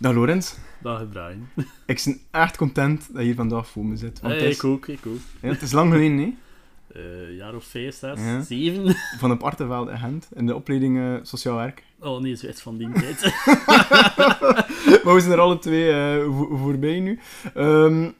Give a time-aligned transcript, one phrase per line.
[0.00, 0.54] Dag Lorenz.
[0.82, 1.48] Dag Brian.
[1.86, 4.20] Ik ben echt content dat je hier vandaag voor me zit.
[4.20, 5.16] Want Hey, het, is, ik ook, ik ook.
[5.40, 6.32] ja, het is lang geleden, hè?
[6.88, 8.40] Eh jaar of vijf, zes, Ja.
[8.42, 8.94] zeven.
[9.20, 11.82] Van op Artevelde in Gent, in de opleiding eh, Sociaal Werk.
[12.00, 13.20] Oh nee, zoiets van die tijd.
[15.04, 17.18] maar we zijn er alle twee eh, vo- voorbij nu.
[17.54, 18.10] Ehm,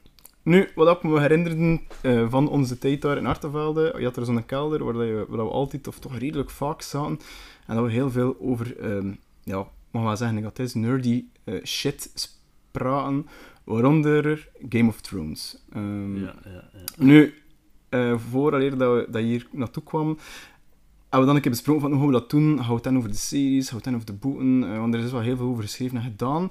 [0.43, 4.25] nu, wat ik me herinnerde eh, van onze tijd daar in Artevelde, je had er
[4.25, 7.21] zo'n kelder waar, dat je, waar we altijd, of toch redelijk vaak zaten,
[7.67, 11.65] en dat we heel veel over, ehm, ja, mag wel zeggen, dat is nerdy eh,
[11.65, 13.27] shit spraken,
[13.65, 15.59] waaronder Game of Thrones.
[15.73, 16.85] Ehm, ja, ja, ja.
[16.97, 17.35] Nu,
[17.89, 21.83] eh vooraleer dat, we, dat je hier naartoe kwam, hebben we dan een keer besproken
[21.83, 22.63] van hoe we dat doen?
[22.63, 24.65] Het dan over de series, het dan over de boeken?
[24.73, 26.43] Eh, want er is wel heel veel over geschreven en gedaan.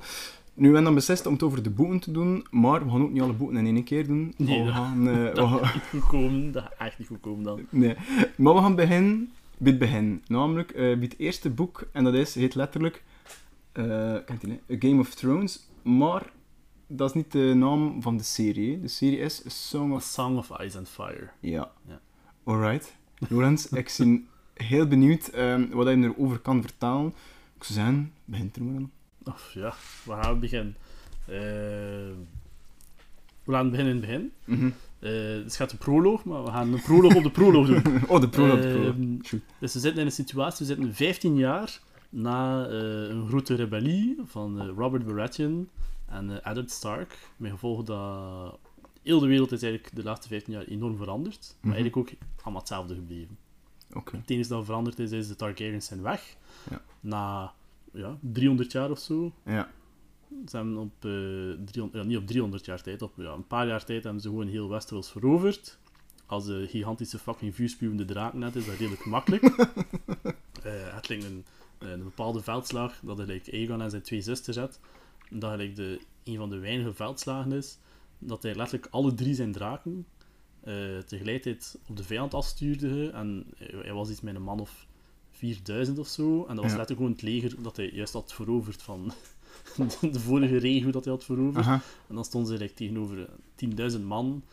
[0.54, 3.01] Nu, we hebben dan beslist om het over de boeken te doen, maar we gaan
[3.01, 4.34] ook niet alle boeken in één keer doen.
[4.38, 7.07] Nee, we dat- gaan, we Dat gaan- gaat niet goed komen, dat gaat echt niet
[7.07, 7.59] goed komen dan.
[7.70, 7.95] nee.
[8.38, 10.21] Maar we gaan beginnen bij het begin.
[10.27, 13.04] Namelijk eh, bij het eerste boek, en dat is, heet letterlijk,
[14.26, 16.31] kent je, A Game of Thrones, maar
[16.88, 18.81] dat is niet de naam van de serie.
[18.81, 21.29] De serie is A Song A of Song of Ice and Fire.
[21.40, 21.71] Ja.
[21.88, 21.99] Ja.
[22.43, 22.96] Alright.
[23.29, 27.13] Lorenz, ik ben heel benieuwd ehm, wat je erover kan vertellen.
[27.55, 28.91] Ik zou zeggen, begin er maar aan.
[29.24, 30.76] Of ja, we gaan beginnen.
[31.26, 31.35] Eh
[33.48, 34.32] we laten beginnen in het begin.
[34.46, 34.70] Mhm.
[34.99, 37.82] Eh, het gaat een proloog, maar we gaan een proloog op de proloog doen.
[38.07, 38.96] Oh, de proloog, de proloog.
[38.96, 39.40] Ehm.
[39.60, 41.79] Dus we zitten in een situatie, we zitten 15 jaar
[42.10, 45.70] na eh, een grote rebellie van eh, Robert Baratheon
[46.05, 47.18] en eh Eddard Stark.
[47.38, 48.58] Met gevolg dat
[49.04, 51.82] heel de wereld is eigenlijk de laatste 15 jaar enorm veranderd, maar Mhm.
[51.82, 53.38] eigenlijk ook allemaal hetzelfde gebleven.
[53.94, 54.18] Oké.
[54.18, 56.35] Het enige dat veranderd is, is de Targaryens zijn weg.
[56.70, 56.82] Ja.
[57.00, 57.54] Na
[57.94, 59.32] ja, 300 jaar of zo.
[59.46, 59.70] Ja.
[60.48, 61.12] Ze hebben op, eh
[61.66, 64.28] 300, ja, niet op 300 jaar tijd, op ja, een paar jaar tijd hebben ze
[64.30, 65.78] gewoon heel Westeros veroverd.
[66.25, 69.44] Als de gigantische fucking vuurspuwende draken net is dat redelijk makkelijk.
[70.63, 71.46] Eh, het lijkt een,
[71.79, 74.79] een bepaalde veldslag dat like, Aegon en zijn twee zusters had.
[75.29, 77.78] Dat gelijk de, een van de weinige veldslagen is
[78.19, 80.05] dat hij letterlijk alle drie zijn draken
[80.63, 83.09] eh, tegelijkertijd op de vijand afstuurde.
[83.09, 84.87] En hij, hij was iets met een man of
[85.31, 86.45] 4000 of zo.
[86.45, 86.77] En dat was Ja.
[86.77, 89.11] letterlijk gewoon het leger dat hij juist had veroverd van
[90.11, 91.66] de vorige regio dat hij had veroverd.
[91.66, 91.81] Aha.
[92.07, 94.43] En dan stonden ze like, tegenover eh, 10.000 man.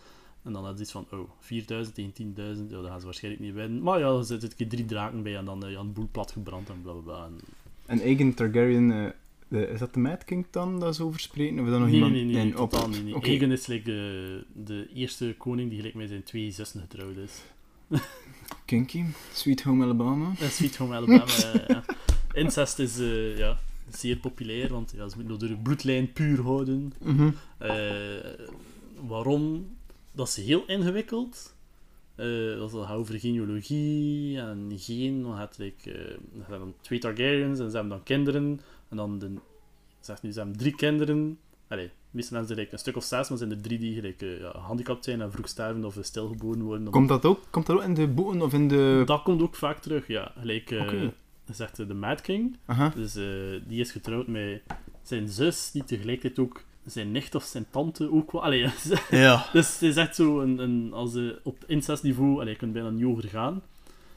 [0.44, 2.12] En dan had ze iets van, oh, 4000 tegen
[2.56, 3.82] 10.000, ja, dat gaan ze waarschijnlijk niet winnen.
[3.82, 6.09] Maar ja, er zitten een keer drie draken bij en dan eh, ja, een boel
[6.10, 7.25] plat gebrand en blablabla.
[7.25, 7.38] En...
[7.87, 9.10] En eigen Targaryen, eh,
[9.49, 11.59] de, is dat de Mad King dan dat ze over spreken?
[11.59, 12.12] Of is dat nog Nee, iemand?
[12.15, 13.05] nee, nee, op- totaal niet.
[13.05, 13.15] Nee.
[13.15, 17.43] Aegon is like, de, de eerste koning die gelijk met zijn twee zussen getrouwd is.
[18.65, 20.32] Kinky, Sweet Home Alabama.
[20.41, 21.25] Sweet Home Alabama,
[21.69, 21.84] ja.
[22.43, 23.59] Incest is eh, ja,
[23.91, 26.93] zeer populair, want ja, ze moeten nog de bloedlijn puur houden.
[27.03, 27.31] Mhm.
[27.59, 27.71] Eh,
[29.06, 29.66] waarom?
[30.14, 31.54] Dat is heel ingewikkeld.
[32.14, 35.22] Eh, dat gaat over genealogie en geen.
[35.22, 38.60] Dan had hebben dan twee Targaryens en ze hebben dan kinderen.
[38.88, 39.30] En dan de,
[40.00, 41.38] zeg nu, ze hebben drie kinderen.
[41.69, 44.22] Allee, meestal hebben ze like, een stuk of zes, maar zijn er drie die gelijk,
[44.22, 46.91] eh, ja, gehandicapt zijn en vroeg sterven of stilgeboren worden.
[46.91, 47.41] Komt dat ook?
[47.50, 49.02] Komt dat ook in de boeken of in de...
[49.06, 50.32] Dat komt ook vaak terug, ja.
[50.38, 51.08] Gelijk, eh,
[51.50, 52.56] zegt de Mad King.
[52.66, 52.88] Aha.
[52.88, 53.12] Dus
[53.66, 54.62] die is getrouwd met
[55.02, 58.42] zijn zus, die tegelijkertijd ook zijn nicht of zijn tante ook wel.
[58.42, 58.68] Allee,
[59.10, 59.46] Ja.
[59.52, 62.90] dus het is echt zo een, een als je op incestniveau, allee, je kunt bijna
[62.90, 63.62] niet hoger gaan.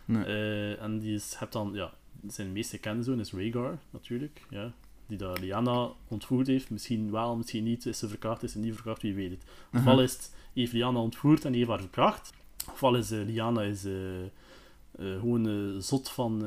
[0.05, 0.23] Nee.
[0.23, 1.91] Eh, en die is, hebt dan, ja,
[2.27, 4.41] zijn meeste bekende zoon is Rhaegar, natuurlijk.
[4.49, 4.71] Ja,
[5.07, 6.69] die dat Lyanna ontvoerd heeft.
[6.69, 7.85] Misschien wel, misschien niet.
[7.85, 9.43] Is ze verkracht, is ze niet verkracht, wie weet het.
[9.73, 12.33] Ofwel is het, heeft Lyanna ontvoerd en heeft haar verkracht.
[12.71, 13.93] Ofwel is eh, Lyanna is, eh,
[15.19, 16.45] gewoon zot van,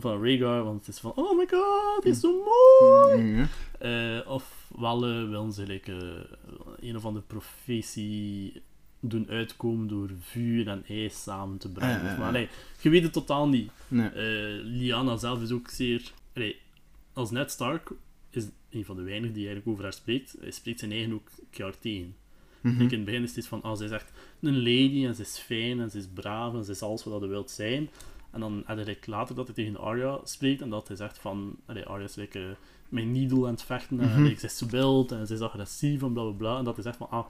[0.00, 3.22] van Rhaegar, want het is van, oh my god, hij is zo mooi!
[3.22, 3.44] Mhm.
[3.78, 8.62] Eh, ofwel eh, willen ze like, eh, een of andere profetie
[9.00, 11.96] doen uitkomen door vuur en ijs samen te brengen.
[11.96, 12.48] Ah, ja, ja, Maar nee,
[12.80, 13.70] je weet het totaal niet.
[13.88, 14.08] Nee.
[14.08, 16.12] Eh, Lyanna zelf is ook zeer...
[16.34, 16.56] allee,
[17.12, 17.90] als Ned Stark
[18.30, 20.36] is een van de weinigen die eigenlijk over haar spreekt.
[20.40, 22.14] Hij spreekt zijn eigen ook keihard tegen.
[22.60, 22.82] Mhm.
[22.82, 25.38] Ik in het begin is het van, zij is echt een lady en ze is
[25.38, 27.88] fijn en ze is braaf en ze is alles wat je wilt zijn.
[28.30, 31.56] En dan heb like, later dat hij tegen Arya spreekt en dat hij zegt van,
[31.66, 32.46] allee, Arya is like, eh,
[32.88, 34.22] met needle aan het vechten en Mhm.
[34.22, 36.58] like, ze is zo wild en ze is agressief en bla bla bla.
[36.58, 37.26] En dat hij zegt van, ah,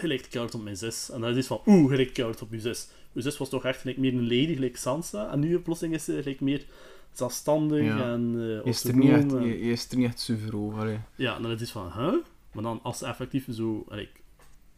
[0.00, 1.10] je lijkt keihard op mijn zus.
[1.10, 2.88] En dan is van, oeh, je lijkt keihard op je zus.
[3.12, 5.30] Je zus was toch echt like, meer een lady, gelijk Sansa.
[5.30, 6.64] En nu plotseling is ze meer
[7.12, 8.12] zelfstandig Ja.
[8.12, 10.78] en Je is er niet echt, en- je, je is er niet echt zuiver over.
[10.80, 10.98] allee.
[11.14, 12.14] ja, dan is het van, huh?
[12.52, 14.10] Maar dan als ze effectief zo like,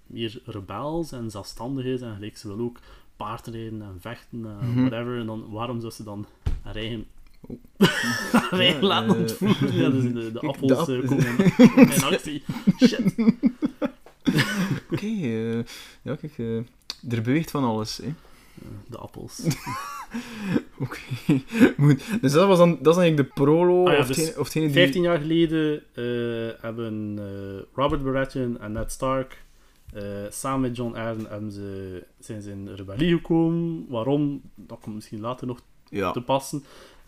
[0.06, 2.78] meer rebels en zelfstandig is en gelijk, ze wil ook
[3.16, 4.80] paardrijden en vechten en Mhm.
[4.88, 6.26] whatever, en dan waarom zou ze dan
[6.62, 7.04] haar eigen,
[7.46, 7.58] Oh.
[8.32, 9.74] haar eigen Ja, laten eh, ontvoeren?
[9.76, 12.42] Ja, dus de, appels komen in, in actie.
[12.78, 13.14] Shit.
[14.90, 15.54] Oké, eh,
[16.02, 16.56] ja, kijk, eh,
[17.12, 17.96] er beweegt van alles.
[17.96, 18.12] Hè.
[18.86, 19.42] de appels.
[20.78, 20.98] Oké.
[22.20, 24.70] Dus dat was dan, dat is eigenlijk de prolo, Ah ja, of, dus of die...
[24.70, 25.82] 15 jaar geleden
[26.60, 27.18] hebben
[27.74, 29.43] Robert Baratheon en Ned Stark
[29.94, 33.86] eh, samen met John hebben ze, zijn ze in rebellie gekomen.
[33.88, 34.42] Waarom?
[34.54, 36.10] Dat komt misschien later nog Ja.
[36.12, 36.58] te passen.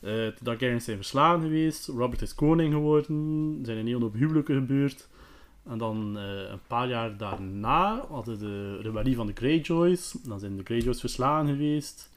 [0.01, 1.87] Eh de Targaryens zijn verslagen geweest.
[1.87, 3.57] Robert is koning geworden.
[3.61, 5.09] Er zijn een hele hoop huwelijken gebeurd.
[5.65, 10.11] En dan eh, een paar jaar daarna hadden de rebellie van de Greyjoys.
[10.25, 12.11] Dan zijn de Greyjoys verslagen geweest.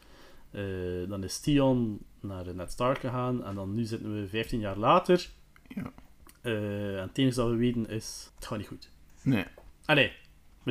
[1.08, 3.44] Dan is Theon naar Ned Stark gegaan.
[3.44, 5.30] En dan nu zitten we 15 jaar later.
[5.68, 5.92] Ja.
[6.42, 8.32] En het enige dat we weten is...
[8.36, 8.90] Het gaat niet goed.
[9.22, 9.46] Nee.
[9.86, 10.12] Allee,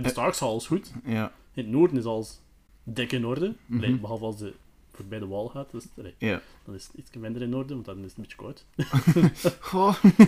[0.02, 0.24] met de Eh.
[0.26, 0.92] Starks alles goed.
[1.04, 1.32] Ja.
[1.54, 2.40] In het noorden is alles
[2.82, 3.54] dik in orde.
[3.66, 4.00] Mhm.
[4.00, 4.52] Behalve als de
[4.92, 5.70] voorbij de wal gaat.
[5.70, 6.14] Dus, allee,
[6.64, 8.64] dan is het iets minder in orde, want dan is het een beetje koud.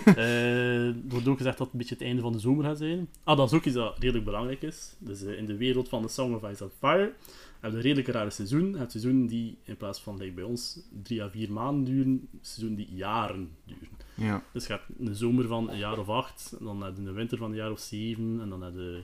[0.04, 2.78] Eh, er wordt ook gezegd dat het een beetje het einde van de zomer gaat
[2.78, 3.08] zijn.
[3.24, 4.94] Ah, dat is ook iets dat redelijk belangrijk is.
[4.98, 7.12] Dus eh, in de wereld van de Song of Ice and Fire
[7.60, 8.74] hebben we een redelijk rare seizoen.
[8.78, 12.38] Het seizoen die in plaats van like bij ons drie à vier maanden duren, een
[12.40, 13.88] seizoen die jaren duren.
[14.14, 14.42] Ja.
[14.52, 17.14] Dus je hebt een zomer van een jaar of acht, en dan heb je een
[17.14, 19.02] winter van een jaar of zeven, en dan heb je...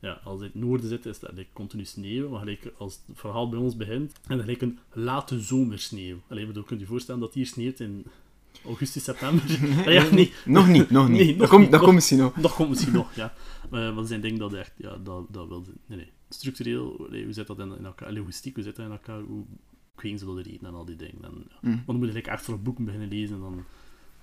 [0.00, 2.28] Ja, als het in het noorden zit, is dat like, continu sneeuw.
[2.28, 6.16] Maar gelijk, als het verhaal bij ons begint, en dan gelijk een late zomersneeuw.
[6.28, 8.06] Alleen, bedoel, kunt je voorstellen dat hier sneeuwt in
[8.64, 9.44] augustus, september?
[9.86, 11.18] Ah, ja, nee, Nog niet, nog niet.
[11.18, 12.34] Nee, dat nog dat komt misschien nog.
[12.34, 13.34] dat komt misschien nog, ja.
[13.70, 16.10] Maar, maar dat zijn dingen dat echt, ja, dat, dat wil Nee, nee.
[16.28, 18.12] Structureel, allee, hoe zit dat in, in elkaar?
[18.12, 19.20] Linguïstiek, hoe zit dat in elkaar?
[19.20, 19.44] Hoe
[19.94, 21.24] kweken ze dat erin en al die dingen?
[21.24, 21.56] En, ja.
[21.60, 21.70] Mm.
[21.70, 23.64] Want dan moet je like, echt voor boeken beginnen lezen en dan...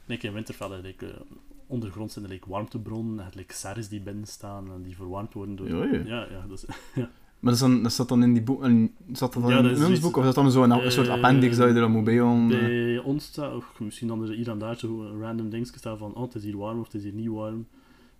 [0.05, 1.25] Denk in Winterfell, like,
[1.67, 5.33] ondergrond zijn er like, warmtebronnen, en het like, serres die binnen staan en die verwarmd
[5.33, 5.67] worden door...
[5.67, 6.01] Ja, ja.
[6.15, 6.65] ja, ja, is...
[7.39, 8.63] Maar dat, is dan, dat zat dan in die boek...
[9.11, 10.17] Zat dat dan Ja, in, dat is in ons boek?
[10.17, 12.03] Of is dat dan zo een, een soort Eh, appendix dat je er dan moet
[12.03, 12.51] bij om...
[12.51, 12.59] eh?
[12.59, 16.13] Bij ons staat, of misschien dan er hier en daar zo random dingetje staan van,
[16.15, 17.67] oh, het is hier warm of het is hier niet warm.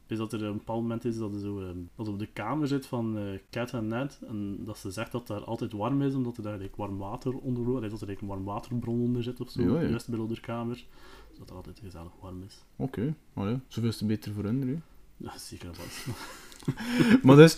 [0.07, 2.68] Is dat er een bepaald moment is dat er zo, ehm, dat op de kamer
[2.68, 6.13] zit van eh Cat en Ned, en dat ze zegt dat daar altijd warm is,
[6.13, 9.01] omdat er daar like, warm water onder loopt, Allee, dat er like, een warm waterbron
[9.01, 9.88] onder zit of zo, Ja, ja.
[9.89, 10.86] juist bij de kamer.
[11.40, 12.56] Dat er altijd gezellig warm is.
[12.76, 14.68] Oké, ja, zoveel te beter voor hun.
[14.68, 14.76] hè.
[15.18, 16.06] Ja, zeker vast.
[17.24, 17.58] Maar dus,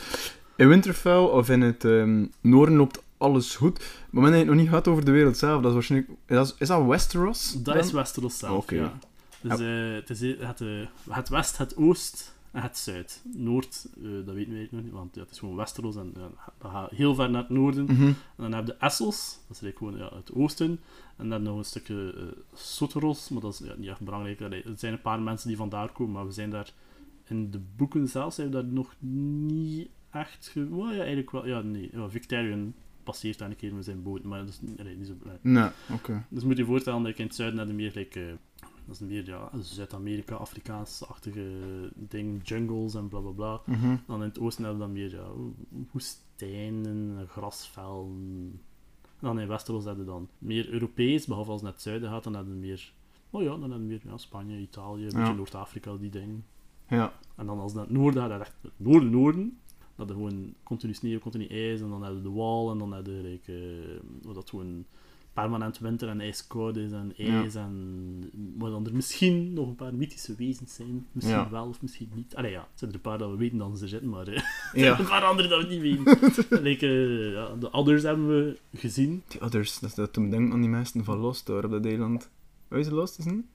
[0.55, 3.79] in Winterfell of in het ehm, noorden loopt alles goed.
[4.09, 5.57] Maar men heeft het nog niet gehad over de wereld zelf.
[5.57, 6.11] Dat is waarschijnlijk...
[6.25, 7.53] Is dat, is dat Westeros?
[7.53, 7.77] Dat dan?
[7.77, 8.75] is Westeros zelf, Oké.
[8.75, 8.99] ja.
[9.41, 13.23] Dus eh, het is het, eh, het west, het oost het zuid.
[13.33, 16.13] Noord, eh, dat weten we eigenlijk nog niet, want ja, het is gewoon Westeros en
[16.15, 17.83] ja, dat gaat heel ver naar het noorden.
[17.85, 18.05] Mhm.
[18.05, 20.79] En dan heb je Essos, dat is eigenlijk gewoon ja, het oosten.
[21.17, 24.41] En dan nog een stukje eh Soteros, maar dat is ja, niet echt belangrijk.
[24.41, 26.73] Allee, er zijn een paar mensen die vandaar komen, maar we zijn daar
[27.27, 30.47] in de boeken zelf zijn we daar nog niet echt...
[30.47, 31.47] Ge well, ja, eigenlijk wel.
[31.47, 31.89] Ja, nee.
[31.91, 32.73] Ja, Victorian
[33.03, 35.43] passeert daar een keer met zijn boot, maar dat is niet, allee, niet zo belangrijk.
[35.87, 36.25] Nee, oké.
[36.29, 38.37] Dus moet je voorstellen dat ik in het zuiden heb je meer like,
[38.87, 41.49] dat is meer ja, Zuid-Amerika, Afrikaans-achtige
[41.95, 43.61] ding, jungles en bla bla bla.
[43.65, 43.95] Mhm.
[44.07, 45.27] Dan in het oosten hebben we dan meer ja,
[45.91, 48.61] woestijnen, grasvelden.
[49.01, 52.09] En dan in Westeros hebben we dan meer Europees, behalve als het naar het zuiden
[52.09, 52.93] gaat, dan hebben we meer,
[53.29, 55.17] oh ja, dan hebben we meer ja, Spanje, Italië, een Ja.
[55.19, 56.45] beetje Noord-Afrika, die dingen.
[56.87, 57.13] Ja.
[57.35, 59.59] En dan als het naar het noorden gaat, dan echt het noorden, noorden.
[59.95, 62.91] Dat er gewoon continu sneeuw, continu ijs, en dan hebben we de wal, en dan
[62.93, 64.85] hebben we like, wat dat gewoon
[65.41, 67.41] permanent winter en ijskoud is en Ja.
[67.41, 67.55] ijs.
[67.55, 71.05] En dan er misschien nog een paar mythische wezens zijn.
[71.11, 71.49] Misschien Ja.
[71.49, 72.35] wel of misschien niet.
[72.35, 74.27] Allee ja, het zijn er een paar dat we weten dat ze er zitten, maar
[74.27, 74.41] eh,
[74.83, 74.99] Ja.
[74.99, 76.17] een paar andere dat we niet weten.
[76.63, 79.23] like, eh, ja, de others hebben we gezien.
[79.27, 81.85] Die others, dat is dat toen denken aan die mensen van Lost, daar op dat
[81.85, 82.29] eiland.
[82.69, 83.45] Is het Lost, is niet?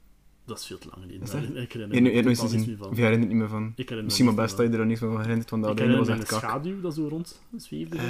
[0.45, 1.63] Dat is veel te lang geleden.
[1.63, 2.95] Ik Je herinner me niets meer van.
[2.95, 3.63] je herinnert niet meer van.
[3.67, 5.63] Ik herinner me Misschien maar best dat je er nog niets meer van herinnert, want
[5.63, 6.39] dat was echt een kak.
[6.39, 7.97] schaduw dat zo rond zweefde.
[7.99, 8.05] Eh,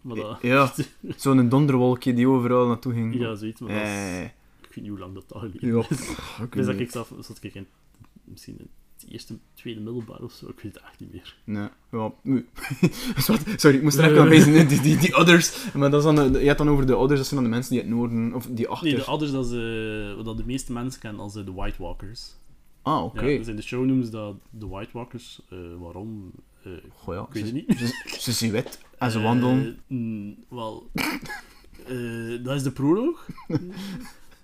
[0.00, 0.72] maar dat, ja,
[1.16, 3.14] zo'n donderwolkje die overal naartoe ging.
[3.14, 3.60] ja, zoiets.
[3.60, 4.30] Maar dat is- Eh, ik
[4.74, 5.98] weet niet hoe lang dat al geleden ja, is.
[6.50, 7.66] Dus dat ik zelf, zat ik in
[8.24, 8.68] misschien in
[9.00, 11.36] het eerste, tweede middelbaar of zo, ik weet het echt niet meer.
[11.44, 12.12] Nee, ja,
[13.56, 14.66] Sorry, ik moest er even aan bezig.
[14.68, 15.72] Die, die, die others.
[15.74, 17.56] Maar dat is dan, eh, je hebt dan over de others, dat zijn dan de
[17.56, 18.86] mensen die het noorden, of die achter.
[18.88, 21.52] Nee, de others, dat, is, eh, wat dat de meeste mensen kennen als eh, de
[21.52, 22.34] White Walkers.
[22.82, 23.24] Ah, oké.
[23.26, 25.40] Ja, dus in de show noemen ze dat de White Walkers.
[25.50, 26.32] eh, waarom?
[26.94, 27.20] Goh, ja.
[27.20, 27.78] ik weet ze, het niet.
[27.78, 29.78] Ze, ze zien wit en ze wandelen.
[29.86, 30.90] Mm, Wel,
[32.42, 33.26] dat is de proloog.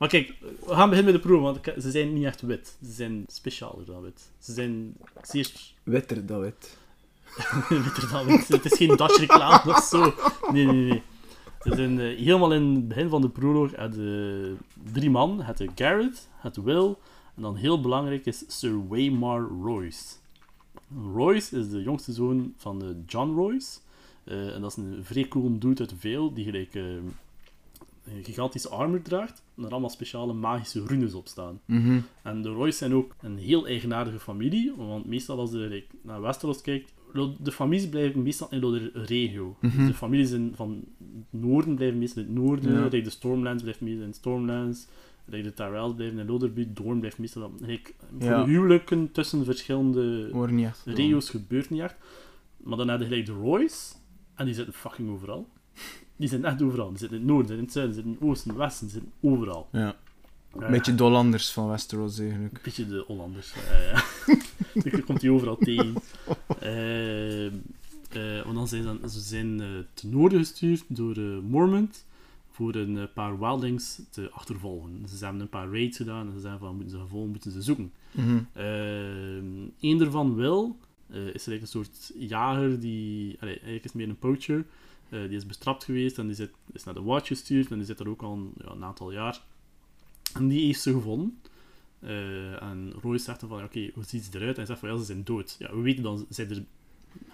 [0.00, 2.76] maar kijk, we gaan beginnen met de proloog, want ze zijn niet echt wit.
[2.85, 4.30] Ze zijn specialer dan wit.
[4.38, 5.52] Ze zijn zeer
[5.83, 6.78] Witter dan wit.
[7.85, 8.49] witter dan wit.
[8.49, 10.14] Het is geen Dutch-reclame of zo.
[10.52, 11.02] Nee, nee, nee.
[11.62, 14.52] Ze zijn eh, helemaal in het begin van de proloog had, eh,
[14.92, 15.42] drie man.
[15.42, 16.97] Het Garrett, het Will
[17.37, 20.04] en dan heel belangrijk is Sir Waymar Royce.
[21.14, 23.78] Royce is de jongste zoon van eh, John Royce.
[24.25, 26.73] En dat is een vrij cool dude uit Vale die gelijk
[28.16, 31.60] een gigantische armor draagt en er allemaal speciale magische runes op staan.
[31.64, 32.00] Mhm.
[32.22, 36.60] En de Royce zijn ook een heel eigenaardige familie, want meestal als je naar Westeros
[36.60, 36.92] kijkt,
[37.38, 39.56] de families blijven meestal in de regio.
[39.60, 39.76] Mhm.
[39.78, 40.84] Dus de families in, van
[41.30, 42.82] het noorden blijven meestal in het noorden.
[42.82, 42.88] Ja.
[42.88, 44.86] de Stormlands blijft meestal in Stormlands.
[45.24, 46.66] de Tyrells blijven in Loderby.
[46.72, 47.52] Dorn blijft meestal...
[47.60, 48.44] like, Ja.
[48.44, 50.30] huwelijken tussen verschillende
[50.84, 51.96] regio's gebeurt niet echt.
[52.56, 53.94] Maar dan heb je gelijk de Roy's.
[54.34, 55.48] En die zitten fucking overal.
[56.20, 56.88] Die zitten echt overal.
[56.88, 58.66] Die zitten in het noorden, zitten in het zuiden, zitten in het oosten, in het
[58.66, 58.88] westen.
[58.88, 59.68] Zitten overal.
[59.72, 59.96] Ja.
[60.56, 62.54] Eh, Een beetje Dollanders van Westeros eigenlijk.
[62.54, 63.52] een beetje de Hollanders.
[63.70, 64.02] eh
[64.84, 65.94] Je komt die overal tegen.
[66.58, 67.52] Eh, eh,
[68.44, 72.04] want dan zijn dan, ze zijn eh, ten noorden gestuurd door Mormont
[72.50, 75.02] voor een paar wildlings te achtervolgen.
[75.08, 77.62] Ze hebben een paar raids gedaan en ze zijn van moeten ze gevolgen, moeten ze
[77.62, 77.92] zoeken.
[78.10, 78.38] Mhm.
[79.80, 80.76] Eén daarvan wel
[81.10, 84.64] eh, is eigenlijk een soort jager die, allee, eigenlijk is het meer een poacher.
[85.10, 87.86] Eh, die is bestraft geweest en die zit, is naar de Watch gestuurd en die
[87.86, 89.42] zit er ook al een, ja, een aantal jaar.
[90.34, 91.40] En die heeft ze gevonden.
[92.00, 94.50] Eh, en Roy zegt dan van, oké, hoe ziet ze eruit?
[94.50, 95.56] En hij zegt van, ja, ze zijn dood.
[95.58, 96.64] Ja, we weten dan, zijn er...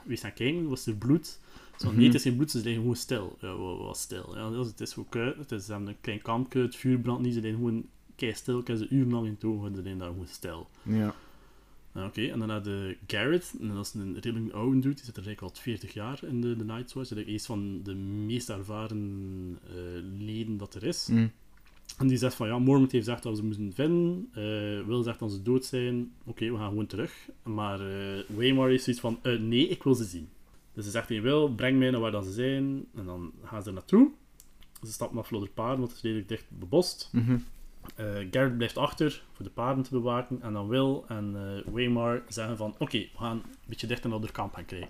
[0.05, 1.39] Wees gaan kijken, was er bloed?
[1.79, 1.93] Zo.
[1.93, 3.37] Nee, het is geen bloed, ze liggen gewoon stil.
[3.41, 4.37] Ja, wat, wat stil?
[4.37, 7.35] Ja, dus het is gewoon koud, het is, een klein kampje, het vuur brandt niet,
[7.35, 10.09] ze liggen gewoon kei stil, ik heb ze urenlang in het oog, ze liggen daar
[10.09, 10.69] gewoon stil.
[10.83, 11.15] Ja.
[11.97, 15.05] Ja, Oké, en dan had de Garrett, en dat is een redelijk oude dude, die
[15.05, 17.09] zit er eigenlijk al 40 jaar in de, de Night's Watch.
[17.09, 19.75] Dat is een van de meest ervaren eh,
[20.19, 21.09] leden dat er is.
[21.09, 21.27] Mhm.
[21.99, 24.29] En die zegt van, ja, Mormont heeft gezegd dat we ze moeten vinden.
[24.33, 26.13] eh Will zegt dat ze dood zijn.
[26.25, 27.29] Oké, we gaan gewoon terug.
[27.43, 30.29] Maar eh Waymar is zoiets van, eh, nee, ik wil ze zien.
[30.73, 32.85] Dus ze zegt tegen Will, breng mij naar waar dat ze zijn.
[32.95, 34.11] En dan gaan ze er naartoe.
[34.83, 37.09] Ze stappen af de paarden, want het is redelijk dicht bebost.
[37.13, 37.33] Mhm.
[37.33, 37.39] Eh,
[38.31, 40.43] Garrett blijft achter voor de paarden te bewaken.
[40.43, 42.75] En dan Will en eh Waymar zeggen van...
[42.79, 44.89] Oké, we gaan een beetje dichter naar het kamp gaan krijgen.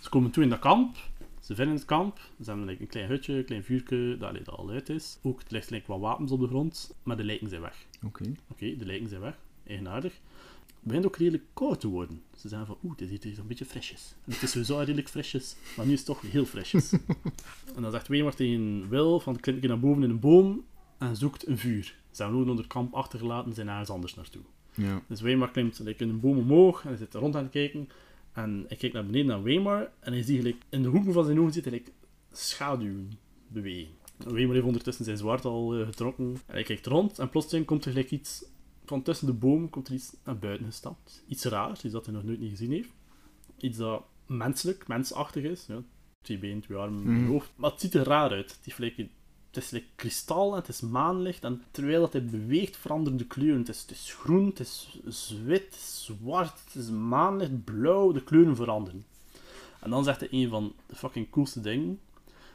[0.00, 0.96] Ze komen toe in dat kamp.
[1.40, 2.18] Ze vinden het kamp.
[2.18, 5.18] Ze hebben like, een klein hutje, een klein vuurtje, dat dat al uit is.
[5.22, 7.86] Ook, er ligt like, wat wapens op de grond, maar de lijken zijn weg.
[8.04, 8.32] Oké.
[8.50, 9.38] Oké, de lijken zijn weg.
[9.66, 10.12] Eigenaardig.
[10.66, 12.22] Het begint ook redelijk koud te worden.
[12.36, 14.14] Ze zeggen van, oeh, dit is hier een beetje frisjes.
[14.24, 16.92] En het is sowieso redelijk frisjes, maar nu is het toch heel frisjes.
[17.76, 20.64] en dan zegt Waymar tegen Will van, klim keer naar boven in een boom
[20.98, 21.94] en zoekt een vuur.
[22.16, 24.42] Ze hebben nooit onder kamp achtergelaten en zijn ergens anders naartoe.
[24.74, 25.02] Ja.
[25.08, 27.52] Dus Weimar klimt like, in een boom omhoog en hij zit er rond aan het
[27.52, 27.88] kijken.
[28.32, 31.24] En hij kijkt naar beneden naar Weimar en hij ziet gelijk, in de hoeken van
[31.24, 31.90] zijn ogen zit like,
[32.32, 33.12] schaduwen
[33.48, 33.92] bewegen.
[34.16, 36.24] Weimar heeft ondertussen zijn zwaard al eh, getrokken.
[36.46, 38.44] En hij kijkt rond en plotseling komt er gelijk iets
[38.84, 41.24] van tussen de boom komt er iets naar buiten gestapt.
[41.28, 42.90] Iets raars, iets dat hij nog nooit niet gezien heeft.
[43.58, 45.66] Iets dat menselijk, mensachtig is.
[45.66, 45.82] Ja,
[46.22, 47.30] twee benen, twee armen, een Mhm.
[47.30, 47.50] hoofd.
[47.56, 48.58] Maar het ziet er raar uit.
[48.62, 49.08] Heeft like,
[49.54, 51.44] het is like kristal en het is maanlicht.
[51.44, 53.58] En terwijl dat hij beweegt, veranderen de kleuren.
[53.58, 55.26] Het is, het is groen, het is is
[56.04, 58.12] zwart, het is maanlicht, blauw.
[58.12, 59.04] De kleuren veranderen.
[59.80, 62.00] En dan zegt hij een van de fucking coolste dingen.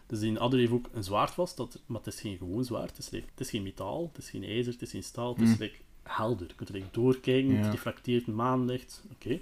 [0.08, 2.90] Dus die adder heeft ook een zwaard vast, dat, maar het is geen gewoon zwaard.
[2.90, 5.34] Het is, like- het is geen metaal, het is geen ijzer, het is geen staal.
[5.34, 5.56] Het is Mm.
[5.60, 6.48] like, helder.
[6.48, 9.04] Je kunt er like, doorkijken, het reflecteert maanlicht.
[9.12, 9.40] Oké.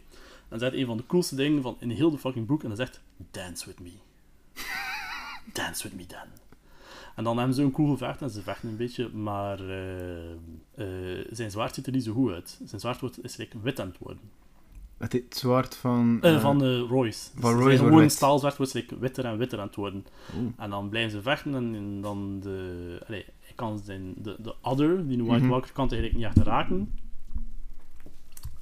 [0.49, 2.77] Dan zegt een van de coolste dingen van in heel de fucking boek, en dan
[2.77, 3.91] zegt: Dance with me.
[5.53, 6.27] Dance with me then.
[7.17, 10.85] En dan hebben ze een cool gevecht en ze vechten een beetje, maar eh,
[11.29, 12.59] zijn zwaard ziet er niet zo goed uit.
[12.65, 14.23] Zijn zwaard wordt, is like, wit aan het worden.
[14.97, 16.17] Het het zwaard van...
[16.21, 17.29] Eh, van eh, Royce.
[17.35, 18.11] van Dus Royce gewoon wit.
[18.11, 20.05] staalzwaard wordt like, witter en witter aan het worden.
[20.37, 20.51] Oeh.
[20.57, 23.01] En dan blijven ze vechten en, en dan de...
[23.07, 25.51] Allee, hij kan zijn, de, de other, die een White Mhm.
[25.51, 26.93] Walker, kan eigenlijk niet echt raken.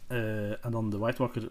[0.07, 1.49] Eh, en dan de White Walker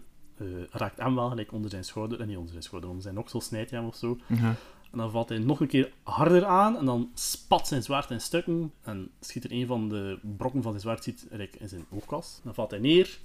[0.69, 3.41] raakt hem wel gelijk onder zijn schouder, en niet onder zijn schouder, onder zijn oksel
[3.41, 4.17] snijdt hij hem of zo.
[4.27, 4.51] Mhm.
[4.95, 8.21] En dan valt hij nog een keer harder aan en dan spat zijn zwaard in
[8.21, 8.71] stukken.
[8.81, 11.27] En schiet er een van de brokken van zijn zwaard ziet,
[11.59, 12.39] in zijn oogkas.
[12.43, 13.19] Dan valt hij neer.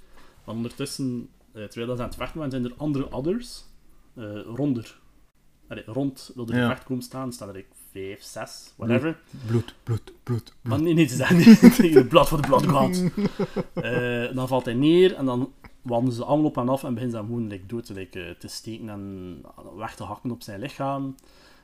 [0.45, 3.63] Maar ondertussen, eh, terwijl ze aan het vechten waren, zijn er andere adders
[4.13, 4.99] eh, ronder.
[5.67, 6.73] Allee, rond wil de Ja.
[6.85, 7.33] komen staan.
[7.33, 9.19] staan er vijf, zes, whatever.
[9.47, 10.81] Bloed, bloed, bloed, Maar bloed.
[10.85, 13.03] nee, nee, ze zijn niet de blad voor de god.
[13.73, 17.17] Eh, dan valt hij neer en dan wandelen ze allemaal op en af en beginnen
[17.17, 19.41] ze hem gewoon like, dood te, like, eh, te steken en
[19.75, 21.15] weg te hakken op zijn lichaam.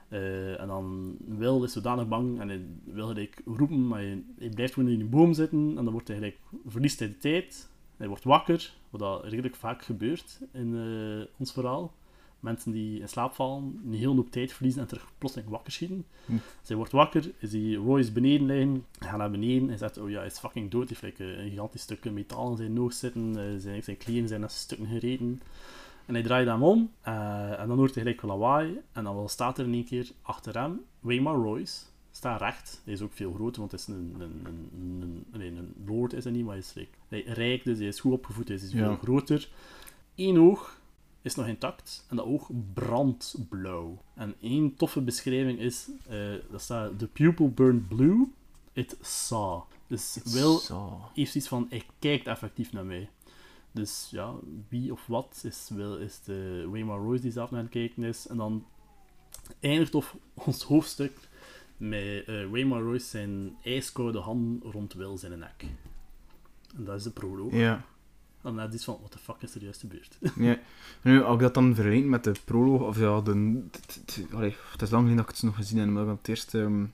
[0.09, 4.49] Eh, en dan Will is zodanig bang en hij wil gelijk roepen, maar hij, hij
[4.49, 7.69] blijft gewoon in die boom zitten en dan wordt hij gelijk, verliest hij de tijd.
[7.97, 11.93] Hij wordt wakker, wat dat redelijk vaak gebeurt in eh, ons verhaal.
[12.39, 16.05] Mensen die in slaap vallen, een hele hoop tijd verliezen en terug plotseling wakker schieten.
[16.61, 20.09] Zij wordt wakker, is die Royce beneden liggen, hij gaat naar beneden en zegt, oh
[20.09, 22.93] ja, hij is fucking dood, hij heeft like, een gigantisch stuk metaal in zijn noog
[22.93, 25.41] zitten, eh, zijn, zijn kleren zijn naar stukken gereden.
[26.07, 29.27] En hij draait hem om, eh, en dan hoort hij gelijk lawaai, en dan wel
[29.27, 32.81] staat er in één keer achter hem, Waymar Royce, staat recht.
[32.83, 36.23] Hij is ook veel groter, want hij is een, een, een, een, een lord is
[36.23, 38.71] hij niet, maar hij is like, hij rijk, dus hij is goed opgevoed, hij is
[38.71, 38.77] Ja.
[38.77, 39.49] veel groter.
[40.15, 40.79] Eén oog
[41.21, 43.97] is nog intact en dat oog brandt blauw.
[44.13, 46.17] En één toffe beschrijving is, eh
[46.51, 48.27] dat staat, the pupil burned blue,
[48.73, 49.61] it saw.
[49.87, 50.57] Dus Will
[51.13, 53.09] heeft iets van, hij kijkt effectief naar mij.
[53.77, 54.33] Dus ja,
[54.69, 58.27] wie of wat is, wel, is de Waymar Royce die zelf naar het kijken is.
[58.27, 58.65] En dan
[59.59, 61.17] eindigt of ons hoofdstuk
[61.77, 65.65] met Waymar Royce zijn ijskoude hand rond Will zijn nek.
[66.75, 67.53] En dat is de proloog.
[67.53, 67.85] Ja.
[68.43, 70.17] En dan iets van, wat de fuck is er juist gebeurd?
[70.47, 70.59] ja.
[71.01, 74.55] Nu, als ik dat dan vergelijk met de proloog, of ja, de, t- t- allee,
[74.71, 76.85] het is lang geleden dat ik het nog gezien heb, maar het eerste, ehm,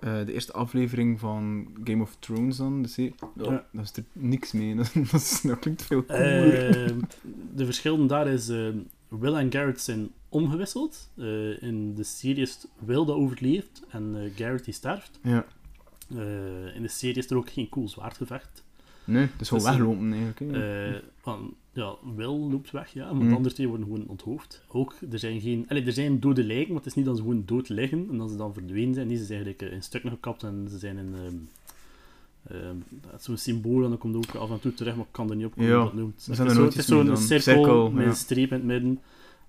[0.00, 3.64] eh, de eerste aflevering van Game of Thrones dan, dus ja, Ja.
[3.72, 4.74] dat is er niks mee.
[4.76, 6.84] Dat, is, dat klinkt veel cooler.
[6.86, 6.96] Eh,
[7.54, 8.68] de verschillen daar is, eh,
[9.08, 11.10] Will en Garrett zijn omgewisseld.
[11.60, 15.18] In de serie is Will dat overleeft en Garrett die sterft.
[15.22, 15.44] ja.
[16.74, 18.64] In de serie is er ook geen cool zwaardgevecht.
[19.04, 20.38] Nee, het is gewoon Dus, weglopen eigenlijk.
[20.56, 21.00] hè.
[21.72, 23.28] Ja, Will loopt weg, ja, Mm.
[23.28, 24.62] de andere twee worden gewoon onthoofd.
[24.68, 25.64] Ook, er zijn geen...
[25.68, 28.18] Allee, er zijn dode lijken, maar het is niet dat ze gewoon dood liggen en
[28.18, 29.06] dat ze dan verdwenen zijn.
[29.06, 31.14] Nee, ze zijn eigenlijk eh, in stukken gekapt en ze zijn in...
[31.14, 32.74] ehm,
[33.10, 35.30] dat is zo'n symbool en dat komt ook af en toe terug, maar ik kan
[35.30, 36.12] er niet op komen Ja, hoe dat noemt.
[36.26, 36.38] Het is
[36.76, 37.16] het zo'n dan.
[37.16, 38.08] cirkel, Cirkel, met ja.
[38.10, 38.98] een streep in het midden.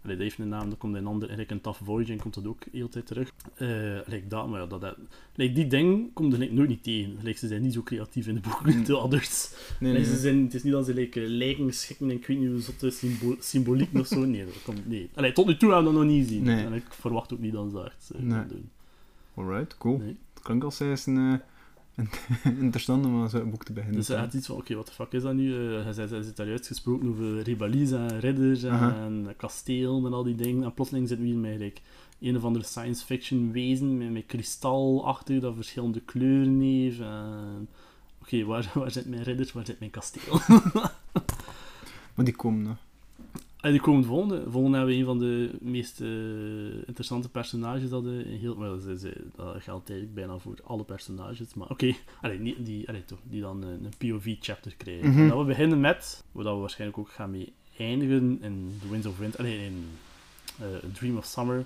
[0.04, 2.34] Allee, dat heeft een naam, dan komt een ander, eigenlijk een Tough Voyage en komt
[2.34, 3.32] dat ook heel tijd terug.
[3.56, 3.68] Eh
[4.06, 4.98] like dat, maar ja, dat, dat,
[5.36, 7.18] like die ding komt er like, nooit niet tegen.
[7.22, 9.50] Like, ze zijn niet zo creatief in de boeken, de others.
[9.80, 12.28] nee, Nee, nee, ze zijn, het is niet dat ze like, lijken schikken en ik
[12.28, 14.26] weet niet hoe zotte symbo symboliek of zo.
[14.26, 15.10] Nee, dat komt nee.
[15.14, 16.44] Allee, tot nu toe hebben we dat nog niet gezien.
[16.44, 16.66] Nee.
[16.66, 18.46] En ik verwacht ook niet dat ze dat echt eh, Nee.
[18.48, 18.70] doen.
[19.36, 19.98] Alright, cool.
[19.98, 20.18] Nee.
[20.34, 21.42] Het klinkt als zij is eh, een
[22.60, 23.98] interessant om aan zo'n boek te beginnen.
[24.00, 25.76] Dus hij had iets van, oké, wat de fuck is dat nu?
[25.76, 30.14] Eh, hij, zei- hij zit daar uitgesproken over rebellies en ridders en, en kasteel en
[30.14, 30.64] al die dingen.
[30.64, 31.82] En plotseling zitten we hier met like,
[32.20, 37.00] een of andere science fiction wezen met, met kristal achter dat verschillende kleuren heeft.
[37.00, 37.68] En...
[38.22, 40.40] Oké, waar, waar zit mijn ridders, waar zit mijn kasteel?
[42.16, 42.78] Maar die komen nog.
[43.62, 44.44] En die komen volgende.
[44.48, 46.08] Volgende hebben we een van de meest eh,
[46.88, 48.60] interessante personages dat de heel...
[48.60, 51.94] Wel, ze, ze, dat geldt eigenlijk bijna voor alle personages, maar oké.
[52.40, 55.14] Niet die, allee, toch, die dan een, een POV-chapter krijgen.
[55.14, 58.90] En dat we beginnen met, waar dat we waarschijnlijk ook gaan mee eindigen in The
[58.90, 59.86] Winds of Winter, allee, in
[60.60, 61.66] eh, A Dream of Summer.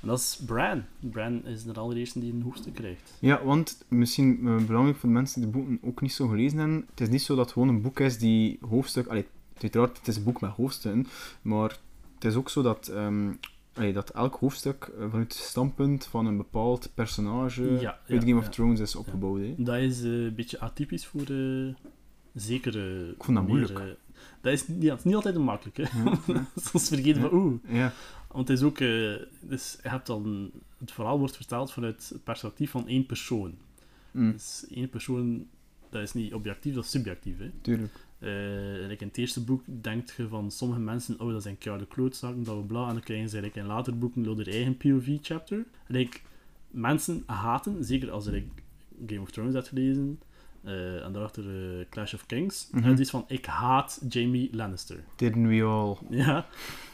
[0.00, 0.82] En dat is Bran.
[1.00, 3.16] Bran is de allereerste die een hoofdstuk krijgt.
[3.20, 6.58] Ja, want misschien eh, belangrijk voor de mensen die de boeken ook niet zo gelezen
[6.58, 6.86] hebben.
[6.90, 9.06] Het is niet zo dat het gewoon een boek is die hoofdstuk.
[9.06, 9.26] Allee,
[9.62, 11.06] uiteraard, het is een boek met hoofdstukken.
[11.42, 11.78] Maar
[12.14, 13.32] het is ook zo dat, ehm,
[13.74, 18.28] allee, dat elk hoofdstuk eh, vanuit het standpunt van een bepaald personage Ja, uit ja,
[18.28, 18.50] Game of ja.
[18.50, 19.40] Thrones is opgebouwd.
[19.40, 19.54] hè.
[19.58, 21.74] Dat is eh, een beetje atypisch voor eh
[22.34, 23.08] zekere...
[23.16, 23.96] Ik vond dat meer, moeilijk.
[24.40, 25.82] dat is, ja, het is niet altijd makkelijk, hè.
[26.04, 26.46] Ja, ja.
[26.70, 27.28] Soms vergeten Ja.
[27.28, 27.92] van, oeh, ja.
[28.28, 28.78] Want het is ook,
[29.40, 33.54] dus je hebt dan, het verhaal wordt verteld vanuit het perspectief van één persoon.
[34.10, 35.46] Mm, Dus één persoon,
[35.90, 37.38] dat is niet objectief, dat is subjectief.
[37.38, 37.50] Hè.
[37.60, 37.92] tuurlijk.
[38.88, 42.44] Like in het eerste boek denkt je van sommige mensen, oh dat zijn koude klootzakken,
[42.44, 45.64] dat we bla, en dan krijgen ze in later boeken door hun eigen POV-chapter.
[45.86, 46.18] Like,
[46.70, 48.46] mensen haten, zeker als like,
[49.06, 50.20] Game of Thrones hebt gelezen,
[50.62, 51.44] eh, en daarachter
[51.78, 52.84] eh, Clash of Kings, Mhm.
[52.84, 55.04] en het is van, ik haat Jamie Lannister.
[55.16, 55.96] Didn't we all.
[56.18, 56.46] Ja.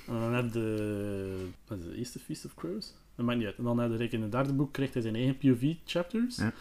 [0.07, 1.49] En dan heb je...
[1.69, 1.85] Het?
[1.95, 2.95] eerste Feast of Crows?
[3.15, 3.57] Dat maakt niet uit.
[3.59, 6.37] En dan heb je in het derde boek krijgt hij zijn eigen POV-chapters.
[6.37, 6.53] Ja.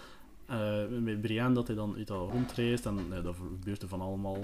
[1.02, 4.44] Met Brienne dat hij dan uit al rondreist en eh, dat gebeurt er van allemaal.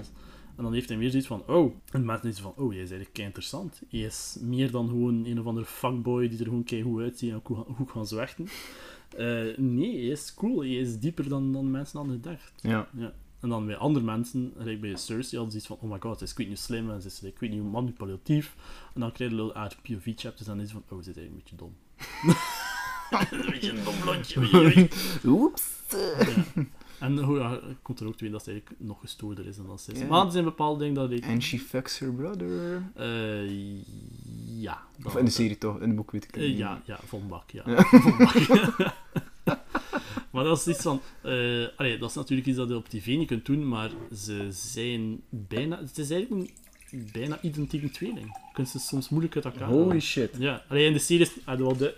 [0.56, 1.74] En dan heeft hij weer zoiets van, oh.
[1.92, 3.82] En mensen is van, oh, jij is eigenlijk interessant.
[3.90, 7.32] Hij is meer dan gewoon een of andere fuckboy die er gewoon kei goed uitziet
[7.32, 8.48] en goed, goed gaan zwachten.
[9.16, 10.58] Eh, nee, hij is cool.
[10.58, 12.52] Hij is dieper dan, dan mensen hadden gedacht.
[12.62, 12.88] Ja.
[12.96, 13.12] Ja.
[13.40, 16.18] En dan bij andere mensen, like bij Cersei, hadden ze iets van, oh my god,
[16.18, 18.56] ze is weet niet slim en ze is weet niet manipulatief.
[18.94, 21.50] En dan krijg je haar POV-chapters en dan is het van, oh, ze is eigenlijk
[21.50, 21.74] een beetje dom.
[23.30, 24.88] een beetje een dom blondje.
[25.24, 25.62] Oeps.
[25.90, 26.64] Ja.
[27.00, 29.80] En hoe ja, komt er ook twee dat ze eigenlijk nog gestoorder is dan dat
[29.80, 30.06] ze is.
[30.08, 31.24] Maar er zijn bepaalde dingen dat ik...
[31.24, 32.82] And she fucks her brother.
[32.94, 33.50] eh,
[34.60, 34.82] ja.
[35.04, 35.80] Of in de serie toch?
[35.80, 36.58] In het boek weet ik het Eh, niet.
[36.58, 37.62] ja, ja, Vonbak, ja.
[37.66, 38.94] Ja.
[40.30, 41.00] Maar dat is iets van...
[41.22, 44.46] eh, allee, dat is natuurlijk iets dat je op tv niet kunt doen, maar ze
[44.50, 45.78] zijn bijna...
[45.78, 46.54] Het is eigenlijk een
[47.12, 48.26] bijna identieke tweeling.
[48.26, 50.00] Je kunt ze soms moeilijk uit elkaar Holy halen.
[50.02, 50.30] shit.
[50.38, 51.30] Ja, alleen in de serie is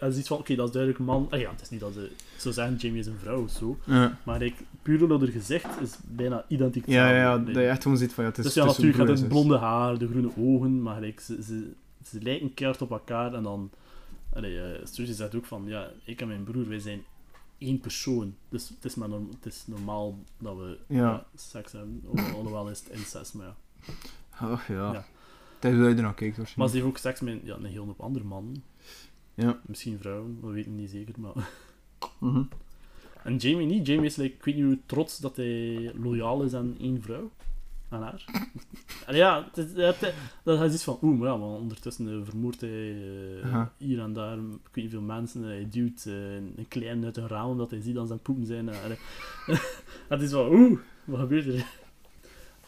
[0.01, 1.27] het iets van, oké, dat is duidelijk een man.
[1.31, 3.79] Ah ja, het is niet dat ze zo zeggen, Jamie is een vrouw of zo.
[3.85, 4.19] Ja.
[4.25, 7.83] Maar ik, puur door haar gezicht is bijna identiek Ja, ja, ja, dat je echt
[7.83, 10.31] gewoon ziet van ja, het is Dus ja, natuurlijk gaat het blonde haar, de groene
[10.37, 11.71] ogen, maar gelijk, ze, ze,
[12.11, 13.35] ze lijken keihard op elkaar.
[13.35, 13.71] En dan,
[14.33, 17.03] allee, Cersei zegt ook van, ja, ik en mijn broer, wij zijn
[17.59, 18.35] één persoon.
[18.49, 21.27] Dus het is, maar norm- het is normaal dat we Ja.
[21.37, 22.03] seks hebben.
[22.17, 23.55] Al- Alhoewel is het incest, maar ja.
[24.41, 24.93] Ach ja.
[24.93, 25.05] Ja.
[25.61, 26.71] Hoe je er naar kijkt Maar waarschijnlijk.
[26.71, 28.65] ze heeft ook seks met ja, een hele hoop andere mannen.
[29.35, 29.59] Ja.
[29.67, 31.49] Misschien vrouwen, we weten niet zeker, maar...
[32.19, 32.43] Mhm.
[33.23, 33.87] En Jamie niet.
[33.87, 37.31] Jamie is, like, ik weet niet hoe trots dat hij loyaal is aan één vrouw.
[37.89, 38.25] Aan haar.
[39.07, 42.19] En ja, het is, het, dat is iets van, oeh, maar ja, maar ondertussen eh,
[42.25, 42.97] vermoordt hij
[43.43, 45.43] eh, hier en daar, ik weet niet veel mensen.
[45.43, 48.27] Hij duwt eh, een klein uit een raam omdat hij ziet dat ze aan het
[48.27, 48.69] poepen zijn.
[48.69, 48.97] En,
[50.09, 51.67] het is van, oeh, wat gebeurt er?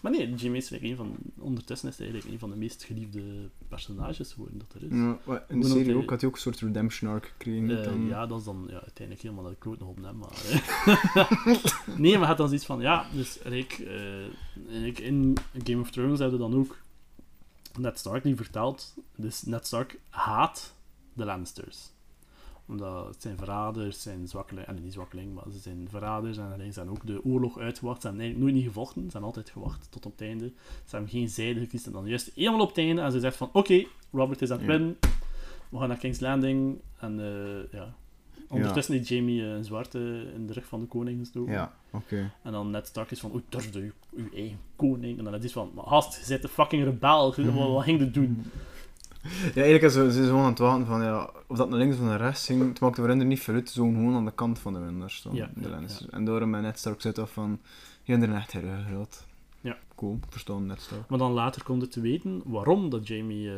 [0.00, 1.16] Maar nee, Jamie is eigenlijk een van...
[1.38, 3.22] Ondertussen is hij eigenlijk een van de meest geliefde
[3.68, 4.92] personages geworden dat er is.
[4.96, 7.66] Ja, in de serie hij- ook had hij ook een soort redemption arc gekregen.
[7.66, 10.16] niet Eh, dan- ja, dat is dan ja, uiteindelijk helemaal de kloot nog op hem.
[10.18, 11.96] Maar, eh.
[11.98, 16.38] nee, maar het dan zoiets van, ja, dus Rick, eh, in Game of Thrones hebben
[16.38, 16.78] we dan ook
[17.78, 20.74] Ned Stark die vertelt, dus Ned Stark haat
[21.12, 21.90] de Lannisters.
[22.70, 26.72] Omdat het zijn verraders, zijn zwakkeling, en niet zwakkeling, maar ze zijn verraders en ze
[26.72, 28.00] zijn ook de oorlog uitgewacht.
[28.00, 30.52] Ze hebben eigenlijk nooit niet gevochten, ze hebben altijd gewacht tot op het einde.
[30.84, 33.36] Ze hebben geen zijde gekiest en dan juist helemaal op het einde en ze zegt
[33.36, 34.72] van, oké, Robert is aan het Ja.
[34.72, 34.96] winnen,
[35.68, 37.94] we gaan naar King's Landing en eh, ja...
[38.48, 41.52] Ondertussen heeft Jamie eh, een zwarte in de rug van de koning gestoken.
[41.52, 42.32] Ja, oké.
[42.42, 45.18] En dan net Stark is van, oei, durfde je uw eigen koning?
[45.18, 47.98] En dan is het van, maar gast, je bent de fucking rebel, wat, wat ging
[47.98, 48.44] je doen?
[49.22, 51.96] Ja, eigenlijk is ze, ze gewoon aan het wachten van, ja, of dat naar links
[51.96, 54.14] of naar rechts ging, het maakte voor hen er niet veel uit, ze zouden gewoon
[54.14, 56.10] aan de kant van de winnaars staan, Ja, de ja, Lannisters.
[56.10, 57.60] En daarom met Ned Stark zit af van,
[58.02, 59.26] je hebt er echt heel groot.
[59.60, 59.78] Ja.
[59.94, 61.08] Cool, ik verstaan Ned Stark.
[61.08, 63.54] Maar dan later komt het te weten waarom dat Jamie, eh,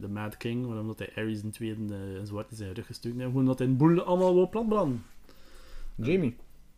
[0.00, 2.86] de Mad King, waarom dat hij Ares in tweede uh, een zwart in zijn rug
[2.86, 5.04] gestoken heeft, gewoon dat hij een boel allemaal wil platbranden.
[5.94, 6.36] Jamie?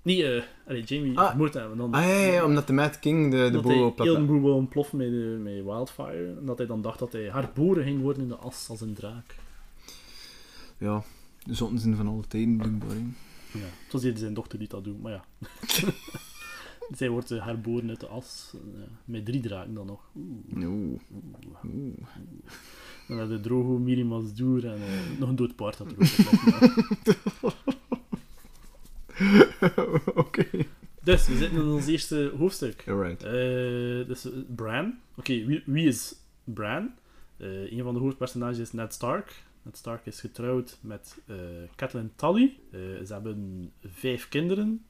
[0.09, 1.29] Niet, eh, allee, Jamie Ah.
[1.29, 1.79] vermoord hebben.
[1.79, 3.99] Dan, Ah ja, ja, ja, omdat de Mad King de, de dat boel hij op
[3.99, 6.35] heel boel wil ontploffen met, eh, met Wildfire.
[6.39, 8.95] En dat hij dan dacht dat hij herboren ging worden in de as als een
[8.95, 9.35] draak.
[10.79, 11.03] Ja,
[11.45, 12.97] de zijn van alle tijden doenbaar, hè.
[13.59, 13.65] Ja.
[13.89, 15.25] Zoals hij zijn dochter die dat doet, maar ja.
[16.97, 18.55] Zij wordt eh, herboren uit de as.
[18.55, 20.01] eh, met drie draken dan nog.
[20.17, 20.65] Oeh.
[20.65, 21.01] Oeh.
[23.09, 25.91] Dan hebben de Drogo, Miriam als Doer en eh, nog een dood paard er ook
[27.41, 27.57] op
[30.15, 30.47] Oké.
[31.03, 32.85] Dus, we zitten in ons eerste hoofdstuk.
[32.89, 33.23] Alright.
[33.23, 33.31] Eh,
[34.07, 34.99] dus eh, Bran.
[35.17, 36.91] Oké, wie, wie is Bran?
[37.37, 39.43] Eh, een van de hoofdpersonages is Ned Stark.
[39.63, 41.17] Ned Stark is getrouwd met
[41.77, 42.57] Catelyn Tully.
[43.05, 44.85] Ze hebben vijf kinderen,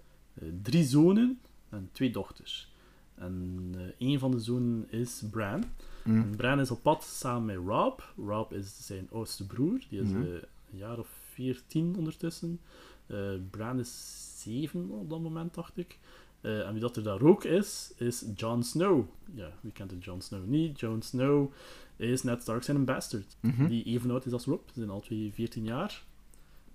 [0.63, 1.39] drie zonen
[1.69, 2.73] en twee dochters.
[3.15, 5.65] En een van de zonen is Bran.
[6.05, 6.23] Mm.
[6.23, 8.01] En Bran is op pad samen met Rob.
[8.27, 9.79] Rob is zijn oudste broer.
[9.89, 10.23] Die is Mhm.
[10.23, 10.29] eh,
[10.73, 12.61] een jaar of 14 ondertussen.
[13.09, 15.99] Eh Bran is 7 op dat moment, dacht ik.
[16.41, 19.05] Eh, en wie dat er daar ook is, is Jon Snow.
[19.35, 20.81] Ja, wie kent de Jon Snow niet?
[20.81, 21.53] Jon Snow
[21.97, 23.37] is Ned Stark zijn bastard.
[23.41, 23.67] Mhm.
[23.67, 24.61] Die even oud is als Rob.
[24.67, 26.05] Ze zijn al twee 14 jaar.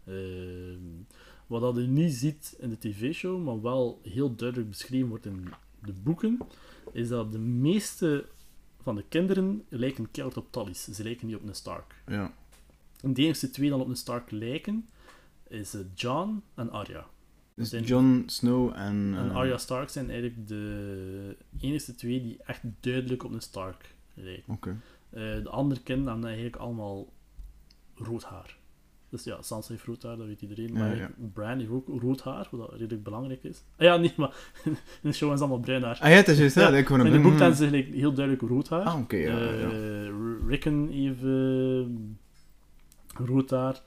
[0.06, 0.80] Ehm,
[1.48, 5.48] wat dat je niet ziet in de tv-show, maar wel heel duidelijk beschreven wordt in
[5.80, 6.38] de boeken,
[6.91, 8.26] is dat de meeste
[8.82, 10.84] van de kinderen lijken keihard op Tallis.
[10.84, 11.96] Ze lijken niet op een Stark.
[12.08, 12.34] Ja.
[13.02, 14.88] En de enige twee dan op een Stark lijken,
[15.54, 17.06] is Jon en Arya.
[17.56, 19.13] Dus Jon Snow en...
[19.18, 23.96] En eh, Arya Stark zijn eigenlijk de enige twee die echt duidelijk op een Stark
[24.13, 24.54] lijken.
[24.54, 24.78] Oké.
[25.10, 27.13] Eh, de andere kinderen hebben eigenlijk allemaal
[27.96, 28.58] rood haar.
[29.10, 30.68] Dus ja, Sansa heeft rood haar, dat weet iedereen.
[30.68, 30.89] Ja, Maar ja.
[30.89, 33.63] eigenlijk Bran heeft ook rood haar, wat redelijk belangrijk is.
[33.78, 34.36] Ah ja, niet, maar
[34.66, 36.00] in de show is allemaal bruin haar.
[36.02, 36.62] Ah ja, het is juist, ja.
[36.62, 37.38] Ja, dat ik In de boek mm.
[37.38, 38.84] hebben ze eigenlijk heel duidelijk rood haar.
[38.84, 39.70] Ah, oké, ja, ja.
[39.70, 41.24] Eh, Rickon heeft
[43.13, 43.82] rood haar.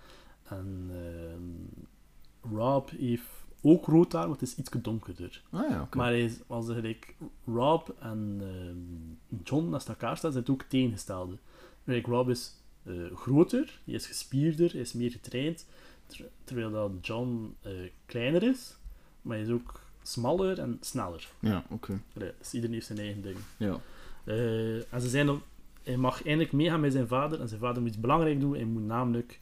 [0.48, 3.22] En eh, Rob heeft
[3.62, 5.42] ook rood haar, maar het is iets donkerder.
[5.50, 5.96] Ah ja, oké.
[5.96, 7.14] Maar hij is, als gelijk
[7.46, 11.36] Rob en ehm, John naast elkaar staan, zijn het ook tegengestelde.
[11.84, 15.66] Gelijk Rob is eh, groter, hij is gespierder, hij is meer getraind,
[16.06, 17.72] ter- terwijl dat John eh,
[18.06, 18.76] kleiner is,
[19.22, 21.28] maar hij is ook smaller en sneller.
[21.40, 22.00] Ja, oké.
[22.12, 23.36] Dus iedereen heeft zijn eigen ding.
[23.56, 23.80] Ja.
[24.24, 25.42] Eh, en ze zijn op,
[25.82, 28.54] hij mag eindelijk meegaan met zijn vader en zijn vader moet iets belangrijk doen.
[28.54, 29.40] Hij moet namelijk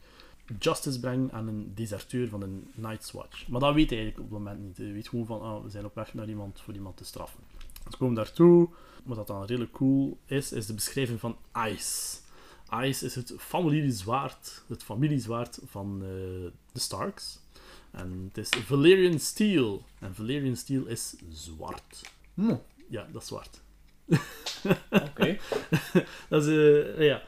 [0.59, 3.47] justice brengen aan een deserteur van een Night's Watch.
[3.47, 4.77] Maar dat weet hij eigenlijk op het moment niet.
[4.77, 7.39] Hij weet gewoon van, ah, we zijn op weg naar iemand voor iemand te straffen.
[7.89, 8.69] Ze komen daartoe.
[9.03, 12.17] Wat dat dan redelijk cool is, is de beschrijving van Ice.
[12.81, 16.07] Ice is het familiezwaard, het familiezwaard van eh,
[16.71, 17.39] de Starks.
[17.91, 19.83] En het is Valyrian Steel.
[19.99, 22.11] En Valyrian Steel is zwart.
[22.33, 22.55] Hm,
[22.89, 23.61] Ja, dat is zwart.
[24.89, 25.37] Oké.
[26.29, 27.21] Dat is, eh, ja,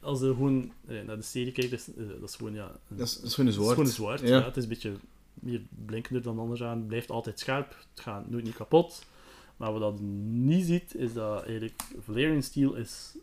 [0.00, 0.72] als je gewoon
[1.04, 2.64] naar de serie kijkt, is, eh, dat is gewoon, ja...
[2.88, 3.74] een- Dat is, dat is gewoon een het is zwart.
[3.74, 3.86] gewoon
[4.18, 4.20] zwart.
[4.20, 4.38] Ja.
[4.38, 4.44] Ja.
[4.44, 4.92] het is een beetje
[5.34, 6.78] meer blinkender dan anders aan.
[6.78, 7.68] Het blijft altijd scherp.
[7.94, 9.04] Het gaat nooit niet kapot.
[9.56, 13.14] Maar wat dat niet ziet, is dat eigenlijk Valerian Steel is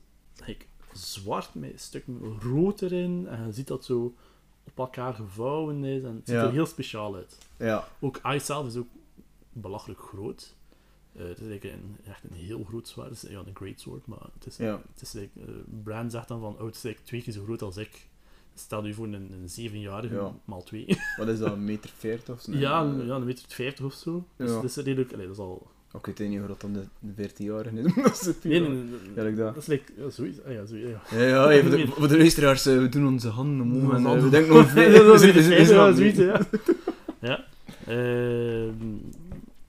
[0.45, 3.27] like, zwart met stukken rood erin.
[3.27, 4.15] En je ziet dat zo
[4.63, 6.03] op elkaar gevouwen is.
[6.03, 6.43] En het ziet Ja.
[6.43, 7.37] er heel speciaal uit.
[7.57, 7.87] Ja.
[7.99, 8.87] Ook Ice zelf is ook
[9.51, 10.55] belachelijk groot.
[11.17, 13.09] Eh, het is eigenlijk een, echt een heel groot zwaard.
[13.09, 14.81] Het is ja, een great sword, maar het is, Ja.
[14.93, 15.45] het is like, eh,
[15.83, 18.07] Bran zegt dan van, oh, het is like twee keer zo groot als ik.
[18.55, 20.33] Stel je voor een, een zevenjarige, Ja.
[20.45, 20.85] maal twee.
[21.17, 22.51] Wat is dat, een meter veertig of zo?
[22.65, 24.25] ja, een, ja, een meter vijftig of zo.
[24.35, 24.55] Dus Ja.
[24.55, 25.67] dat is redelijk, allee, dat is al...
[25.93, 27.93] Oké, ik weet niet hoe dat dan de, de 14-jarige is.
[28.03, 28.75] dat is het Nee, nee, ja.
[29.23, 29.53] nee, Ja, dat.
[29.53, 30.43] dat is like, ja, zoiets.
[30.43, 31.01] Ah, ja, zo, ja.
[31.11, 34.03] Ja, ja, hey, voor, de, voor de luisteraars, eh, we doen onze handen omhoog en
[34.03, 34.23] Handen.
[34.23, 35.05] we denken nog veel.
[35.05, 36.39] Dat is ja, zoiets, ja.
[37.21, 37.45] ja.
[37.85, 38.69] Eh,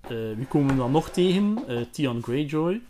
[0.09, 1.66] wie komen we dan nog tegen?
[1.66, 2.81] Eh Theon Greyjoy.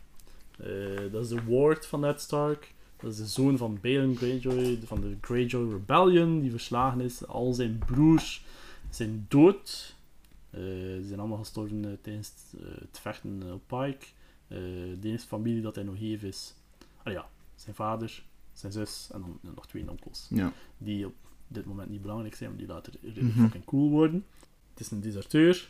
[0.58, 0.68] Eh,
[1.12, 2.74] dat is de Ward van Ned Stark.
[3.00, 7.26] Dat is de zoon van Balon Greyjoy, van de Greyjoy Rebellion, die verslagen is.
[7.26, 8.44] Al zijn broers
[8.90, 9.96] zijn dood.
[10.50, 10.60] Eh,
[10.96, 14.06] die zijn allemaal gestorven eh, tijdens het, eh, vechten op Pike.
[14.48, 14.58] Eh,
[15.00, 16.54] de enige familie dat hij nog heeft is...
[17.02, 20.26] Ah ja, zijn vader, zijn zus en dan nog twee onkels.
[20.30, 20.52] Ja.
[20.78, 21.14] Die op
[21.48, 23.30] dit moment niet belangrijk zijn, maar die later Mhm.
[23.30, 24.24] fucking cool worden.
[24.70, 25.68] Het is een deserteur.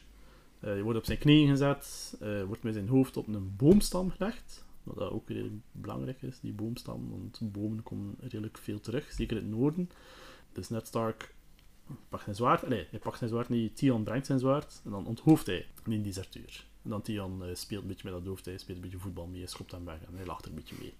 [0.61, 4.11] Eh hij wordt op zijn knieën gezet, eh, wordt met zijn hoofd op een boomstam
[4.11, 4.67] gelegd.
[4.83, 9.37] Wat dat ook redelijk belangrijk is, die boomstam, want bomen komen redelijk veel terug, zeker
[9.37, 9.91] in het noorden.
[10.53, 11.35] Dus Ned Stark
[12.09, 15.07] pakt zijn zwaard, nee, hij pakt zijn zwaard niet, Theon brengt zijn zwaard, en dan
[15.07, 16.67] onthoofdt hij die deserteur.
[16.83, 19.27] En dan Theon eh, speelt een beetje met dat hoofd, hij speelt een beetje voetbal
[19.27, 20.95] mee, hij schopt hem weg en hij lacht er een beetje mee.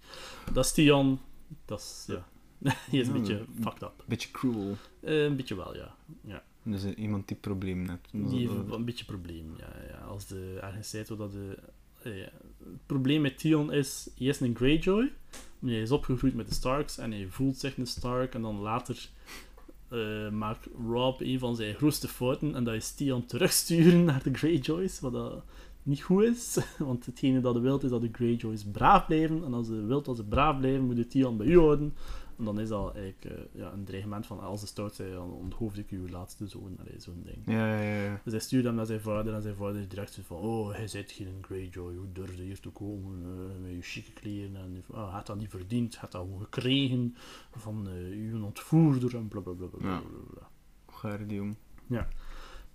[0.53, 1.19] Dat is Theon,
[1.65, 2.27] dat is, ja,
[2.89, 4.03] hij is een Ja, beetje fucked up.
[4.05, 4.75] Beetje cruel.
[5.01, 5.95] Een beetje wel, ja.
[6.21, 6.43] ja.
[6.63, 8.29] Dus iemand die problemen heeft.
[8.29, 9.53] Die heeft een beetje probleem.
[9.57, 9.97] Ja, ja.
[9.97, 11.57] Als de ergens zei dat de.
[12.03, 12.29] eh, ja.
[12.59, 15.11] Het probleem met Theon is, hij is een Greyjoy,
[15.59, 18.33] maar hij is opgegroeid met de Starks en hij voelt zich een Stark.
[18.33, 19.09] En dan later
[19.87, 24.33] eh, maakt Rob een van zijn grootste fouten en dat is Theon terugsturen naar de
[24.33, 25.43] Greyjoys, wat dat
[25.83, 26.57] niet goed is.
[26.77, 29.43] Want hetgene dat hij wilt is dat de Greyjoys braaf blijven.
[29.45, 31.93] En als ze wilt dat ze braaf blijven, moet je Theon bij u houden.
[32.39, 35.31] En dan is dat eigenlijk eh, ja, een dreigement van als ze stout zijn, dan
[35.31, 36.77] onthoofd ik uw laatste zoon.
[36.97, 37.37] Zo'n ding.
[37.45, 38.21] Ja, ja, ja.
[38.23, 40.87] Dus hij stuurde hem naar zijn vader en zijn vader direct zo van oh, hij
[40.87, 45.03] zit geen Greyjoy, hoe durfde hier te komen eh, met je chique kleren en ah,
[45.03, 47.15] hij had dat niet verdiend, had dat gewoon gekregen
[47.51, 49.67] van eh, uw ontvoerder en blablabla.
[49.67, 50.47] Bla, bla,
[51.09, 51.17] Ja.
[51.17, 51.55] bla, jong.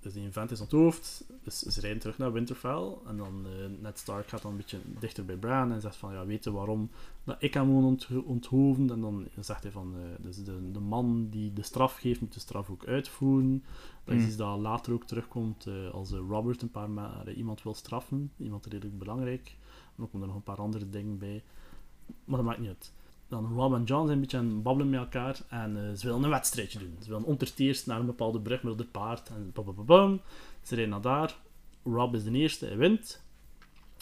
[0.05, 3.99] Dus die vent is onthoofd, dus ze rijden terug naar Winterfell en dan eh Ned
[3.99, 6.91] Stark gaat dan een beetje dichter bij Bran en zegt van ja, weet je waarom
[7.25, 8.91] dat ik hem moet ont onthoofden?
[8.91, 12.35] En dan zegt hij van, eh, dus de, de man die de straf geeft moet
[12.35, 13.65] de straf ook uitvoeren.
[14.05, 14.27] Dat is Mm.
[14.27, 18.67] iets dat later ook terugkomt eh, als Robert een paar ma- iemand wil straffen, iemand
[18.67, 19.57] redelijk belangrijk.
[19.87, 21.43] En dan komen er nog een paar andere dingen bij.
[22.25, 22.93] Maar dat maakt niet uit.
[23.29, 26.23] Dan Rob en John zijn een beetje aan babbelen met elkaar en eh, ze willen
[26.23, 26.97] een wedstrijdje doen.
[27.01, 30.21] Ze willen onderteerst naar een bepaalde brug met het paard en bam, bam, bam, bam.
[30.63, 31.37] Ze rijden naar daar.
[31.85, 33.23] Rob is de eerste, hij wint.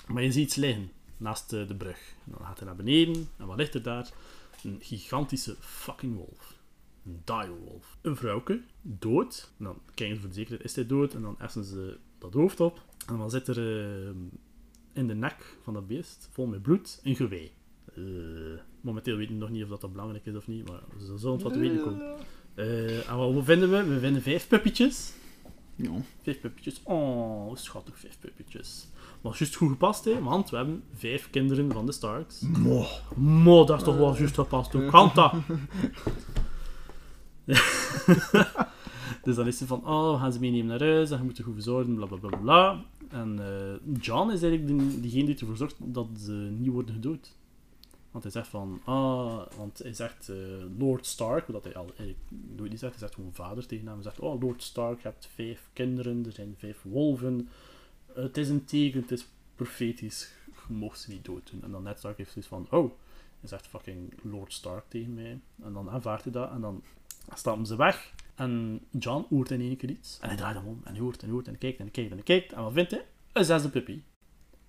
[0.07, 2.15] Maar je ziet iets liggen naast eh, de brug.
[2.25, 4.13] En dan gaat hij naar beneden en wat ligt er daar?
[4.63, 6.55] Een gigantische fucking wolf.
[7.05, 7.97] Een direwolf.
[8.01, 9.51] Een vrouwke, dood.
[9.57, 11.15] Dan kijken ze voor de zekerheid, is hij dood?
[11.15, 12.83] En dan essen ze dat hoofd op.
[13.07, 14.11] En dan zit er eh,
[14.93, 17.53] in de nek van dat beest, vol met bloed, een gewei.
[17.95, 18.03] Eh,
[18.81, 21.33] momenteel weten we nog niet of dat, dat belangrijk is of niet, maar ze zullen
[21.33, 22.15] het wat te weten komen.
[22.55, 23.85] Eh, en wat vinden we?
[23.85, 25.13] We vinden vijf puppetjes.
[25.77, 25.91] Ja.
[26.23, 26.81] Vijf puppetjes.
[26.83, 28.89] Oh, schattig, vijf puppetjes.
[29.21, 32.41] Maar juist goed gepast, hè, want we hebben vijf kinderen van de Starks.
[32.41, 32.87] Mo.
[33.17, 34.73] Mo, dat is toch wel juist gepast.
[34.73, 35.35] Hoe kan dat?
[39.25, 41.39] dus dan is ze van, oh, we gaan ze meenemen naar huis en je moet
[41.39, 42.85] er goed voor zorgen, bla bla bla bla.
[43.09, 47.37] En eh, John is eigenlijk de, diegene die ervoor zorgt dat ze niet worden gedood.
[48.13, 50.37] Want hij zegt van, ah, want hij zegt eh,
[50.79, 51.91] Lord Stark, wat hij al
[52.29, 53.95] nooit niet zegt, hij zegt gewoon vader tegen hem.
[53.95, 57.49] Hij zegt, oh Lord Stark, je hebt vijf kinderen, er zijn vijf wolven.
[58.13, 60.33] Het is een teken, het is profetisch,
[60.69, 61.63] je mocht ze niet dood doen.
[61.63, 62.93] En dan Ned Stark heeft zoiets van, oh,
[63.41, 65.41] hij zegt fucking Lord Stark tegen mij.
[65.63, 66.83] En dan aanvaardt hij dat en dan
[67.35, 68.15] stappen ze weg.
[68.35, 70.19] En John hoort in één keer iets.
[70.21, 72.23] En hij draait hem om en hij hoort en hoort en kijkt en kijkt en
[72.23, 72.53] kijkt.
[72.53, 73.07] En wat vindt hij?
[73.33, 74.03] Een zesde puppy.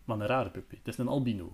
[0.05, 0.75] Maar een rare puppy.
[0.75, 1.53] Het is een albino.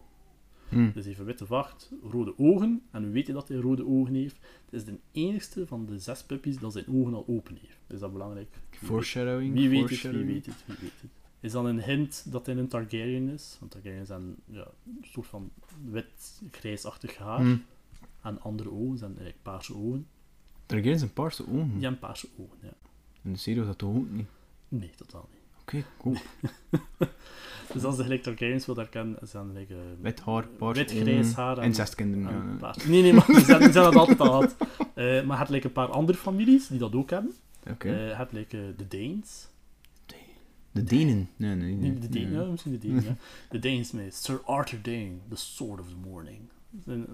[0.69, 0.91] Hm.
[0.93, 2.81] Dus even witte vacht, rode ogen.
[2.91, 4.37] En weet je dat hij rode ogen heeft?
[4.65, 7.77] Het is de enigste van de zes puppies dat zijn ogen al open heeft.
[7.87, 8.47] Is dat belangrijk?
[8.51, 9.53] Wie weet- Foreshadowing.
[9.53, 11.09] Wie weet het, wie weet het, wie weet het.
[11.39, 13.57] Is dan een hint dat hij een Targaryen is?
[13.59, 15.49] Want Targaryens zijn ja, een soort van
[15.91, 17.41] wit-grijsachtig haar.
[17.41, 17.55] Hm.
[18.21, 20.07] En andere ogen zijn eigenlijk paarse ogen.
[20.65, 21.79] Targaryen zijn paarse ogen.
[21.79, 22.73] Ja, en paarse ogen, ja.
[23.21, 24.27] In de serie was dat toch ook niet?
[24.67, 25.38] Nee, totaal niet.
[25.69, 26.15] Oké, cool.
[27.73, 29.69] Dus als je gelijk Targaryens wil herkennen, zijn gelijk...
[29.69, 31.43] eh, Wit haar, Wit-grijs ogen.
[31.43, 32.27] haar en- En zes kinderen.
[32.29, 32.55] en ja.
[32.59, 32.85] paars.
[32.85, 34.55] Nee, nee, maar die zijn, die zijn dat altijd al gehad.
[34.95, 37.33] Eh, maar je hebt like, een paar andere families die dat ook hebben.
[37.69, 37.87] Oké.
[37.89, 39.47] Eh, je hebt like, eh, de Danes.
[40.71, 41.29] De Denen.
[41.35, 42.39] Nee, nee, de Dane, nee.
[42.39, 43.15] ja, misschien de Dane, ja.
[43.49, 46.39] De Danes met Sir Arthur Dane, the Sword of the Morning.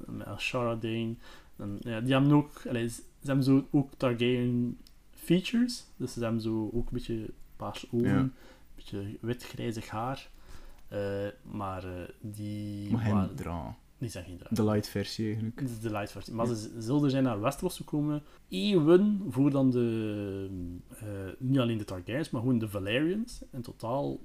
[0.08, 1.14] Met Ashara Dane.
[1.58, 4.78] En, ja, die hebben ook, allee, ze hebben zo ook Targaryen
[5.12, 5.84] features.
[5.98, 8.34] Dus ze hebben zo ook een beetje paars ogen, een
[8.76, 10.30] beetje wit-grijzig haar.
[10.88, 13.76] Eh, maar eh, die, Maar dra.
[13.98, 14.56] die zijn geen draak.
[14.56, 15.58] De light versie eigenlijk.
[15.58, 16.34] Dit is de light versie.
[16.34, 20.50] Maar ze zullen zijn naar Westeros gekomen eeuwen voor dan de...
[21.00, 21.08] eh,
[21.40, 23.42] niet alleen de Targaryens, maar gewoon de Valerians.
[23.52, 24.20] In totaal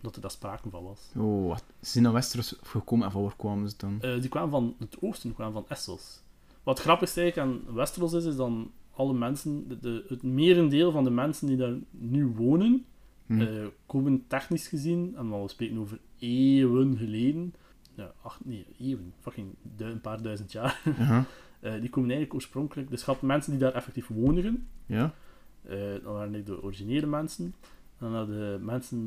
[0.00, 1.00] dat er daar sprake van was.
[1.16, 1.64] Oh, wat.
[1.80, 3.98] Ze zijn naar Westeros gekomen en van waar kwamen ze dan?
[3.98, 6.22] Die kwamen van het oosten, die kwamen van Essos.
[6.62, 11.04] Wat grappig eigenlijk aan Westeros is, is dan alle mensen, de, de- het merendeel van
[11.04, 12.84] de mensen die daar nu wonen,
[13.26, 13.40] Hm.
[13.40, 17.54] eh, komen technisch gezien, en we spreken over eeuwen geleden,
[17.94, 20.80] ja, acht, nee, eeuwen, fucking du- een paar duizend jaar.
[21.60, 24.66] Eh, die komen eigenlijk oorspronkelijk, dus had mensen die daar effectief wonigen.
[24.86, 25.14] Ja?
[25.62, 27.44] Eh, dat waren de originele mensen.
[27.44, 27.52] En
[27.98, 28.98] dan hadden de mensen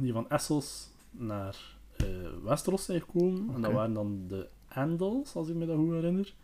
[0.00, 1.76] die van Essos naar
[2.44, 3.54] Westeros zijn gekomen.
[3.54, 6.34] En dat waren dan de Andals, als ik me dat goed herinner.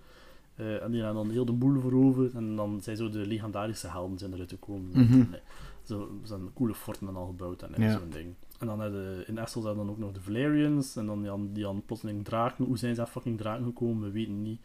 [0.60, 2.32] Eh, en die hebben dan heel de boel veroverd.
[2.34, 4.90] En dan zijn zo de legendarische helden zijn eruit gekomen.
[4.90, 5.16] Mhm.
[5.30, 5.40] Nee,
[5.82, 7.98] zo zijn coole forten en al gebouwd en Ja.
[7.98, 8.34] zo'n ding.
[8.58, 8.82] En dan
[9.26, 10.96] in Essos hadden dan ook nog de Valerians.
[10.96, 12.64] En dan die hadden plotseling draken.
[12.64, 14.02] Hoe zijn ze aan fucking draken gekomen?
[14.02, 14.60] We weten niet.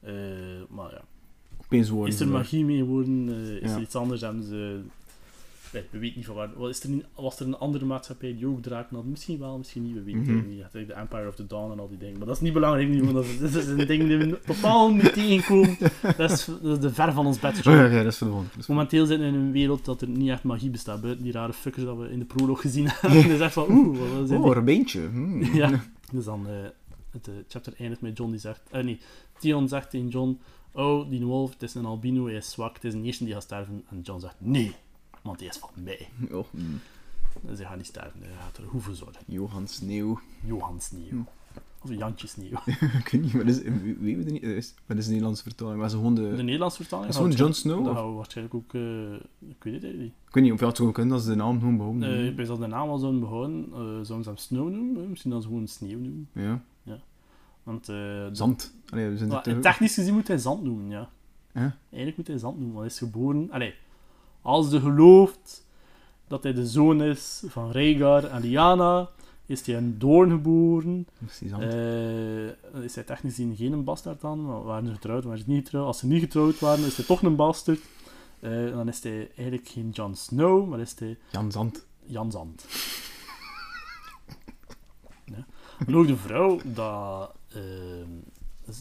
[0.00, 0.12] Eh,
[0.68, 1.02] maar ja,
[1.64, 3.28] Opeens worden is er magie mee geworden?
[3.28, 3.76] Eh, is Ja.
[3.76, 4.20] er iets anders?
[4.20, 4.80] Hebben ze...
[5.72, 6.48] Nee, we weten niet van waar...
[6.56, 9.04] Wat is er was er een andere maatschappij die ook draken had?
[9.04, 9.94] Misschien wel, misschien niet.
[9.94, 10.36] We weten Mhm.
[10.36, 10.86] het niet.
[10.88, 12.18] De Empire of the Dawn en al die dingen.
[12.18, 14.40] Maar dat is niet belangrijk nu, want dat is, dat is een ding die we
[14.46, 15.76] totaal niet tegenkomen.
[16.16, 17.56] Dat is, dat is de ver van ons bed.
[17.58, 18.12] Oh ja, ja, dat
[18.58, 21.00] is Momenteel zitten we in een wereld dat er niet echt magie bestaat.
[21.00, 23.30] Buiten die rare fuckers dat we in de prolog gezien hebben.
[23.30, 25.08] Is echt van, oeh, wat Oh, een beentje.
[25.08, 25.42] Hmm.
[25.54, 25.84] ja.
[26.12, 26.52] Dus dan, eh,
[27.10, 28.60] het eh, chapter eindigt met John die zegt...
[28.70, 28.98] eh nee,
[29.38, 30.38] Theon zegt tegen John...
[30.72, 33.32] Oh, die wolf, het is een albino, hij is zwak, het is een eerste die
[33.32, 33.84] gaat sterven.
[33.90, 34.74] En John zegt, nee,
[35.22, 36.08] want hij is van mij.
[36.30, 36.44] Oh,
[37.46, 39.22] hij gaat niet sterven, hij gaat er hoeven zorgen.
[39.26, 40.20] Johan Sneeuw.
[40.44, 41.24] Johan Sneeuw.
[41.82, 42.58] Of Jantje Sneeuw.
[43.02, 45.42] ik weet niet, wat is, wie- wie weet het niet, is, wat is de Nederlandse
[45.42, 45.90] vertaling?
[45.90, 46.36] Ze gewoon de...
[46.36, 47.06] De Nederlandse vertaling...
[47.12, 47.84] Dat is gewoon Jon Snow?
[47.84, 48.74] Dat gaan we waarschijnlijk ook...
[48.74, 49.12] eh,
[49.50, 50.12] ik weet het niet.
[50.28, 52.02] Ik weet niet of je het gewoon kunt als ze de naam gewoon behouden.
[52.12, 53.64] Eh, ik weet dat de naam al zouden behouden.
[53.72, 55.08] eh zouden ze hem Snow noemen?
[55.10, 56.28] Misschien dan ze gewoon Sneeuw noemen.
[56.32, 56.62] ja.
[57.62, 57.88] Want...
[57.88, 58.74] eh, Zand.
[58.90, 61.08] Allee, we zijn te- technisch gezien moet hij zand noemen, ja.
[61.52, 61.62] Huh?
[61.90, 63.50] Eigenlijk moet hij zand noemen, want hij is geboren...
[63.50, 63.74] Allee,
[64.48, 65.66] als je gelooft
[66.26, 69.08] dat hij de zoon is van Rhaegar en Lyanna,
[69.46, 71.06] is hij een Doorn geboren.
[71.46, 71.62] Zand.
[71.62, 75.64] Eh, is hij technisch gezien geen bastard dan, maar waren ze getrouwd, waren ze niet
[75.64, 75.86] getrouwd.
[75.86, 77.80] Als ze niet getrouwd waren, is hij toch een bastard.
[78.40, 81.86] Eh, dan is hij eigenlijk geen Jon Snow, maar is hij Jan Zand.
[82.04, 82.64] Jan Zand.
[85.34, 85.46] ja.
[85.86, 87.32] En ook de vrouw, dat...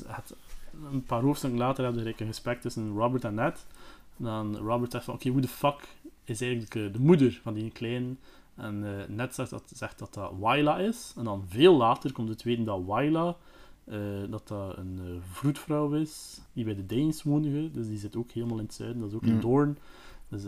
[0.05, 0.35] het,
[0.91, 3.65] een paar hoofdstukken later hebben we een gesprek tussen Robert en Ned.
[4.17, 5.87] Dan Robert zegt van, oké, hoe de fuck
[6.23, 8.15] is eigenlijk de, de moeder van die kleine?
[8.55, 11.13] En eh Ned zegt dat, zegt dat dat Wyla is.
[11.17, 13.37] En dan veel later komt het weten dat Wyla,
[13.83, 13.99] eh,
[14.29, 17.71] dat dat een eh, vroedvrouw is, die bij de Danes woonde.
[17.71, 19.41] Dus die zit ook helemaal in het zuiden, dat is ook in Hmm.
[19.41, 19.77] Doorn.
[20.29, 20.43] Dus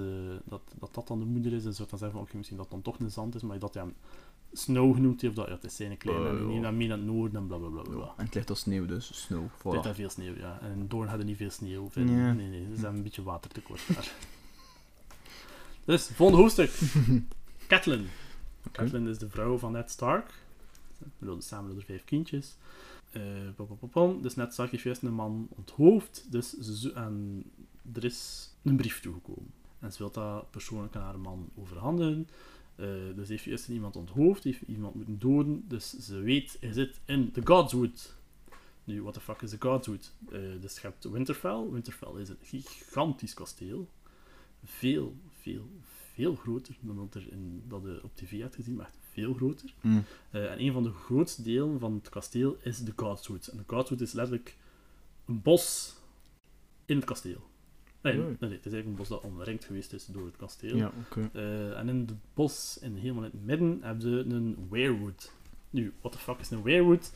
[0.46, 2.70] dat, dat dat dan de moeder is, en zou dan zeggen van, oké, misschien dat
[2.70, 3.94] dan toch een zand is, maar dat hij hem
[4.54, 6.48] Snow genoemd heeft, of dat ja, het is zijn kleine, Oh, en ja.
[6.52, 8.14] die naar mee naar het noorden, en bla bla bla bla.
[8.18, 9.46] En het ligt als sneeuw, dus snow.
[9.58, 9.70] Voilà.
[9.72, 10.60] zit daar veel sneeuw, ja.
[10.62, 11.84] En Doorn hadden niet veel sneeuw.
[11.84, 12.34] Of in- Ja.
[12.34, 14.12] Nee, nee, ze hebben een beetje watertekort daar.
[15.86, 16.72] dus, volgende hoofdstuk.
[17.68, 18.08] Catelyn.
[18.72, 20.32] Catelyn is de vrouw van Ned Stark.
[21.00, 22.56] Ze wilden samen er vijf kindjes.
[23.12, 23.22] Eh,
[23.56, 24.22] pom, pom, pom, pom.
[24.22, 26.26] Dus Ned Stark heeft juist een man onthoofd.
[26.32, 27.44] Dus ze, zo- en
[27.94, 29.52] er is een brief toegekomen.
[29.80, 32.28] En ze wil dat persoonlijk aan haar man overhandigen.
[32.80, 35.64] Eh, dus heeft juist iemand onthoofd, heeft iemand moeten doden.
[35.68, 38.16] Dus ze weet, hij zit in de Godswood.
[38.84, 40.12] Nu, what the fuck is de Godswood?
[40.32, 41.66] Eh, dus je hebt Winterfell.
[41.72, 43.90] Winterfell is een gigantisch kasteel.
[44.64, 45.70] Veel, veel,
[46.14, 49.34] veel groter dan dat, er in, dat je op tv hebt gezien, maar echt veel
[49.34, 49.74] groter.
[49.82, 50.04] Mm.
[50.30, 53.48] Eh, en een van de grootste delen van het kasteel is de Godswood.
[53.48, 54.58] En de Godswood is letterlijk
[55.26, 55.96] een bos
[56.86, 57.49] in het kasteel.
[58.02, 58.24] Nee, Oei.
[58.26, 60.76] nee, nee, het is eigenlijk een bos dat omringd geweest is door het kasteel.
[60.76, 61.30] Ja, oké.
[61.34, 65.32] Eh, en in het bos, in, helemaal in het midden, hebben ze een weirwood.
[65.70, 67.12] Nu, what the fuck is een weirwood?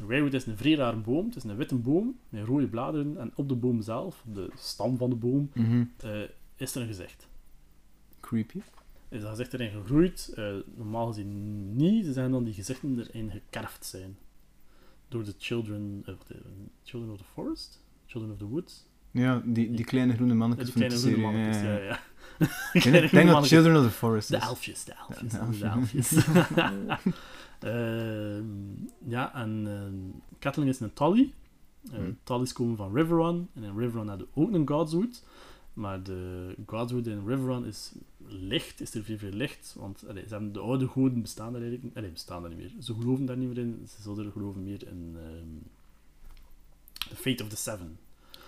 [0.00, 1.26] Een weirwood is een vrij rare boom.
[1.26, 3.18] Het is een witte boom met rode bladeren.
[3.18, 5.84] En op de boom zelf, op de stam van de boom, Mhm.
[5.96, 6.20] eh,
[6.56, 7.28] is er een gezicht.
[8.20, 8.60] Creepy.
[9.08, 10.32] Is dat gezicht erin gegroeid?
[10.36, 12.04] Eh, normaal gezien niet.
[12.04, 14.16] Ze zijn dan die gezichten erin gekerfd zijn.
[15.08, 16.14] Door de children, eh,
[16.84, 17.82] children of the Forest?
[18.06, 18.84] Children of the Woods?
[19.16, 21.32] Ja, die, die kleine groene Ja, mannetjes die van de kleine groene serie.
[21.32, 22.00] mannetjes, ja, ja, ja.
[22.38, 22.46] ja.
[22.72, 23.48] Ik denk, dat mannetjes.
[23.48, 24.42] Children of the Forest De is.
[24.42, 26.12] elfjes, de elfjes, de de elfjes.
[26.14, 26.26] elfjes.
[29.08, 31.32] Ja, en uh, Catelyn is een Tully.
[31.92, 32.18] Uh, Hmm.
[32.52, 33.48] Komen van Riverrun.
[33.54, 35.24] En in Riverrun hadden we ook een Godswood.
[35.72, 37.92] Maar de Godswood in Riverrun is
[38.26, 39.74] licht, is er veel, veel licht.
[39.78, 41.96] Want allee, ze hebben de oude goden bestaan daar eigenlijk.
[41.96, 42.72] Allee, bestaan daar niet meer.
[42.82, 43.86] Ze geloven daar niet meer in.
[43.88, 45.68] Ze zullen er geloven meer in ehm
[47.08, 47.98] The Fate of the Seven.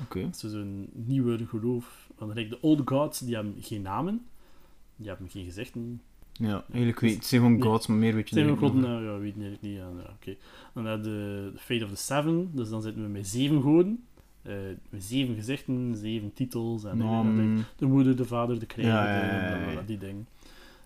[0.03, 0.21] Oké.
[0.23, 2.09] Dat is zo'n nieuwe geloof.
[2.19, 4.27] Want like, de old gods, die hebben geen namen.
[4.97, 6.01] Die hebben geen gezichten.
[6.33, 8.59] Ja, eigenlijk weet het zijn gewoon gods, maar meer weet je Zijn niet.
[8.59, 8.75] god?
[8.75, 9.59] Nou, ja, weet ik niet.
[9.61, 10.37] Ja, ja, oké.
[10.75, 12.51] Dan hebben we de, Fate of the Seven.
[12.53, 14.03] Dus dan zitten we met zeven goden.
[14.43, 14.55] Eh,
[14.91, 16.85] met zeven gezichten, zeven titels.
[16.85, 20.27] En Nou, de, de moeder, de vader, de krijger, Ja, die dingen.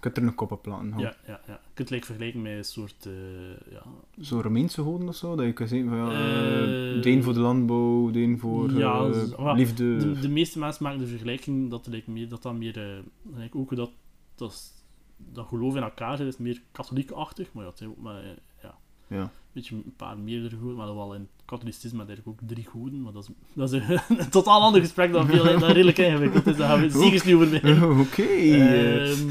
[0.02, 0.88] Je kunt er een kop op platen.
[0.98, 1.52] Ja, ja, ja.
[1.52, 3.06] Je kunt het vergelijken met een soort...
[3.06, 3.82] eh, ja,
[4.20, 7.32] Zo Romeinse goden of zo, dat je kan zeggen van ja, Eh, de een voor
[7.34, 9.96] de landbouw, de een voor ja, eh, liefde.
[9.96, 13.02] de, de meeste mensen maken de vergelijking dat like, meer, dat, dat meer...
[13.36, 13.90] eh, ook dat,
[14.34, 14.72] dat,
[15.16, 17.52] dat geloof in elkaar zit, is meer katholiekachtig.
[17.52, 18.22] Maar ja, het zijn ook maar...
[18.22, 18.30] eh,
[18.62, 18.78] ja.
[19.12, 19.30] Ja.
[19.52, 23.02] beetje een paar meerdere goden, maar dat wel in het katholicisme eigenlijk ook drie goden,
[23.02, 23.82] maar dat is, dat is
[24.18, 27.34] een, totaal ander gesprek dan veel, dat redelijk ingewikkeld is, daar gaan we zeker niet
[27.34, 27.98] over beginnen.
[28.06, 28.22] Oké.
[28.22, 29.10] eh.
[29.10, 29.28] Ehm,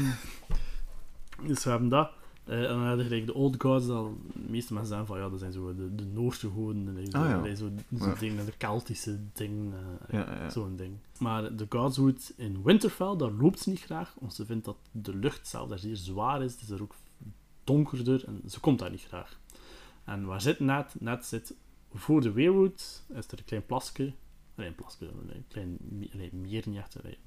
[1.46, 2.10] dus we hebben dat.
[2.44, 4.04] Eh, en dan hebben we gelijk de Old Gods, dat
[4.34, 7.18] de meeste mensen zeggen van ja, dat zijn zo de, de Noorse goden, en zo,
[7.18, 7.54] Ah, ja.
[7.54, 7.68] zo,
[7.98, 8.14] zo Ja.
[8.14, 9.72] dingen, de Keltische ding,
[10.08, 10.50] eh, ja.
[10.50, 10.92] zo'n ding.
[11.18, 15.16] Maar de Godswood in Winterfell, daar loopt ze niet graag, want ze vindt dat de
[15.16, 16.94] lucht zelf daar zeer zwaar is, het is er ook
[17.64, 19.40] donkerder en ze komt daar niet graag.
[20.04, 20.94] En waar zit Ned?
[21.00, 21.54] Ned zit
[21.92, 24.12] voor de Weirwood, is er een klein plasje,
[24.54, 27.18] nee, een plasje, een klein nee, meer niet echt, nee,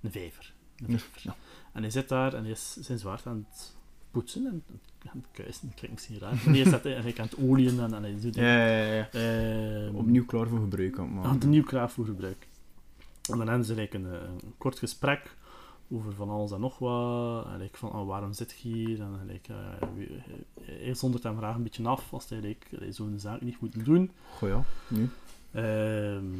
[0.00, 0.54] een vijver.
[0.76, 1.20] Een vijver.
[1.22, 1.36] Ja.
[1.72, 3.76] En hij zit daar en hij is zijn zwaard aan het
[4.10, 4.64] poetsen en
[5.06, 6.42] aan het kuisen, dat klinkt misschien raar.
[6.46, 9.10] Nee, hij zit hij aan het olieën en, en hij doet Ja, ja, ja.
[9.10, 11.30] Ehm, Opnieuw klaar voor gebruik aan het maken.
[11.30, 12.48] aan de nieuw klaar voor gebruik.
[13.30, 15.36] En dan hebben ze eigenlijk een, een kort gesprek
[15.90, 17.46] over van alles en nog wat.
[17.46, 19.00] En like van, oh, waarom zit je hier?
[19.00, 23.18] En like, eh, eh, hij zondert hem graag een beetje af als hij like, zo'n
[23.18, 24.10] zaak niet moet doen.
[24.30, 25.08] Goh ja, nu.
[25.50, 26.34] Ehm,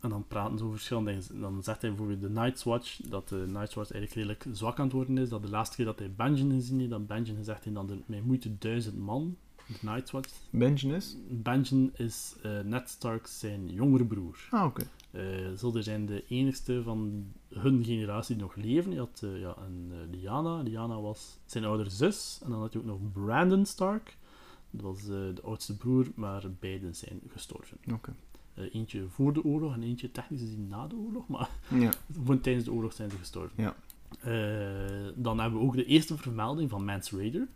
[0.00, 1.40] en dan praten ze over verschillende dingen.
[1.40, 4.84] Dan zegt hij bijvoorbeeld de Night's Watch, dat de Night's Watch eigenlijk redelijk zwak aan
[4.84, 5.28] het worden is.
[5.28, 7.98] Dat de laatste keer dat hij Benjen gezien heeft, dat Benjen gezegd heeft dat er
[8.06, 9.36] met moeite duizend man,
[9.80, 10.32] de Night's Watch.
[10.50, 11.16] Benjen is?
[11.28, 14.38] Benjen is eh, Ned Stark zijn jongere broer.
[14.50, 14.82] Ah, oké.
[15.10, 15.20] Eh
[15.56, 18.92] Zullen zijn de enigste van hun generatie die nog leven.
[18.92, 20.62] Je had eh, ja, een eh, Lyanna.
[20.62, 22.40] Lyanna was zijn oudere zus.
[22.44, 24.16] En dan had je ook nog Brandon Stark.
[24.70, 27.76] Dat was eh, de oudste broer, maar beiden zijn gestorven.
[27.92, 28.14] Oké.
[28.54, 31.28] Eh, eentje voor de oorlog en eentje technisch gezien na de oorlog.
[31.28, 31.92] Maar Ja.
[32.42, 33.62] tijdens de oorlog zijn ze gestorven.
[33.62, 33.74] Ja.
[34.20, 37.48] Eh, dan hebben we ook de eerste vermelding van Mance Raider.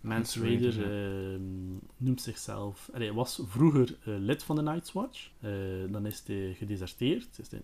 [0.00, 2.88] Mance Raider ehm, noemt zichzelf...
[2.92, 5.30] Hij was vroeger eh, lid van de Night's Watch.
[5.40, 5.50] Eh,
[5.90, 7.38] dan is hij gedeserteerd.
[7.38, 7.60] Is hij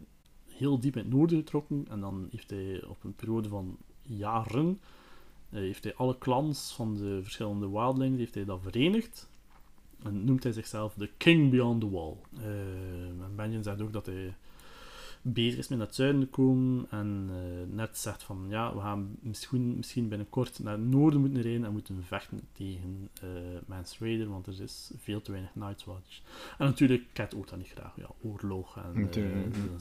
[0.49, 1.87] heel diep in het noorden getrokken.
[1.89, 4.80] En dan heeft hij op een periode van jaren...
[5.51, 9.28] eh, heeft hij alle clans van de verschillende wildlings heeft hij dat verenigd.
[10.03, 12.16] En noemt hij zichzelf de King Beyond the Wall.
[12.37, 14.35] Eh, en Benjen zegt ook dat hij
[15.27, 16.87] bezig is met naar het zuiden te komen.
[16.91, 21.43] En eh, net zegt van ja, we gaan misschien, misschien binnenkort naar het noorden moeten
[21.43, 23.29] rijden en moeten vechten tegen eh
[23.66, 26.20] Mance Raider, want er is veel te weinig Night's Watch.
[26.59, 27.97] En natuurlijk, Cat ook dat niet graag.
[27.97, 28.97] Ja, oorlog en...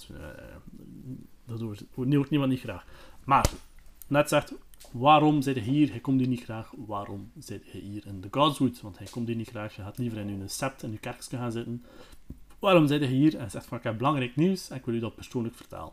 [0.10, 0.56] eh,
[1.46, 2.86] dat, hoort, hoort niemand niet graag.
[3.24, 3.50] Maar,
[4.08, 4.54] net zegt,
[4.92, 5.90] waarom zit je hier?
[5.90, 6.74] Hij komt hier niet graag.
[6.78, 8.82] Waarom zit je hier in de Godswood?
[8.82, 9.76] Want hij komt hier niet graag.
[9.76, 11.84] Je gaat liever in je sept en je kerkje gaan zitten.
[12.64, 13.34] Waarom zit je hier?
[13.34, 15.92] En hij zegt van, ik heb belangrijk nieuws en ik wil u dat persoonlijk vertellen.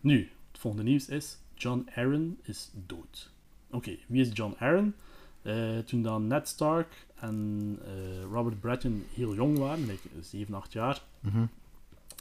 [0.00, 3.30] Nu, het volgende nieuws is, John Arryn is dood.
[3.70, 4.94] Oké, wie is John Arryn?
[5.42, 10.72] Eh, toen dan Ned Stark en eh, Robert Baratheon heel jong waren, like 7, 8
[10.72, 11.44] jaar, Mhm.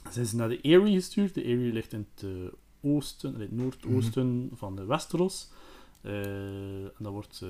[0.09, 1.33] zijn ze naar de Eyrie gestuurd.
[1.33, 2.29] De Eyrie ligt in het, eh,
[2.81, 5.49] oosten, in het noordoosten van de Westeros.
[6.01, 7.43] En dat wordt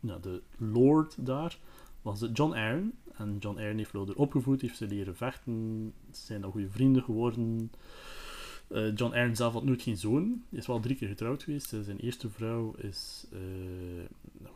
[0.00, 1.58] ja, de Lord daar.
[2.02, 2.92] Was John Arryn.
[3.20, 5.92] En John Arryn heeft Loder opgevoed, heeft ze leren vechten.
[6.12, 7.70] Ze zijn dan goede vrienden geworden.
[8.68, 10.42] Eh, John Arryn zelf had nooit geen zoon.
[10.50, 11.72] Hij is wel drie keer getrouwd geweest.
[11.72, 13.38] Eh, Zijn eerste vrouw is eh,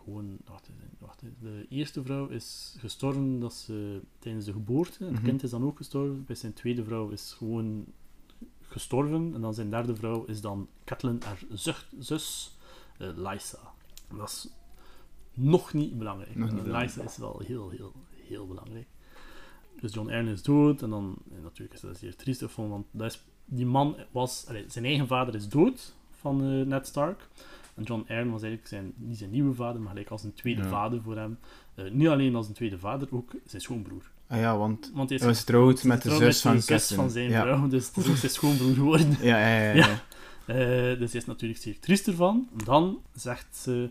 [0.04, 0.36] gewoon.
[0.48, 5.04] Wacht, wacht, de eerste vrouw is gestorven dat ze, tijdens de geboorte.
[5.04, 5.24] Het Mhm.
[5.24, 6.24] kind is dan ook gestorven.
[6.24, 7.84] Bij zijn tweede vrouw is gewoon
[8.60, 9.30] gestorven.
[9.34, 12.56] En dan zijn derde vrouw is dan Catelyn, haar zucht, zus,
[12.98, 13.58] eh, Lysa.
[14.08, 14.48] En dat is
[15.32, 16.34] nog niet belangrijk.
[16.36, 16.66] Nog niet.
[16.66, 17.92] Lysa is wel heel, heel,
[18.28, 18.86] heel belangrijk.
[19.80, 20.82] Dus John Arryn is dood.
[20.82, 24.44] En dan, en natuurlijk is dat zeer triestig van, want dat is, die man was...
[24.48, 27.28] allee, zijn eigen vader is dood, van eh, Ned Stark.
[27.74, 30.62] En John Arryn was eigenlijk zijn, niet zijn nieuwe vader, maar gelijk als een tweede
[30.62, 30.68] Ja.
[30.68, 31.38] vader voor hem.
[31.74, 34.10] Eh, niet alleen als een tweede vader, ook zijn schoonbroer.
[34.26, 36.96] Ah ja, want Want hij is hij was trouwd met de zus van Kessen.
[36.96, 37.42] van zijn ja.
[37.42, 39.16] vrouw, dus het is ook zijn schoonbroer geworden.
[39.30, 40.02] Ja, ja, ja.
[40.46, 42.48] Eh, dus hij is natuurlijk zeer triest ervan.
[42.64, 43.90] Dan zegt ze,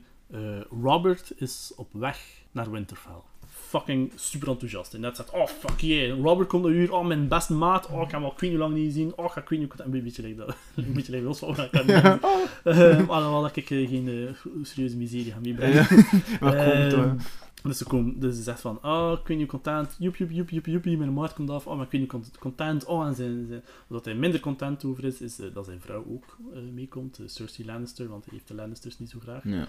[0.81, 3.21] Robert is op weg naar Winterfell.
[3.73, 4.93] Fucking super enthousiast.
[4.93, 8.01] En net zegt, oh fuck yeah, Robert komt naar hier, oh mijn beste maat, oh
[8.01, 10.21] ik heb al hoe lang niet gezien, oh ik ga hoe ik het- een beetje
[10.21, 11.55] like dat, een beetje like Wills van,
[12.63, 15.75] Eh, Maar dan dat ik eh, geen eh, serieuze miserie ga meebrengen.
[15.75, 16.53] Ja.
[16.53, 17.15] Ehm, komt er?
[17.63, 20.49] Dus ze, komen, dus ze zegt van, oh, ik weet niet content, joep, joep, joep,
[20.49, 23.63] joep, joep, mijn maat komt af, oh, maar niet cont- content, oh, en zijn, zijn,
[23.87, 27.27] wat hij minder content over is, is eh, dat zijn vrouw ook eh, meekomt, eh,
[27.27, 29.43] Cersei Lannister, want hij heeft de Lannisters niet zo graag.
[29.43, 29.67] Ja.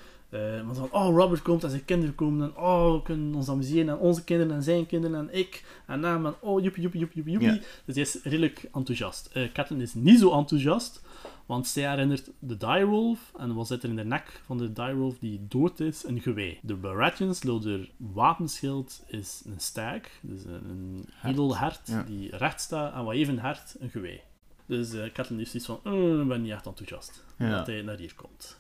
[0.65, 3.89] Maar dan, oh, Robert komt en zijn kinderen komen en oh, we kunnen ons amuseren
[3.89, 7.41] en onze kinderen en zijn kinderen en ik en naam en oh, joepie, joepie, joepie.
[7.41, 7.59] Ja.
[7.85, 9.31] Dus hij is redelijk enthousiast.
[9.53, 11.03] Catelyn is niet zo enthousiast,
[11.47, 15.19] want zij herinnert de direwolf en wat zit er in de nek van de direwolf
[15.19, 16.05] die dood is?
[16.07, 16.59] Een gewei.
[16.63, 21.33] De Baratheons, door wapenschild, is een stag, dus een, een Hert.
[21.35, 22.03] edel hert Ja.
[22.03, 24.21] die recht staat en wat even hert, een gewei.
[24.67, 27.51] Dus eh Catelyn heeft zoiets van, "Eh, ik ben niet echt enthousiast Ja.
[27.51, 28.59] dat hij naar hier komt.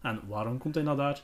[0.00, 1.22] En waarom komt hij naar daar?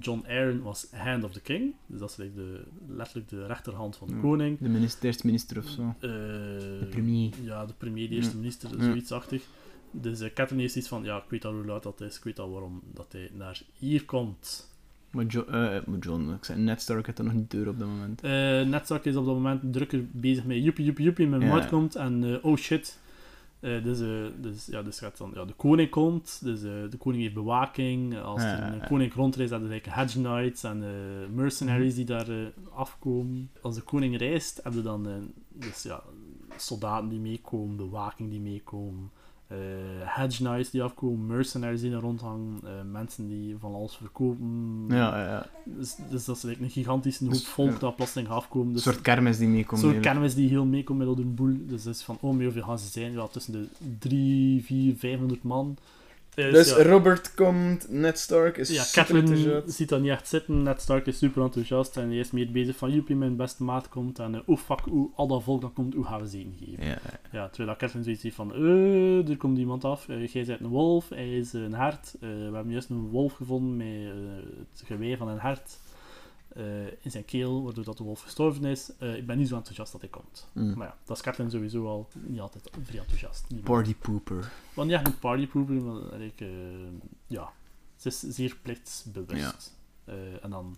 [0.00, 1.74] John Aaron was Hand of the King.
[1.86, 4.20] Dus dat is de, letterlijk de rechterhand van de Ja.
[4.20, 4.58] koning.
[4.58, 5.82] De, minister, eerste minister of zo.
[5.82, 7.30] Eh, De premier.
[7.42, 8.38] Ja, de premier, de eerste Ja.
[8.38, 8.94] minister, Ja.
[9.90, 12.24] Dus uh, Catelyn heeft iets van, ja, ik weet al hoe laat dat is, ik
[12.24, 14.68] weet al waarom dat hij naar hier komt.
[15.10, 17.88] Maar, Jo- eh, John, ik zei Ned Stark had er nog niet deur op dat
[17.88, 18.20] moment.
[18.22, 18.30] Eh
[18.62, 21.36] Ned Stark is op dat moment drukker bezig met joepie, joepie, joepie, Ja.
[21.38, 22.98] Mord komt en eh, oh shit.
[23.60, 24.08] Eh, dus, eh,
[24.40, 28.18] dus, ja, dus gaat dan, ja, de koning komt, dus eh, de koning heeft bewaking.
[28.20, 28.84] Als ja.
[28.88, 32.36] koning rondreist, hebben ze hedge knights en eh, mercenaries die daar eh,
[32.74, 33.50] afkomen.
[33.62, 35.14] Als de koning reist, hebben we dan eh,
[35.52, 36.02] dus, ja,
[36.56, 39.10] soldaten die meekomen, bewaking die meekomen.
[39.50, 39.56] Eh
[40.04, 44.84] hedge knights die afkomen, mercenaries die er rondhangen, eh, mensen die van alles verkopen.
[44.88, 45.46] Ja, ja, ja.
[45.64, 48.66] Dus, dus dat is like een gigantische hoop Dus, volk dat plotseling afkomt.
[48.66, 49.80] Een Dus soort kermis die meekomt.
[49.80, 50.00] Zo'n nee.
[50.00, 51.56] kermis die heel meekomt met al een boel.
[51.66, 53.12] Dus dat is van, oh, maar hoeveel gaan ze zijn?
[53.12, 55.76] Ja, tussen de 3, 4, 500 man.
[56.34, 59.76] Dus, Dus ja, Robert komt, Ned Stark is ja, super Catelyn enthousiast.
[59.76, 60.62] ziet dat niet echt zitten.
[60.62, 63.88] Ned Stark is super enthousiast en hij is meer bezig van, joepie, mijn beste maat
[63.88, 64.18] komt.
[64.18, 66.56] En uh, oh fuck, hoe al dat volk dat komt, hoe gaan we ze eten
[66.58, 66.84] geven?
[66.84, 66.98] Ja,
[67.32, 70.08] Ja, terwijl dat Catelyn zoiets heeft van, eh, er komt iemand af.
[70.08, 72.14] Eh, jij bent een wolf, hij is een hert.
[72.20, 74.14] Eh, we hebben juist een wolf gevonden met
[74.72, 75.78] het geweer van een hert
[76.50, 78.92] eh, in zijn keel, waardoor dat de wolf gestorven is.
[78.98, 80.48] Eh, ik ben niet zo enthousiast dat hij komt.
[80.52, 80.74] Mm.
[80.76, 83.62] Maar ja, dat is Catelyn sowieso al niet altijd vrij enthousiast.
[83.62, 84.52] Party pooper.
[84.74, 86.48] Want ja, een partypooper, maar ik, eh,
[87.26, 87.52] ja,
[87.96, 89.78] ze is zeer plichtsbewust.
[90.42, 90.76] En dan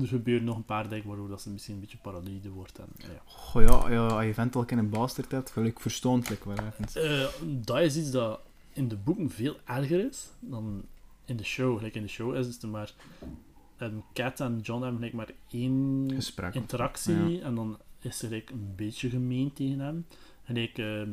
[0.00, 2.78] er gebeuren nog een paar dingen waardoor dat ze misschien een beetje paranoïde wordt.
[2.78, 3.22] En, ja.
[3.24, 6.92] Goh ja, ja, als je vent al een bastard hebt, wil ik verstoontelijk wel ergens.
[7.66, 8.40] Dat is iets dat
[8.72, 10.82] in de boeken veel erger is dan
[11.24, 11.76] in de show.
[11.76, 12.94] Gelijk in de show is het maar...
[13.82, 16.54] Um, Cat en John hebben gelijk maar één Gesprek.
[16.54, 20.06] interactie en dan is ze een beetje gemeen tegen hem.
[20.42, 21.12] Gelijk, ehm,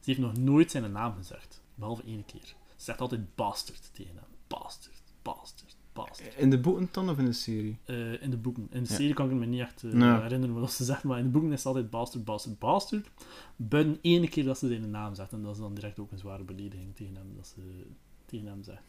[0.00, 2.44] ze heeft nog nooit zijn naam gezegd, behalve één keer.
[2.76, 4.24] Ze zegt altijd bastard tegen hem.
[4.46, 6.34] Bastard, bastard, bastard.
[6.34, 7.78] In de boeken dan of in de serie?
[7.84, 8.66] Eh, in de boeken.
[8.70, 8.94] In de Ja.
[8.96, 11.52] serie kan ik me niet echt eh, herinneren wat ze zegt, maar in de boeken
[11.52, 13.08] is het altijd bastard, bastard, bastard.
[13.56, 16.18] Buiten ene keer dat ze zijn naam zegt, en dat is dan direct ook een
[16.18, 17.86] zware belediging tegen hem, dat ze
[18.26, 18.82] tegen hem zegt.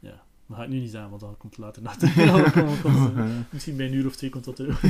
[0.00, 0.24] Ja.
[0.46, 3.94] Maar ga ik nu niet zeggen, want dat komt later na eh, Misschien bij een
[3.94, 4.82] uur of twee komt dat terug.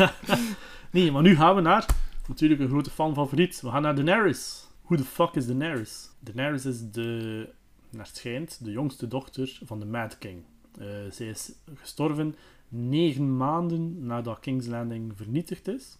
[0.90, 1.86] nee, maar nu gaan we naar,
[2.28, 3.60] natuurlijk een grote fan favoriet.
[3.60, 4.66] We gaan naar Daenerys.
[4.82, 6.08] Who the fuck is Daenerys?
[6.18, 7.48] Daenerys is de,
[7.90, 10.42] naar het schijnt, de jongste dochter van de Mad King.
[10.78, 12.34] Eh, zij is gestorven
[12.68, 15.98] negen maanden nadat King's Landing vernietigd is.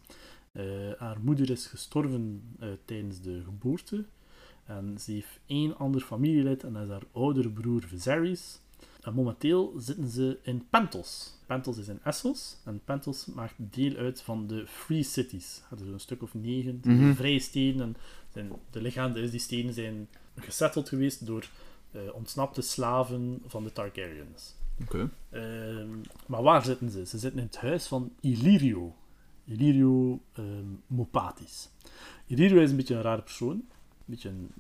[0.53, 0.65] Eh,
[0.99, 2.43] haar moeder is gestorven
[2.85, 4.05] tijdens de geboorte.
[4.79, 8.59] En ze heeft één ander familielid en dat is haar oudere broer Viserys.
[9.01, 11.35] En momenteel zitten ze in Pentos.
[11.47, 12.57] Pentos is in Essos.
[12.65, 15.63] En Pentos maakt deel uit van de Free Cities.
[15.71, 17.13] Dat is een stuk of negen Mhm.
[17.15, 17.81] vrije steden.
[17.81, 17.97] En
[18.33, 21.49] zijn, de legende is, die steden zijn gesetteld geweest door
[21.93, 24.55] eh, ontsnapte slaven van de Targaryens.
[24.83, 25.11] Oké.
[25.31, 25.89] Ehm,
[26.27, 27.07] maar waar zitten ze?
[27.07, 28.95] Ze zitten in het huis van Illyrio.
[29.45, 31.69] Illyrio ehm, Mopatis.
[32.27, 33.63] Illyrio is een beetje een rare persoon.
[34.11, 34.51] Een beetje een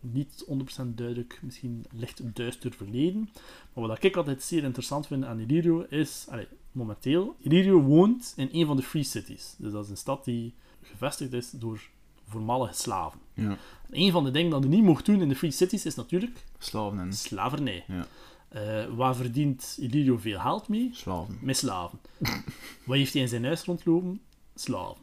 [0.00, 0.44] niet
[0.82, 3.30] 100% duidelijk, misschien licht duister verleden.
[3.72, 8.48] Maar wat ik altijd zeer interessant vind aan Illyrio is, allee, momenteel, Illyrio woont in
[8.52, 9.54] een van de Free Cities.
[9.58, 11.80] Dus dat is een stad die gevestigd is door
[12.28, 13.20] voormalige slaven.
[13.34, 13.50] Ja.
[13.50, 13.58] En
[13.90, 16.44] een van de dingen dat je niet mocht doen in de Free Cities is natuurlijk
[16.58, 17.84] Slaven slavernij.
[17.86, 18.06] Ja.
[18.48, 20.90] Eh, waar verdient Illyrio veel geld mee?
[20.92, 21.38] slaven.
[21.40, 21.98] Met slaven.
[22.86, 24.20] Wat heeft hij in zijn huis rondlopen?
[24.54, 25.02] Slaven.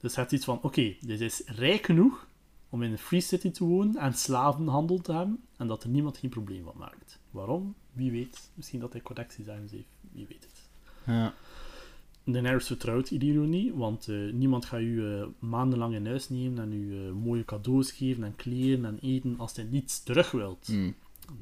[0.00, 2.26] Dus hij heeft iets van, oké, dit is rijk genoeg
[2.74, 6.18] om in een free city te wonen en slavenhandel te hebben en dat er niemand
[6.18, 7.20] geen probleem van maakt.
[7.30, 7.74] Waarom?
[7.92, 8.50] Wie weet.
[8.54, 9.88] Misschien dat hij connecties aan heeft.
[10.12, 10.68] Wie weet het.
[11.06, 11.34] Ja.
[12.24, 16.72] Daenerys vertrouwt Illyrio niet, want eh, niemand gaat u eh, maandenlang in huis nemen en
[16.72, 20.68] u eh, mooie cadeaus geven en kleren en eten als hij niets terug wilt.
[20.68, 20.94] Mm.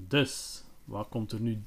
[0.09, 1.63] Dus, wat komt er nu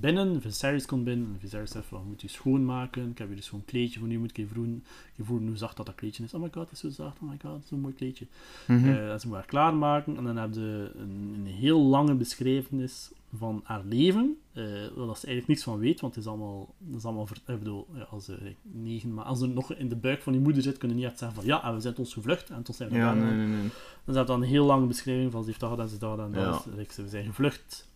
[0.00, 0.40] binnen?
[0.40, 1.28] Viserys komt binnen.
[1.32, 3.10] En Viserys zegt van, moet u schoonmaken.
[3.10, 4.18] Ik heb hier dus zo'n kleedje voor u.
[4.18, 4.84] Moet ik je voelen,
[5.14, 6.34] je voelen hoe zacht dat, dat kleedje is.
[6.34, 7.16] Oh my god, het is zo zacht.
[7.22, 8.26] Oh my god, zo'n mooi kleedje.
[8.66, 8.88] Mhm.
[8.88, 10.16] Eh, en ze moet haar klaarmaken.
[10.16, 14.36] En dan heb je een, een heel lange beschrijvenis van haar leven.
[14.52, 14.62] eh
[14.94, 16.00] waar ze eigenlijk niks van weet.
[16.00, 16.74] Want het is allemaal...
[16.86, 19.96] Het is allemaal ik bedoel, ja, als, ze negen ma- als er nog in de
[19.96, 21.96] buik van je moeder zit, kun je niet echt zeggen van ja, en we zijn
[21.96, 22.50] ons gevlucht.
[22.50, 23.60] En toen zijn we ja, nee, nee, nee.
[23.60, 23.70] dan
[24.04, 26.32] ze hebben dan een heel lange beschrijving van ze heeft dat gedaan, ze dat gedaan.
[26.32, 26.62] Ja.
[26.76, 27.88] dat ze zijn gevlucht.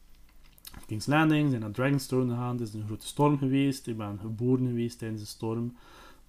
[0.90, 2.58] King's Landing, zijn naar Dragonstone gegaan.
[2.58, 3.86] Het is een grote storm geweest.
[3.86, 5.76] Ik ben geboren geweest tijdens de storm.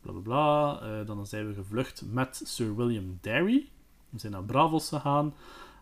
[0.02, 0.80] Bla bla bla.
[0.82, 3.68] Eh, dan zijn we gevlucht met Sir William Derry.
[4.10, 5.34] We zijn naar Bravos gegaan.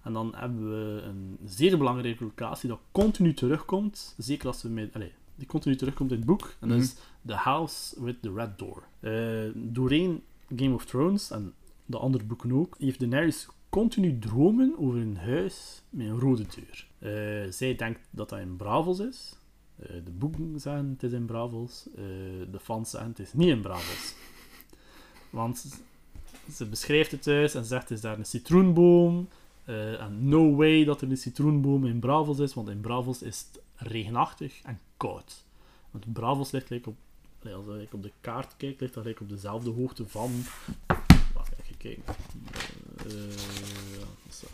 [0.04, 4.14] En dan hebben we een zeer belangrijke locatie dat continu terugkomt.
[4.18, 4.94] Zeker als we met.
[4.96, 6.56] Allez, die continu terugkomt in het boek.
[6.60, 6.86] En dat Mhm.
[6.88, 8.84] is The House with the Red Door.
[9.00, 10.24] Eh, doorheen
[10.56, 11.54] Game of Thrones en
[11.86, 16.88] de andere boeken ook, heeft Daenerys continu dromen over een huis met een rode deur.
[17.00, 19.36] Eh, zij denkt dat dat in Bravos is.
[19.76, 21.88] Eh, de boeken zeggen het is in Bravos.
[21.96, 22.04] eh,
[22.52, 24.14] de fans zeggen het is niet in Bravos.
[25.30, 25.82] Want
[26.54, 29.28] ze beschrijft het thuis en zegt: is daar een citroenboom?
[30.00, 33.62] En no way dat er een citroenboom in Bravos is, want in Bravos is het
[33.76, 35.44] regenachtig en koud.
[35.92, 36.98] Want Bravos ligt like, op,
[37.44, 40.32] als ik op de kaart kijk, ligt dat like, op dezelfde hoogte van.
[41.34, 42.04] Wacht even kijken.
[43.06, 43.12] Eh,
[43.92, 44.50] ja, dat is dat.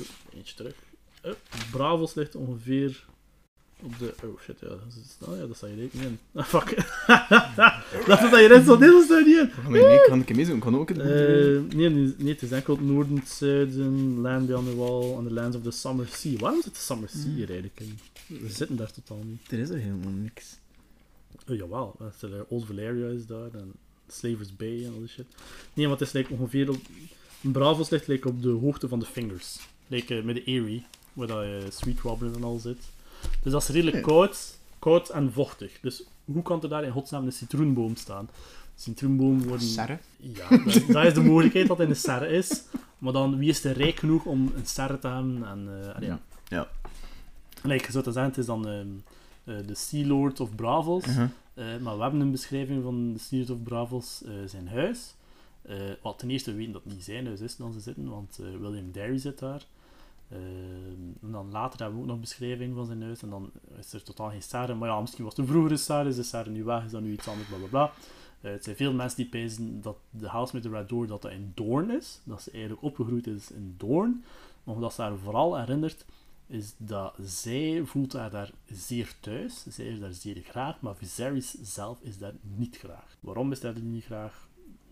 [0.00, 0.06] Oh,
[0.36, 0.74] eentje terug.
[1.24, 1.32] Oh,
[1.70, 3.04] Bravos ligt ongeveer
[3.82, 4.14] op de.
[4.24, 4.68] Oh shit, ja.
[4.68, 6.18] Dat, is, oh, ja, dat staat hier niet in.
[6.34, 6.68] Ah, fuck.
[8.06, 9.50] dat is dat je staat, nee, dat staat niet in.
[9.70, 10.62] Maar niet, kan ik hem meezoeken?
[10.62, 11.68] Kan ook het lezen?
[11.70, 15.32] Eh, nee, nee, nee, het is enkel noorden, zuiden, Land Beyond the Wall en the
[15.32, 16.38] Lands of the Summer Sea.
[16.38, 17.98] Waarom zit de Summer Sea hier eigenlijk in?
[18.26, 19.52] We zitten daar totaal niet.
[19.52, 20.58] Er is er helemaal niks.
[21.48, 23.72] Oh, jawel, er, Old Valeria is daar en
[24.08, 25.26] Slavers Bay en al die shit.
[25.74, 26.80] Nee, want het is like, ongeveer op...
[27.52, 29.58] Bravos ligt like, op de hoogte van de Fingers.
[29.86, 32.78] Like, eh, met de Erie, waar dat, eh, Sweet Robin en al zit.
[33.42, 35.78] Dus dat is redelijk koud, koud en vochtig.
[35.80, 38.28] Dus hoe kan er daar in godsnaam een citroenboom staan?
[38.76, 39.66] Citroenboom worden...
[39.66, 39.98] Serre.
[40.16, 42.62] Ja, dat, dat is de mogelijkheid dat het een serre is.
[42.98, 45.44] Maar dan, wie is er rijk genoeg om een serre te hebben?
[45.44, 46.20] En, allee, ja.
[46.48, 46.68] Ja.
[47.62, 48.86] Like, je zou te zeggen, het is dan ehm,
[49.44, 51.04] eh, de Sea Lord of Bravos.
[51.04, 55.14] Eh, maar we hebben een beschrijving van de Sea Lord of Bravos, zijn huis.
[55.66, 58.38] Eh wat ten eerste we weten dat niet zijn huis is dan ze zitten, want
[58.38, 59.66] eh, William Derry zit daar.
[60.28, 60.38] Eh,
[61.22, 63.22] en dan later hebben we ook nog beschrijving van zijn huis.
[63.22, 64.74] En dan is er totaal geen serre.
[64.74, 67.02] Maar ja, misschien was het een vroegere serre, is de serre nu weg, is dat
[67.02, 67.92] nu iets anders, bla bla bla.
[68.40, 71.90] Het zijn veel mensen die pijzen dat de House met de dat dat in Doorn
[71.90, 72.20] is.
[72.24, 74.24] Dat ze eigenlijk opgegroeid is in Doorn.
[74.64, 76.04] Maar omdat ze vooral herinnert,
[76.46, 79.64] is dat zij voelt haar daar zeer thuis.
[79.68, 83.16] Zij is daar zeer graag, maar Viserys zelf is daar niet graag.
[83.20, 84.45] Waarom is hij niet graag?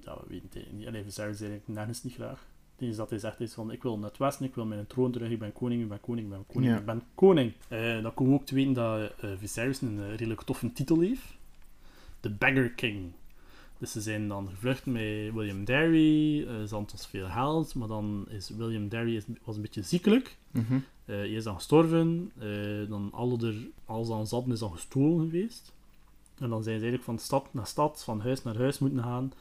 [0.05, 0.87] Ja, we weten het niet.
[0.87, 2.47] Alleen Viserys is eigenlijk nergens niet graag.
[2.73, 4.87] Het enige dat hij zegt is van, ik wil naar het westen, ik wil mijn
[4.87, 6.79] troon terug, ik ben koning, ik ben koning, ik ben koning, Ja.
[6.79, 7.53] ik ben koning.
[7.69, 11.01] Eh, dan komen we ook te weten dat eh Viserys een eh, redelijk toffe titel
[11.01, 11.23] heeft.
[12.21, 13.13] De Beggar King.
[13.79, 18.25] Dus ze zijn dan gevlucht met William Derry, ze hadden ons veel geld, maar dan
[18.29, 20.37] is William Derry is, was een beetje ziekelijk.
[21.05, 22.33] Eh, hij is dan gestorven,
[22.89, 25.73] dan alle er, alles aan zaten is dan gestolen geweest.
[26.39, 29.33] En dan zijn ze eigenlijk van stad naar stad, van huis naar huis moeten gaan.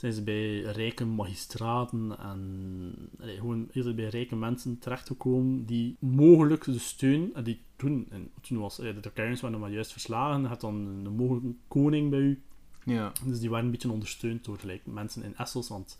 [0.00, 6.64] Zijn ze bij rijke magistraten en allee, gewoon eerder bij rijke mensen terechtgekomen die mogelijk
[6.64, 9.92] de steun, en die toen, en toen was eh, de Targaryens waren nog maar juist
[9.92, 12.42] verslagen, had dan een mogelijke koning bij u,
[12.84, 13.12] Ja.
[13.26, 15.98] dus die waren een beetje ondersteund door like, mensen in Essos, want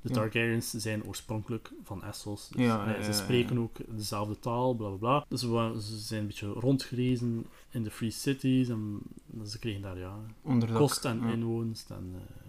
[0.00, 0.14] de Ja.
[0.14, 2.48] Targaryens zijn oorspronkelijk van Essos.
[2.48, 5.24] Dus, Ja, eh, ja, ze spreken ook dezelfde taal, bla bla bla.
[5.28, 8.98] Dus ze, zijn een beetje rondgerezen in de Free Cities en
[9.44, 10.76] ze kregen daar ja, Onderdak.
[10.76, 12.45] kost en inwoners en eh,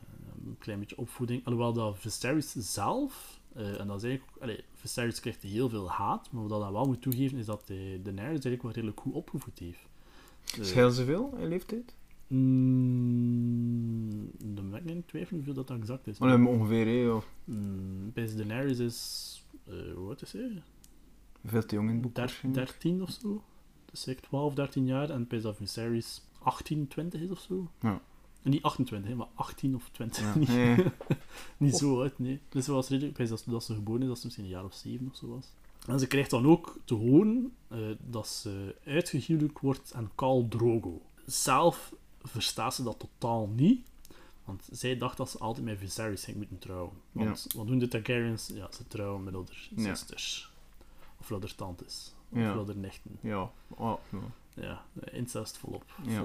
[0.47, 1.45] een klein beetje opvoeding.
[1.45, 5.89] Alhoewel dat Viserys zelf, eh, en dat is eigenlijk, ook- allee, Viserys krijgt heel veel
[5.91, 9.13] haat, maar wat dat wel moet toegeven is dat eh, Daenerys eigenlijk wel redelijk goed
[9.13, 9.87] opgevoed heeft.
[10.57, 11.95] Eh, Scheelt ze veel in leeftijd?
[12.97, 16.19] Mm, dan ben ik niet in twijfel hoeveel dat dan exact is.
[16.19, 19.43] Maar ongeveer, hè, of Mm, bij Daenerys is...
[19.65, 20.61] eh hoe oud is hij?
[21.45, 22.15] veel te jong in het boek.
[22.15, 22.67] Der- waarschijnlijk.
[22.67, 23.43] 13 of zo.
[23.91, 25.09] Dus zeker 12, 13 jaar.
[25.09, 27.67] En bij dat Viserys 18, 20 is of zo.
[27.81, 28.01] Ja.
[28.47, 30.21] En niet 28, hè, maar 18 of 20.
[30.21, 30.37] Ja.
[30.37, 30.85] niet Nee.
[31.57, 32.39] niet zo oud, nee.
[32.49, 33.17] Dus ze was redelijk...
[33.17, 35.27] Bij dat, dat ze geboren is, dat ze misschien een jaar of 7 of zo
[35.27, 35.45] was.
[35.87, 41.01] En ze krijgt dan ook te horen eh, dat ze uitgehuwelijk wordt aan Khal Drogo.
[41.25, 43.85] Zelf verstaat ze dat totaal niet.
[44.45, 46.93] Want zij dacht dat ze altijd met Viserys ging moeten trouwen.
[47.11, 48.47] Want wat doen de Targaryens?
[48.53, 49.33] Ja, ze trouwen met
[49.75, 49.83] Ja.
[49.83, 50.51] zusters.
[51.19, 52.13] Of haar tantes.
[52.29, 52.55] Of Ja.
[52.55, 53.17] haar nichten.
[53.21, 53.51] Ja.
[53.67, 53.93] Oh,
[54.61, 54.85] ja.
[55.11, 55.83] Incest volop.
[56.07, 56.21] Ja.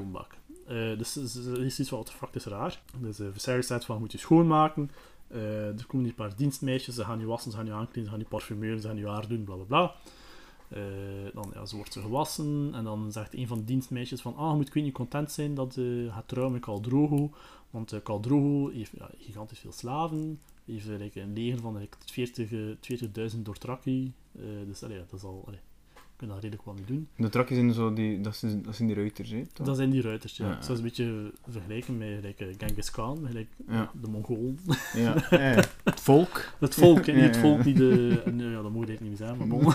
[0.66, 2.82] Eh, dus ze- ze- er is iets wat fuck is raar.
[3.00, 4.90] Dus uh, Viserys zegt van, moet je schoonmaken.
[5.28, 8.10] Eh, er komen een paar dienstmeisjes, ze gaan je wassen, ze gaan je aankleden, ze
[8.10, 9.94] gaan je parfumeren, ze gaan je haar doen, bla bla bla.
[10.68, 10.82] Eh,
[11.34, 14.50] dan ja, ze wordt ze gewassen en dan zegt een van de dienstmeisjes van ah,
[14.50, 17.30] je moet niet content zijn dat je gaat trouwen met Khal Drogo,
[17.70, 21.96] want uh, Khal Drogo heeft ja, gigantisch veel slaven, heeft like, een leger van like,
[22.06, 25.60] 40 eh, 40.000 Dothraki, uh, dus allee, dat is al, allee,
[26.22, 27.08] je kunt dat redelijk wel niet doen.
[27.16, 29.42] De trakjes zijn zo die, dat zijn, dat zijn die ruiters, hè?
[29.52, 29.66] toch?
[29.66, 30.46] Dat zijn die ruiters, ja.
[30.48, 33.90] Ja, een beetje vergelijken met like, Genghis Khan, met like, Ja.
[34.00, 34.58] de Mongolen.
[34.94, 35.14] Ja.
[35.30, 36.52] eh, het volk.
[36.58, 37.48] Het volk, hè, niet het Ja, ja.
[37.48, 38.22] volk, niet de...
[38.32, 39.62] Nee, ja, dat moet het niet meer zijn, maar bon.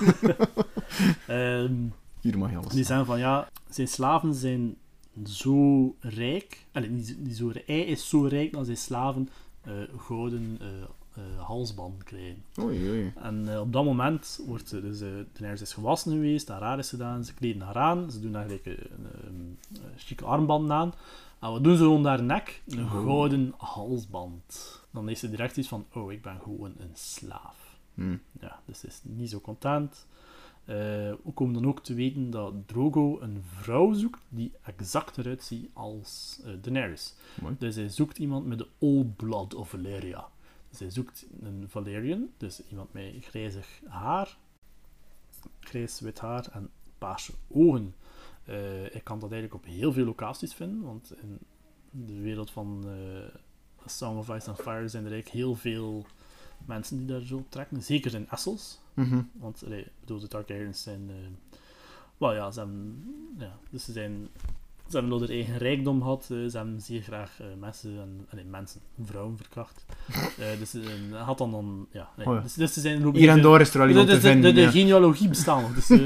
[1.27, 1.75] Ehm,
[2.21, 2.85] Hier mag je alles die zeggen.
[2.85, 4.75] zeggen van, ja, zijn slaven zijn
[5.25, 6.65] zo rijk...
[6.71, 7.51] Allee, niet, niet zo.
[7.65, 9.29] Hij is zo rijk dat zijn slaven
[9.61, 10.67] eh, gouden eh
[11.17, 12.43] eh, halsbanden krijgen.
[12.59, 13.13] Oei, oei.
[13.15, 16.79] En eh, op dat moment wordt ze, dus, eh Daenerys is gewassen geweest, haar haar
[16.79, 20.93] is gedaan, ze kleden haar aan, ze doen eigenlijk een, een, een chique armband aan.
[21.39, 22.61] En wat doen ze rond haar nek?
[22.67, 22.91] Een Oh.
[22.91, 24.81] gouden halsband.
[24.91, 27.77] Dan heeft ze direct iets van, oh, ik ben gewoon een slaaf.
[27.93, 28.17] Hm.
[28.39, 30.07] Ja, dus ze is niet zo content.
[30.65, 30.75] Eh,
[31.23, 35.69] we komen dan ook te weten dat Drogo een vrouw zoekt die exact eruit ziet
[35.73, 37.13] als eh, Daenerys.
[37.41, 37.55] Mooi.
[37.59, 40.27] Dus hij zoekt iemand met de Old Blood of Valyria.
[40.77, 44.37] Hij zoekt een Valerian, dus iemand met grijzig haar,
[45.59, 47.95] grijs wit haar en paarse ogen.
[48.45, 51.39] Eh ik kan dat eigenlijk op heel veel locaties vinden, want in
[51.91, 52.85] de wereld van
[53.85, 56.05] Song of Ice and Fire zijn er eigenlijk heel veel
[56.65, 57.83] mensen die daar zo trekken.
[57.83, 59.21] Zeker in Essos, Mhm.
[59.33, 61.09] want ik bedoel, de Targaryens zijn...
[61.09, 61.15] eh
[62.17, 63.03] wel ja, ze hebben...
[63.37, 64.27] Ja, dus ze zijn...
[64.89, 66.21] Ze hebben door hun eigen rijkdom gehad.
[66.21, 69.85] eh, ze hebben zeer graag eh, mensen, en, allee, mensen, vrouwen verkracht.
[70.37, 70.81] Eh, dus ze
[71.13, 71.87] had dan dan...
[71.91, 72.39] Ja, nee, Oh ja.
[72.41, 73.15] Dus, dus ze zijn...
[73.15, 74.55] Hier en daar is er de, iemand de, te de, de, vinden.
[74.55, 74.69] de ja.
[74.71, 75.73] genealogie bestaat nog.
[75.73, 75.87] Dus,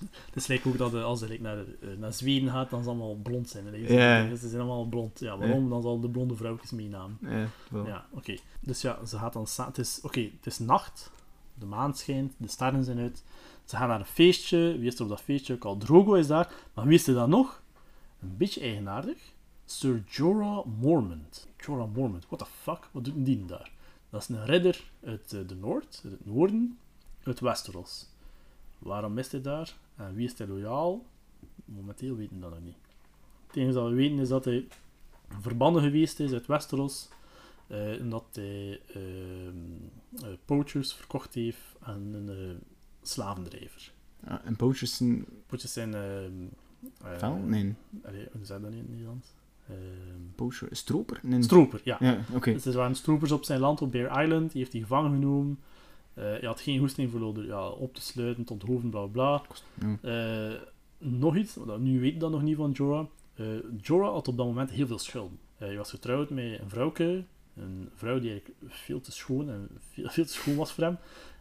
[0.34, 1.64] het lijkt ook dat als je naar,
[1.98, 3.64] naar Zweden gaat, dan zal het allemaal blond zijn.
[3.70, 4.36] Ze, Ja.
[4.36, 5.20] ze zijn allemaal blond.
[5.20, 5.68] Ja, waarom?
[5.68, 7.18] Dan zal de blonde vrouwtjes meenamen.
[7.20, 7.86] Ja, wel.
[7.86, 8.36] Ja, oké.
[8.60, 11.10] Dus ja, ze gaat dan Het is, oké, het is nacht.
[11.54, 12.32] De maan schijnt.
[12.36, 13.22] De sterren zijn uit.
[13.70, 14.78] Ze gaan naar een feestje.
[14.78, 15.56] Wie is er op dat feestje?
[15.60, 16.52] Al Drogo is daar.
[16.74, 17.62] Maar wie is er dan nog?
[18.20, 19.32] Een beetje eigenaardig.
[19.64, 21.48] Sir Jorah Mormont.
[21.56, 22.26] Jorah Mormont.
[22.26, 22.88] What the fuck?
[22.92, 23.70] Wat doet die daar?
[24.10, 26.78] Dat is een ridder uit eh, de Noord, uit het noorden,
[27.22, 28.06] uit Westeros.
[28.78, 29.76] Waarom is hij daar?
[29.96, 31.06] En wie is hij loyaal?
[31.64, 32.76] Momenteel weten we dat nog niet.
[33.46, 34.66] Het enige dat we weten is dat hij
[35.40, 37.08] verbannen geweest is uit Westeros.
[37.66, 42.69] eh, en dat hij ehm, eh, poachers verkocht heeft aan een eh,
[43.02, 43.92] slavendrijver.
[44.26, 45.94] Ja, en pootjes zijn Poachers zijn...
[45.94, 46.32] ehm,
[47.02, 47.34] eh, vuil?
[47.34, 47.74] Nee,
[48.04, 49.26] allee, hoe je dat in het Nederlands?
[49.68, 49.78] Ehm,
[50.34, 50.66] pootje.
[50.70, 51.20] Stroper?
[51.22, 51.42] Nee.
[51.42, 51.96] stroper, ja.
[52.00, 52.52] Ja, oké.
[52.52, 54.50] Dus er waren stroopers op zijn land, op Bear Island.
[54.52, 55.58] Die heeft hij gevangen genomen.
[56.14, 59.42] Eh, hij had geen goesting voor ja, op te sluiten, tot hoofden, bla bla.
[59.80, 59.98] Ja.
[60.02, 60.60] Eh,
[60.98, 63.06] nog iets, nu weet ik dat nog niet van Jorah.
[63.80, 65.38] Jorah had op dat moment heel veel schulden.
[65.56, 67.24] Hij was getrouwd met een vrouwke,
[67.56, 70.96] een vrouw die eigenlijk veel te schoon en veel, veel te schoon was voor hem.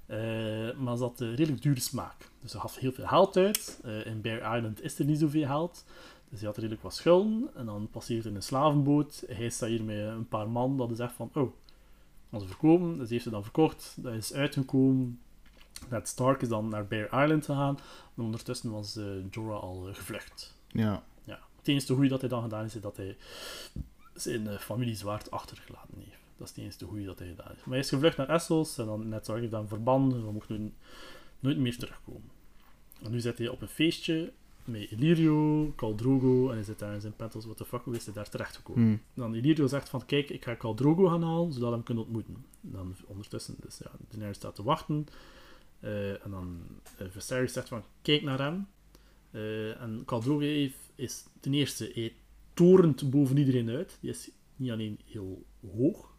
[0.10, 2.30] Eh, maar ze had eh, redelijk dure smaak.
[2.42, 3.80] Dus ze gaf heel veel geld uit.
[3.84, 5.86] Eh, in Bear Island is er niet zoveel geld.
[6.30, 7.50] Dus hij had redelijk wat schulden.
[7.56, 9.24] En dan passeert hij een slavenboot.
[9.28, 11.52] Hij staat hier met een paar man dat is echt van, oh,
[12.40, 12.98] ze verkopen.
[12.98, 13.96] Dus heeft ze dan verkocht.
[13.98, 15.20] Dat is uitgekomen.
[15.90, 17.78] Ned Stark is dan naar Bear Island gegaan.
[18.16, 19.00] En ondertussen was
[19.32, 20.56] Jorah al gevlucht.
[20.68, 21.04] Ja.
[21.24, 21.40] Ja.
[21.58, 23.18] Het enige goede dat hij dan gedaan is, is dat hij
[24.14, 26.19] zijn familie zwaard achtergelaten heeft.
[26.40, 27.66] Dat is het enige goede dat hij gedaan heeft.
[27.66, 30.18] Maar hij is gevlucht naar Essos en dan net Stark heeft dan verbannen.
[30.18, 30.74] En dan mocht nu
[31.40, 32.30] nooit meer terugkomen.
[33.04, 34.32] En nu zit hij op een feestje
[34.64, 37.46] met Illyrio, Khal Drogo en hij zit daar in zijn petals.
[37.46, 38.84] What the fuck, hoe is hij daar terechtgekomen?
[38.84, 39.20] Hm.
[39.20, 42.04] Dan Illyrio zegt van, kijk, ik ga Khal Drogo gaan halen, zodat we hem kunnen
[42.04, 42.46] ontmoeten.
[42.62, 45.08] Dan ondertussen, dus ja, Daenerys staat te wachten.
[45.80, 46.62] Eh, en dan
[47.02, 48.68] uh, Viserys zegt van, kijk naar hem.
[49.32, 52.14] Eh, en Khal Drogo heeft, is ten eerste, hij
[52.54, 53.98] torent boven iedereen uit.
[54.02, 55.46] Die is niet alleen heel
[55.78, 56.14] hoog,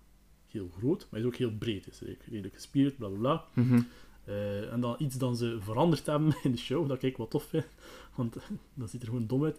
[0.52, 1.86] heel groot, maar is ook heel breed.
[1.86, 3.44] Is redelijk- gespierd, bla bla bla.
[3.64, 3.80] Mhm.
[4.24, 7.44] Eh, en dan iets dan ze veranderd hebben in de show, dat ik wat tof
[7.44, 7.64] vind,
[8.16, 8.36] want
[8.74, 9.58] dat ziet er gewoon dom uit.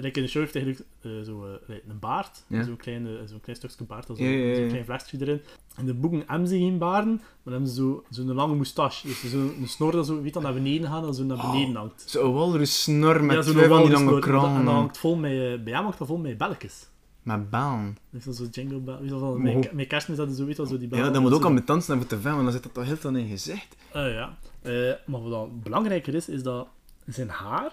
[0.00, 2.62] Like in de show heeft eigenlijk eh, zo, een baard, Ja.
[2.62, 4.68] zo'n klein, zo'n klein stukje baard, dat zo- Ja, ja, ja, zo'n ja.
[4.68, 5.40] klein vlechtje erin.
[5.78, 9.06] In de boeken hebben ze geen baarden, maar hebben ze zo- zo'n lange moustache.
[9.06, 11.74] Dus zo'n een snor dat zo weet dat naar beneden gaat, dat zo naar beneden
[11.76, 12.02] hangt.
[12.06, 14.14] Zo'n walrus snor met twee van die lange.
[14.14, 16.88] En dat- En dat hangt vol met, bij hem hangt dat vol met belletjes.
[17.22, 17.96] Met baan.
[18.10, 18.98] Dat is jingle bell.
[19.02, 21.12] Je hoe- met, met kerstmis dat zo, weet je zo die Ja, bellen.
[21.12, 22.84] dat moet ook zo- aan mijn dansen hebben te vinden, want dan zit dat toch
[22.84, 23.76] heel veel in gezegd.
[23.92, 24.36] Eh, ja.
[24.62, 26.68] Eh, maar wat dan belangrijker is, is dat
[27.06, 27.72] zijn haar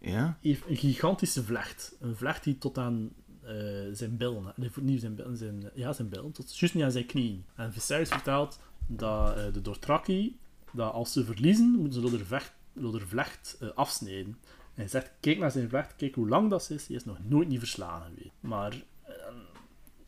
[0.00, 0.36] Ja?
[0.40, 1.96] heeft een gigantische vlecht.
[2.00, 3.10] Een vlecht die tot aan
[3.42, 3.54] eh,
[3.92, 7.06] zijn billen, nee, niet zijn billen, zijn, ja, zijn billen, tot juist niet aan zijn
[7.06, 7.44] knieën.
[7.54, 10.38] En Viserys vertelt dat eh, de Dothraki,
[10.72, 14.36] dat als ze verliezen, moeten ze door de, vecht, door de vlecht afsnijden.
[14.78, 17.16] En hij zegt, kijk naar zijn vlecht, kijk hoe lang dat is, hij is nog
[17.24, 18.34] nooit niet verslagen geweest.
[18.40, 19.12] Maar eh,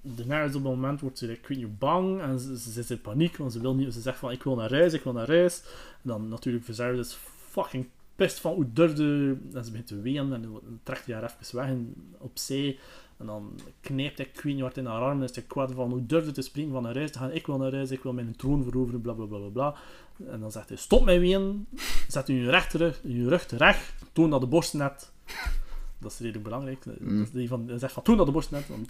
[0.00, 3.52] Daenerys op dat moment wordt ze, ik weet bang en ze, zit in paniek, want
[3.52, 5.62] ze, wil niet, ze zegt van, ik wil naar huis, ik wil naar huis.
[6.02, 7.18] En dan natuurlijk Viserys is
[7.48, 9.36] fucking pist van hoe durfde...
[9.52, 12.78] En ze begint te ween en dan trekt hij haar even weg en opzij.
[13.16, 16.06] En dan knijpt hij Queen Hart in haar arm en is hij kwaad van hoe
[16.06, 17.32] durfde te springen van naar huis te gaan.
[17.32, 19.76] Ik wil naar huis, ik wil mijn troon veroveren, bla bla bla bla.
[20.28, 21.66] En dan zegt hij, stop met ween,
[22.08, 25.10] zet je rug terug, je rug terecht, toon dat de borst net.
[25.98, 26.84] Dat is redelijk belangrijk.
[26.84, 28.88] Dat is die van, hij zegt van, toon dat de borst net, want...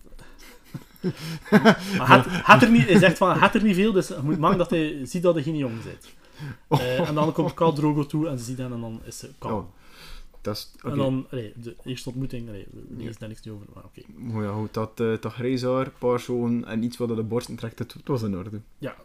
[1.98, 4.58] maar had, had er niet, hij zegt van, had er niet veel, dus je moet
[4.58, 6.14] dat hij ziet dat hij geen jongen bent.
[6.68, 9.30] Eh, en dan komt Khal Drogo toe en ze ziet hem en dan is ze
[9.38, 9.58] kalm.
[9.58, 9.64] Oh.
[10.40, 10.74] Dat is...
[10.82, 13.18] En dan, allee, de eerste ontmoeting, allee, lezen Ja.
[13.18, 14.02] daar niks over, maar oké.
[14.32, 17.56] Hoe ja, goed, dat, eh dat grijs haar, paar zoon en iets wat de borsten
[17.56, 18.60] trekt, het, het was in orde.
[18.78, 18.96] Ja,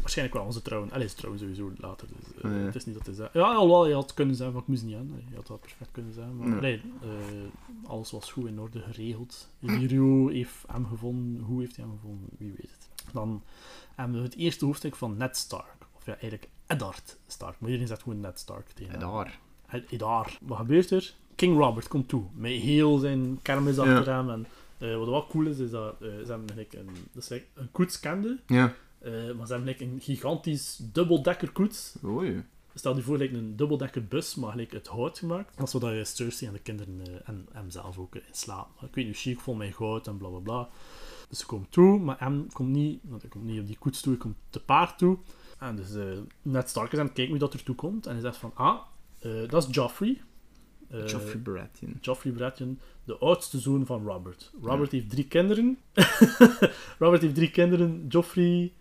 [0.00, 0.90] waarschijnlijk wel onze trouwen.
[0.92, 2.48] Allee, trouwen sowieso later, dus Ja.
[2.58, 3.28] het is niet dat hij zei...
[3.32, 5.22] Ja, alhoewel, je had kunnen zijn, van ik moest niet aan.
[5.30, 6.56] Je had dat perfect kunnen zijn, maar Ja.
[6.56, 9.48] allee, eh, alles was goed in orde geregeld.
[9.60, 12.88] Illyrio heeft hem gevonden, hoe heeft hij hem gevonden, wie weet het.
[13.12, 13.42] Dan
[13.94, 17.54] hebben we het eerste hoofdstuk van Ned Stark, of ja, eigenlijk Eddard Stark.
[17.58, 19.38] Maar iedereen zegt gewoon Ned Stark tegen Eddard.
[20.42, 21.14] Wat gebeurt er?
[21.34, 23.82] King Robert komt toe, met heel zijn kermis Ja.
[23.96, 24.30] achter hem.
[24.30, 24.46] En,
[24.78, 26.88] eh, wat wel cool is, is dat eh, ze hebben een,
[27.54, 28.74] een koets kende, Ja.
[28.98, 31.96] Eh, maar ze hebben een gigantisch dubbeldekker koets.
[32.04, 32.44] Oei.
[32.74, 35.56] Stel je voor, like een dubbeldekker bus, maar gelijk uit hout gemaakt.
[35.56, 38.34] Dat is zodat je Cersei en de kinderen eh, en hem zelf ook eh, in
[38.34, 38.68] slaap.
[38.82, 40.68] Ik weet niet, chic vol met goud en bla bla bla.
[41.28, 44.00] Dus ze komt toe, maar hem komt niet, want hij komt niet op die koets
[44.00, 45.18] toe, hij komt te paard toe.
[45.58, 45.88] En dus
[46.42, 48.06] Ned Stark is aan het kijken wie dat er toe komt.
[48.06, 48.80] En hij zegt van, ah,
[49.48, 50.20] dat is Joffrey.
[50.88, 51.98] Joffrey Baratheon.
[52.00, 54.52] Joffrey Baratheon, de oudste zoon van Robert.
[54.62, 55.78] Robert heeft drie kinderen.
[56.98, 58.06] Robert heeft drie kinderen.
[58.08, 58.72] Joffrey,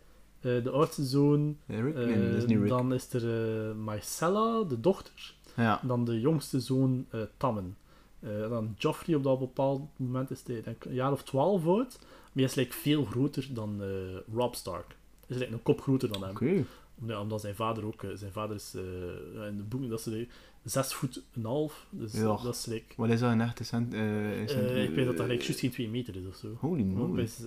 [0.64, 1.58] de oudste zoon.
[1.66, 1.94] Eh, Nee,
[2.30, 2.68] dat is niet Rick.
[2.68, 3.24] Dan is er
[3.70, 5.36] eh Myrcella, de dochter.
[5.56, 5.82] Ja.
[5.84, 7.78] Dan de jongste zoon, eh Tammen.
[8.20, 11.98] Eh, dan Joffrey op dat bepaald moment is hij denk een jaar of twaalf oud.
[12.02, 13.88] Maar hij is like, veel groter dan eh,
[14.36, 14.96] Rob Stark.
[15.28, 16.32] Hij is like, een kop groter dan hem.
[16.32, 16.64] Oké.
[17.06, 18.04] Ja, omdat zijn vader ook...
[18.04, 19.90] eh, zijn vader is eh, in de boeken...
[19.90, 20.32] Dat is like,
[20.64, 21.88] zes voet en een half.
[21.90, 22.24] Dus Ja.
[22.44, 22.94] dat is like...
[22.98, 23.94] Wat is dat een echte cent?
[23.94, 26.48] eh, eh, ik weet dat dat like, juist geen twee meter is of zo.
[26.60, 27.22] Holy moly.
[27.22, 27.38] is,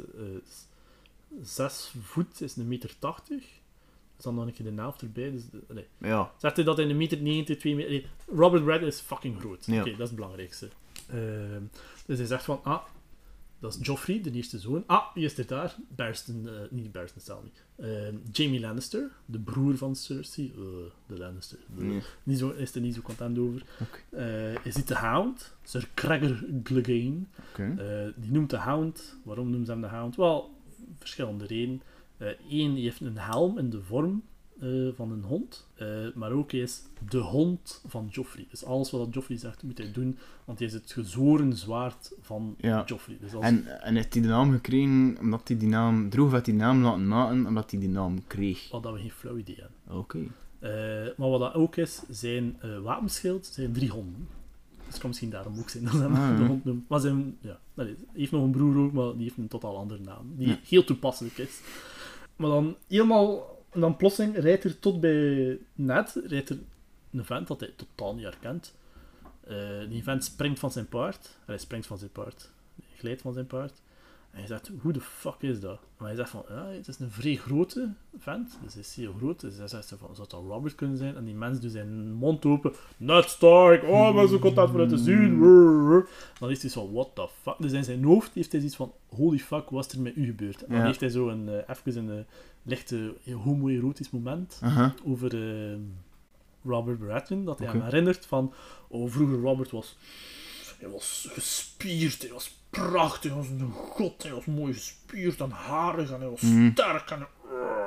[1.43, 3.45] zes voet is een meter tachtig.
[4.17, 5.31] Dus dan nog een keer de helft erbij.
[5.31, 5.87] Dus, nee.
[5.99, 6.33] Ja.
[6.37, 7.91] Zegt hij dat hij een meter 90, 2 meter...
[7.91, 9.67] nee, Robert Red is fucking groot.
[9.67, 9.81] Ja.
[9.81, 10.69] Oké, dat is het belangrijkste.
[11.09, 11.63] Ehm,
[12.07, 12.83] dus hij zegt van, ah,
[13.59, 14.85] dat is Joffrey, de eerste zoon.
[14.87, 15.77] Ah, wie is er daar?
[15.89, 17.65] Barristan, eh, niet Barristan, stel niet.
[17.77, 20.53] Ehm, Jamie Lannister, de broer van Cersei.
[20.57, 20.63] Eh,
[21.07, 21.59] de Lannister.
[21.67, 22.03] Nee.
[22.23, 23.63] niet zo, is er niet zo content over.
[23.81, 24.17] Oké.
[24.17, 27.21] Eh, hij ziet de Hound, Sir Gregor Clegane.
[27.57, 29.17] Eh, die noemt de Hound.
[29.23, 30.17] Waarom noemt ze hem de Hound?
[30.17, 30.51] Wel,
[31.01, 31.83] verschillende redenen.
[32.49, 34.23] Eén, die heeft een helm in de vorm
[34.61, 35.67] eh, van een hond.
[35.75, 38.47] Eh, maar ook, hij is de hond van Joffrey.
[38.51, 40.19] Dus alles wat Joffrey zegt, moet hij doen.
[40.45, 42.83] Want hij is het gezworen zwaard van Ja.
[42.87, 43.17] Joffrey.
[43.21, 43.45] Dus als...
[43.45, 46.83] En, en heeft hij de naam gekregen omdat hij die naam droeg, of die naam
[46.83, 48.71] laten maken omdat hij die naam kreeg?
[48.71, 49.99] Wat dat we geen flauw idee hebben.
[49.99, 50.19] Oké.
[50.59, 50.71] Eh,
[51.17, 54.29] maar wat dat ook is, zijn eh, wapenschild zijn drie honden.
[54.91, 56.37] Dus het kan misschien daarom ook zijn dat ze hem Ah, ja.
[56.37, 56.85] de hond noemen.
[56.89, 59.77] Maar zijn, ja, nee, hij heeft nog een broer ook, maar die heeft een totaal
[59.77, 60.33] andere naam.
[60.37, 60.59] Die Ja.
[60.69, 61.61] heel toepasselijk is.
[62.37, 63.59] Maar dan helemaal...
[63.71, 66.59] En dan plotseling rijdt er tot bij Ned, rijdt er
[67.13, 68.75] een vent dat hij totaal niet herkent.
[69.41, 69.57] Eh,
[69.89, 71.37] die vent springt van zijn paard.
[71.45, 72.51] Hij springt van zijn paard.
[72.77, 73.81] Hij glijdt van zijn paard.
[74.31, 75.79] En hij zegt, hoe de fuck is dat?
[75.97, 78.59] Maar hij zegt van, ja, het is een vrij grote vent.
[78.63, 79.41] Dus hij is heel groot.
[79.41, 81.17] Dus hij zegt van, zou dat Robert kunnen zijn?
[81.17, 82.73] En die mens doet zijn mond open.
[82.97, 85.39] Ned Stark, oh, maar zo content vooruit te zien.
[85.39, 86.09] Brrr.
[86.39, 87.55] Dan is hij zo, what the fuck?
[87.59, 90.25] Dus in zijn hoofd heeft hij iets van, holy fuck, wat is er met u
[90.27, 90.63] gebeurd?
[90.63, 90.85] En dan Ja.
[90.85, 92.25] heeft hij zo een, eh, even een eh,
[92.63, 93.15] lichte
[93.45, 94.95] homoerotisch moment Aha.
[95.05, 95.35] over
[95.71, 95.77] eh,
[96.65, 98.53] Robert Baratheon, dat hij hem herinnert van,
[98.89, 99.97] oh, vroeger Robert was,
[100.79, 106.11] hij was gespierd, hij was prachtig, was een god, hij was mooi gespierd en harig
[106.11, 106.71] en hij was Mhm.
[106.73, 107.27] sterk en...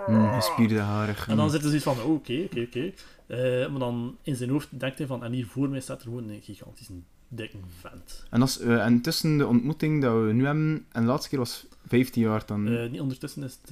[0.08, 1.28] Mm, gespierde harig.
[1.28, 1.52] En dan Mm.
[1.52, 2.92] zit er zoiets van, oké, oké, oké.
[3.28, 6.04] Eh, maar dan in zijn hoofd denkt hij van, en hier voor mij staat er
[6.04, 6.94] gewoon een gigantische
[7.28, 8.26] dikke vent.
[8.30, 11.40] En, is, eh, en tussen de ontmoeting dat we nu hebben en de laatste keer
[11.40, 12.68] was 15 jaar dan.
[12.68, 13.72] Eh, niet ondertussen is het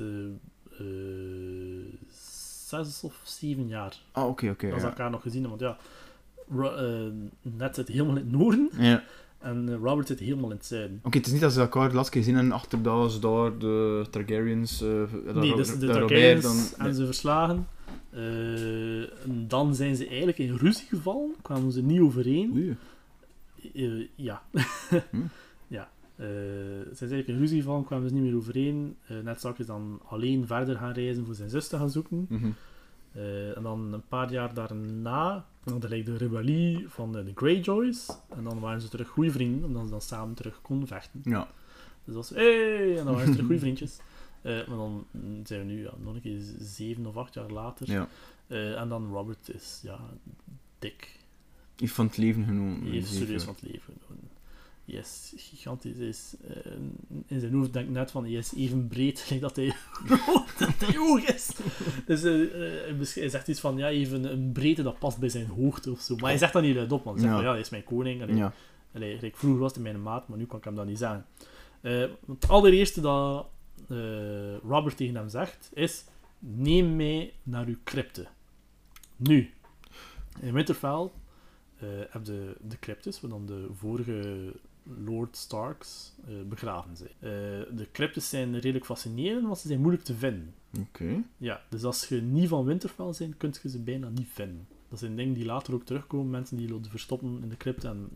[2.67, 4.69] zes of zeven jaar ah, oké, oké.
[4.69, 5.59] dat ze elkaar nog gezien hebben.
[5.59, 9.03] Want ja, Ned zit helemaal in het noorden Ja.
[9.41, 10.99] En eh, Robert zit helemaal in het zuiden.
[11.03, 13.57] Oké, het is niet dat ze elkaar de laatste keer zien en achter dat daar
[13.57, 14.81] de Targaryens...
[14.81, 16.57] eh de nee, dus de Targaryens dan...
[16.77, 17.67] hebben ze verslagen.
[18.09, 22.51] Eh, en dan zijn ze eigenlijk in ruzie gevallen, kwamen ze niet overeen.
[22.53, 24.09] Oei.
[24.15, 24.41] Ja.
[24.51, 25.17] Hm.
[25.67, 25.89] ja.
[26.17, 28.95] Ze zijn eigenlijk in ruzie gevallen, kwamen ze niet meer overeen.
[29.07, 32.25] Eh Ned Stark is dan alleen verder gaan reizen voor zijn zus te gaan zoeken.
[32.29, 32.49] Mhm.
[33.11, 38.09] Eh, en dan een paar jaar daarna, dan hij de rebellie van de, de Greyjoys.
[38.29, 41.21] En dan waren ze terug goede vrienden, omdat ze dan samen terug konden vechten.
[41.23, 41.47] Ja.
[42.03, 43.99] Dus dat was, hey, en dan waren ze terug goede vriendjes.
[44.41, 45.05] Eh, maar dan
[45.43, 47.91] zijn we nu ja, nog een keer zeven of acht jaar later.
[47.91, 48.07] Ja.
[48.47, 49.99] Eh, en dan Robert is, ja,
[50.79, 51.19] dik.
[51.75, 52.91] Iets van het leven genomen.
[52.91, 54.29] Heeft serieus van het leven genomen.
[54.85, 55.97] Hij is gigantisch.
[55.97, 56.71] Is, eh,
[57.25, 59.73] in zijn hoofd denkt net van, hij is even breed dat hij,
[60.57, 61.49] dat hij hoog is.
[62.05, 65.47] Dus eh, eh, hij zegt iets van, ja, even een breedte dat past bij zijn
[65.47, 66.15] hoogte of zo.
[66.15, 67.35] Maar hij zegt dat niet luidop, want hij zegt Ja.
[67.39, 68.21] van, ja, hij is mijn koning.
[68.21, 68.53] Allee, Ja.
[68.93, 71.25] allee, gelijk vroeger was hij mijn maat, maar nu kan ik hem dat niet zeggen.
[71.81, 73.45] Eh, het allereerste dat
[74.63, 76.03] Robert tegen hem zegt, is,
[76.39, 78.27] neem mij naar uw crypte.
[79.15, 79.53] Nu,
[80.39, 81.09] in Winterfell
[81.79, 84.51] eh heb je de cryptes, waar dan de vorige
[84.83, 87.09] Lord Starks eh, begraven zijn.
[87.19, 87.29] Eh,
[87.77, 90.53] de cryptes zijn redelijk fascinerend, want ze zijn moeilijk te vinden.
[90.79, 91.23] Oké.
[91.37, 94.67] Ja, dus als je niet van Winterfell bent, kun je ze bijna niet vinden.
[94.89, 98.09] Dat zijn dingen die later ook terugkomen, mensen die lopen verstoppen in de crypte en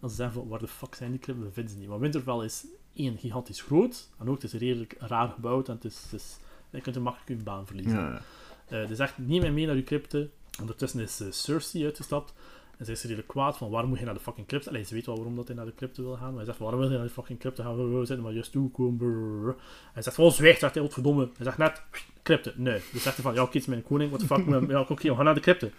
[0.00, 1.88] dan ze zeggen van, waar de fuck zijn die crypten, we vinden ze niet.
[1.88, 5.84] Maar Winterfell is één, gigantisch groot, en ook het is redelijk raar gebouwd, en het
[5.84, 6.36] is, het is,
[6.70, 7.98] je kunt er makkelijk je baan verliezen.
[7.98, 8.22] Ja.
[8.66, 10.30] Eh dus echt, neem mij mee naar uw crypte.
[10.60, 12.32] Ondertussen is Cersei uitgestapt.
[12.80, 14.68] En zij is redelijk kwaad van waarom moet je naar de fucking crypte?
[14.68, 16.28] Allee, ze weet wel waarom dat hij naar de crypte wil gaan.
[16.28, 17.98] Maar hij zegt waarom wil je naar de fucking crypte gaan?
[17.98, 18.96] We zijn maar juist toegekomen.
[18.96, 19.56] brrr.
[19.92, 21.28] Hij zegt van zwijg, zegt hij, godverdomme.
[21.36, 21.82] Hij zegt net,
[22.22, 22.52] crypte.
[22.56, 22.80] Nee.
[22.92, 24.10] Dus zegt hij van ja, oké, het is mijn koning.
[24.10, 24.68] What the fuck?
[24.70, 25.70] Ja, oké, we gaan naar de crypte.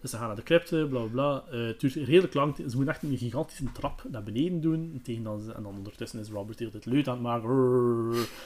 [0.00, 1.42] Dus ze gaan naar de crypte, bla bla bla.
[1.58, 2.56] Eh, het duurt redelijk lang.
[2.56, 5.00] Ze moeten echt een gigantische trap naar beneden doen.
[5.02, 7.48] Tegen dan, ze- en dan ondertussen is Robert heel het luid aan het maken.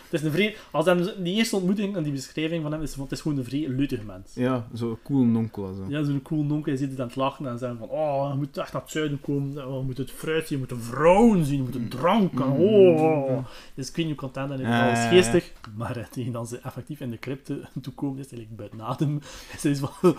[0.05, 0.57] Het is een vrij...
[0.71, 3.39] Als hem, die eerste ontmoeting en die beschrijving van hem is van het is gewoon
[3.39, 4.35] een vrij luidige mens.
[4.35, 5.75] Ja, zo cool nonkel.
[5.75, 5.85] Zo.
[5.89, 6.73] Ja, zo'n cool nonkel.
[6.73, 8.91] Je ziet het aan het lachen en zeggen van oh, je moet echt naar het
[8.91, 9.67] zuiden komen.
[9.69, 12.41] Oh, je moet het fruit zien, je moet de vrouwen zien, je moet de drank.
[12.41, 13.39] Oh.
[13.75, 15.11] Dus ik weet niet hoe content en Ja, alles ja, ja.
[15.11, 15.53] geestig.
[15.77, 19.21] Maar eh, tegen dan ze effectief in de crypte toekomen, is eigenlijk buiten adem.
[19.53, 20.15] En ze is van...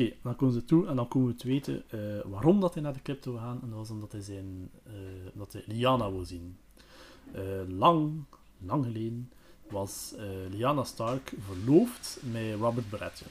[0.00, 2.82] Oké, dan komen ze toe en dan komen we te weten eh, waarom dat hij
[2.82, 3.58] naar de crypto wil gaan.
[3.62, 4.92] En dat was omdat hij, zijn, eh,
[5.34, 6.56] dat hij Lyanna wil zien.
[7.32, 8.24] Eh, lang,
[8.58, 9.32] lang geleden
[9.70, 10.14] was
[10.50, 13.30] Lyanna Stark verloofd met Robert Baratheon.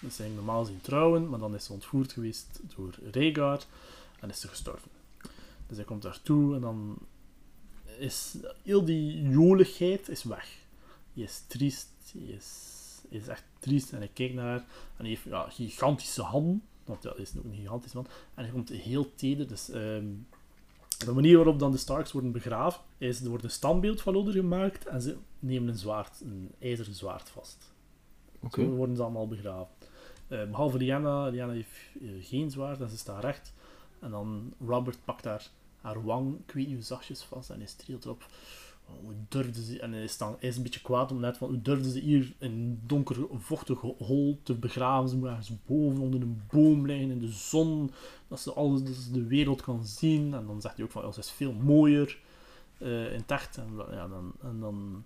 [0.00, 3.60] Dus ze ging normaal zien trouwen, maar dan is ze ontvoerd geweest door Rhaegar
[4.20, 4.90] en is ze gestorven.
[5.66, 6.98] Dus hij komt daartoe en dan
[7.98, 10.58] is heel die joligheid is weg.
[11.14, 12.69] Hij is triest, hij is,
[13.10, 14.64] is echt triest en hij kijkt naar haar
[14.96, 18.44] en hij heeft ja, gigantische handen, want ja, hij is ook een gigantisch man, en
[18.44, 19.48] hij komt heel teder.
[19.48, 20.06] Dus ehm,
[21.04, 24.34] de manier waarop dan de Starks worden begraven, is er wordt een standbeeld van Lodder
[24.34, 27.72] gemaakt en ze nemen een zwaard, een ijzeren zwaard vast.
[28.40, 28.62] Oké.
[28.62, 29.74] Zo worden ze allemaal begraven.
[30.28, 31.28] Eh, behalve Lyanna.
[31.28, 33.52] Lyanna heeft eh, geen zwaard en ze staat recht.
[34.00, 35.50] En dan Robert pakt haar,
[35.80, 38.26] haar wang, ik weet niet zachtjes vast, en hij streelt erop.
[39.02, 39.80] Hoe durfde ze...
[39.80, 42.32] En hij is, dan, is een beetje kwaad om net van, hoe durfde ze hier
[42.38, 45.08] in een donker, vochtig hol te begraven?
[45.08, 47.90] Ze moet ergens boven onder een boom liggen in de zon,
[48.28, 50.34] dat ze, alles, de wereld kan zien.
[50.34, 52.18] En dan zegt hij ook van, ze is veel mooier
[52.78, 53.56] eh, in het echt.
[53.56, 55.04] En, ja, dan, en dan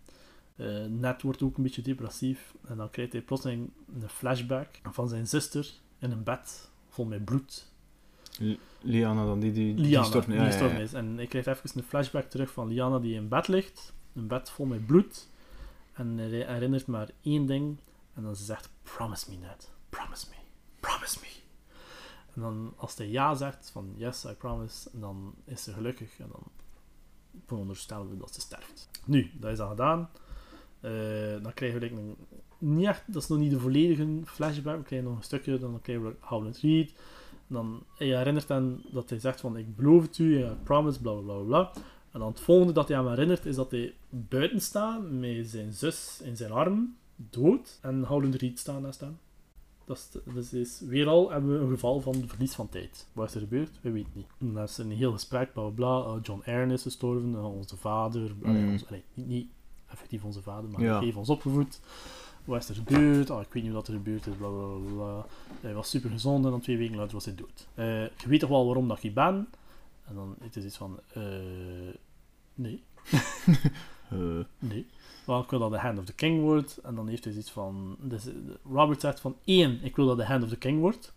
[0.57, 2.55] eh, Ned wordt ook een beetje depressief.
[2.65, 3.71] En dan krijgt hij plotseling
[4.01, 7.73] een flashback van zijn zuster in een bed vol met bloed.
[8.39, 10.79] Li- Liana dan, die, die, Liana, stort- die ja, ja, ja.
[10.79, 10.93] is.
[10.93, 13.93] En ik krijg even een flashback terug van Liana die in bed ligt.
[14.15, 15.29] Een bed vol met bloed.
[15.93, 17.77] En herinnert maar één ding.
[18.15, 19.71] En dan ze zegt, promise me Ned.
[19.89, 20.37] Promise me.
[20.81, 21.27] Promise me.
[22.35, 26.19] En dan als hij ja zegt, van yes, I promise, en dan is ze gelukkig.
[26.19, 26.43] En dan
[27.47, 28.91] veronderstellen we dat ze sterft.
[29.05, 30.11] Nu, dat is dan gedaan.
[30.81, 32.17] Eh, dan krijgen we een...
[32.59, 34.77] Niet echt, dat is nog niet de volledige flashback.
[34.77, 36.95] We krijgen nog een stukje, dan krijgen we Howland Reed.
[37.55, 41.01] En dan hij herinnert hem dat hij zegt van ik beloof het u, I promise,
[41.01, 41.71] bla bla bla.
[42.13, 45.73] En dan het volgende dat hij hem herinnert is dat hij buiten staat met zijn
[45.73, 49.19] zus in zijn arm, dood, en Howland Reed staat naast hem.
[49.87, 53.07] Dat is, dus is weer al hebben we een geval van verlies van tijd.
[53.13, 53.79] Wat is er gebeurd?
[53.81, 54.27] We weten niet.
[54.39, 55.71] En dan is er een heel gesprek, bla bla
[56.03, 56.15] bla.
[56.15, 58.33] Uh, John Aaron is gestorven, uh, onze vader.
[58.45, 58.79] allee, Mm.
[58.89, 59.49] allee, niet, niet
[59.91, 60.95] effectief onze vader, maar Ja.
[60.97, 61.81] hij heeft ons opgevoed.
[62.45, 63.31] Wat is er gebeurd?
[63.31, 64.35] Oh, ik weet niet wat er gebeurd is.
[64.37, 65.27] Bla, bla, bla.
[65.61, 67.67] Hij was super gezond en dan twee weken later was hij dood.
[67.75, 69.49] Eh, je weet toch wel waarom dat je ben?
[70.05, 71.01] En dan is het iets van...
[71.13, 71.23] eh,
[72.55, 72.83] nee.
[74.11, 74.19] Eh,
[74.59, 74.87] Nee.
[75.27, 76.77] Wel, ik wil dat de Hand of the King wordt.
[76.83, 77.97] En dan heeft hij zoiets van...
[78.01, 78.25] Dus,
[78.73, 79.37] Robert zegt van...
[79.45, 81.13] één, ik wil dat de Hand of the King wordt.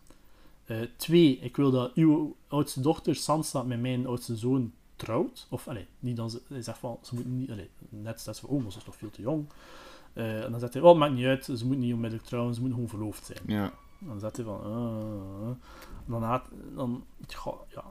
[0.95, 5.47] Twee, ik wil dat uw oudste dochter Sansa met mijn oudste zoon trouwt.
[5.49, 6.41] Of, allee, niet dan ze...
[6.47, 6.97] Hij zegt van...
[7.01, 7.49] Ze moeten niet...
[7.51, 8.49] Allee, net ze van...
[8.49, 9.45] Oh, maar ze is nog veel te jong.
[10.17, 10.81] Eh, en dan zegt hij...
[10.81, 11.45] Oh, maakt niet uit.
[11.45, 12.53] Ze moeten niet onmiddellijk trouwen.
[12.53, 13.39] Ze moeten gewoon verloofd zijn.
[13.45, 13.63] ja.
[13.99, 14.61] En dan zegt hij van...
[14.63, 15.65] eh.
[16.05, 16.49] dan had...
[16.75, 17.05] Dan...
[17.27, 17.83] Ja, ja.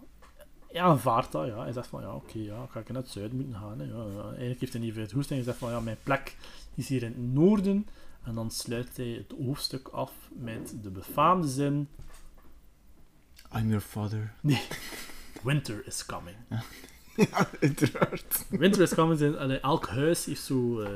[0.66, 1.62] Hij aanvaardt dat, ja.
[1.62, 3.78] Hij zegt van, ja, oké, ja, ga ik naar het zuiden moeten gaan.
[3.78, 3.84] Hè.
[3.84, 4.22] Ja, ja.
[4.28, 6.36] Eigenlijk heeft hij niet veel het hoest en hij zegt van, ja, mijn plek
[6.74, 7.86] is hier in het noorden.
[8.22, 11.88] En dan sluit hij het hoofdstuk af met de befaamde zin...
[13.56, 14.32] I'm your father.
[15.42, 16.36] Winter is coming.
[17.30, 18.46] ja, uiteraard.
[18.50, 19.18] Winter is coming.
[19.18, 20.90] Zijn, allee, elk huis heeft zo eh,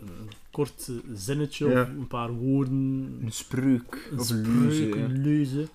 [0.00, 1.82] een, kort eh, zinnetje Ja.
[1.82, 3.18] of een paar woorden.
[3.22, 4.08] Een spreuk.
[4.12, 4.94] Een of spreuk, een leuze, ja.
[5.04, 5.68] een leuze.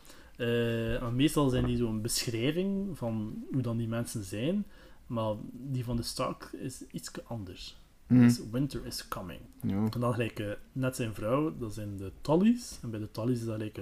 [1.02, 4.66] Eh, meestal zijn die zo'n beschrijving van hoe dan die mensen zijn.
[5.08, 7.78] Maar die van de Stark is iets anders.
[8.08, 8.22] Mhm.
[8.22, 9.40] Dus winter is coming.
[9.62, 9.88] Ja.
[9.90, 12.80] En dan gelijk net zijn vrouw, dat zijn de Tullys.
[12.82, 13.80] En bij de Tullys is dat gelijk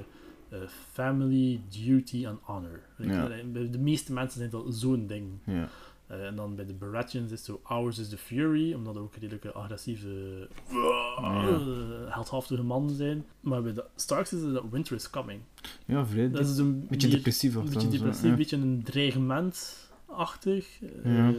[0.93, 2.79] family, duty en honor.
[2.95, 3.27] Like, Ja.
[3.51, 5.25] Bij de meeste mensen zijn dat zo'n ding.
[5.45, 5.69] Ja.
[6.09, 9.01] Eh, en dan bij de Baratheons is het zo ours is the fury, omdat er
[9.01, 13.25] ook redelijke agressieve, uh, heldhaftige mannen zijn.
[13.39, 15.41] Maar bij de Starks is het dat winter is coming.
[15.85, 16.29] ja, vrij.
[16.29, 20.81] Dat is een beetje depressief een of beetje depressief, een beetje een dreigement winterachtig.
[21.03, 21.33] eh, Ja.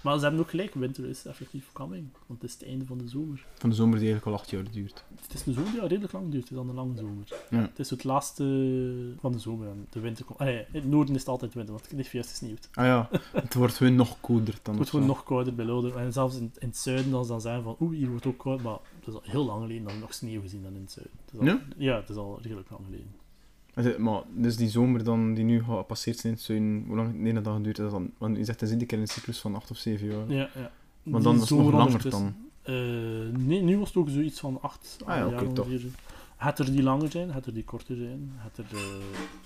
[0.00, 2.06] Maar ze hebben ook gelijk, winter is effectief coming.
[2.26, 3.46] Want het is het einde van de zomer.
[3.54, 5.04] Van de zomer die eigenlijk al acht jaar duurt.
[5.22, 7.28] Het is een zomer die al redelijk lang duurt, het is dan een lange zomer.
[7.50, 7.60] Ja.
[7.60, 8.44] Het is het laatste
[9.20, 10.38] van de zomer en de winter komt.
[10.38, 12.68] Ah, nee, in het noorden is het altijd winter, want het is juist gesneeuwd.
[12.72, 14.60] Ah ja, het wordt gewoon nog kouder dan.
[14.64, 15.64] Het wordt gewoon nog kouder bij.
[15.66, 18.38] En zelfs in, in het zuiden, als ze dan zeggen van oeh, hier wordt ook
[18.38, 20.80] koud, maar het is al heel lang geleden dat we nog sneeuw gezien dan in
[20.80, 21.14] het zuiden.
[21.24, 21.60] Het is al, Ja?
[21.76, 23.14] ja, het is al redelijk lang geleden.
[23.98, 27.62] Maar dus die zomer dan, die nu gepasseerd zijn zuiden, hoe lang nee, dat dan
[27.62, 28.10] duurt dat dan?
[28.18, 30.30] Want je zegt, het is iedere keer een cyclus van acht of zeven jaar.
[30.30, 30.70] Ja, ja.
[31.02, 32.34] Maar dan was het nog langer dan.
[32.62, 32.74] Eh,
[33.38, 35.66] nee, nu was het ook zoiets van acht Ah ja, jaar toch.
[35.66, 35.90] ongeveer.
[36.36, 38.64] Het er die langer zijn, het er die korter zijn, het er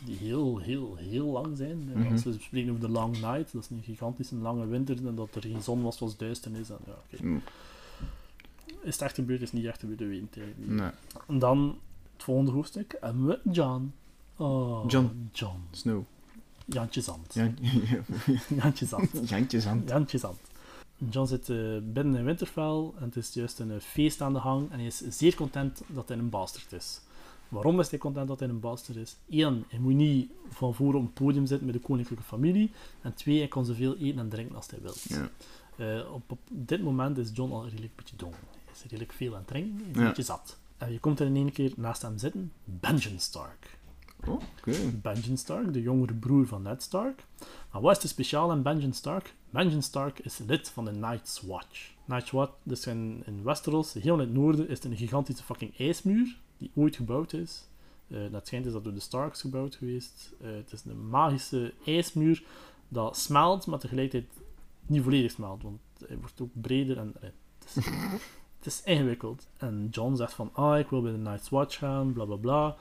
[0.05, 1.79] die heel, heel, heel lang zijn.
[1.95, 2.13] Mhm.
[2.13, 5.35] Als we spreken over de long night, dat is een gigantische lange winter en dat
[5.35, 6.71] er geen zon was, was duisternis.
[6.71, 7.25] En, ja, oké.
[7.27, 7.43] Mm,
[8.83, 10.69] Is het echt gebeurd, is het niet echt gebeurd, dat weet ik niet.
[10.69, 10.91] Nee,
[11.29, 11.79] En dan
[12.13, 13.93] het volgende hoofdstuk hebben we John.
[14.41, 15.29] Oh, John.
[15.33, 15.59] John.
[15.71, 16.05] snow.
[16.67, 17.35] Jantje Zand.
[17.35, 17.57] Jan,
[18.49, 19.11] Jantje Zand.
[19.89, 20.39] Jantje Zand.
[21.11, 24.39] John zit eh, binnen in Winterfell en het is juist een eh, feest aan de
[24.39, 27.01] hang en hij is zeer content dat hij een bastard is.
[27.49, 29.17] Waarom is hij content dat hij een bastard is?
[29.31, 32.71] Eén, hij moet niet van voor op een podium zitten met de koninklijke familie.
[33.01, 34.95] En twee, hij kan zoveel eten en drinken als hij wil.
[35.03, 35.29] Ja.
[35.77, 38.33] Eh, op, op dit moment is John al redelijk een beetje dom.
[38.65, 40.01] Hij is redelijk veel aan het drinken, hij is Ja.
[40.01, 40.57] een beetje zat.
[40.77, 43.79] En je komt er in één keer naast hem zitten, Benjen Stark.
[44.27, 44.73] Oh, oké.
[45.03, 47.25] Benjen Stark, de jongere broer van Ned Stark.
[47.73, 49.35] Maar wat is er speciaal aan Benjen Stark?
[49.51, 51.93] Benjen Stark is lid van de Night's Watch.
[52.05, 55.79] Night's Watch, dus in, in Westeros, heel in het noorden, is het een gigantische fucking
[55.79, 57.69] ijsmuur die ooit gebouwd is.
[58.09, 60.33] Eh dat schijnt is dat door de Starks gebouwd geweest.
[60.41, 62.43] Eh, het is een magische ijsmuur
[62.89, 64.33] dat smelt, maar tegelijkertijd
[64.87, 67.35] niet volledig smelt, want hij wordt ook breder en het,
[67.67, 67.75] is,
[68.59, 69.49] het is ingewikkeld.
[69.57, 72.77] En John zegt van, ah, ik wil bij de Night's Watch gaan, bla bla bla.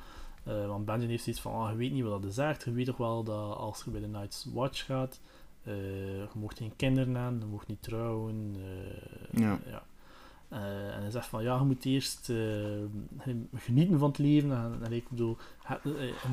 [0.49, 2.63] Eh, want Benjen heeft zoiets van, ah, je weet niet wat dat zegt.
[2.63, 5.19] Je weet toch wel dat als je bij de Night's Watch gaat,
[5.63, 5.73] eh,
[6.17, 8.55] je mocht geen kinderen hebben, je mocht niet trouwen.
[8.57, 9.83] eh, Ja.
[10.49, 12.31] En hij zegt van, ja, je moet eerst
[13.55, 14.51] genieten van het leven.
[14.51, 15.37] En, en ik bedoel,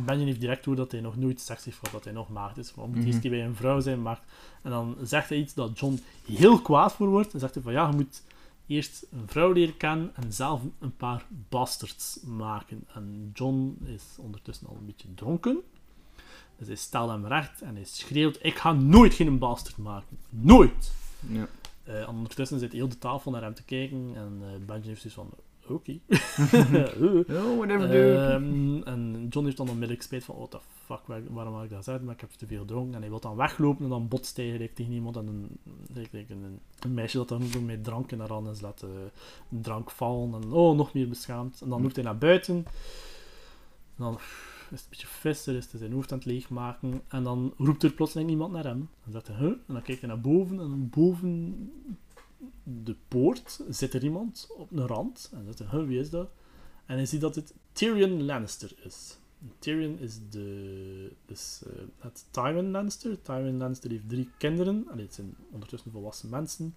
[0.05, 2.57] Benjen heeft direct door dat hij nog nooit seks heeft gehad, dat hij nog maagd
[2.59, 2.75] is.
[2.75, 3.07] Maar je moet Mhm.
[3.07, 4.23] eerst een keer bij een vrouw zijn, maagd.
[4.63, 7.33] En dan zegt hij iets dat John heel kwaad voor wordt.
[7.35, 8.23] En zegt hij van, ja, je moet
[8.67, 12.85] eerst een vrouw leren kennen en zelf een paar bastards maken.
[12.95, 15.63] En John is ondertussen al een beetje dronken.
[16.59, 20.19] Dus hij stelt hem recht en hij schreeuwt, ik ga nooit geen bastard maken.
[20.31, 20.93] Nooit!
[21.29, 21.49] Ja.
[21.85, 25.01] Eh, en ondertussen zit heel de tafel naar hem te kijken en eh Benjen heeft
[25.01, 25.31] zoiets van,
[25.71, 25.99] oké.
[26.07, 27.45] Eh.
[27.45, 28.15] Oh, whatever, dude.
[28.17, 31.69] Ehm, en John heeft dan onmiddellijk spijt van, what the fuck, waar- waarom had ik
[31.71, 32.03] dat gezegd?
[32.03, 32.95] Maar ik heb te veel gedronken.
[32.95, 35.17] En hij wil dan weglopen en dan botst hij tegen iemand.
[35.17, 35.59] En een,
[36.29, 38.89] een, een meisje dat dan ook met drank in haar hand is, laat eh,
[39.51, 40.35] een drank vallen.
[40.43, 41.61] En oh, nog meer beschaamd.
[41.61, 42.55] En dan loopt hij naar buiten.
[42.57, 42.65] En
[44.05, 44.21] dan is
[44.71, 47.01] het een beetje visser, is hij zijn hoofd aan het leegmaken.
[47.09, 48.79] En dan roept er plotseling iemand naar hem.
[48.81, 49.47] En dan zegt hij, huh?
[49.67, 50.61] En dan kijkt hij naar boven.
[50.61, 51.71] En boven
[52.63, 55.31] de poort zit er iemand op een rand.
[55.33, 56.31] En zegt wie is dat?
[56.87, 59.19] En hij ziet dat het Tyrion Lannister is.
[59.59, 63.23] Tyrion is, de, is eh, het Tywin Lannister.
[63.23, 64.87] Tywin Lannister heeft drie kinderen.
[64.91, 66.75] Allee, het zijn ondertussen volwassen mensen.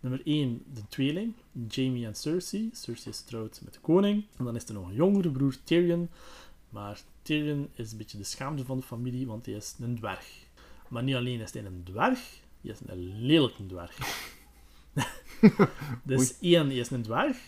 [0.00, 1.34] Nummer 1, de tweeling,
[1.68, 2.70] Jamie en Cersei.
[2.72, 4.24] Cersei is getrouwd met de koning.
[4.36, 6.08] En dan is er nog een jongere broer, Tyrion.
[6.68, 10.48] Maar Tyrion is een beetje de schaamte van de familie, want hij is een dwerg.
[10.88, 13.98] Maar niet alleen is hij een dwerg, hij is een lelijke dwerg.
[16.04, 17.38] dus één, hij is een dwerg.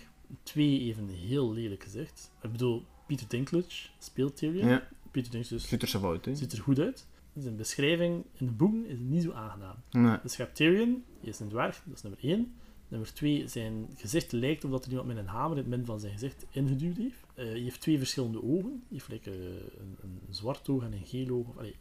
[0.43, 2.30] Twee, een heel lelijk gezicht.
[2.43, 4.68] Ik bedoel, Peter Dinklage speelt Tyrion.
[4.68, 6.34] Ja, Peter Dinklage ziet er zo uit, hè.
[6.34, 7.07] ziet er goed uit.
[7.36, 9.76] Zijn beschrijving in de boeken is niet zo aangenaam.
[9.90, 10.18] Nee.
[10.22, 12.55] Dus je hebt Tyrion, die is een dwerg, dat is nummer 1.
[12.88, 15.86] Nummer 2, zijn gezicht lijkt of dat er iemand met een hamer in het midden
[15.86, 17.24] van zijn gezicht ingeduwd heeft.
[17.34, 18.70] Eh, hij heeft twee verschillende ogen.
[18.70, 19.36] Hij heeft like, eh,
[19.80, 21.59] een, een zwart oog en een geel oog.
[21.59, 21.76] Allee,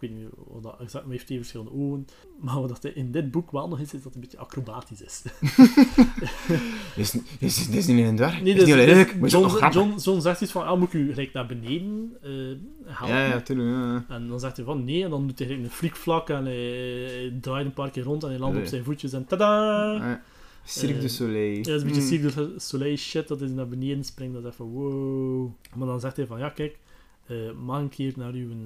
[0.00, 2.06] ik weet niet wat dat exact, maar heeft twee verschillende ogen.
[2.40, 5.02] Maar wat dat in dit boek wel nog is, is dat het een beetje acrobatisch
[5.02, 5.22] is.
[6.96, 8.42] Is, is, is, is niet een dwerg?
[8.42, 9.72] Nee, is dus, niet dus leuk, is John, nog.
[9.72, 12.30] John, John zegt iets van, ah, moet ik u gelijk naar beneden eh
[12.84, 13.16] helpen?
[13.16, 13.68] Ja, ja, tuurlijk.
[13.68, 14.04] Ja.
[14.14, 16.54] En dan zegt hij van nee, en dan doet hij gelijk een flikvlak en hij,
[16.54, 19.92] hij draait een paar keer rond en hij landt op zijn voetjes en tada!
[19.92, 20.22] Ja.
[20.64, 21.56] Cirque du Eh, Soleil.
[21.56, 22.08] Ja, dat is een beetje Mm.
[22.08, 25.50] Cirque du Soleil shit, dat hij naar beneden springt, dat is even wow.
[25.74, 26.78] Maar dan zegt hij van, ja kijk,
[27.26, 28.56] eh mag een keer naar uw, eh,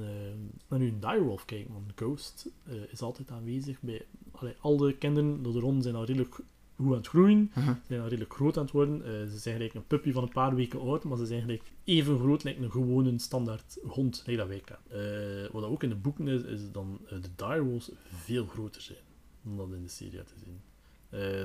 [0.69, 5.43] naar uw direwolf kijken, want Ghost eh, is altijd aanwezig bij allee, al de kinderen
[5.43, 6.41] door de ronde zijn al redelijk
[6.77, 7.73] goed aan het groeien, Aha.
[7.73, 9.29] ze zijn al redelijk groot aan het worden.
[9.31, 12.19] Ze zijn gelijk een puppy van een paar weken oud, maar ze zijn gelijk even
[12.19, 15.53] groot lijkt een gewone standaard hond, nee, dat wij kennen.
[15.53, 18.99] Wat ook in de boeken is, is dan eh, de direwolves veel groter zijn
[19.43, 20.61] dan dat in de serie te zien.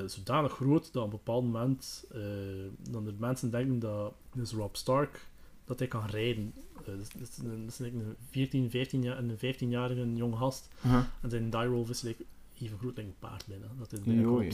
[0.10, 2.22] Zodanig groot dat op een bepaald moment eh,
[2.90, 5.28] dan de mensen denken dat dus Rob Stark
[5.66, 6.54] dat hij kan rijden.
[6.88, 11.08] Eh, dus, dus een, dus like een 14, 15 jaar, een 15-jarige jonge gast Aha.
[11.22, 12.26] en zijn direwolf is like
[12.62, 13.66] even groot als een paard bijna.
[13.78, 14.52] Dat is Ja, bijna joh, op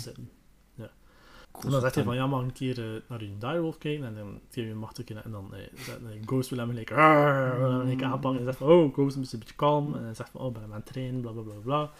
[0.75, 0.89] ja.
[1.63, 4.05] En dan zegt hij van, ja, mag een keer eh, naar uw direwolf kijken?
[4.05, 7.79] En dan geef je hem en dan eh, Ghost wil hem gelijk, "Arr", wil hem
[7.79, 8.39] gelijk aanpakken.
[8.39, 9.95] En zegt van, oh, Ghost is een beetje kalm.
[9.95, 11.91] En hij zegt van, oh, ben hem aan het trainen, bla bla bla bla.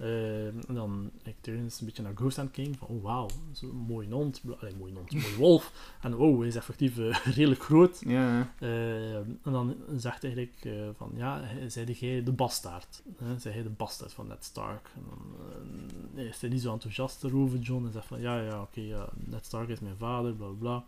[0.00, 3.28] Eh, en dan ik is een beetje naar Ghost aan het kijken van, oh wauw,
[3.52, 5.96] zo'n mooie hond, bla, allee, mooie hond, mooie wolf.
[6.00, 8.02] En oh, hij is effectief eh, redelijk groot.
[8.06, 13.02] Ja, Eh, en dan zegt hij eigenlijk eh, van, ja, zei jij de bastaard?
[13.16, 13.38] Hè?
[13.38, 14.90] Zei hij de bastaard van Ned Stark?
[14.94, 15.20] En dan
[16.16, 17.84] eh, is hij niet zo enthousiast erover, John.
[17.86, 20.84] En zegt van, ja, ja, oké, Ned Stark is mijn vader, bla bla bla.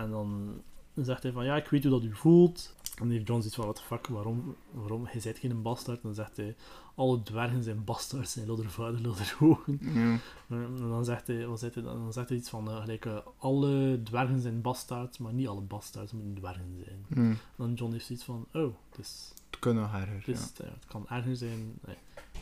[0.00, 0.60] En dan
[0.94, 2.74] zegt hij van, ja, ik weet hoe dat u voelt.
[2.96, 4.56] En heeft John zoiets van, what the fuck, waarom?
[4.70, 5.06] waarom?
[5.06, 5.96] Hij bent geen bastaard.
[5.96, 6.56] En dan zegt hij,
[6.94, 9.78] alle dwergen zijn bastards, zijn lodder vader, lodder hogen.
[9.80, 10.18] ja.
[10.48, 13.16] En dan zegt hij, wat zegt hij, dan zegt hij iets van, eh, gelijk, eh,
[13.38, 17.04] alle dwergen zijn bastards, maar niet alle bastards moeten dwergen zijn.
[17.08, 17.34] Hm.
[17.56, 20.38] Dan John heeft zoiets van, oh, dus, Het kan nog erger, ja.
[20.56, 21.78] ja, het kan erger zijn.
[21.86, 21.96] Nee.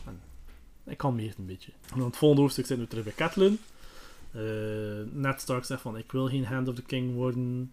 [0.05, 0.21] En,
[0.83, 1.71] hij kalmeert een beetje.
[1.91, 3.59] En dan het volgende hoofdstuk zijn we terug bij Catelyn.
[4.31, 4.41] Eh,
[5.13, 7.71] Ned Stark zegt van, ik wil geen Hand of the King worden.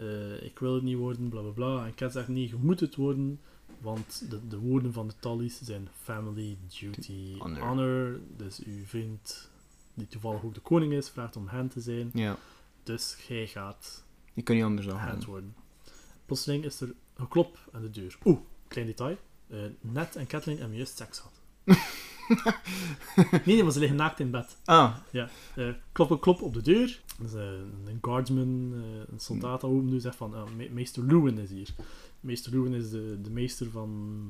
[0.00, 1.86] Eh, ik wil het niet worden, bla bla bla.
[1.86, 3.40] En Cat zegt, nee, je moet het worden.
[3.80, 7.62] Want de, de woorden van de Tullys zijn family, duty, Honor.
[7.66, 8.20] honor.
[8.36, 9.50] Dus uw vriend,
[9.94, 12.10] die toevallig ook de koning is, vraagt om hand te zijn.
[12.14, 12.36] Ja,
[12.82, 14.04] Dus jij gaat
[14.34, 15.54] je kan niet anders dan hand worden.
[16.26, 18.18] Plotseling is er een klop aan de deur.
[18.24, 19.16] Oeh, klein detail.
[19.48, 21.40] Eh Ned en Kathleen hebben juist seks gehad.
[23.30, 24.56] nee, nee, maar ze liggen naakt in bed.
[24.64, 24.96] Ah,
[25.56, 27.00] Eh klop, een klop op de deur.
[27.22, 27.42] Dus, eh,
[27.86, 28.80] een guardsman, eh,
[29.12, 31.68] een soldaat open doet, zegt van, me- meester Lewin is hier.
[32.20, 34.20] Meester Lewin is de, de meester van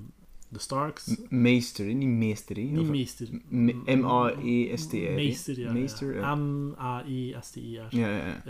[0.48, 1.06] de Starks.
[1.28, 2.56] m- meester, niet meester.
[2.56, 2.62] hè?
[2.62, 3.28] Niet meester.
[3.50, 4.96] M-A-E-S-T-R.
[5.14, 5.72] Meester, ja.
[5.72, 6.20] Meester, ja.
[6.20, 7.86] ja.
[7.90, 8.42] Ja, ja, ja.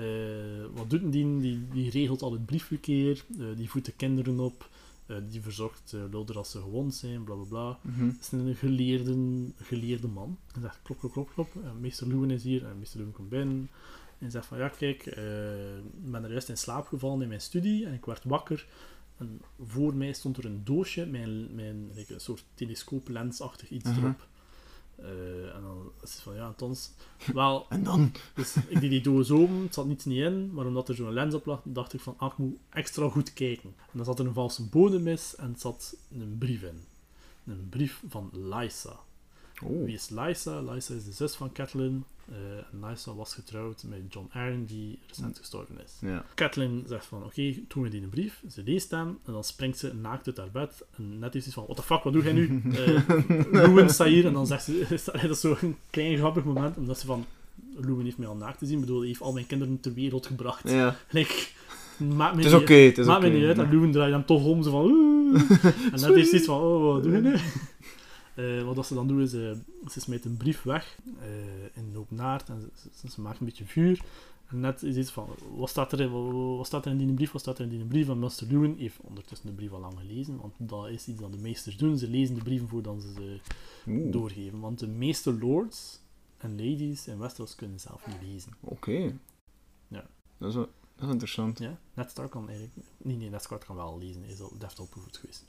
[0.75, 1.39] Wat doet die?
[1.41, 3.25] Die, die regelt al het briefverkeer,
[3.57, 4.69] die voedt de kinderen op,
[5.31, 7.79] die verzorgt uh, Lodder als ze gewond zijn, bla bla bla.
[7.83, 8.07] Mhm.
[8.07, 10.39] Het is een geleerde, geleerde man.
[10.53, 11.49] Hij zegt klop, klop, klop, klop.
[11.65, 13.71] Eh, meester Lewin is hier en meester Lewin komt binnen.
[14.19, 17.41] En zegt van ja, kijk, eh, ik ben er juist in slaap gevallen in mijn
[17.41, 18.67] studie en ik werd wakker.
[19.17, 23.99] En voor mij stond er een doosje een, like, een soort telescooplensachtig iets Mhm.
[23.99, 24.29] erop.
[25.03, 26.91] Eh, en dan is het van ja, Tons.
[27.33, 28.13] Wel, En dan?
[28.35, 31.13] dus ik deed die doos open, het zat niets niet in, maar omdat er zo'n
[31.13, 33.75] lens op lag, dacht ik van, ah, ik moet extra goed kijken.
[33.77, 36.85] En dan zat er een valse bodem is en het zat een brief in.
[37.47, 38.99] Een brief van Lysa.
[39.63, 39.85] Oh.
[39.85, 40.61] Wie is Lysa?
[40.61, 42.05] Lysa is de zus van Catelyn.
[42.73, 45.93] en Lysa was getrouwd met John Arryn, die recent gestorven is.
[46.01, 46.25] Ja.
[46.35, 48.43] Catelyn zegt van, oké, toen we die een brief.
[48.51, 50.85] Ze leest hem en dan springt ze naakt uit haar bed.
[50.97, 52.63] En net is iets van, what the fuck, wat doe jij nu?
[52.75, 53.09] Eh
[53.53, 54.87] Lewin staat hier en dan zegt ze,
[55.23, 57.25] dat is zo'n klein grappig moment, omdat ze van,
[57.77, 58.75] Lewin heeft mij al naakt te zien.
[58.75, 60.69] Ik bedoel, hij heeft al mijn kinderen ter wereld gebracht.
[60.71, 60.97] ja.
[61.11, 61.47] Like,
[61.99, 63.29] maakt me Het is niet- oké, het is Maakt oké.
[63.33, 63.59] me niet uit.
[63.59, 65.09] En Lewin draait hem toch om, zo van...
[65.93, 67.37] En net is iets van, oh, wat doe je nu?
[68.41, 69.51] Eh, wat ze dan doen is, eh,
[69.91, 73.65] ze smijt een brief weg eh, in naard en ze, ze, ze maakt een beetje
[73.65, 74.01] vuur.
[74.49, 77.13] En net is iets van, wat staat er, in- wat, wat staat er in die
[77.15, 78.09] brief, wat staat er in die brief?
[78.09, 81.33] En Master Lewin heeft ondertussen de brief al lang gelezen, want dat is iets dat
[81.33, 81.99] de meesters doen.
[81.99, 83.41] Ze lezen de brieven voordat ze ze
[83.91, 84.61] Oeh, doorgeven.
[84.61, 86.01] Want de meeste lords
[86.39, 88.53] en ladies in Westeros kunnen zelf niet lezen.
[88.61, 89.13] Oké.
[89.89, 90.07] Ja.
[90.39, 90.69] Dat is, wel-
[91.01, 91.59] dat is interessant.
[91.59, 92.77] Ja, Ned Stark kan eigenlijk...
[92.97, 94.23] Nee, nee, Ned Stark kan wel lezen.
[94.23, 95.45] Hij is al deft opgevoed geweest.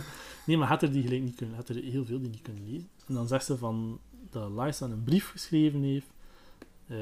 [0.46, 1.56] Nee, maar had er die gelijk niet kunnen...
[1.56, 2.88] Had er heel veel die niet kunnen lezen.
[3.06, 4.00] En dan zegt ze van...
[4.30, 6.06] Dat Lysa een brief geschreven heeft...
[6.86, 6.96] eh,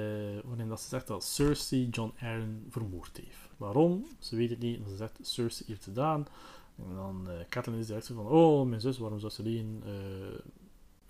[0.44, 3.38] waarin dat ze zegt dat Cersei John Arryn vermoord heeft.
[3.56, 4.06] Waarom?
[4.18, 4.80] Ze weet het niet.
[4.80, 6.26] Maar ze zegt, Cersei heeft het gedaan.
[6.76, 8.26] En dan eh Catelyn is direct van...
[8.26, 9.82] Oh, mijn zus, waarom zou ze alleen...
[9.86, 9.92] eh,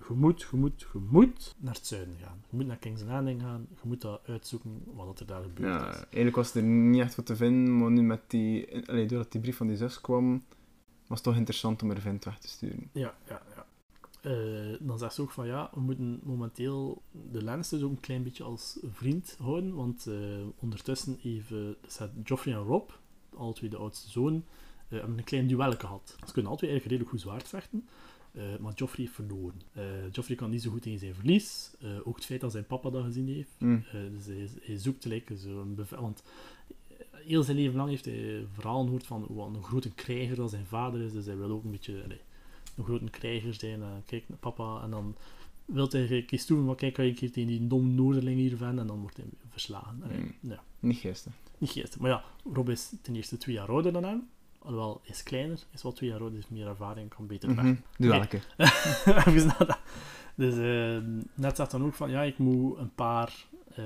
[0.08, 2.44] je moet, je moet, je moet naar het zuiden gaan.
[2.50, 3.66] Je moet naar King's Landing gaan.
[3.70, 5.96] Je moet dat uitzoeken wat er daar gebeurd Ja, is.
[5.96, 8.88] eigenlijk was er niet echt wat te vinden, maar nu met die...
[8.88, 10.44] Allee, doordat die brief van die zus kwam,
[11.06, 12.90] was het toch interessant om er vent weg te sturen.
[12.92, 13.66] Ja, ja, ja.
[14.24, 18.22] Eh, dan zegt ze ook van ja, we moeten momenteel de Lannisters ook een klein
[18.22, 20.16] beetje als vriend houden, want eh,
[20.58, 22.90] ondertussen even, het Joffrey en Rob,
[23.36, 24.44] alle twee de oudste zonen,
[24.88, 26.16] eh, hebben een klein duel gehad.
[26.26, 27.88] Ze kunnen altijd eigenlijk redelijk goed zwaard vechten,
[28.60, 29.60] maar Joffrey heeft verloren.
[29.72, 32.66] Eh, Joffrey kan niet zo goed tegen zijn verlies, eh, ook het feit dat zijn
[32.66, 36.00] papa dat gezien heeft, eh, dus hij, hij zoekt like, zo'n bevel.
[36.00, 36.22] Want
[37.10, 40.66] heel zijn leven lang heeft hij verhalen gehoord van wat een grote krijger dat zijn
[40.66, 41.12] vader is.
[41.12, 42.02] Dus hij wil ook een beetje
[42.76, 43.82] een grote krijger zijn.
[43.82, 44.82] eh, kijk naar papa.
[44.82, 45.16] En dan
[45.64, 48.78] wil hij kies toe van kijk, kan ik hier tegen die dom Noorderling hier van.
[48.78, 50.02] En dan wordt hij verslagen.
[50.12, 50.34] Mm.
[50.50, 51.38] ja, Niet gisteren.
[51.58, 52.00] niet geestig.
[52.00, 54.28] Maar ja, Rob is ten eerste twee jaar ouder dan hem.
[54.64, 57.64] Alhoewel, is kleiner, is wel twee jaar ouder, heeft meer ervaring, kan beter weg.
[57.64, 57.74] Mhm.
[57.96, 58.10] Doe Nee.
[58.10, 58.40] welke.
[60.36, 61.02] Dus eh,
[61.34, 63.84] net zegt dan ook van, ja, ik moet een paar eh,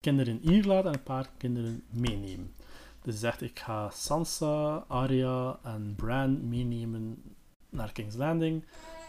[0.00, 2.54] kinderen hier laten en een paar kinderen meenemen.
[3.02, 7.22] Dus zegt, ik ga Sansa, Arya en Bran meenemen
[7.70, 8.64] naar King's Landing.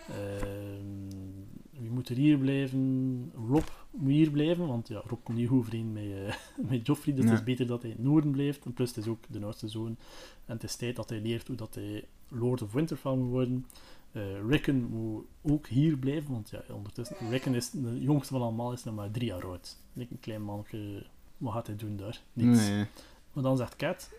[0.10, 3.32] Ehm, wie moet er hier blijven?
[3.48, 3.68] Rob
[3.98, 6.36] moet hier blijven, want ja, Rob komt niet goed overeen met, eh,
[6.70, 7.34] met Joffrey, dus Nee.
[7.34, 8.66] het is beter dat hij in het noorden blijft.
[8.66, 9.98] En plus, het is ook de oudste zoon.
[10.46, 13.66] En het is tijd dat hij leert hoe dat hij Lord of Winterfell moet worden.
[14.12, 17.16] Eh, Rickon moet ook hier blijven, want ja, ondertussen...
[17.30, 19.78] Rickon is de jongste van allemaal, is nog maar drie jaar oud.
[19.94, 21.06] Ik een klein mannetje,
[21.38, 22.22] wat gaat hij doen daar?
[22.34, 22.68] Niets.
[22.68, 22.86] Nee.
[23.34, 24.10] Maar dan zegt Cat,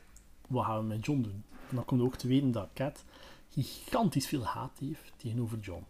[0.49, 1.43] wat gaan we met John doen?
[1.69, 3.05] En dan komt ook te weten dat Cat
[3.51, 5.83] gigantisch veel haat heeft tegenover John.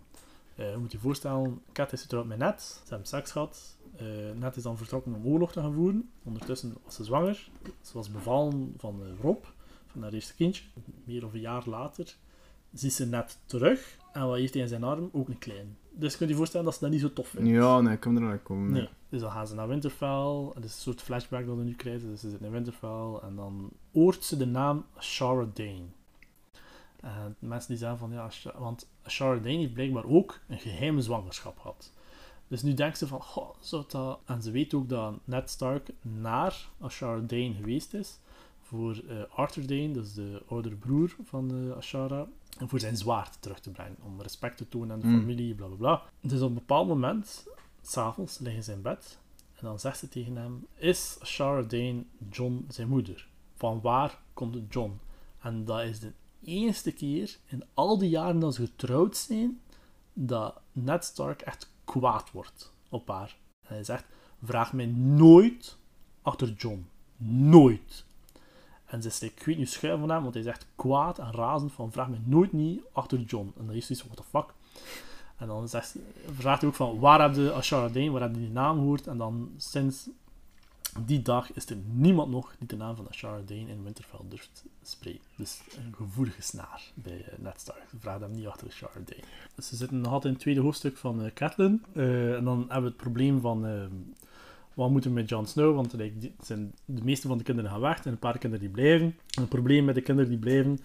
[0.56, 3.76] Eh, je moet je voorstellen, Cat is getrouwd met Ned, ze hebben seks gehad.
[3.96, 6.10] Eh is dan vertrokken om oorlog te gaan voeren.
[6.22, 7.48] Ondertussen was ze zwanger.
[7.80, 9.44] Ze was bevallen van eh, Rob,
[9.86, 10.64] van haar eerste kindje.
[11.04, 12.16] Meer of een jaar later
[12.72, 13.96] ziet ze Ned terug.
[14.12, 15.08] En wat heeft hij in zijn arm?
[15.12, 15.76] Ook een klein.
[15.90, 17.48] Dus je kunt je voorstellen dat ze dat niet zo tof vindt.
[17.48, 18.72] Ja, nee, ik kan er aan komen.
[18.72, 18.88] Nee.
[19.08, 20.50] Dus dan gaan ze naar Winterfell.
[20.54, 22.08] Het is een soort flashback dat we nu krijgen.
[22.08, 23.18] Dus ze zitten in Winterfell.
[23.22, 25.86] En dan hoort ze de naam Ashara Dane.
[27.00, 31.58] En mensen die zeggen van ja, want Ashara Dane heeft blijkbaar ook een geheime zwangerschap
[31.58, 31.92] gehad.
[32.48, 34.18] Dus nu denkt ze van, goh, zou dat...
[34.24, 38.18] En ze weet ook dat Ned Stark naar Ashara Dane geweest is.
[38.62, 42.26] Voor eh, Arthur Dane, dat is de oudere broer van eh, Ashara.
[42.58, 43.96] En voor zijn zwaard terug te brengen.
[44.02, 45.18] Om respect te tonen aan de Mm.
[45.20, 46.02] familie, bla bla bla.
[46.20, 47.46] Dus op een bepaald moment
[47.82, 49.18] s'avonds liggen ze in bed.
[49.54, 53.28] En dan zegt ze tegen hem: Is Shara Dane John zijn moeder?
[53.54, 54.98] Van waar komt John?
[55.40, 56.12] En dat is de
[56.44, 59.60] eerste keer in al die jaren dat ze getrouwd zijn
[60.12, 63.36] dat Ned Stark echt kwaad wordt op haar.
[63.62, 64.04] En hij zegt:
[64.42, 65.76] Vraag mij nooit
[66.22, 66.86] achter John.
[67.16, 68.04] Nooit.
[68.86, 71.32] En ze steekt, ik weet niet, schuim van hem, want hij is echt kwaad en
[71.32, 73.52] razend van vraag me nooit niet achter John.
[73.58, 74.54] En dan is hij zo, what the fuck.
[75.36, 76.00] En dan zegt, ze-
[76.36, 79.06] vraagt hij ook van, waar heb je Ashara waar heb je die naam gehoord?
[79.06, 80.08] En dan sinds
[81.04, 84.64] die dag is er niemand nog die de naam van Ashara Dane in Winterfell durft
[84.82, 85.20] spreken.
[85.36, 87.82] Dus een gevoelige snaar bij eh, Ned Stark.
[87.90, 89.22] Ze vraagt hem niet achter Ashara Dane.
[89.54, 91.82] Dus ze zitten nog altijd in het tweede hoofdstuk van eh Catelyn.
[91.92, 93.88] Eh, en dan hebben we het probleem van...
[94.74, 95.74] wat moeten we met Jon Snow?
[95.74, 98.74] Want like, zijn, de meeste van de kinderen gaan weg en een paar kinderen die
[98.74, 99.06] blijven.
[99.06, 100.78] En het probleem met de kinderen die blijven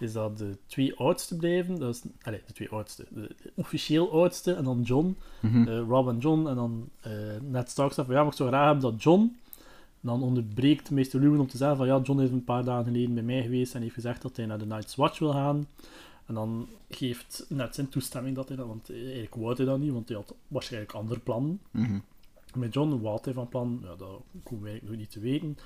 [0.00, 1.78] is dat de twee oudste blijven.
[1.78, 3.04] Dat is, allez, de twee oudste.
[3.08, 5.16] De, de officieel oudste en dan John.
[5.40, 5.68] Mhm.
[5.68, 6.46] eh, Rob en John.
[6.46, 9.36] En dan eh net Stark zegt van ja, maar ik zou graag hebben dat John.
[10.06, 13.14] Dan onderbreekt meester Lewin om te zeggen van ja, John is een paar dagen geleden
[13.14, 15.68] bij mij geweest en heeft gezegd dat hij naar de Night's Watch wil gaan.
[16.26, 19.92] En dan geeft net zijn toestemming dat hij dat, want eigenlijk wou hij dat niet,
[19.92, 21.60] want hij had waarschijnlijk andere plannen.
[21.70, 21.98] Mhm.
[22.54, 23.80] Met John, wat hij van plan?
[23.82, 25.58] Ja, dat komen wij nog niet te weten.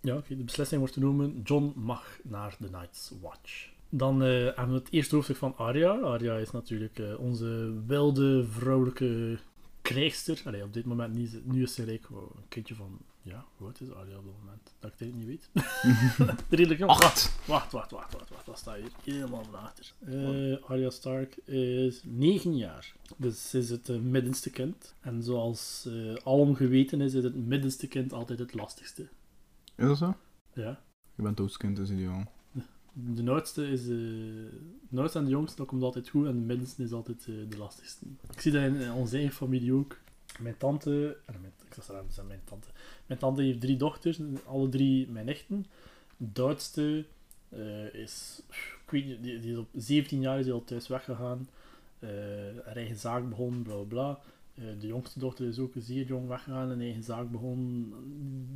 [0.00, 1.40] Ja, oké, de beslissing wordt genomen.
[1.44, 3.68] John mag naar de Night's Watch.
[3.88, 5.98] Dan eh, hebben we het eerste hoofdstuk van Arya.
[5.98, 9.38] Arya is natuurlijk eh, onze wilde vrouwelijke
[9.82, 10.42] krijgster.
[10.44, 11.40] Allee, op dit moment niet.
[11.44, 12.98] Nu is ze like, wow, een kindje van...
[13.22, 14.74] Ja, hoe oud is Arya op dit moment?
[14.78, 15.50] Dat ik het niet weet.
[16.48, 16.90] Redelijk jong.
[16.90, 17.38] Acht.
[17.46, 18.46] Wacht, wacht, wacht, wacht, wacht.
[18.46, 18.90] Wat staat hier?
[19.04, 19.92] Helemaal van achter.
[20.00, 22.94] Eh, Arya Stark is 9 jaar.
[23.16, 24.94] Dus ze is het eh, middenste kind.
[25.00, 29.02] En zoals eh alom geweten is, is het middenste kind altijd het lastigste.
[29.76, 30.14] Is dat zo?
[30.54, 30.82] Ja.
[31.14, 32.32] Je bent oudskind, dus ideaal.
[32.92, 33.80] De oudste is...
[33.80, 33.96] eh
[34.88, 36.26] de oudste en de jongste, dat komt altijd goed.
[36.26, 38.06] En de middenste is altijd eh, de lastigste.
[38.32, 39.98] Ik zie dat in, in onze eigen familie ook.
[40.38, 41.16] Mijn tante...
[41.26, 41.34] eh,
[41.66, 42.68] ik zeggen, dat mijn tante.
[43.06, 44.20] Mijn tante heeft drie dochters.
[44.46, 45.66] Alle drie mijn nichten.
[46.16, 47.04] De oudste
[47.48, 48.42] eh, is...
[48.84, 51.48] Ik weet niet, die, die is op 17 jaar is hij al thuis weggegaan.
[51.98, 52.08] eh
[52.64, 54.20] haar eigen zaak begonnen, bla bla.
[54.60, 57.92] Eh, de jongste dochter is ook zeer jong weggegaan, een eigen zaak begonnen.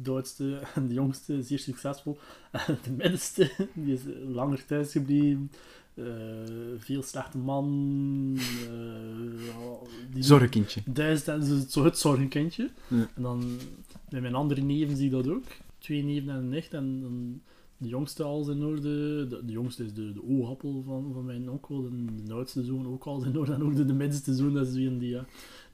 [0.03, 2.19] De oudste en de jongste zeer succesvol.
[2.51, 5.51] En de middenste die is langer thuis gebleven.
[5.95, 6.05] Eh,
[6.79, 8.37] veel slechte man.
[8.37, 10.81] eh, die- Zorgenkindje.
[10.87, 12.71] Duizend zo- het zorgenkindje.
[12.89, 13.09] Ja.
[13.15, 13.45] En dan
[14.09, 15.45] bij mijn andere neven zie ik dat ook.
[15.79, 16.73] Twee neven en een nicht.
[16.75, 17.41] En dan
[17.77, 19.27] de jongste al in orde.
[19.29, 21.87] De, de jongste is de, de oogappel van, van mijn onkel.
[21.87, 23.53] En de oudste zoon ook al in orde.
[23.53, 25.25] En ook de, de middenste zoon, dat is weer een die, ja,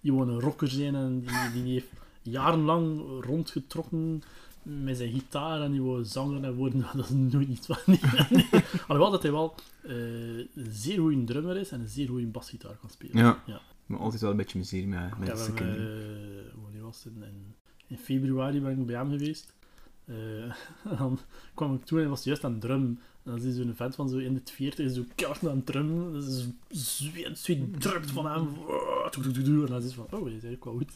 [0.01, 0.95] die gewoon een rocker zijn.
[0.95, 1.89] En die, die heeft
[2.23, 4.23] jarenlang rondgetrokken
[4.62, 5.61] met zijn gitaar.
[5.61, 6.87] En die wou zanger en worden.
[6.97, 7.77] Dat is nooit iets van.
[7.87, 7.99] Nee,
[8.31, 8.62] nee.
[8.87, 12.77] Alhoewel dat hij wel eh, een zeer goede drummer is en een zeer goede basgitaar
[12.81, 13.16] kan spelen.
[13.16, 13.43] Ja.
[13.47, 13.61] Ja.
[13.87, 17.12] Maar altijd wel een beetje plezier met, met de eh, wanneer was het?
[17.15, 17.55] In,
[17.87, 19.55] in februari ben ik bij hem geweest.
[20.05, 20.55] En
[20.99, 21.19] dan
[21.55, 23.01] kwam ik toe en hij was juist aan het drum.
[23.23, 25.66] En dan is hij zo'n vent van zo in de 40, zo keihard aan het
[25.66, 26.12] drummen.
[26.12, 28.49] Dat is zweet, zweet drupt van hem.
[29.12, 30.95] En dan is hij van, oh, hij is eigenlijk wel goed.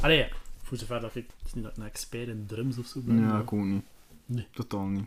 [0.00, 0.28] Allee.
[0.72, 1.26] Voor zover dat ik...
[1.38, 3.16] Het is niet dat ik een expert in drums of zo ben.
[3.16, 3.84] Ja, maar- ik ook niet.
[4.26, 4.46] Nee.
[4.50, 5.04] Totaal niet.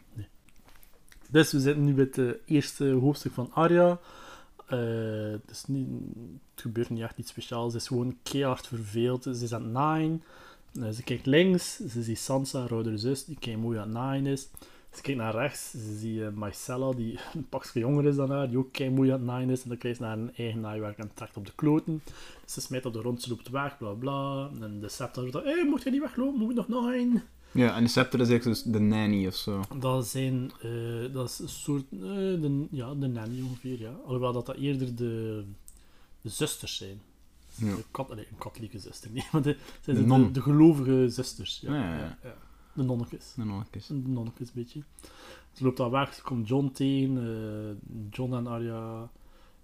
[1.29, 3.99] Dus we zitten nu bij het eh, eerste hoofdstuk van Arya.
[4.67, 4.79] Eh,
[5.31, 5.87] het, is niet,
[6.53, 7.71] het gebeurt niet echt iets speciaals.
[7.71, 9.23] Ze is gewoon keihard verveeld.
[9.23, 10.23] Ze is aan het naaien.
[10.81, 11.75] Eh, ze kijkt links.
[11.75, 14.47] Ze ziet Sansa, haar oudere zus, die kei mooi aan het naaien is.
[14.95, 18.49] Ze kijkt naar rechts, ze ziet uh, Mycella, die een pakje jonger is dan haar,
[18.49, 19.63] die ook kei mooi aan het naaien is.
[19.63, 22.01] En dan krijgt ze naar een eigen naaiwerk en trekt op de kloten.
[22.43, 24.49] Dus ze smijt op de rond, ze loopt weg, bla bla.
[24.61, 27.23] En de scepter zegt, hé, hey, mocht je niet weglopen, moet nog naaien.
[27.51, 29.61] Ja, en de scepter is eigenlijk dus de nanny of zo.
[29.79, 33.91] Dat zijn, uh, dat is een soort, uh, de, ja, de nanny ongeveer, ja.
[34.05, 35.43] Alhoewel dat dat eerder de,
[36.21, 37.01] de zusters zijn.
[37.55, 37.75] Ja.
[37.75, 41.59] De kat, nee, een katholieke zuster, niet, maar de, zijn de, de gelovige zusters.
[41.61, 42.35] Ja, Ja, ja, ja.
[42.75, 43.33] De nog eens.
[43.89, 44.81] Een nonnekes, een beetje.
[45.51, 47.17] Ze loopt daar weg, ze komt John tegen.
[47.17, 47.75] eh,
[48.11, 49.09] John en Arya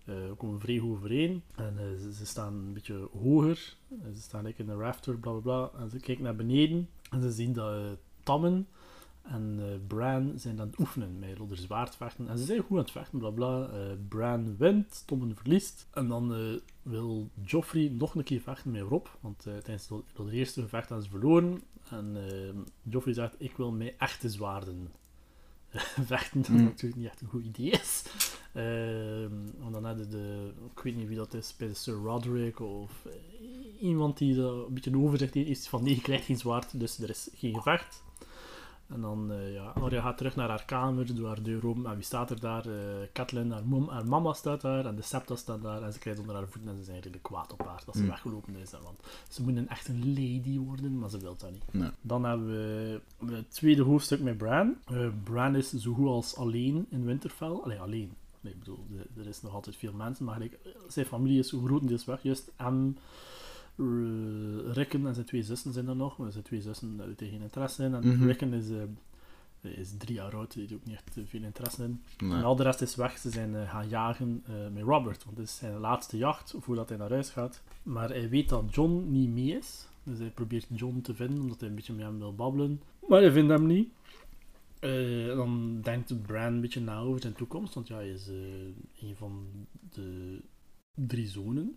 [0.05, 1.43] eh, komen vrij goed overeen.
[1.55, 3.75] En eh, ze, ze staan een beetje hoger.
[4.13, 5.79] Ze staan like, in een rafter, bla bla bla.
[5.79, 8.67] En ze kijken naar beneden en ze zien dat Tammen
[9.21, 12.27] en Bran zijn aan het oefenen met Rodder zwaardvechten.
[12.27, 13.69] En ze zijn goed aan het vechten, bla bla.
[14.07, 15.87] Bran wint, Tommen verliest.
[15.93, 19.05] En dan wil Joffrey nog een keer vechten met Rob.
[19.19, 21.61] Want tijdens het eerste gevecht hebben ze verloren.
[21.91, 24.91] En eh, Joffrey zegt, ik wil met echte zwaarden
[26.11, 26.39] vechten.
[26.39, 26.57] Mm.
[26.57, 28.03] Dat natuurlijk niet echt een goed idee is.
[28.53, 33.05] Ehm, want dan hadden de, ik weet niet wie dat is, bij Sir Roderick of
[33.05, 36.79] eh, iemand die een beetje een overzicht heeft, is van nee, je krijgt geen zwaard,
[36.79, 38.03] dus er is geen gevecht.
[38.93, 41.85] En dan, eh ja, Arya gaat terug naar haar kamer, doet haar deur open.
[41.85, 42.65] En wie staat er daar?
[42.65, 42.75] Eh
[43.13, 44.85] Catelyn, haar, mom, haar mama staat daar.
[44.85, 45.83] En de septa staat daar.
[45.83, 48.01] En ze krijgt onder haar voeten en ze zijn redelijk kwaad op haar dat ze
[48.01, 48.07] Mm.
[48.07, 48.71] weggelopen is.
[48.71, 48.99] Want
[49.29, 51.63] ze moet een echt een lady worden, maar ze wil dat niet.
[51.71, 51.89] Nee.
[52.01, 53.01] Dan hebben we
[53.35, 54.75] het tweede hoofdstuk met Bran.
[54.85, 57.59] Eh, Bran is zo goed als alleen in Winterfell.
[57.63, 58.13] Allee, alleen.
[58.41, 58.85] Nee, ik bedoel,
[59.17, 60.57] er- is nog altijd veel mensen, maar gelijk,
[60.87, 62.23] zijn familie is zo grotendeels weg.
[62.23, 62.89] Juist M,
[63.75, 66.17] R- Rickon en zijn twee zussen zijn er nog.
[66.17, 67.93] Maar zijn twee zussen daar heeft hij geen interesse in.
[67.93, 68.53] En Mhm.
[68.53, 72.01] Is, eh, is drie jaar oud, die heeft ook niet echt eh, veel interesse in.
[72.17, 72.31] Nee.
[72.37, 73.17] En al de rest is weg.
[73.17, 76.89] Ze zijn eh, gaan jagen eh, met Robert, want het is zijn laatste jacht voordat
[76.89, 77.61] hij naar huis gaat.
[77.83, 79.87] Maar hij weet dat John niet mee is.
[80.03, 82.81] Dus hij probeert John te vinden, omdat hij een beetje met hem wil babbelen.
[83.07, 83.89] Maar hij vindt hem niet.
[84.79, 88.35] Eh, dan denkt Bran een beetje na over zijn toekomst, want ja, hij is eh,
[89.09, 89.45] een van
[89.89, 90.39] de
[90.93, 91.75] drie zonen.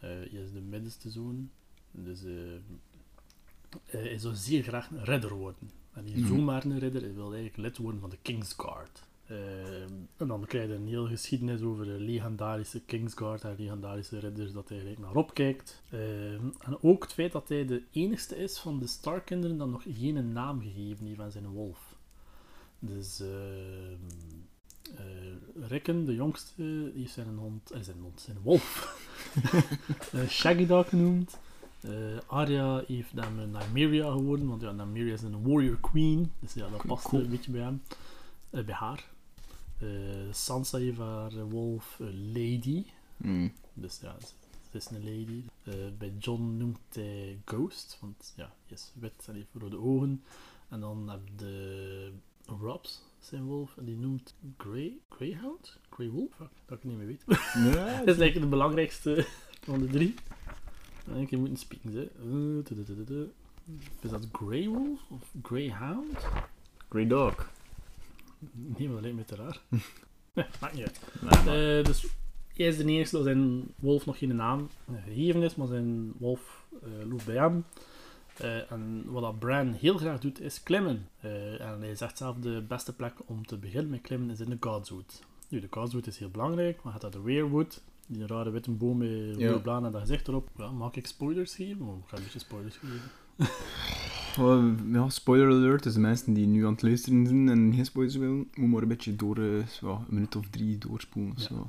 [0.00, 1.50] Eh, hij is de middenste zoon.
[1.90, 2.32] Dus eh,
[3.86, 5.70] hij zou zeer graag een ridder worden.
[5.92, 6.26] En niet Mhm.
[6.28, 9.02] zomaar een ridder, hij wil eigenlijk lid worden van de Kingsguard.
[9.26, 9.82] Eh,
[10.16, 14.68] en dan krijg je een hele geschiedenis over de legendarische Kingsguard en legendarische ridders dat
[14.68, 15.82] hij eigenlijk naar opkijkt.
[15.90, 19.82] Eh, en ook het feit dat hij de enigste is van de Stark-kinderen dat nog
[19.88, 21.96] geen naam gegeven heeft aan zijn wolf.
[22.78, 23.22] Dus
[24.96, 26.54] eh Rickon, de jongste,
[26.92, 28.98] die heeft zijn hond, eh, zijn hond, zijn wolf,
[30.12, 31.38] eh, Shaggy Dog genoemd.
[31.80, 31.90] Eh,
[32.26, 36.68] Arya heeft hem een Nymeria geworden, want ja, Nymeria is een warrior queen, dus ja,
[36.68, 37.22] dat past Cool.
[37.22, 37.82] een beetje bij hem,
[38.50, 39.04] bij haar.
[39.78, 39.88] Eh,
[40.32, 41.96] Sansa heeft haar wolf
[42.32, 42.84] Lady,
[43.16, 43.52] Mm.
[43.74, 44.16] dus ja,
[44.70, 45.42] ze is een lady.
[45.98, 50.22] Bij John noemt hij Ghost, want ja, hij is wit en heeft rode ogen.
[50.68, 52.12] En dan heb je
[52.60, 55.78] Robs, zijn wolf, en die noemt Grey, Greyhound?
[55.90, 56.30] Grey Wolf?
[56.36, 57.24] Fuck, dat ik niet meer weet.
[57.26, 59.26] Ja, Dat is eigenlijk de belangrijkste
[59.62, 60.14] van de drie.
[61.14, 62.02] Ik, je moet spieken, hè.
[62.02, 63.26] Eh.
[64.00, 66.26] Is dat Grey Wolf of Greyhound?
[66.88, 67.50] Great dog.
[68.52, 69.60] Nee, maar dat lijkt me te raar.
[70.34, 71.00] Nee, maakt niet uit.
[71.20, 72.06] Nee, maar- Eh, dus
[72.54, 74.68] hij is de enige dat zijn wolf nog geen naam
[75.04, 77.64] gegeven is, maar zijn wolf eh, loopt bij hem.
[78.40, 81.08] Eh, en wat dat Bran heel graag doet, is klimmen.
[81.20, 84.50] Eh, en hij zegt zelf de beste plek om te beginnen met klimmen is in
[84.50, 85.22] de Godswood.
[85.48, 88.98] Nu, de Godswood is heel belangrijk, maar gaat naar de Weirwood, die rare witte boom
[88.98, 90.48] met rode bladeren en dat gezicht erop.
[90.56, 91.86] Ja, mag ik spoilers geven?
[91.86, 93.10] Oh, ik ga een beetje spoilers geven.
[94.92, 98.16] Ja, spoiler alert, dus de mensen die nu aan het luisteren zijn en geen spoilers
[98.16, 101.32] willen, moet maar een beetje door, eh, zo, een minuut of drie doorspoelen.
[101.36, 101.42] Ja.
[101.42, 101.68] Zo.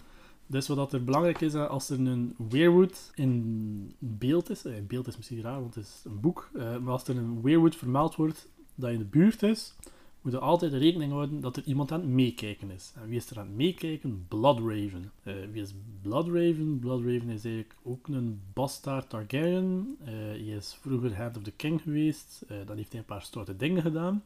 [0.52, 4.88] Dus wat er belangrijk is, eh, als er een weirwood in beeld is, eh, in
[4.88, 7.76] beeld is misschien raar, want het is een boek, eh, maar als er een weirwood
[7.76, 9.76] vermeld wordt dat in de buurt is,
[10.22, 12.94] moet je altijd rekening houden dat er iemand aan het meekijken is.
[12.96, 14.26] En wie is er aan het meekijken?
[14.28, 15.12] Bloodraven.
[15.24, 16.80] Eh wie is Bloodraven?
[16.80, 19.98] Bloodraven is eigenlijk ook een bastard Targaryen.
[20.00, 22.44] Eh, hij is vroeger Hand of the King geweest.
[22.48, 24.24] Eh, dan heeft hij een paar stoute dingen gedaan.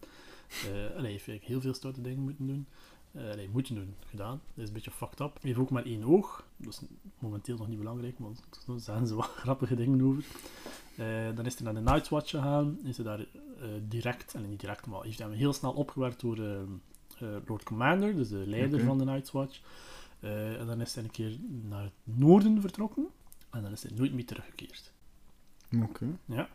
[0.47, 2.65] Eh, en hij heeft eigenlijk heel veel stoute dingen moeten doen.
[3.13, 4.41] Eh nee, moeten doen, gedaan.
[4.53, 5.33] Dat is een beetje fucked up.
[5.33, 6.47] Hij heeft ook maar één oog.
[6.57, 6.81] Dat is
[7.19, 8.29] momenteel nog niet belangrijk, maar
[8.65, 10.23] daar zijn ze wat grappige dingen over.
[10.97, 12.79] Eh, dan is hij naar de Night's Watch gegaan.
[12.83, 16.37] Is hij daar eh, direct, en niet direct, maar heeft hij heel snel opgewerkt door
[17.45, 19.61] Lord Commander, dus de leider van de Night's Watch.
[20.23, 23.07] Eh, en dan is hij een keer naar het noorden vertrokken.
[23.49, 24.91] En dan is hij nooit meer teruggekeerd.
[25.81, 26.05] Oké.
[26.25, 26.49] Ja.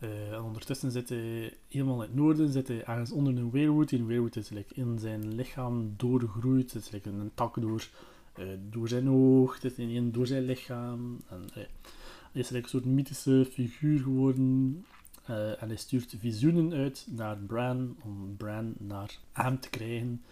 [0.00, 3.88] Eh, en ondertussen zit hij helemaal in het noorden, zit ergens onder een weerwood.
[3.88, 6.72] Die weerwood is like, in zijn lichaam doorgegroeid.
[6.72, 7.88] Het is like, een tak door,
[8.32, 11.20] eh, door zijn oog, het is in door zijn lichaam.
[11.28, 11.54] En, eh,
[12.32, 14.84] hij is like, een soort mythische figuur geworden.
[15.58, 20.22] En hij stuurt visioenen uit naar Bran om Bran naar hem te krijgen.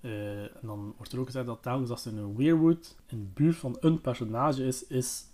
[0.00, 3.56] En dan wordt er ook gezegd dat telkens als er een weirwood in de buurt
[3.56, 5.24] van een personage is, is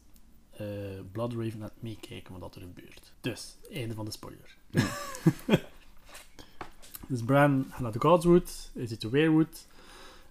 [0.57, 0.67] eh
[1.13, 3.13] Bloodraven aan het meekijken wat er gebeurt.
[3.21, 4.57] Dus, einde van de spoiler.
[7.09, 9.67] dus Bran gaat naar de Godswood, hij ziet de weirwood.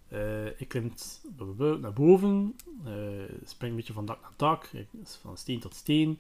[0.08, 0.20] Eh
[0.58, 1.22] hij klimt
[1.80, 2.94] naar boven, eh,
[3.44, 4.70] springt een beetje van dak naar dak,
[5.22, 6.20] van steen tot steen.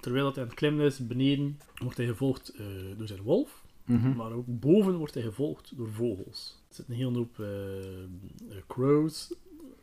[0.00, 2.52] Terwijl dat hij aan het klimmen is, beneden, wordt hij gevolgd
[2.96, 3.62] door zijn wolf.
[3.84, 4.16] Mhm.
[4.16, 6.62] Maar ook boven wordt hij gevolgd door vogels.
[6.68, 7.42] Er zitten een hele hoop
[8.66, 9.32] crows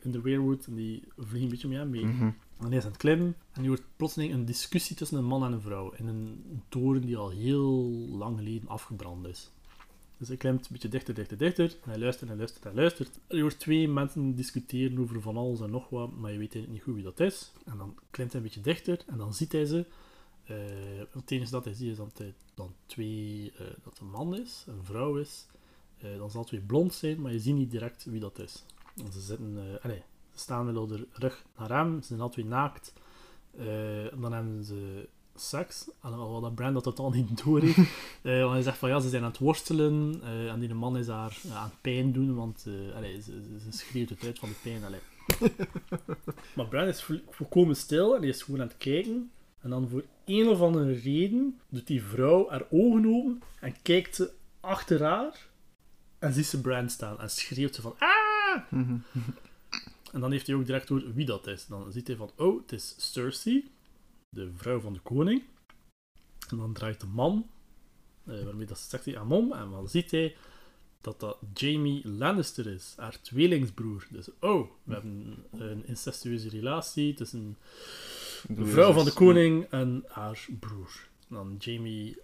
[0.05, 2.05] in de weirwood en die vliegen een beetje mee aan mee.
[2.05, 2.31] Mhm.
[2.59, 5.43] En hij is aan het klimmen en je hoort plotseling een discussie tussen een man
[5.43, 9.51] en een vrouw in een, toren die al heel lang geleden afgebrand is.
[10.17, 11.65] Dus hij klimt een beetje dichter, dichter, dichter.
[11.83, 13.19] En hij luistert en luistert en luistert.
[13.27, 16.71] Je hoort twee mensen discussiëren over van alles en nog wat, maar je weet eigenlijk
[16.73, 17.51] niet goed wie dat is.
[17.65, 19.85] En dan klimt hij een beetje dichter en dan ziet hij ze.
[20.45, 20.55] Eh,
[21.11, 24.63] het enige dat hij ziet is dat hij dan twee, eh, dat een man is,
[24.67, 25.45] een vrouw is.
[25.97, 28.63] Eh, dan zal het twee blond zijn, maar je ziet niet direct wie dat is.
[28.95, 30.03] Ze zitten, eh allee,
[30.33, 32.93] ze staan met de rug naar hem, ze zijn al twee naakt.
[33.57, 33.65] Eh,
[34.19, 35.89] dan hebben ze seks.
[36.03, 37.77] En wat dat Brand dat totaal niet door heeft.
[38.21, 40.19] Eh, want hij zegt van ja, ze zijn aan het worstelen.
[40.23, 43.41] eh, en die man is daar eh, aan het pijn doen, want eh, allee, ze,
[43.41, 44.83] ze, ze schreeuwt het uit van de pijn.
[44.83, 44.99] Allee.
[46.55, 49.31] maar Brand is vo- volkomen stil en die is gewoon aan het kijken.
[49.61, 54.15] En dan voor een of andere reden doet die vrouw haar ogen open en kijkt
[54.15, 55.47] ze achter haar.
[56.19, 58.24] En ziet ze Brand staan en schreeuwt ze van ah!
[60.15, 61.65] En dan heeft hij ook direct door wie dat is.
[61.65, 63.71] Dan ziet hij van, oh, het is Cersei,
[64.29, 65.43] de vrouw van de koning.
[66.49, 67.49] En dan draait de man,
[68.23, 70.35] eh, waarmee dat zegt hij aan om, en dan ziet hij
[71.01, 74.07] dat dat Jamie Lannister is, haar tweelingsbroer.
[74.11, 77.57] Dus, oh, we hebben een incestueuze relatie tussen
[78.47, 81.07] de vrouw van de koning en haar broer.
[81.29, 82.17] En dan Jamie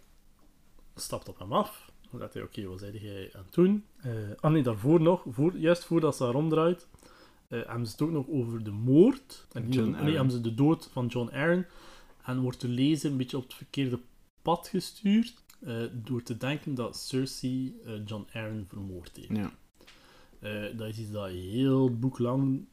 [0.96, 1.91] stapt op hem af.
[2.20, 3.86] Zegt hij, oké, wat zei jij aan het doen?
[4.02, 6.88] Eh ah nee, daarvoor nog, voor, juist voordat ze haar omdraait,
[7.48, 9.48] eh, hebben ze het ook nog over de moord.
[9.52, 11.66] En niet nee, hebben ze de dood van John Arryn.
[12.24, 14.00] En wordt de lezer een beetje op het verkeerde
[14.42, 15.40] pad gestuurd.
[15.62, 17.76] eh, door te denken dat Cersei
[18.06, 19.52] John Arryn vermoord heeft.
[20.42, 20.72] Ja.
[20.74, 22.66] Dat is iets dat heel boeklang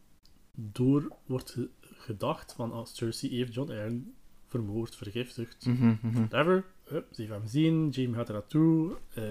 [0.55, 2.53] door wordt ge- gedacht.
[2.53, 4.15] Van ah, Cersei heeft John Arryn
[4.47, 6.15] vermoord, vergiftigd, Mhm, mhm.
[6.15, 6.65] whatever.
[6.89, 8.97] Hup, ze heeft hem gezien, Jamie gaat er naartoe.
[9.15, 9.23] Eh,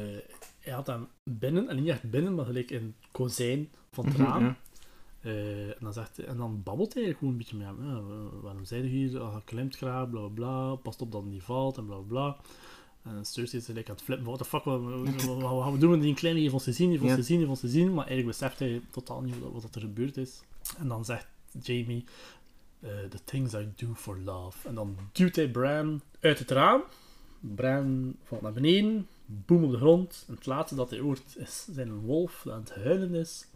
[0.59, 4.15] hij had hem binnen, en niet echt binnen, maar gelijk in het kozijn van het
[4.15, 4.43] raam.
[4.43, 4.55] Ja.
[5.21, 7.77] Eh, en, dan zegt en dan babbelt hij gewoon een beetje met hem.
[8.41, 9.19] Waarom zijn je hier?
[9.19, 10.75] Ah, klimt graag, bla bla.
[10.75, 12.38] Past op dat het niet valt en bla bla.
[13.03, 14.25] En Cersei is gelijk aan het flippen.
[14.25, 14.81] What the fuck, wat,
[15.63, 15.99] gaan we doen?
[15.99, 17.17] Die kleine heeft ons gezien, heeft ons Ja.
[17.17, 17.93] gezien, heeft ons gezien.
[17.93, 20.43] Maar eigenlijk beseft hij totaal niet wat, wat er gebeurd is.
[20.77, 21.27] En dan zegt
[21.61, 22.03] Jamie,
[22.79, 24.67] eh, the things I do for love.
[24.67, 26.81] En dan duwt hij Bran uit het raam.
[27.39, 30.26] Bran valt naar beneden, boem op de grond.
[30.27, 33.47] En het laatste dat hij hoort is zijn een wolf dat aan het huilen is.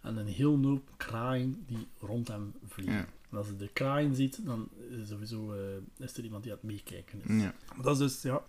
[0.00, 2.94] En een heel hoop kraaien die rond hem vliegen.
[2.94, 3.06] Ja.
[3.30, 4.68] En als hij de kraaien ziet, dan
[5.02, 7.42] is, sowieso, eh, is er iemand die aan het meekijken is.
[7.42, 7.54] Ja.
[7.82, 8.42] Dat is dus ja,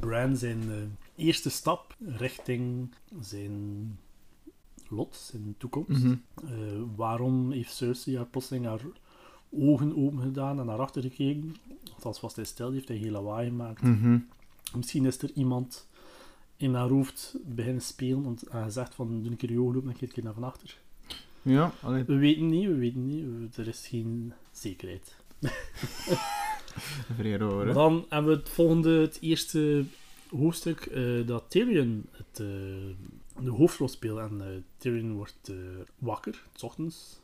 [0.00, 2.90] Bran zijn eh, eerste stap richting
[3.20, 3.98] zijn
[4.88, 6.02] lot, zijn toekomst.
[6.02, 6.14] Mhm.
[6.44, 6.52] Eh,
[6.96, 8.80] waarom heeft Cersei haar plotseling haar
[9.50, 11.56] ogen open gedaan en naar achter gekeken?
[12.06, 13.82] Althans, was hij stil, die heeft hij heel lawaai gemaakt.
[13.82, 14.18] Mhm.
[14.74, 15.86] Misschien is er iemand
[16.56, 19.90] in haar hoofd beginnen spelen want hij gezegd van doe een keer je ogen open
[19.90, 20.78] en kijk een keer naar van achter.
[21.42, 22.04] Ja, allee.
[22.04, 25.16] We weten niet, we weten niet, er is geen zekerheid.
[27.16, 29.84] Vrij hoor, dan hebben we het volgende, het eerste
[30.30, 34.18] hoofdstuk, eh, dat Tyrion het, eh, de hoofdrol speelt.
[34.18, 34.46] En eh,
[34.76, 35.52] Tyrion wordt
[35.98, 37.20] wakker, s ochtends,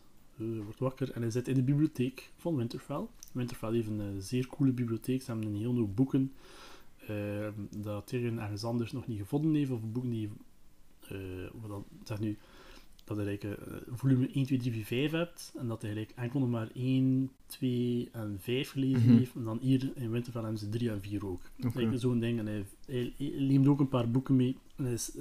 [0.57, 3.07] eh, wordt wakker en hij zit in de bibliotheek van Winterfell.
[3.33, 6.33] Winterfell heeft een eh, zeer coole bibliotheek, ze hebben een heel hoop boeken
[7.07, 7.49] eh,
[7.79, 10.31] dat Tyrion ergens anders nog niet gevonden heeft, of boeken die,
[11.09, 11.17] eh,
[11.61, 12.39] wat dan, zeg nu,
[13.05, 16.41] dat je eh, volume 1, 2, 3, 4, 5 hebt, en dat hij eigenlijk enkel
[16.41, 19.17] nog maar 1, 2 en 5 gelezen Mhm.
[19.19, 21.41] heeft, en dan hier in Winterfell hebben ze 3 en 4 ook.
[21.57, 24.93] Like, Zo'n ding, en hij, hij, hij neemt ook een paar boeken mee, en hij
[24.93, 25.17] is,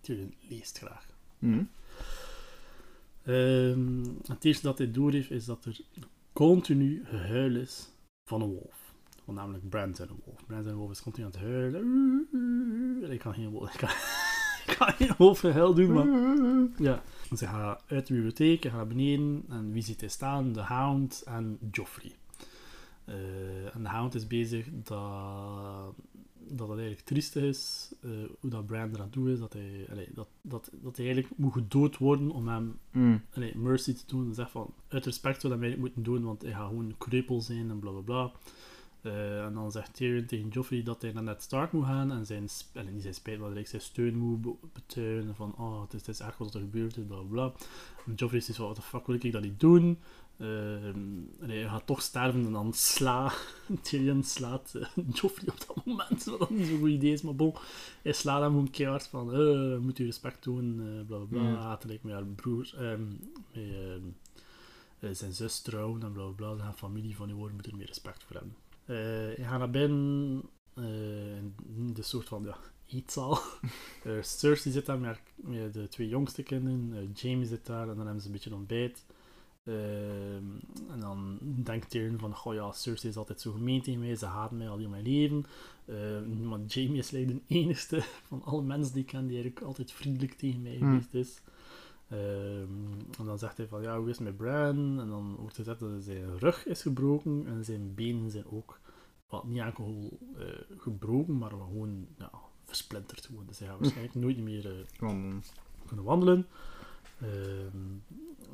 [0.00, 1.06] Tyrion leest graag.
[1.38, 1.62] Mhm.
[3.24, 5.80] Ehm, het eerste dat hij doorheeft is dat er
[6.32, 7.88] continu gehuil is
[8.24, 8.94] van een wolf.
[9.24, 10.46] Want namelijk Bran zijn een wolf.
[10.46, 11.80] Bran zijn wolf is continu aan het huilen.
[13.02, 13.72] En Ik kan geen wolf,
[14.66, 16.06] ik kan, geen wolfgehuil doen, maar...
[16.76, 17.02] Ja.
[17.30, 19.44] Dus hij gaat uit de bibliotheek, hij gaat beneden.
[19.48, 20.52] En wie ziet hij staan?
[20.52, 22.14] De Hound en Joffrey.
[23.04, 25.94] Eh, en de Hound is bezig dat,
[26.48, 28.10] dat het eigenlijk triestig is, eh,
[28.40, 31.52] hoe dat Bran eraan toe is, dat hij, allee, dat, dat, dat hij eigenlijk moet
[31.52, 32.78] gedood worden om hem
[33.34, 34.26] allee, mercy te doen.
[34.28, 36.94] En zegt van, uit respect zou hij mij niet moeten doen, want hij gaat gewoon
[36.98, 38.32] kreupel zijn en bla bla bla.
[39.00, 42.26] Eh, en dan zegt Tyrion tegen Joffrey dat hij naar Ned Stark moet gaan en
[42.26, 46.06] zijn, en niet zijn spijt, maar zijn steun moet be- betuigen van oh, het is,
[46.06, 47.52] het is erg wat er gebeurd is, bla.
[48.06, 49.98] En Joffrey is van, wat de fuck wil ik dat niet doen?
[50.36, 53.32] Eh, en hij gaat toch sterven en dan sla
[53.82, 57.54] Tyrion slaat eh, Joffrey op dat moment, wat niet zo'n goed idee is, maar bon,
[58.02, 61.78] hij slaat hem gewoon keihard van, eh, moet u respect doen, eh, bla bla bla,
[61.80, 63.18] gelijk met haar broer, ehm, met
[63.52, 64.02] ehm,
[64.98, 67.76] eh, zijn zus trouwen en bla bla bla, de familie van die woorden moet er
[67.76, 68.56] meer respect voor hebben.
[68.84, 70.42] Hij gaat naar binnen,
[71.76, 72.56] in de soort van ja,
[72.86, 73.38] eetzaal.
[74.22, 75.18] Cersei zit daar met,
[75.72, 79.04] de twee jongste kinderen, Jamie zit daar en dan hebben ze een beetje ontbijt.
[79.64, 80.44] Ehm,
[80.90, 84.26] en dan denkt Tyrion van, goh ja, Cersei is altijd zo gemeen tegen mij, ze
[84.26, 85.44] haat mij al heel mijn leven.
[85.84, 89.92] Eh, maar Jamie is de enigste van alle mensen die ik ken die eigenlijk altijd
[89.92, 90.88] vriendelijk tegen mij Hmm.
[90.88, 91.40] geweest is.
[92.08, 92.68] Ehm,
[93.18, 95.00] en dan zegt hij van, ja, hoe is met Bran?
[95.00, 98.80] En dan wordt gezegd dat zijn rug is gebroken en zijn benen zijn ook,
[99.28, 100.44] wat niet enkel eh,
[100.78, 102.30] gebroken, maar gewoon ja,
[102.64, 103.46] versplinterd gewoon.
[103.46, 105.42] Dus hij gaat waarschijnlijk nooit meer eh, Gewoon,
[105.86, 106.46] kunnen wandelen.
[107.20, 107.76] Ehm,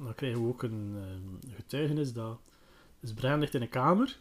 [0.05, 2.40] dan krijgen we ook een ehm, getuigenis dat...
[3.01, 4.18] Dus Brian ligt in een kamer.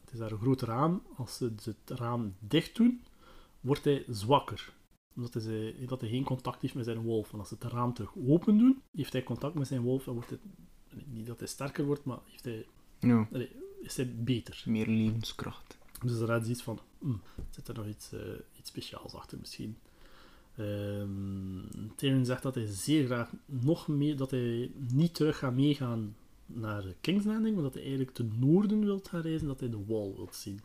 [0.00, 1.02] Het is daar een groot raam.
[1.16, 3.02] Als ze het raam dicht doen,
[3.60, 4.72] wordt hij zwakker.
[5.16, 7.32] Omdat hij, dat hij geen contact heeft met zijn wolf.
[7.32, 10.12] En als ze het raam terug open doen, heeft hij contact met zijn wolf en
[10.12, 10.40] wordt het...
[11.06, 12.66] Niet dat hij sterker wordt, maar heeft hij,
[13.32, 13.50] allee,
[13.80, 14.62] is hij beter.
[14.66, 15.78] meer levenskracht.
[16.04, 18.20] Dus had ze iets van, hmm, zit er nog iets, eh,
[18.58, 19.76] iets speciaals achter misschien.
[20.58, 26.16] Ehm Tyrion zegt dat hij zeer graag nog meer, dat hij niet terug gaat meegaan
[26.46, 29.84] naar King's Landing, maar dat hij eigenlijk ten noorden wil gaan reizen, dat hij de
[29.86, 30.60] Wall wil zien.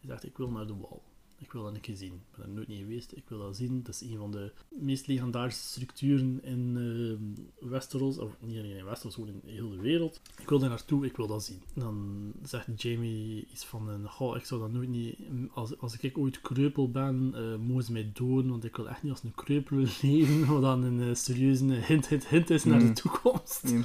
[0.00, 1.00] Hij zegt, ik wil naar de Wall.
[1.42, 2.12] Ik wil dat een keer zien.
[2.12, 3.12] Ik ben er nooit niet geweest.
[3.16, 3.82] Ik wil dat zien.
[3.82, 8.18] Dat is een van de meest legendarische structuren in ehm, Westeros.
[8.18, 10.20] Of niet alleen in Westeros, gewoon in heel de wereld.
[10.38, 11.06] Ik wil daar naartoe.
[11.06, 11.62] Ik wil dat zien.
[11.74, 13.88] Dan zegt Jamie iets van...
[13.88, 15.16] Een, Goh, ik zou dat nooit niet...
[15.54, 18.50] Als, als ik ooit kreupel ben, eh mogen ze mij doden.
[18.50, 20.46] Want ik wil echt niet als een kreupel leven.
[20.46, 22.94] Wat dan een eh, serieuze hint, hint, hint is naar de Mm.
[22.94, 23.68] toekomst.
[23.68, 23.82] Ja.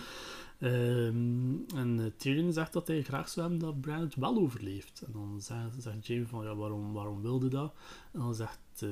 [0.60, 5.02] Ehm, en eh, Tyrion zegt dat hij graag zou hebben dat Bran het wel overleeft.
[5.06, 7.74] En dan zegt, zegt Jamie van, ja, waarom, waarom wilde dat?
[8.12, 8.90] En dan zegt, eh,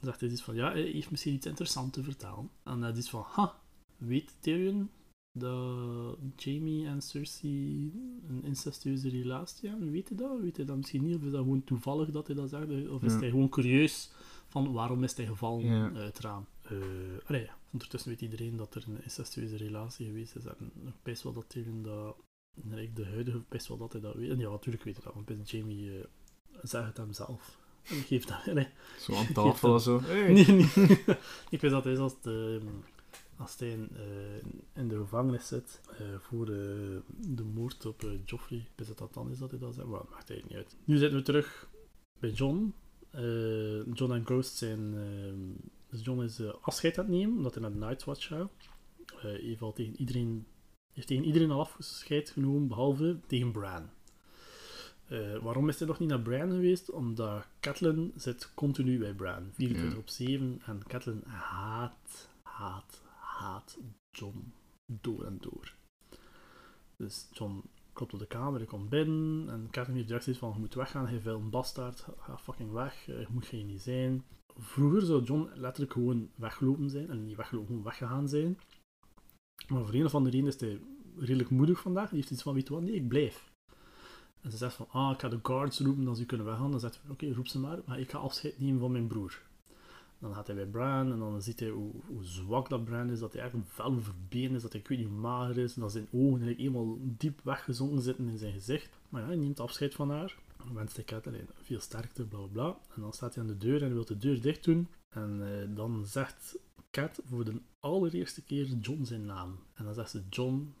[0.00, 2.50] zegt hij iets van, ja, hij heeft misschien iets interessants te vertellen.
[2.62, 3.54] En dat is van, ha,
[3.96, 4.90] weet Tyrion
[5.38, 7.92] dat Jamie en Cersei
[8.28, 9.90] een incestueuze relatie hebben?
[9.90, 10.40] Weet hij dat?
[10.40, 11.16] Weet hij dat misschien niet?
[11.16, 12.88] Of is dat gewoon toevallig dat hij dat zegt?
[12.88, 13.18] Of is Ja.
[13.18, 14.10] hij gewoon curieus
[14.48, 15.84] van, waarom is hij gevallen Ja.
[15.94, 16.46] uit het raam?
[16.64, 16.76] Eh,
[17.26, 20.44] allee, ondertussen weet iedereen dat er een incestueuze relatie geweest is.
[20.44, 22.16] En ik best wel dat Tyrion dat...
[22.94, 24.30] De huidige best wel dat hij dat weet.
[24.30, 26.04] En ja, natuurlijk weet hij dat, want best Jamie uh,
[26.62, 27.58] zegt het hem zelf.
[27.82, 28.54] En geeft dat...
[28.54, 28.68] Nee,
[28.98, 30.00] Zo aan tafel of zo.
[30.00, 30.32] Hey.
[30.32, 30.66] nee, nee.
[31.50, 32.60] ik weet dat hij is als, de,
[33.36, 38.10] als hij in, eh, in de gevangenis zit eh, voor de, de moord op eh,
[38.24, 38.58] Joffrey.
[38.58, 40.66] Ik weet dat dat dan is dat hij dat zegt, maar dat maakt eigenlijk niet
[40.66, 40.76] uit.
[40.84, 41.68] Nu zitten we terug
[42.18, 42.74] bij John.
[43.10, 44.94] Eh, John en Ghost zijn...
[45.94, 48.50] dus John is eh, afscheid aan het nemen, omdat hij naar de Night's Watch gaat.
[49.16, 50.46] Hij heeft al tegen iedereen,
[50.92, 53.88] heeft tegen iedereen al afscheid genomen, behalve tegen Bran.
[55.04, 56.90] Eh, waarom is hij nog niet naar Bran geweest?
[56.90, 59.98] Omdat Catelyn zit continu bij Bran, 24 Ja.
[60.00, 60.60] op 7.
[60.66, 63.78] En Catelyn haat, haat, haat
[64.10, 64.52] John
[64.86, 65.74] door en door.
[66.96, 67.62] Dus John
[67.92, 70.74] klopt op de kamer, hij komt binnen en Catelyn heeft direct zoiets van, je moet
[70.74, 74.24] weggaan, hij wil een bastaard, ga fucking weg, je moet geen niet zijn.
[74.58, 78.58] Vroeger zou John letterlijk gewoon weggelopen zijn, en niet weggelopen, gewoon weggegaan zijn.
[79.68, 80.80] Maar voor een of andere reden is hij
[81.16, 83.52] redelijk moedig vandaag, die heeft iets van, weet je wat, nee, ik blijf.
[84.40, 86.70] En ze zegt van, ah, ik ga de guards roepen als u kunnen weggaan.
[86.70, 89.42] Dan zegt hij, oké, roep ze maar, maar ik ga afscheid nemen van mijn broer.
[90.18, 93.18] Dan gaat hij bij Bran en dan ziet hij hoe, hoe zwak dat Bran is,
[93.18, 95.92] dat hij een fel verbeen is, dat hij ik weet niet mager is, en dat
[95.92, 98.98] zijn ogen eigenlijk eenmaal diep weggezonken zitten in zijn gezicht.
[99.08, 100.36] Maar ja, hij neemt afscheid van haar.
[100.72, 102.78] Wenst hij Catelyn veel sterkte, bla bla bla.
[102.94, 104.88] En dan staat hij aan de deur en wil de deur dicht doen.
[105.08, 106.56] En eh, dan zegt
[106.90, 109.58] Cat voor de allereerste keer John zijn naam.
[109.74, 110.74] En dan zegt ze, John,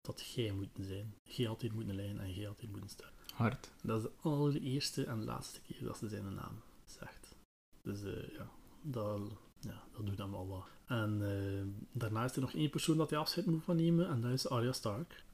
[0.00, 1.14] dat jij moet zijn.
[1.22, 3.14] Jij altijd moeten lijnen en jij altijd moeten sterven.
[3.34, 3.70] Hard.
[3.82, 7.34] Dat is de allereerste en laatste keer dat ze zijn naam zegt.
[7.82, 8.50] Dus eh, ja,
[8.82, 9.20] dat,
[9.60, 10.66] ja, dat doet hem al wat.
[10.86, 14.20] En eh, daarna is er nog één persoon dat hij afscheid moet van nemen, en
[14.20, 15.24] dat is Arya Stark.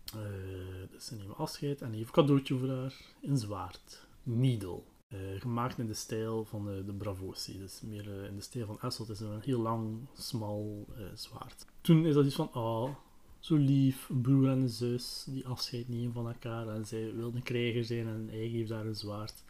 [0.91, 2.95] Dus ze nemen afscheid en hij heeft een cadeautje voor haar.
[3.23, 4.07] Een zwaard.
[4.23, 4.83] Needle.
[5.12, 7.59] Eh, gemaakt in de stijl van de, de Braavosi.
[7.59, 9.09] Dus meer eh, in de stijl van Esselt.
[9.09, 11.66] Het is een heel lang, smal eh, zwaard.
[11.81, 12.91] Toen is dat iets van, oh,
[13.39, 16.69] zo lief, broer en een zus die afscheid nemen van elkaar.
[16.69, 19.45] En zij wil een krijger zijn en hij geeft daar een zwaard.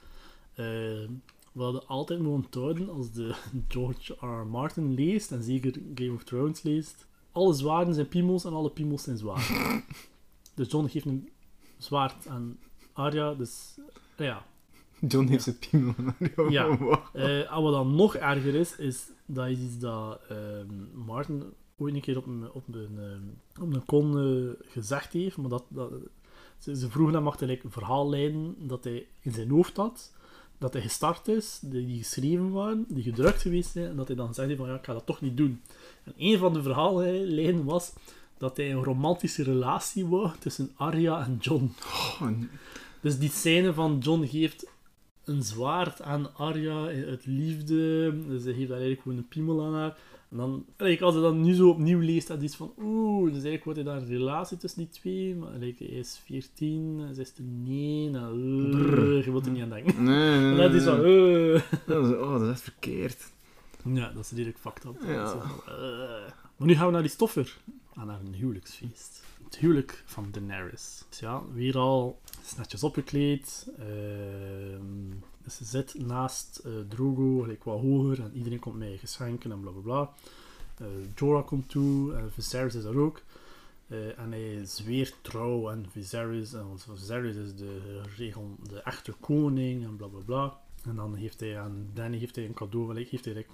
[1.53, 3.35] We hadden altijd moeten onthouden als de
[3.69, 4.47] George R.
[4.47, 7.07] Martin leest, en zeker Game of Thrones leest.
[7.33, 9.51] Alle zwaarden zijn piemels en alle piemels zijn zwaard.
[10.55, 11.29] dus John geeft een
[11.79, 12.59] zwaard aan
[12.93, 13.79] Arya, dus
[14.17, 14.45] ja,
[15.09, 15.95] John heeft zijn piemel.
[16.51, 16.77] Ja.
[16.79, 16.99] Wow.
[17.13, 22.01] Eh, wat dan nog erger is, is dat is iets dat ehm, Martin ooit een
[22.01, 25.93] keer op een, op een, ehm, op een con eh, gezegd heeft, maar dat, dat,
[26.59, 30.13] ze, ze vroegen hem achterlijk verhaallijnen dat hij in zijn hoofd had,
[30.59, 34.17] dat hij gestart is, die, die geschreven waren, die gedrukt geweest zijn, en dat hij
[34.17, 35.63] dan heeft van ja, ik ga dat toch niet doen.
[36.05, 37.93] En een van de verhaallijnen was
[38.43, 41.73] dat hij een romantische relatie wou tussen Arya en John.
[42.21, 42.29] Oh,
[43.01, 44.71] Dus die scène van John geeft
[45.25, 48.15] een zwaard aan Arya uit liefde.
[48.27, 49.97] Dus hij geeft daar eigenlijk gewoon een piemel aan haar.
[50.31, 53.33] En dan, like, als hij dat nu zo opnieuw leest, dat is van oeh, dus
[53.33, 55.35] eigenlijk wordt hij daar een relatie tussen die twee.
[55.35, 58.15] Maar like, hij is 14, zij is 9.
[58.15, 60.05] Uh, je wilt er niet aan denken.
[60.05, 60.57] Nee, nee, nee.
[60.57, 61.53] dat is van, nee.
[61.53, 61.61] uh.
[61.87, 63.33] Dat is- Oh, dat is verkeerd.
[63.85, 64.97] Ja, dat is redelijk fucked up.
[65.07, 65.25] Ja.
[65.25, 66.31] Dat is van, uh.
[66.57, 67.57] Maar nu gaan we naar die stoffer.
[67.95, 69.23] Naar een huwelijksfeest.
[69.45, 71.05] Het huwelijk van Daenerys.
[71.09, 73.69] Dus ja, weer al is netjes opgekleed.
[73.79, 75.11] Ehm,
[75.43, 78.23] dus ze zit naast eh, Drogo, gelijk wat hoger.
[78.23, 80.11] En iedereen komt mee geschenken en bla bla bla.
[80.79, 83.23] Eh, Jorah komt toe en Viserys is er ook.
[83.89, 86.53] Eh, en hij zweert trouw aan Viserys.
[86.53, 87.81] En Viserys is de,
[88.69, 90.61] de echte koning en bla bla bla.
[90.85, 93.47] En dan heeft hij aan Danny heeft hij een cadeau, gelijk, heeft hij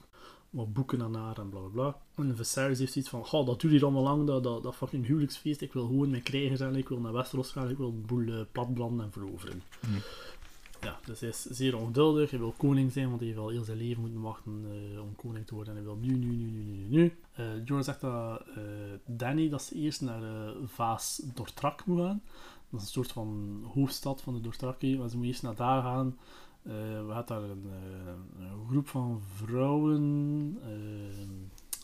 [0.66, 1.96] boeken aan haar en bla bla bla.
[2.14, 5.06] En Viserys heeft zoiets van: Goh, dat duurt hier allemaal lang, dat, dat, dat fucking
[5.06, 5.60] huwelijksfeest.
[5.60, 8.26] Ik wil gewoon mijn krijgen zijn, ik wil naar Westeros gaan, ik wil de boel
[8.26, 9.62] eh, platbranden en veroveren.
[9.80, 9.86] Hm.
[10.80, 13.64] Ja, dus hij is zeer ongeduldig, hij wil koning zijn, want hij heeft al heel
[13.64, 15.76] zijn leven moeten wachten eh, om koning te worden.
[15.76, 17.12] En hij wil nu, nu, nu, nu, nu, nu,
[17.64, 18.42] Jorah zegt dat
[19.04, 22.22] Danny dat ze eerst naar Vaas Dortrak moet gaan.
[22.70, 25.82] Dat is een soort van hoofdstad van de Dorthraki, maar ze moet eerst naar daar
[25.82, 26.16] gaan.
[26.68, 27.70] Eh, we hadden daar een,
[28.38, 30.70] eh, een groep van vrouwen, eh,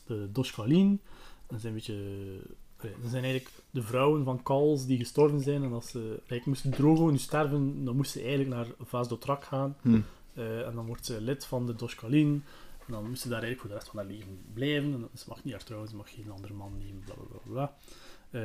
[0.07, 1.01] de Doshkalin.
[1.47, 2.99] Dat zijn een beetje...
[3.03, 5.63] dat zijn eigenlijk de vrouwen van Kals die gestorven zijn.
[5.63, 9.45] En als ze eigenlijk moesten Drogo nu sterven, dan moest ze eigenlijk naar Vaas Dotrak
[9.45, 9.77] gaan.
[9.83, 10.01] Hm.
[10.35, 12.45] Eh, en dan wordt ze lid van de Doshkalin.
[12.87, 14.93] En dan moest ze daar eigenlijk voor de rest van haar leven blijven.
[14.93, 17.53] En ze mag niet haar trouwen, ze mag geen andere man nemen, bla bla bla.
[17.53, 17.75] bla.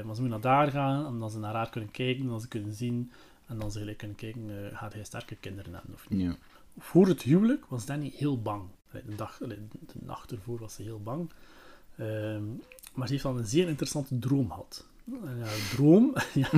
[0.03, 2.41] Maar ze moet naar daar gaan, en dan ze naar haar kunnen kijken, en dan
[2.41, 3.11] ze kunnen zien.
[3.49, 6.21] En dan ze gelijk kunnen kijken, eh, gaat hij sterke kinderen hebben of niet.
[6.21, 6.35] Ja.
[6.77, 8.63] Voor het huwelijk was Danny heel bang.
[8.91, 9.57] De, dag, de
[9.99, 11.29] nacht ervoor was ze heel bang.
[11.95, 12.43] Ehm,
[12.93, 14.87] maar ze heeft dan een zeer interessante droom gehad.
[15.03, 16.49] Ja, droom, ja,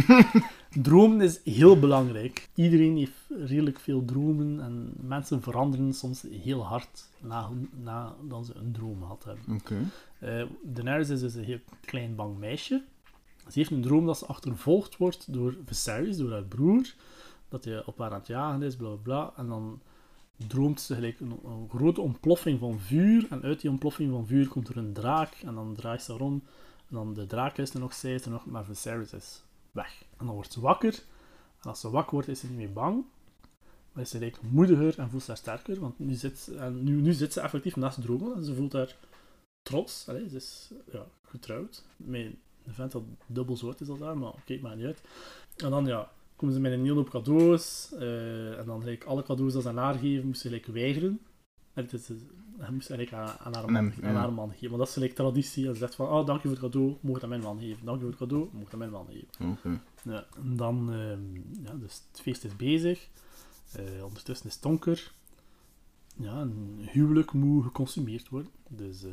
[0.82, 2.50] droom is heel belangrijk.
[2.56, 8.72] Iedereen heeft redelijk veel dromen en mensen veranderen soms heel hard na, nadat ze een
[8.72, 9.56] droom gehad hebben.
[9.56, 9.78] Oké.
[10.20, 12.84] Eh Daenerys is dus een heel klein bang meisje.
[13.44, 16.94] Ze heeft een droom dat ze achtervolgd wordt door Viserys, door haar broer.
[17.50, 19.34] Dat hij op haar aan het jagen is, bla bla bla.
[19.36, 19.82] En dan
[20.48, 23.28] droomt ze gelijk een, grote ontploffing van vuur.
[23.30, 25.34] En uit die ontploffing van vuur komt er een draak.
[25.34, 26.44] En dan draait ze rond.
[26.90, 30.04] En dan de draak is er nog, zij is er nog, maar Viserys is weg.
[30.18, 31.04] En dan wordt ze wakker.
[31.62, 33.06] En als ze wakker wordt, is ze niet meer bang.
[33.92, 35.80] Maar is ze gelijk moediger en voelt ze haar sterker.
[35.80, 38.34] Want nu zit, en nu, nu zit ze effectief naast Drogo.
[38.34, 38.96] En ze voelt haar
[39.62, 40.04] trots.
[40.04, 41.84] Ze is ja, getrouwd.
[41.98, 42.34] Met
[42.66, 45.02] een vent dat dubbel oud is als haar, maar kijk maar niet uit.
[45.58, 47.92] En dan ja, komen ze met een hele hoop cadeaus.
[47.94, 51.20] eh, en dan gelijk alle cadeaus dat ze aan haar geven, moest ze gelijk weigeren.
[51.74, 52.08] En het is,
[52.58, 54.70] hij moest eigenlijk aan, aan, haar man, aan haar man geven.
[54.70, 55.68] Maar dat is gelijk traditie.
[55.68, 57.86] En ze zegt van, oh, dank je voor het cadeau, mocht aan mijn man geven.
[57.86, 59.52] Dank je voor het cadeau, mocht aan mijn man geven.
[59.52, 59.82] Oké.
[60.04, 63.08] Ja, en dan, ehm, ja, dus het feest is bezig.
[63.72, 65.12] Eh, ondertussen is het donker.
[66.18, 68.52] Ja, een huwelijk moet geconsumeerd worden.
[68.70, 69.12] Dus eh,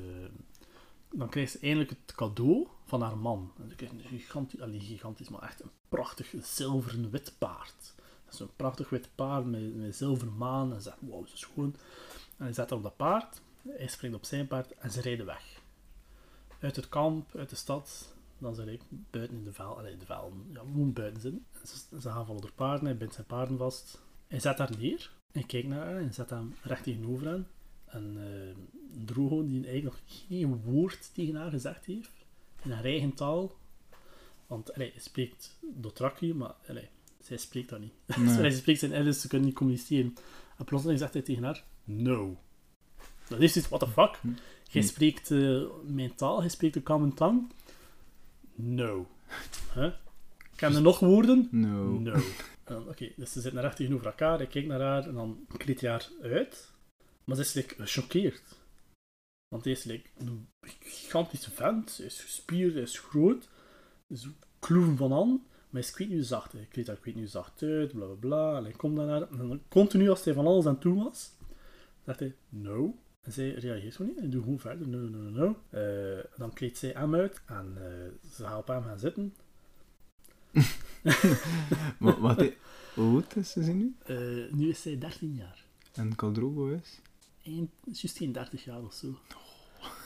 [1.12, 3.52] dan krijgt ze eindelijk het cadeau van haar man.
[3.62, 7.94] En ze krijgt een gigantisch, allee, gigantisch, maar echt een prachtig zilveren wit paard.
[8.24, 10.72] Dat is een prachtig wit paard met, met zilveren maan.
[10.72, 11.76] En ze zegt, wow, zo schoon.
[12.36, 13.40] En hij zet haar op dat paard.
[13.68, 15.60] Hij springt op zijn paard en ze rijden weg.
[16.60, 18.80] Uit het kamp, uit de stad, dan zijn ik
[19.10, 21.46] buiten in de vel, allee, de velden, ja, gewoon buiten.
[21.52, 24.00] En Ze, ze gaan vallen door paarden, hij bindt zijn paarden vast.
[24.26, 27.46] Hij zet haar neer, hij kijkt naar haar en zet hem recht tegenover hen.
[27.90, 28.56] En eh
[29.04, 32.10] Drogo, die eigenlijk nog geen woord tegen haar gezegd heeft,
[32.64, 33.52] in haar eigen taal.
[34.46, 36.88] Want allee, hij spreekt Dothraki, maar allee,
[37.20, 37.92] zij spreekt dat niet.
[38.16, 38.50] Nee.
[38.50, 40.14] Ze spreekt zijn Ellis, ze kunnen niet communiceren.
[40.58, 42.36] En plotseling zegt hij tegen haar, no.
[43.28, 44.20] Dat is iets, what the fuck?
[44.70, 47.46] Jij spreekt eh, mijn taal, jij spreekt de common tongue.
[48.54, 49.06] No.
[49.74, 49.92] Huh?
[50.56, 51.48] Ken je nog woorden?
[51.50, 52.02] No.
[52.02, 52.22] Dan,
[52.88, 55.90] Oké, dus ze zitten recht tegenover elkaar, hij kijkt naar haar en dan kleedt hij
[55.90, 56.72] haar uit.
[57.28, 58.42] Maar ze is like, gechoqueerd.
[59.48, 63.48] Want hij is like, een gigantische vent, hij is gespierd, hij is groot.
[64.06, 64.28] Dus
[64.58, 66.52] kloeven van aan, maar hij is kwijt nu zacht.
[66.52, 68.56] Hij kleedt haar kwijt nu zacht uit, bla bla bla.
[68.56, 71.30] En hij komt dan naar en dan continu als hij van alles aan toe was,
[72.04, 72.98] zegt hij no.
[73.20, 74.20] En zij reageert gewoon niet.
[74.20, 74.88] Hij doet gewoon verder.
[74.88, 75.56] No, no, no, no.
[75.70, 79.34] Eh, dan kleedt zij hem uit en eh, ze gaat op hem gaan zitten.
[81.98, 82.52] Maar, wat,
[82.94, 83.94] Hoe oud is ze nu?
[84.04, 85.64] Eh, nu is zij 13 jaar.
[85.92, 87.00] En Caldrogo is?
[87.48, 89.06] Eind, juist geen 30 jaar of zo.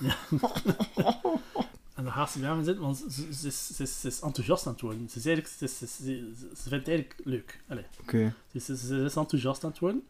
[0.01, 0.17] Ja.
[1.95, 4.73] en dan gaat ze bij me zitten, want ze, ze, ze is, ze, enthousiast aan
[4.73, 5.09] het worden.
[5.11, 7.61] Ze, is eigenlijk, ze, ze, ze, ze vindt het eigenlijk leuk.
[7.69, 8.35] Allee, Oké.
[8.51, 10.03] ze, is- ze, ze is enthousiast aan het worden.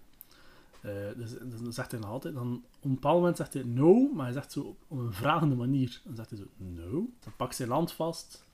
[0.81, 1.31] Eh, dus,
[1.63, 4.35] dan zegt hij nog altijd, dan, op een bepaald moment zegt hij no, maar hij
[4.35, 6.01] zegt zo op, een vragende manier.
[6.05, 6.91] Dan zegt hij zo no.
[7.21, 8.45] Dan pakt zijn hand vast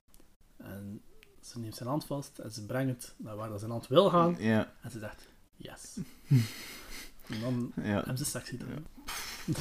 [0.56, 1.00] en
[1.40, 4.10] ze neemt zijn hand vast en ze brengt het naar waar dat zijn hand wil
[4.10, 4.36] gaan.
[4.38, 4.72] Ja.
[4.82, 5.96] En ze zegt yes.
[7.30, 7.82] en dan Ja.
[7.82, 8.68] hebben ze dan.
[8.68, 9.54] Ja.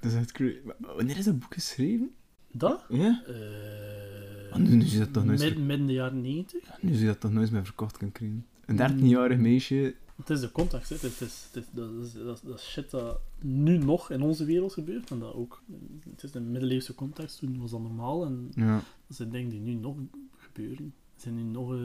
[0.00, 0.56] Dat is echt crazy.
[0.78, 2.10] Wanneer is dat boek geschreven?
[2.52, 2.84] Dat?
[2.88, 3.22] Ja?
[3.26, 6.82] Eh, Ah, nu- nu is dat toch nooit mid- midden de jaren 90.
[6.82, 8.46] Nu zie je dat toch nooit meer verkocht kan krijgen.
[8.66, 9.94] Een 13-jarig meisje...
[10.16, 10.94] Het is de context, hè.
[10.94, 14.72] Het is, het is, dat, is, dat, dat shit dat nu nog in onze wereld
[14.72, 15.10] gebeurt.
[15.10, 15.62] En dat ook,
[16.10, 18.24] het is een middeleeuwse context, toen was dat normaal.
[18.24, 18.82] En Ja.
[19.06, 19.96] dat zijn dingen die nu nog
[20.36, 20.94] gebeuren.
[21.22, 21.72] Zijn nu nog...
[21.72, 21.78] eh,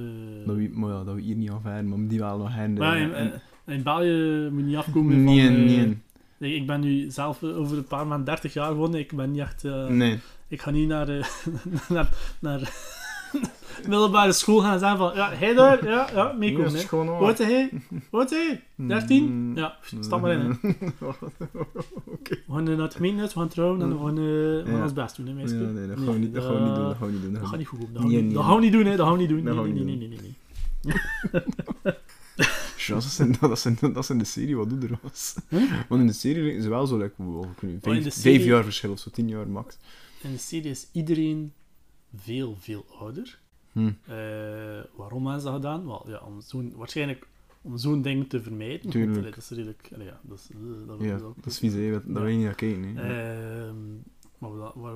[0.46, 2.74] Dat we, maar ja, dat we hier niet afhalen, maar die wel nog heen.
[2.74, 3.32] maar in,
[3.66, 5.24] in België moet je niet afkomen van...
[5.24, 5.98] Nee, eh, nee.
[6.38, 9.00] nee, Ik ben nu zelf eh, over een paar maanden 30 jaar geworden.
[9.00, 9.64] Ik ben niet echt...
[9.66, 10.20] eh, Nee.
[10.48, 11.26] Ik ga niet naar, eh,
[11.90, 12.10] naar,
[12.40, 12.60] naar
[13.88, 15.12] middelbare school gaan zeggen van...
[15.16, 15.88] Ja, hij daar?
[15.88, 16.72] Ja, ja, meekomen.
[16.72, 16.78] hè.
[17.32, 17.70] is hij?
[18.12, 18.64] Is hij?
[18.76, 19.52] 13?
[19.56, 20.40] Ja, stap maar in.
[20.40, 20.70] Hè.
[22.48, 24.76] We gaan eh, naar het gemeentehuis, we gaan trouwen en we gaan, eh, we gaan
[24.78, 24.84] Ja.
[24.84, 25.26] ons best doen.
[25.26, 25.56] Hè, Ja, meisje.
[25.56, 26.84] nee, dat gaan we niet, dat gaan we niet doen.
[26.88, 27.32] Dat gaan we niet doen.
[27.34, 27.94] Dat gaat gaan niet goed komen.
[27.94, 28.34] Dat gaan we niet- nee.
[28.34, 28.96] dat gaan we niet doen, hè.
[28.96, 29.44] Dat gaan we niet doen.
[29.44, 30.34] Dat Nee, gaan nee, niet nee, nee, doen.
[30.82, 30.94] nee,
[31.84, 31.94] nee.
[32.88, 35.36] Ja, dat zijn, dat, zijn, dat zijn de serie wat doet er was.
[35.90, 38.36] Want in de serie is het wel zo, like, wow, ik weet niet, vijf, serie-
[38.38, 39.78] vijf jaar verschil of zo, tien jaar max.
[40.22, 41.54] In de serie is iedereen
[42.16, 43.40] veel, veel ouder.
[43.78, 44.12] Hm.
[44.12, 44.16] Eh,
[44.96, 45.86] waarom hebben ze dat gedaan?
[45.86, 47.28] Wel, ja, om zo'n, waarschijnlijk
[47.62, 48.80] om zo'n ding te vermijden.
[48.82, 49.18] Want, Tuurlijk.
[49.18, 49.90] allee, dat is redelijk...
[49.94, 50.48] allee, ja, dat is,
[50.88, 51.92] dat, Ja, dat- is vies, hè.
[51.92, 52.20] dat, dat Ja.
[52.22, 52.84] wil je niet naar kijken.
[52.96, 53.70] Hè.
[54.40, 54.52] Maar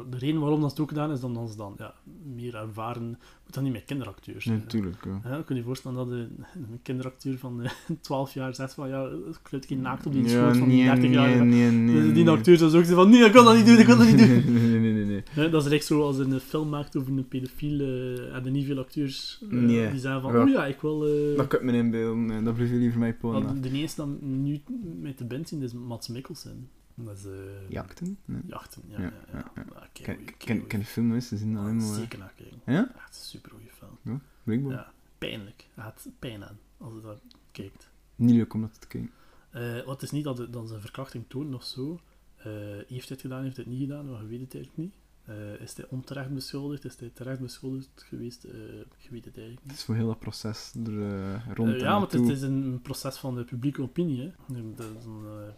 [0.09, 1.93] de reden waarom dat ook gedaan is, dan dat ze dan ja,
[2.35, 3.07] meer ervaren...
[3.45, 5.05] moet dan niet met kinderacteurs zijn, natuurlijk.
[5.05, 5.29] Ja.
[5.29, 8.89] Ja, kun je je voorstellen dat een, een kinderacteur van eh, 12 jaar zegt van
[8.89, 9.09] ja,
[9.41, 11.29] kluit geen naakt op die schoot van nee, 30 jaar.
[11.45, 13.65] nee, nee, nee, Dus die acteur zou ook zeggen van nee, ik kan dat niet
[13.65, 14.29] doen, ik kan dat niet doen.
[14.81, 18.35] Nee, nee, nee, dat is echt zo als een film maakt over een pedofiel, eh
[18.35, 21.05] en er niet veel acteurs eh, die zeggen van oh ja, ik wil...
[21.07, 22.43] eh, Dat kan ik me inbeelden.
[22.43, 23.61] Dat blijft liever mij ponen.
[23.61, 24.61] de eerste dan nu
[25.01, 26.69] met de band zien is Mats Mikkelsen.
[26.95, 27.25] Dat is...
[27.25, 28.17] eh, Jachten?
[28.25, 28.41] Nee.
[28.47, 29.01] Jachten, ja.
[29.01, 29.63] Ja, ja, ja, ja, ja.
[29.73, 31.19] Ja, kijk, Ken, ken, de film?
[31.19, 31.95] Ze zien goeie- alleen maar...
[31.95, 32.61] Zeker naar kijken.
[32.65, 32.95] Ja?
[32.95, 33.69] Echt een super goede
[34.03, 34.21] film.
[34.43, 34.71] Blijkbaar.
[34.73, 35.67] Ja, pijnlijk.
[35.73, 37.89] Hij had pijn aan als je dat kijkt.
[38.15, 39.11] Niet leuk om dat te kijken.
[39.49, 41.99] Eh, wat is niet dat, het- dat ze een verkrachting toont of zo.
[42.37, 42.45] Eh,
[42.87, 44.11] heeft hij het gedaan, heeft hij het niet gedaan?
[44.11, 44.93] Maar je weet het eigenlijk niet.
[45.25, 46.85] Eh, is hij onterecht beschuldigd?
[46.85, 48.43] Is hij terecht beschuldigd geweest?
[48.43, 48.51] Eh,
[48.97, 49.71] je weet het eigenlijk Het niet.
[49.77, 52.41] is voor heel dat proces er eh, rond Eh, ja, maar het is, het is
[52.41, 54.21] een proces van de publieke opinie.
[54.21, 54.31] Hè.
[54.53, 55.53] Nee, Dat is een, eh,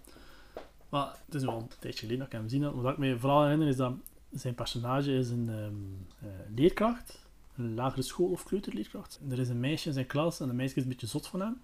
[0.94, 2.74] maar het is wel een tijdje geleden dat ik hem gezien had.
[2.74, 3.94] Wat ik me vooral herinner is dat
[4.32, 5.74] zijn personage is een ehm,
[6.20, 7.26] eh, leerkracht.
[7.56, 9.20] Een lagere school- of kleuterleerkracht.
[9.30, 11.40] Er is een meisje in zijn klas en de meisje is een beetje zot van
[11.40, 11.62] hem.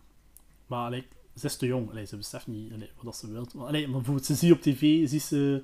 [0.68, 1.03] Maar
[1.35, 1.89] ze is te jong.
[1.89, 3.47] Allee, ze beseft niet allee, wat dat ze wil.
[3.56, 5.64] Maar, allee, maar bijvoorbeeld, ze ziet op tv ziet ze,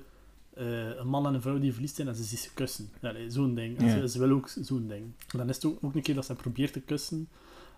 [0.54, 2.90] eh, een man en een vrouw die verliefd zijn en ze ziet ze kussen.
[3.28, 3.80] Zo'n ding.
[3.80, 4.00] Ja.
[4.00, 5.04] ze, ze wil ook zo'n ding.
[5.32, 7.28] En dan is het ook, ook een keer dat ze probeert te kussen.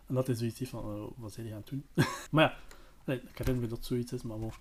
[0.06, 1.84] En dat is zoiets van, oh, wat zijn die aan het doen?
[2.30, 2.56] maar ja,
[3.04, 4.52] allee, ik herinner me dat zoiets is, maar bon.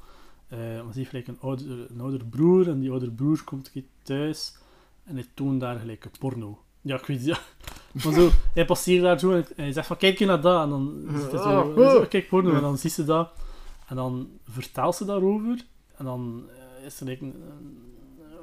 [0.49, 3.71] Maar ze heeft gelijk een, ouder, een oudere broer en die oudere broer komt een
[3.71, 4.57] keer thuis
[5.03, 6.61] en hij toont daar gelijk een porno.
[6.81, 7.37] Ja, ik weet ja.
[8.03, 10.69] Maar zo, hij passeert daar zo en hij zegt van kijk je naar dat en
[10.69, 12.07] dan zit hij zo, ah.
[12.09, 13.29] kijk porno en dan ziet ze dat
[13.87, 15.65] en dan vertelt ze daarover
[15.97, 16.43] en dan
[16.79, 17.35] eh, is er like een-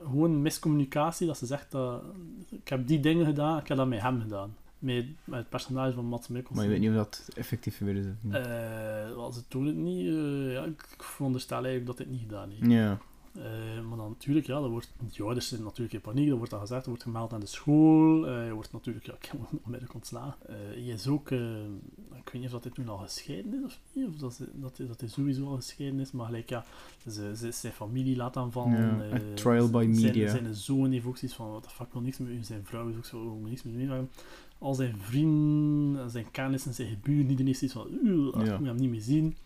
[0.04, 2.02] gewoon miscommunicatie dat ze zegt dat
[2.50, 4.56] ik heb die dingen gedaan, ik heb dat met hem gedaan.
[4.84, 6.56] Met, met het personage van Mats Mikkelsen.
[6.56, 8.06] Maar je weet niet of dat effectief of niet.
[8.34, 8.42] Eh,
[9.14, 10.06] wel, ze doen het niet.
[10.06, 12.72] eh, ja, ik, veronderstel eigenlijk dat het niet gedaan heeft.
[12.72, 12.98] Ja.
[13.34, 13.42] Eh,
[13.88, 16.28] maar dan natuurlijk, ja, dat wordt, die ouders zijn natuurlijk in paniek.
[16.28, 18.28] Dat wordt dan gezegd, er wordt gemeld aan de school.
[18.28, 20.36] je wordt natuurlijk, ja, ik heb onmiddellijk ontslagen.
[20.84, 24.06] Je is ook, ik weet niet of dat hij toen al gescheiden is of niet.
[24.08, 26.12] Of dat, dat, hij, dat hij sowieso al gescheiden is.
[26.12, 26.64] Maar gelijk, ja,
[27.08, 29.08] ze, ze, zijn familie laat aanvallen.
[29.10, 30.30] Ja, trial by zijn- media.
[30.30, 32.42] Zijn zoon heeft ook zoiets van, wat de fuck, wil niks met u.
[32.42, 33.90] Zijn vrouw is ook zo, wil niks met u.
[34.64, 38.58] Al zijn vrienden, zijn kennissen, zijn geburen, iedereen heeft zoiets van, "Uw, ik Ja.
[38.58, 39.36] moet hem niet meer zien.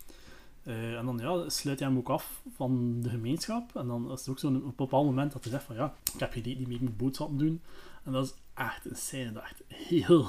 [0.63, 3.77] Eh, en dan ja, sluit hij hem ook af van de gemeenschap.
[3.77, 5.95] En dan is er ook zo'n op een bepaald moment dat hij zegt van ja,
[6.15, 7.61] ik heb geen idee niet meer moet boodschappen doen.
[8.05, 10.27] En dat is echt een scène dat echt heel,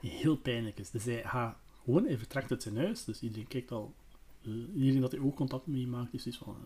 [0.00, 0.90] heel pijnlijk is.
[0.90, 3.04] Dus hij gaat gewoon, hij vertrekt uit zijn huis.
[3.04, 3.94] Dus iedereen kijkt al,
[4.42, 6.56] eh, iedereen dat hij oogcontact mee maakt, is zoiets van,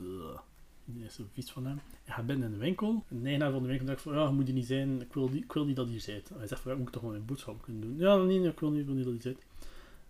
[0.00, 0.38] uh,
[0.88, 1.80] iedereen is zo vies van hem.
[2.04, 3.04] Hij gaat binnen in de winkel.
[3.08, 5.12] En de eigenaar van de winkel zegt van ja, je moet hier niet zijn, ik
[5.12, 6.30] wil, niet, ik wil niet dat je hier zit.
[6.30, 7.96] En hij zegt van ja, ik moet toch gewoon mijn boodschap kunnen doen.
[7.98, 9.38] Ja, nee, ik wil niet, ik wil niet dat je zit.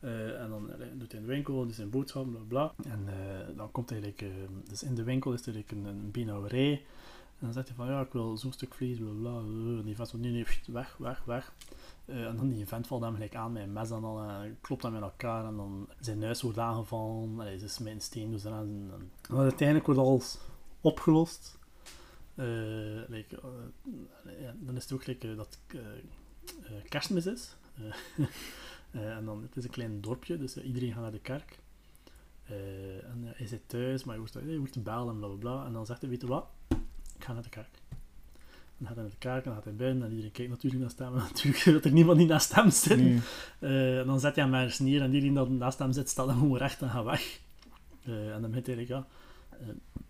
[0.00, 2.74] Eh, en dan eh, doet hij in de winkel, doet zijn boodschap, bla bla.
[2.90, 4.28] En eh, dan komt hij eh,
[4.68, 6.72] dus in de winkel is er eigenlijk een, een beenhouwerij.
[7.38, 9.38] En dan zegt hij van ja, ik wil zo'n stuk vlees, bla bla.
[9.38, 11.52] En die vent zo nee, nee, weg, weg, weg.
[12.04, 14.82] En dan die vent valt hem gelijk aan met een mes en al, en klopt
[14.82, 17.40] hem in elkaar en dan zijn huis wordt aangevallen.
[17.40, 18.90] Allee, ze smijten steen dus en, en,
[19.28, 20.38] en uiteindelijk wordt alles
[20.80, 21.58] opgelost.
[22.38, 25.58] Eh, like, eh, ja, dan is het ook like, eh, dat
[26.88, 27.56] kerstmis is.
[28.90, 31.58] En dan, het is een klein dorpje, dus iedereen gaat naar de kerk.
[32.46, 35.66] En hij zit thuis, maar hij wordt, hij wordt bellen en bla bla bla.
[35.66, 36.46] En dan zegt hij, weet je wat,
[37.16, 37.68] ik ga naar de kerk.
[37.68, 40.98] En dan gaat hij naar de kerk en gaat hij binnen en iedereen kijkt natuurlijk
[40.98, 41.18] naar hem.
[41.18, 42.98] En natuurlijk dat er niemand die naast hem zit.
[43.60, 44.04] Nee.
[44.04, 46.38] Dan zet hij hem maar eens neer en iedereen dat naast hem zit, staat hem
[46.38, 47.40] gewoon recht en gaat weg.
[48.04, 49.06] En dan begint hij ja,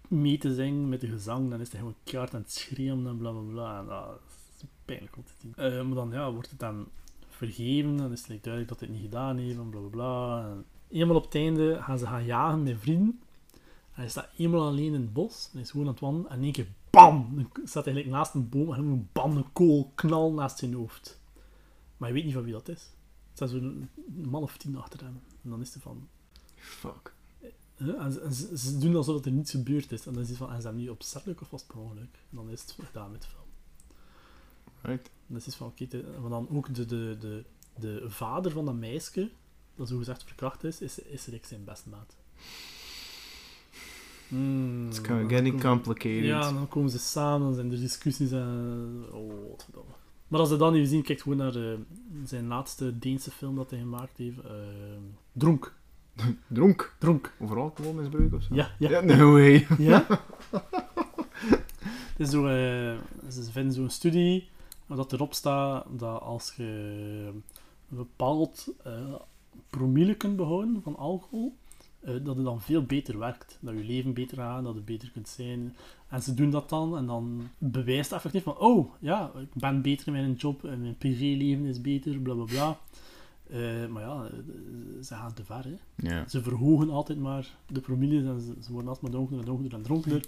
[0.09, 1.51] mee te zingen met de gezang.
[1.51, 3.79] Dan is hij gewoon keihard aan het schreeuwen en bla bla bla.
[3.79, 4.21] En, dat
[4.57, 5.63] is pijnlijk om te.
[5.63, 6.89] Eh, maar dan ja, wordt het dan
[7.29, 7.97] vergeven.
[7.97, 10.49] Dan is het duidelijk dat hij het niet gedaan heeft en bla bla bla.
[10.49, 13.21] En eenmaal op het einde gaan ze gaan jagen met vrienden.
[13.93, 15.45] En hij staat eenmaal alleen in het bos.
[15.45, 16.31] En hij is gewoon aan het wandelen.
[16.31, 17.35] En in één keer, bam!
[17.35, 18.69] Dan staat hij naast een boom.
[18.69, 21.21] En gewoon bam, een kool knal naast zijn hoofd.
[21.97, 22.83] Maar je weet niet van wie dat is.
[22.83, 25.21] Er staat zo'n man of tien achter hem.
[25.43, 26.09] En dan is het van...
[26.55, 27.17] Fuck.
[27.79, 30.07] En, ze, en ze, doen alsof er niets gebeurd is.
[30.07, 32.15] En dan is het van, en ze hebben niet opzettelijk of was het per ongeluk?
[32.31, 33.47] En dan is het gedaan met de film.
[34.83, 35.07] Right.
[35.07, 35.87] En dan is het van, oké,
[36.21, 37.45] want dan ook de, de, de,
[37.81, 39.31] de vader van dat meisje,
[39.77, 42.17] dat zogezegd verkracht is, is, is Rick zijn beste maat.
[44.29, 46.25] Hmm, It's of getting complicated.
[46.25, 49.05] Ja, dan komen ze samen, dan zijn er discussies en...
[49.13, 49.93] Oh, wat verdomme.
[50.29, 51.79] Maar als je dat niet zien, kijk gewoon naar eh,
[52.25, 54.39] zijn laatste Deense film dat hij gemaakt heeft.
[54.41, 54.51] eh,
[55.33, 55.77] Dronk.
[56.49, 56.95] Dronk.
[56.99, 57.33] Dronk.
[57.41, 58.55] Over alcoholmisbruik of zo?
[58.55, 58.91] Ja, ja.
[58.91, 59.67] Ja, no way.
[59.79, 60.07] Ja?
[62.17, 62.97] Het is zo, eh,
[63.31, 64.49] ze vinden zo'n studie
[64.87, 66.65] dat erop staat dat als je
[67.91, 69.15] een bepaald eh
[69.71, 71.57] promille kunt behouden van alcohol,
[72.01, 73.59] eh, dat het dan veel beter werkt.
[73.61, 75.77] Dat je leven beter gaat, dat het beter kunt zijn.
[76.09, 79.83] En ze doen dat dan en dan bewijst het effectief van oh, ja, ik ben
[79.83, 82.79] beter in mijn job en mijn privéleven is beter, bla bla bla.
[83.51, 85.77] Eh, maar ja, eh, ze gaan te ver, hè.
[86.09, 86.29] Ja.
[86.29, 89.83] Ze verhogen altijd maar de promilles en ze, ze worden alsmaar dronkener en dronkener en
[89.83, 90.25] dronkener.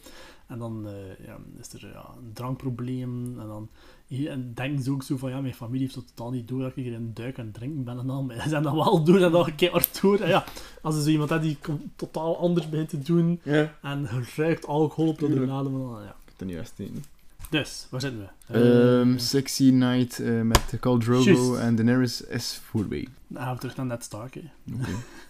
[0.46, 3.40] En dan eh, ja, is er ja, een drankprobleem.
[3.40, 3.68] En dan
[4.08, 6.84] en denken ze ook zo van, ja, mijn familie heeft totaal niet door dat ik
[6.84, 8.22] hier in duik het drinken ben en al.
[8.24, 10.18] Maar ze hebben dat wel door en dan keihard door.
[10.18, 10.44] En ja,
[10.82, 11.58] als er zo iemand hebt die
[11.96, 13.74] totaal anders begint te doen Ja.
[13.82, 16.08] en ruikt alcohol op de dan ja.
[16.08, 17.04] Ik heb het niet juist eten.
[17.50, 18.54] Dus, waar zitten we?
[18.54, 23.08] Ehm, Eh, Sexy Night eh, met Khal Drogo en Daenerys is voorbij.
[23.26, 24.36] dan gaan we terug naar Ned Stark.
[24.36, 24.50] Oké.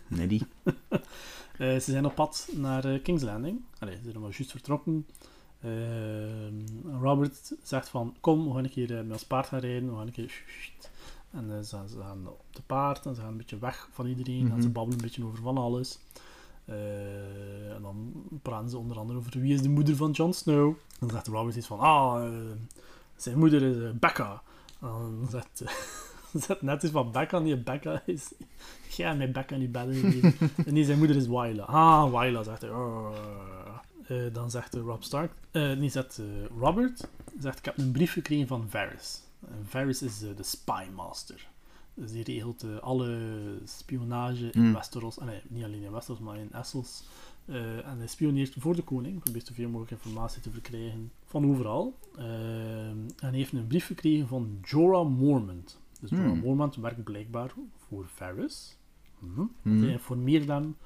[0.09, 0.41] Neddy.
[1.59, 3.61] Eh, ze zijn op pad naar eh, King's Landing.
[3.79, 5.07] Allee, ze zijn maar juist vertrokken.
[5.63, 6.55] Ehm,
[7.03, 9.91] Robert zegt van, kom, we gaan een keer met ons paard gaan rijden.
[9.91, 10.43] We gaan een keer...
[11.31, 14.41] En ze, ze gaan op de paard en ze gaan een beetje weg van iedereen.
[14.53, 14.73] En ze Mhm.
[14.73, 15.99] babbelen een beetje over van alles.
[16.71, 20.75] Eh, en dan praten ze onder andere over wie is de moeder van Jon Snow.
[20.99, 22.33] Dan zegt Robert iets van, ah, eh,
[23.17, 24.43] zijn moeder is eh, Becca.
[24.81, 25.63] En dan zegt,
[26.47, 28.33] zegt net iets van Becca, die Becca is...
[28.97, 30.51] Jij met Becca niet bedden gegeven.
[30.67, 31.63] En nee, zijn moeder is Wyla.
[31.63, 32.71] Ah, Wyla, zegt hij.
[32.71, 33.11] Oh.
[34.33, 38.67] Dan zegt Rob Stark, nee, zegt eh, Robert, zegt ik heb een brief gekregen van
[38.69, 39.23] Varys.
[39.47, 40.85] En Varys is de spy
[41.95, 43.19] die regelt eh, alle
[43.65, 44.73] spionage in Hmm.
[44.73, 45.19] Westeros.
[45.19, 47.03] Nee, niet alleen in Westeros, maar in Essos.
[47.45, 51.99] Eh, en hij spioneert voor de koning, probeert zoveel mogelijk informatie te verkrijgen van overal.
[52.17, 55.79] Eh, en hij heeft een brief gekregen van Jorah Mormont.
[56.01, 56.41] Dus Jorah Hmm.
[56.41, 57.53] Mormont werkt blijkbaar
[57.89, 58.77] voor Varys.
[59.19, 59.45] Mhm.
[59.63, 59.83] Mhm.
[59.83, 60.77] Hij informeert hem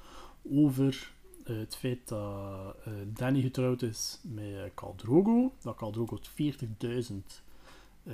[0.51, 1.13] over
[1.43, 2.75] eh, het feit dat
[3.13, 5.53] Danny getrouwd is met uh, Khal Drogo.
[5.61, 7.41] Dat Khal Drogo 40.000
[8.03, 8.13] eh,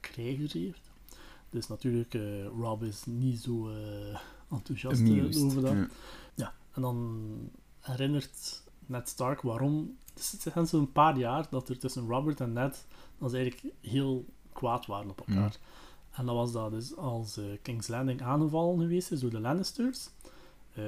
[0.00, 0.85] krijgers heeft.
[1.56, 4.18] Dus natuurlijk, eh, Rob is niet zo eh,
[4.50, 5.42] enthousiast eh, Amused.
[5.42, 5.72] over dat.
[5.72, 5.88] Ja.
[6.34, 7.26] Ja, en dan
[7.80, 9.96] herinnert Ned Stark waarom.
[10.14, 12.86] Dus het zijn zo'n paar jaar dat er tussen Robert en Ned
[13.18, 15.56] dat ze eigenlijk heel kwaad waren op elkaar.
[16.10, 20.08] En dat was dat dus als King's Landing aangevallen geweest is door de Lannisters.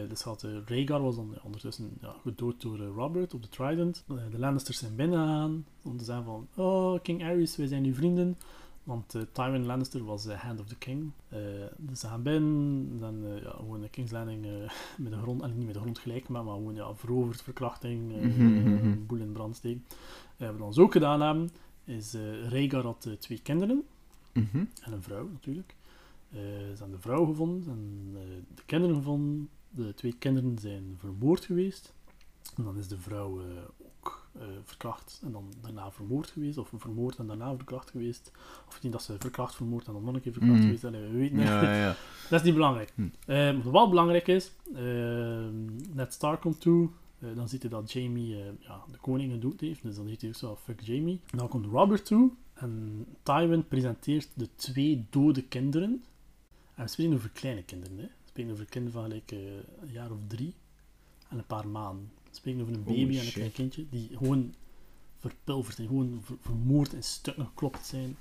[0.08, 4.04] Dus had, eh, Rhaegar was dan ondertussen ja, gedood door Robert op de Trident.
[4.06, 8.38] De Lannisters zijn binnengegaan om te zeggen van Oh, King Aerys, wij zijn uw vrienden.
[8.88, 11.10] Want eh, Tywin Lannister was de Hand of the King.
[11.28, 11.38] Eh,
[11.76, 14.70] dus ze gaan binnen, dan eh, ja, gewoon de King's Landing eh,
[15.04, 18.12] met de grond, en niet met de grond gelijk, maar, maar gewoon ja, veroverd, verkrachting,
[18.16, 19.06] eh, Mhm, mhm.
[19.06, 19.84] boel in brand steken.
[20.36, 21.50] Eh, wat we dan ook gedaan hebben,
[21.84, 23.82] is uh, Rhaegar had eh, twee kinderen
[24.32, 24.64] Mhm.
[24.82, 25.74] en een vrouw natuurlijk.
[26.30, 28.20] Eh, ze hebben de vrouw gevonden en eh,
[28.54, 29.48] de kinderen gevonden.
[29.70, 31.92] De twee kinderen zijn vermoord geweest.
[32.56, 33.40] En dan is de vrouw
[34.32, 36.58] eh, verkracht en dan daarna vermoord geweest.
[36.58, 38.32] Of vermoord en daarna verkracht geweest.
[38.68, 40.62] Of niet dat ze verkracht, vermoord en dan nog een keer verkracht Mm.
[40.64, 40.84] geweest.
[40.84, 41.94] Allee, we weten Ja, ja, ja.
[42.30, 42.92] dat is niet belangrijk.
[42.94, 43.08] Hm.
[43.26, 45.46] Eh, wat wel belangrijk is, eh,
[45.92, 46.88] Ned Stark komt toe.
[47.34, 49.82] dan ziet hij dat Jamie ja, de koning gedood heeft.
[49.82, 51.20] Dus dan ziet hij ook zo, fuck Jamie.
[51.30, 52.30] En dan komt Robert toe.
[52.54, 56.04] En Tywin presenteert de twee dode kinderen.
[56.74, 57.96] En we spreken over kleine kinderen.
[57.96, 58.02] Hè.
[58.02, 60.54] We spreken over kinderen van gelijk een jaar of drie
[61.28, 62.10] en een paar maanden.
[62.30, 64.54] Spreken over een Holy baby en een klein kindje die gewoon
[65.18, 68.16] verpulverd zijn, gewoon ver- vermoord in stukken geklopt zijn.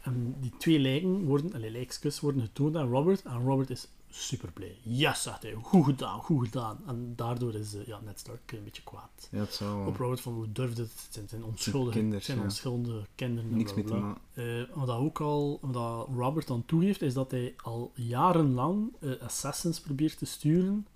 [0.00, 3.22] En die twee lijken worden, allee, lijkskus worden getoond aan Robert.
[3.22, 4.76] En Robert is super blij.
[4.82, 5.52] Yes, zegt hij.
[5.62, 6.78] Goed gedaan, goed gedaan.
[6.86, 9.28] En daardoor is eh, ja, Ned Stark een beetje kwaad.
[9.30, 10.90] Ja, het zou Op Robert van hoe durfde het?
[10.90, 12.42] Het zijn, zijn onschuldige zijn ja.
[12.44, 13.50] onschuldige kinderen.
[13.50, 14.22] en niks bla, mee te maken.
[14.68, 19.80] Eh, wat ook al, wat Robert dan toegeeft, is dat hij al jarenlang eh, assassins
[19.80, 20.86] probeert te sturen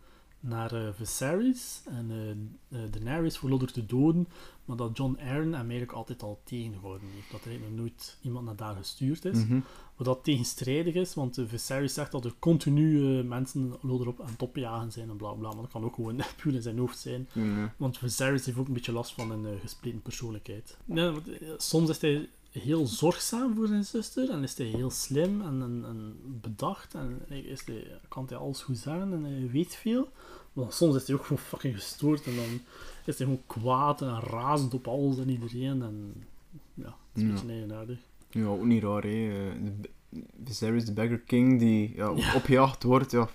[0.44, 2.30] naar eh, Viserys en eh
[2.74, 4.28] eh, Daenerys voor Lodder te doden,
[4.64, 7.30] maar dat John Arryn hem eigenlijk altijd al tegengehouden heeft.
[7.30, 9.44] Dat er eigenlijk nog nooit iemand naar daar gestuurd is.
[9.44, 9.60] Mhm.
[9.96, 14.20] Wat dat tegenstrijdig is, want uh, Viserys zegt dat er continu eh, mensen Lodder op
[14.20, 16.78] aan het opjagen zijn en bla bla, maar dat kan ook gewoon puur in zijn
[16.78, 17.28] hoofd zijn.
[17.76, 20.76] Want Viserys heeft ook een beetje last van een gespleten persoonlijkheid.
[20.84, 22.28] Ja, want, soms is hij
[22.62, 27.20] heel zorgzaam voor zijn zuster en is hij heel slim en, en, en bedacht en
[27.28, 30.08] is hij, kan hij alles goed zeggen en hij weet veel.
[30.52, 32.60] Maar soms is hij ook gewoon fucking gestoord en dan
[33.04, 36.24] is hij gewoon kwaad en razend op alles en iedereen en
[36.74, 37.34] ja, het is een Ja.
[37.34, 37.98] beetje eigenaardig.
[38.30, 39.08] Ja, ook niet raar, hè.
[39.48, 39.90] Eh, de-
[40.44, 42.34] Viserys, de Beggar King, die ja, Ja.
[42.34, 43.28] opgejaagd wordt, ja,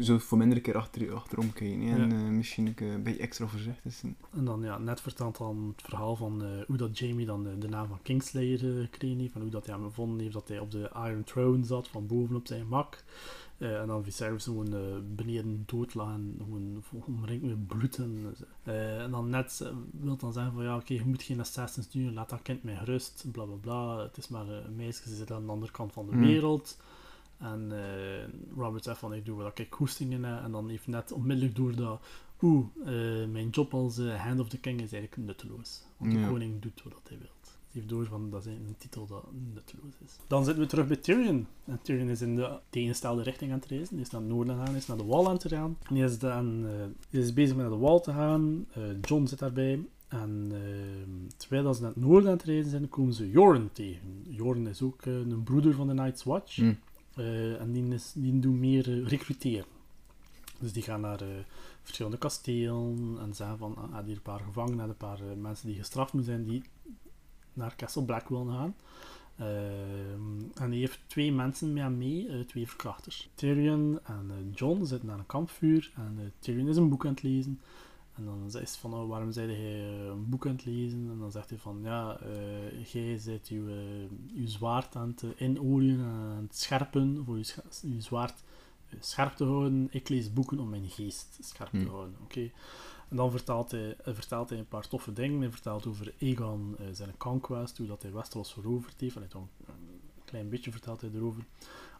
[0.00, 1.80] zo voor minder keer achter, achterom kijken.
[1.80, 1.98] hè.
[2.02, 2.16] En Ja.
[2.16, 4.16] eh, misschien een, beetje extra voorzichtig zijn.
[4.36, 7.58] En dan, ja, net vertelt dan het verhaal van eh, hoe dat Jamie dan de,
[7.58, 9.34] de naam van Kingslayer eh, gekregen heeft.
[9.34, 12.06] En hoe dat hij hem gevonden heeft dat hij op de Iron Throne zat, van
[12.06, 13.04] boven op zijn mak.
[13.58, 14.80] Eh, en dan Viserys gewoon eh,
[15.14, 17.96] beneden dood lag en gewoon omringd met bloed.
[17.98, 21.40] En, eh, en dan net eh, wil dan zeggen van ja, oké, je moet geen
[21.40, 23.98] assassins sturen, laat dat kind met gerust, bla bla bla.
[24.02, 26.20] Het is maar eh, een meisje, ze zit aan de andere kant van de Hmm.
[26.20, 26.76] wereld.
[27.40, 30.42] En eh, Robert zegt van ik doe wat ik goesting in heb.
[30.42, 32.00] En dan heeft net onmiddellijk door dat
[32.42, 35.82] oeh, eh, mijn job als eh, Hand of the King is eigenlijk nutteloos.
[35.96, 36.28] Want de Ja.
[36.28, 37.28] koning doet wat hij wil.
[37.42, 40.16] Hij heeft door van dat is een titel dat nutteloos is.
[40.26, 41.46] Dan zitten we terug bij Tyrion.
[41.64, 43.94] En Tyrion is in de tegenstelde richting aan het reizen.
[43.94, 45.76] Hij is naar het noorden aan hij is naar de wal aan het gaan.
[45.88, 46.64] En hij is, dan,
[47.10, 48.66] hij is bezig met naar de wal te gaan.
[49.00, 49.80] John zit daarbij.
[50.10, 50.60] En eh,
[51.36, 54.24] terwijl dat ze naar het noorden aan het reizen zijn, komen ze Joren tegen.
[54.28, 56.56] Joren is ook een broeder van de Night's Watch.
[56.56, 56.72] Hm.
[57.20, 59.66] Eh, en die, die doen meer eh, recruteren.
[60.58, 61.28] Dus die gaan naar eh,
[61.82, 65.76] verschillende kastelen en zeggen van, ah, ah, hier een paar gevangenen, een paar mensen die
[65.76, 66.62] gestraft moeten zijn, die
[67.52, 68.74] naar Castle Black willen gaan.
[70.54, 73.30] En hij heeft twee mensen met hem mee, twee verkrachters.
[73.34, 77.60] Tyrion en John zitten aan een kampvuur en Tyrion is een boek aan het lezen.
[78.14, 81.08] En dan zegt ze van, oh, waarom zei hij eh, een boek aan het lezen?
[81.10, 85.24] En dan zegt hij van, ja, eh, jij bent uw, eh, uw zwaard aan het
[85.40, 88.42] inolieën en aan het scherpen, voor scha- uw zwaard
[89.00, 89.88] scherp te houden.
[89.90, 91.86] Ik lees boeken om mijn geest scherp te Hm.
[91.88, 92.50] houden, oké?
[93.08, 95.40] En dan vertelt hij, vertelt hij een paar toffe dingen.
[95.40, 99.16] Hij vertelt over Aegon, eh, zijn conquest, hoe dat hij Westeros veroverd heeft.
[99.16, 99.48] En hij een
[100.24, 101.44] klein beetje vertelt hij erover.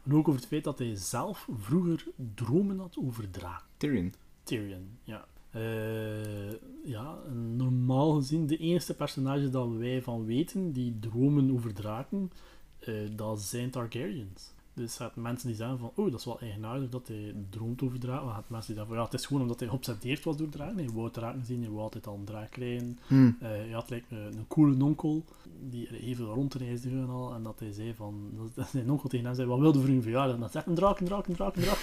[0.04, 2.04] En ook over het feit dat hij zelf vroeger
[2.34, 3.66] dromen had over draken.
[3.76, 4.14] Tyrion.
[4.42, 5.26] Tyrion, ja.
[5.50, 6.52] Eh,
[6.84, 7.18] ja,
[7.56, 12.32] normaal gezien, de enige personage dat wij van weten die dromen over draken,
[12.78, 14.52] eh, dat zijn Targaryens.
[14.74, 17.82] Dus je hebt mensen die zeggen van, oh, dat is wel eigenaardig dat hij droomt
[17.82, 18.24] over draken.
[18.24, 20.36] Maar je hebt mensen die zeggen van, ja, het is gewoon omdat hij geobsedeerd was
[20.36, 20.76] door draken.
[20.76, 22.98] Hij wou draken zien, hij wou altijd al een draak krijgen.
[23.38, 25.24] Hij had like, een, een coole onkel
[25.68, 27.34] die er even rondreisde en al.
[27.34, 30.02] En dat hij zei van, dat, zijn onkel tegen hem zei, wat wilde voor uw
[30.02, 30.34] verjaardag?
[30.34, 31.80] En dat zegt een draak, een draak, een draak, een draak.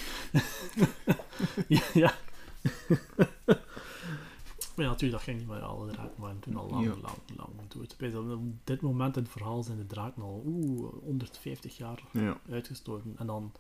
[1.68, 2.14] ja, ja.
[4.76, 6.90] Maar ja, natuurlijk, dat ging niet, maar ja, alle draken waren toen al lang, Ja.
[6.92, 7.94] lang, lang dood.
[8.34, 12.40] Op dit moment in het verhaal zijn de draken al oeh, 150 jaar Ja.
[12.50, 13.14] uitgestorven.
[13.18, 13.52] En dan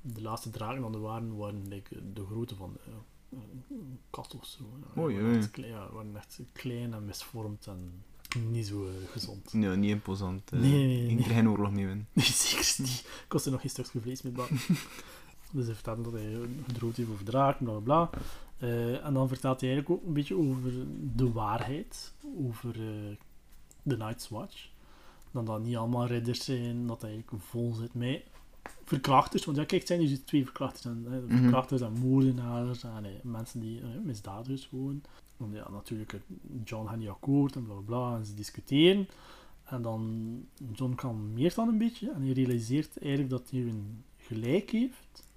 [0.00, 3.38] de laatste draken die er waren, waren like, de grootte van eh,
[3.70, 4.64] een kat of zo.
[4.94, 8.02] Ja, Oh, waren echt klein- ja, waren echt klein en misvormd en
[8.50, 9.50] niet zo eh, gezond.
[9.52, 10.52] Ja, niet imposant.
[10.52, 10.60] eh.
[10.60, 11.24] Nee, nee, nee, Ik nee.
[11.34, 12.08] geen oorlog mee winnen.
[12.14, 12.98] Nee, zeker niet.
[13.00, 14.58] Ik kost er nog geen stukje vlees mee bakken.
[15.52, 16.36] dus hij vertelt dat hij
[16.66, 18.20] gedroomd heeft over draken, bla bla bla.
[18.58, 20.72] Eh, en dan vertelt hij eigenlijk ook een beetje over
[21.14, 22.12] de waarheid,
[22.46, 23.16] over eh,
[23.82, 24.68] de Night's Watch.
[25.30, 28.22] Dan dat niet allemaal ridders zijn, dat hij eigenlijk vol zit met
[28.84, 29.44] verkrachters.
[29.44, 30.84] Want ja, kijk, het zijn dus twee verkrachters.
[30.84, 31.36] En, hè, Mhm.
[31.36, 35.02] verkrachters en moordenaars en eh, mensen die, eh, misdadigers gewoon.
[35.36, 36.20] Want ja, natuurlijk,
[36.64, 38.16] John gaat niet akkoord en bla bla.
[38.16, 39.08] En ze discussiëren.
[39.64, 40.30] En dan,
[40.72, 42.10] John kan meer dan een beetje.
[42.10, 45.28] En hij realiseert eigenlijk dat Tyrion gelijk heeft.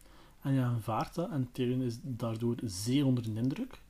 [0.44, 1.30] En hij aanvaardt dat.
[1.30, 3.82] En Tyrion is daardoor zeer onder de indruk.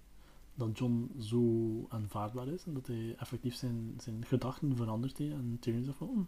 [0.55, 2.65] Dat John zo aanvaardbaar is.
[2.65, 5.34] En dat hij effectief zijn, zijn gedachten veranderd heeft.
[5.34, 6.21] En Tyrion zegt van, hm,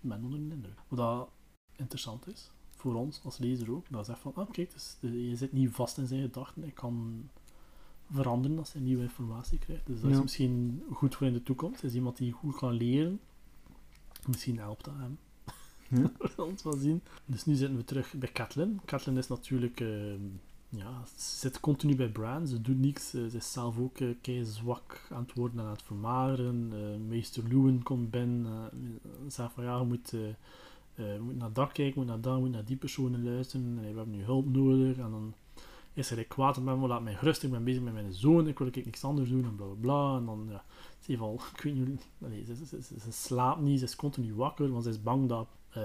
[0.00, 0.78] ik ben onder de indruk.
[0.88, 1.28] Wat dat
[1.76, 2.50] interessant is.
[2.70, 3.86] Voor ons als lezer ook.
[3.90, 6.64] Dat zegt van, ah kijk, dus, je zit niet vast in zijn gedachten.
[6.64, 7.28] Ik kan
[8.10, 9.86] veranderen als hij nieuwe informatie krijgt.
[9.86, 11.80] Dus dat is misschien goed voor in de toekomst.
[11.80, 13.20] Hij is iemand die goed kan leren.
[14.26, 15.18] Misschien helpt dat hem.
[16.62, 17.02] We zien.
[17.26, 18.80] Dus nu zitten we terug bij Catelyn.
[18.84, 19.80] Catelyn is natuurlijk...
[19.80, 20.14] eh,
[20.68, 22.46] ja, zit continu bij Bran.
[22.46, 23.14] Ze doet niks.
[23.14, 26.70] Eh, ze is zelf ook eh kei zwak aan het worden en aan het vermageren.
[26.72, 28.70] Eh, meester Lewin komt binnen.
[28.72, 30.12] eh, zegt van ja, je moet,
[31.20, 33.66] moet naar dat kijken, moet naar dat, moet naar die personen luisteren.
[33.66, 34.96] En we hebben nu hulp nodig.
[34.96, 35.34] En dan
[35.92, 37.42] is er kwaad op laat mij gerust.
[37.42, 38.48] Ik ben bezig met mijn zoon.
[38.48, 40.16] Ik wil ik niks anders doen en bla bla.
[40.16, 40.64] En dan, ja,
[41.00, 42.06] ze al, ik weet niet
[42.46, 45.82] ze, ze, ze slaapt niet, ze is continu wakker, want ze is bang dat, eh,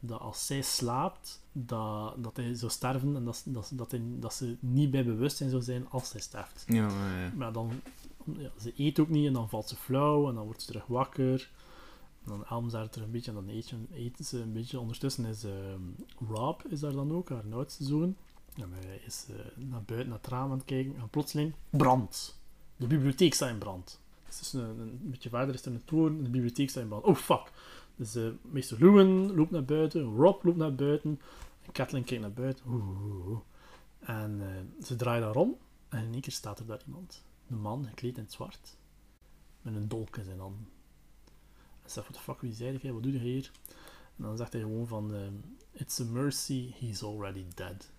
[0.00, 4.34] dat als zij slaapt, dat, dat hij zou sterven en dat, dat, dat, hij, dat
[4.34, 6.64] ze niet bij bewustzijn zou zijn als hij sterft.
[6.66, 7.32] Ja, maar ja.
[7.36, 7.80] Maar dan,
[8.38, 10.86] ja, ze eet ook niet en dan valt ze flauw en dan wordt ze terug
[10.86, 11.50] wakker.
[12.24, 14.52] En dan helpen ze haar terug een beetje en dan eet je- eten ze een
[14.52, 14.78] beetje.
[14.80, 15.80] Ondertussen is ehm,
[16.32, 18.16] Rob is daar dan ook, haar oudste zoon.
[18.54, 22.38] En hij is eh, naar buiten, naar het raam aan het kijken en plotseling brand.
[22.76, 24.00] De bibliotheek staat in brand.
[24.38, 26.88] Dus een, een, een beetje verder is er een toren en de bibliotheek staat in
[26.88, 27.04] brand.
[27.04, 27.52] Oh fuck!
[27.96, 31.20] Dus eh meester Lewin loopt naar buiten, Rob loopt naar buiten,
[31.62, 32.64] en Kathleen kijkt naar buiten.
[33.98, 35.56] En eh, ze draait daar om
[35.88, 37.24] en in één keer staat er daar iemand.
[37.48, 38.76] Een man gekleed in het zwart.
[39.62, 40.56] Met een dolk in zijn hand.
[41.82, 42.92] En ze zegt, what the fuck, wie zei jij?
[42.92, 43.50] Wat doe je hier?
[44.16, 45.34] En dan zegt hij gewoon van, ehm,
[45.72, 47.90] it's a mercy, he's already dead.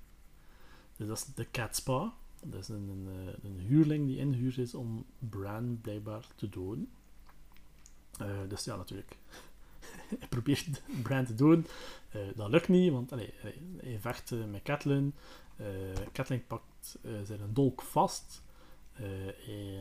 [0.96, 2.14] Dus dat is de Catspa.
[2.44, 6.90] Dat is een, een, eh, een huurling die ingehuurd is om Bran blijkbaar te doden.
[8.18, 9.18] Eh, dus ja, natuurlijk.
[10.20, 11.66] Hij probeert Bran te doden.
[12.10, 15.14] Eh, dat lukt niet, want allee, hij, hij vecht eh, met Catelyn.
[15.56, 15.66] Eh
[16.12, 18.44] Catelyn pakt eh, zijn dolk vast.
[18.94, 19.28] Eh,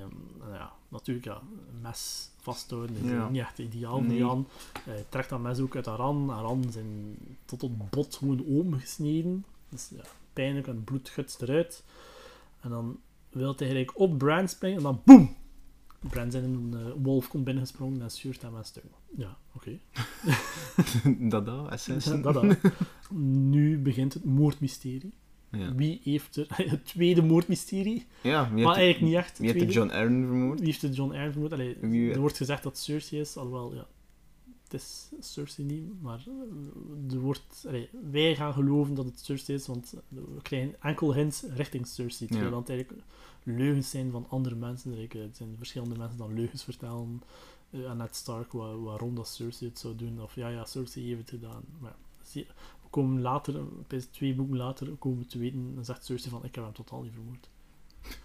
[0.03, 1.41] en, nou ja, natuurlijk, ja,
[1.73, 3.29] een mes vasthouden is Ja.
[3.29, 4.19] niet echt ideaal Nee.
[4.19, 4.49] Jan.
[4.85, 6.31] Hij trekt dat mes ook uit haar hand.
[6.31, 9.45] Haar handen zijn tot op bot gewoon opengesneden.
[9.69, 11.85] Dus ja, pijnlijk en het bloed gutst eruit.
[12.61, 13.01] En dan
[13.31, 15.37] wil hij eigenlijk op Bran springen en dan boem!
[16.09, 18.85] Bran zijn een eh, wolf komt binnengesprongen en stuurt hem aan stuk.
[19.17, 19.79] Ja, oké.
[21.29, 22.23] dat, assassin.
[22.23, 22.57] dat dan.
[23.51, 25.13] Nu begint het moordmysterie.
[25.51, 26.47] Ja, Wie heeft er...
[26.71, 28.07] Het tweede moordmysterie.
[28.23, 29.39] ja wie Maar eigenlijk niet echt.
[29.39, 29.73] wie heeft de.
[29.73, 30.59] John Arryn vermoord?
[30.59, 31.53] Wie heeft de John Arryn vermoord?
[31.53, 33.87] Allee, Wie- er wordt gezegd dat Cersei is, alhoewel, ja,
[34.65, 39.59] het is Cersei niet, maar eh, er wordt, allee, wij gaan geloven dat het Cersei
[39.59, 42.67] is, want we krijgen enkel hints richting Cersei, terwijl Ja.
[42.75, 43.03] eigenlijk
[43.45, 44.95] leugens zijn van andere mensen.
[44.95, 47.23] Like, het zijn verschillende mensen die leugens vertellen
[47.71, 51.07] eh, aan Ned Stark wa- waarom dat Cersei het zou doen, of ja, ja, Cersei
[51.07, 51.63] heeft het gedaan.
[51.81, 51.97] Maar
[52.33, 52.47] we
[52.91, 53.61] komen later,
[54.11, 57.03] twee boeken later, komen we te weten, dan zegt Cersei van, ik heb hem totaal
[57.03, 57.49] niet vermoord.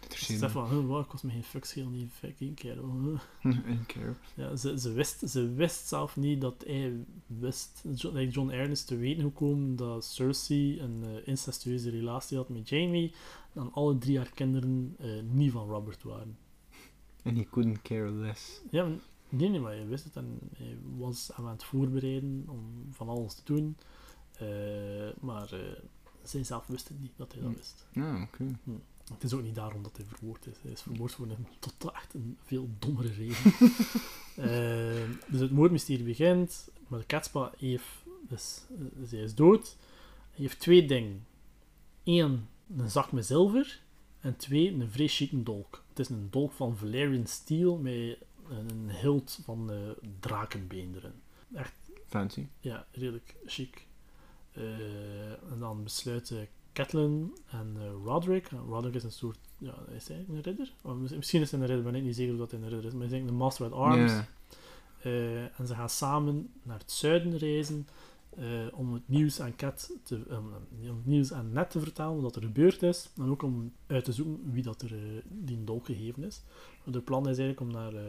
[0.09, 2.91] Ze zegt van, huh, wat, ik was me geen fuck schelen, die fucking kerel.
[3.01, 3.19] huh.
[3.65, 4.17] Een keer.
[4.35, 6.93] Ja, ze, ze, wist, ze wist zelf niet dat hij
[7.27, 7.83] wist.
[7.95, 12.69] John, like John is te weten gekomen dat Cersei een eh, incestueuze relatie had met
[12.69, 13.13] Jamie.
[13.53, 16.37] En alle drie haar kinderen eh, niet van Robert waren.
[17.23, 18.61] En he couldn't care less.
[18.71, 18.97] Ja, maar-
[19.29, 23.09] nee, nee, maar hij wist het en hij was hem aan het voorbereiden om van
[23.09, 23.77] alles te doen.
[24.37, 25.59] Eh, maar eh,
[26.23, 27.57] zij zelf wist het niet dat hij dat Hm.
[27.57, 27.87] wist.
[27.91, 28.45] Ja, oké.
[29.13, 30.57] Het is ook niet daarom dat hij vermoord is.
[30.61, 33.37] Hij is vermoord voor een tot echt een veel dommere reden.
[35.31, 37.85] Dus het moordmysterie begint, maar de Catspa heeft,
[38.27, 38.61] dus,
[39.05, 39.75] zij is dood.
[40.31, 41.25] Hij heeft twee dingen.
[42.03, 42.47] Eén,
[42.77, 43.79] een zak met zilver.
[44.19, 45.83] En twee, een vrij chique dolk.
[45.89, 48.17] Het is een dolk van Valerian Steel met
[48.49, 49.77] een hilt van eh
[50.19, 51.13] drakenbeen erin.
[51.53, 51.73] Echt
[52.07, 52.45] Fancy.
[52.59, 53.85] ja, redelijk chic.
[54.51, 58.51] Eh, en dan besluiten Catelyn en eh, Roderick.
[58.51, 60.73] Nou, Roderick is een soort, ja, is hij een ridder?
[60.81, 62.59] Of mis- misschien is hij een ridder, maar ik ben niet zeker of dat hij
[62.59, 62.93] een ridder is.
[62.93, 64.11] Maar hij is een Master at Arms.
[65.01, 67.93] Eh, en ze gaan samen naar het zuiden reizen eh,
[68.73, 72.35] om het nieuws aan Cat te, eh, om het nieuws aan Ned te vertellen wat
[72.35, 73.09] er gebeurd is.
[73.17, 76.43] En ook om uit te zoeken wie dat er eh, die dolk gegeven is.
[76.83, 78.03] De plan is eigenlijk om naar eh,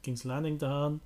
[0.00, 1.00] King's Landing te gaan,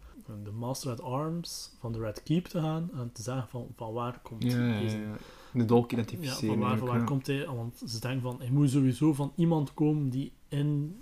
[0.44, 3.92] de Master at Arms van de Red Keep te gaan en te zeggen van, van
[3.92, 5.06] waar komt Ja, ja, deze.
[5.52, 6.48] De dolk ja, identificeren.
[6.48, 7.46] van waar, van waar komt hij?
[7.46, 10.96] Want ze denken van, hij moet sowieso van iemand komen die in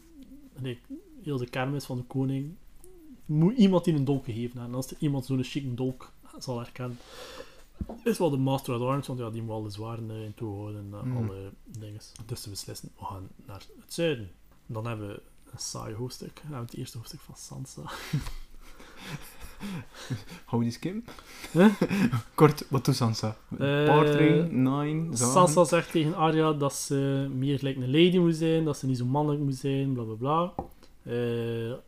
[0.62, 0.80] like,
[1.22, 2.54] heel de kermis van de koning,
[3.26, 4.68] moet iemand die een dolk gegeven hebben.
[4.68, 6.98] En als er iemand zo'n chique dolk zal herkennen,
[8.04, 10.34] is wel de Master at Arms, want ja, die moet al de zwaren eh, in
[10.34, 11.28] toehouden houden en Mm.
[11.30, 12.00] alle dingen.
[12.26, 14.30] Dus ze beslissen, we gaan naar het zuiden.
[14.66, 15.22] Dan hebben we
[15.52, 16.34] een saai hoofdstuk.
[16.34, 17.82] Dan hebben we het eerste hoofdstuk van Sansa.
[20.44, 21.04] Hou die skim.
[21.52, 21.74] Huh?
[22.34, 23.36] Kort, wat doet Sansa?
[23.50, 25.32] Eh, Partering, nine, zagen.
[25.32, 28.98] Sansa zegt tegen Arya dat ze meer lijkt een lady moet zijn, dat ze niet
[28.98, 30.52] zo mannelijk moet zijn, bla bla bla.
[31.02, 31.78] Eh, eh,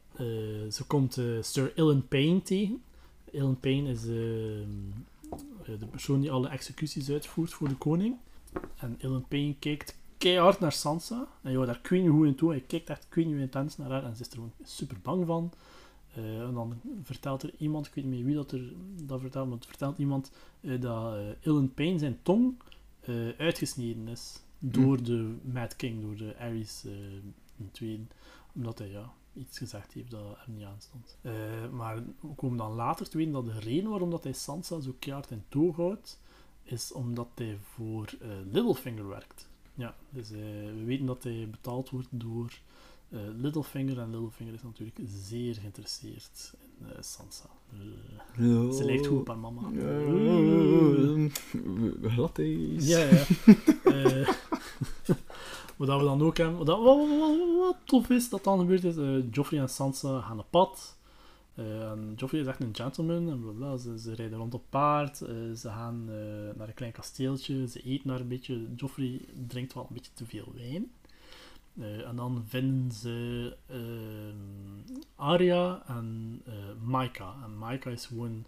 [0.70, 2.82] ze komt eh, Sir Ilyn Payne tegen.
[3.30, 4.66] Ilyn Payne is eh, eh,
[5.78, 8.16] de persoon die alle executies uitvoert voor de koning.
[8.76, 11.28] En Ilyn Payne kijkt keihard naar Sansa.
[11.42, 12.50] En joh, daar kun je hoe in toe.
[12.50, 15.26] Hij kijkt echt kun je intens naar haar en ze is er gewoon super bang
[15.26, 15.52] van.
[15.52, 15.58] Eh,
[16.18, 18.72] Eh, en dan vertelt er iemand, ik weet niet meer wie dat er
[19.02, 22.54] dat vertelt, maar het vertelt iemand eh, dat eh Illen Payne zijn tong
[23.00, 26.92] eh, uitgesneden is door de Mad King, door de Ares eh
[27.58, 28.02] een tweede,
[28.54, 31.16] omdat hij ja, iets gezegd heeft dat hem niet aanstond.
[31.22, 31.32] Eh,
[31.72, 34.94] maar we komen dan later te weten dat de reden waarom dat hij Sansa zo
[34.98, 36.20] keihard in toog houdt,
[36.62, 39.48] is omdat hij voor eh, Littlefinger werkt.
[39.74, 42.58] Ja, dus eh, we weten dat hij betaald wordt door
[43.36, 43.98] Littlefinger.
[43.98, 47.48] En Littlefinger is natuurlijk zeer geïnteresseerd in Sansa.
[48.36, 49.70] Ze lijkt goed op haar mama.
[52.02, 52.86] Gladdees.
[52.86, 53.24] Ja, ja.
[55.78, 59.32] Wat we dan ook hebben, wat, wat, wat, tof is dat dan gebeurd is, eh,
[59.32, 60.96] Joffrey en Sansa gaan op pad.
[61.54, 63.76] En Joffrey is echt een gentleman en blablabla.
[63.76, 66.04] Ze, ze rijden rond op paard, eh, ze gaan
[66.56, 68.74] naar een klein kasteeltje, ze eten daar een beetje.
[68.76, 70.90] Joffrey drinkt wel een beetje te veel wijn.
[72.06, 73.56] En dan vinden ze
[75.16, 76.42] Arya en
[76.84, 77.34] Maika.
[77.44, 78.44] En Maika is gewoon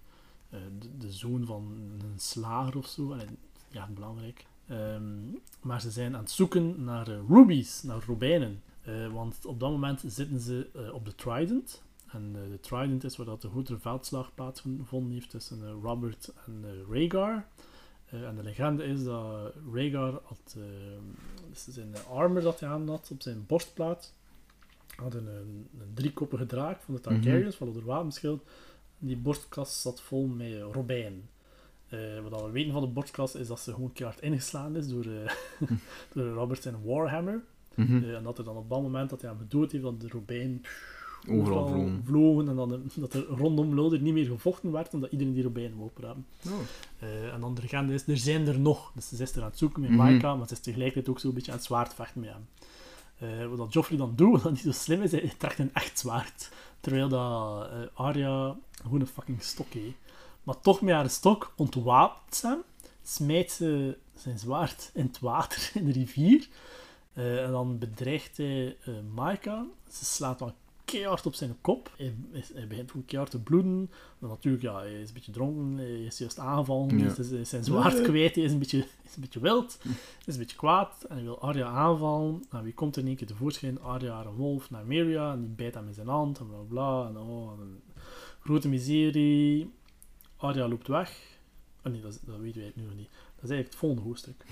[0.50, 3.12] de, de zoon van een slager of zo.
[3.12, 3.26] Allee,
[3.68, 4.46] ja, belangrijk.
[4.70, 5.02] Ehm,
[5.60, 8.62] maar ze zijn aan het zoeken naar eh, rubies, naar robijnen.
[8.82, 11.82] Eh, want op dat moment zitten ze eh, op de Trident.
[12.06, 17.46] En de Trident is waar dat de grotere veldslag plaatsgevonden heeft tussen Robert en Rhaegar.
[18.10, 20.62] En de legende is dat Rhaegar had eh,
[21.48, 24.14] dus zijn armor dat hij aan had op zijn borstplaat
[24.96, 28.42] had een, een, een driekoppige draak van de Targaryens, van het wapenschild.
[29.00, 30.64] En die borstkas zat vol met eh,
[31.90, 31.98] Eh,
[32.30, 35.30] wat we weten van de borstkas is dat ze gewoon keihard ingeslaan is door, eh,
[36.14, 37.42] door Robert zijn Warhammer.
[37.74, 38.02] Mhm.
[38.04, 40.08] Eh, en dat er dan op dat moment dat hij hem gedood heeft, dat de
[40.08, 40.62] robijn
[41.28, 42.02] Overal vlogen.
[42.04, 45.76] vlogen en dan dat er rondom Lodder niet meer gevochten werd, omdat iedereen die robijn
[45.76, 46.26] wou hebben.
[46.46, 47.32] Oh.
[47.34, 48.92] En dan de legende is, er zijn er nog.
[48.94, 49.98] Dus ze is er aan het zoeken met Mhm.
[49.98, 53.48] Maika, maar ze is tegelijkertijd ook zo'n beetje aan het zwaard vechten met hem.
[53.48, 55.98] Wat dat Joffrey dan doet, wat dat niet zo slim is, hij trekt een echt
[55.98, 56.50] zwaard.
[56.80, 59.96] Terwijl dat Arya gewoon een fucking stok heeft.
[60.42, 62.62] Maar toch met haar stok ontwapent ze hem,
[63.02, 66.48] smijt ze zijn zwaard in het water, in de rivier.
[67.12, 69.66] Eh, en dan bedreigt hij eh Maika.
[69.90, 70.52] Ze slaat dan
[70.84, 71.90] keihard op zijn kop.
[71.96, 72.14] Hij,
[72.68, 73.90] begint gewoon keihard te bloeden.
[74.18, 77.12] Maar natuurlijk, ja, hij is een beetje dronken, hij is juist aangevallen, Ja.
[77.14, 79.92] dus hij is- zijn zwaard kwijt, hij is een beetje, is een beetje wild, hij
[80.26, 82.44] is een beetje kwaad en hij wil Arya aanvallen.
[82.50, 83.80] En wie komt er in één keer tevoorschijn?
[83.82, 87.06] Arya, haar wolf, naar Meria en die bijt hem in zijn hand en bla bla.
[87.08, 87.80] En oh, een
[88.40, 89.70] grote miserie.
[90.40, 91.38] Arya loopt weg.
[91.84, 93.10] Oh nee, dat, dat weten wij nu nog niet.
[93.10, 94.44] Dat is eigenlijk het volgende hoofdstuk.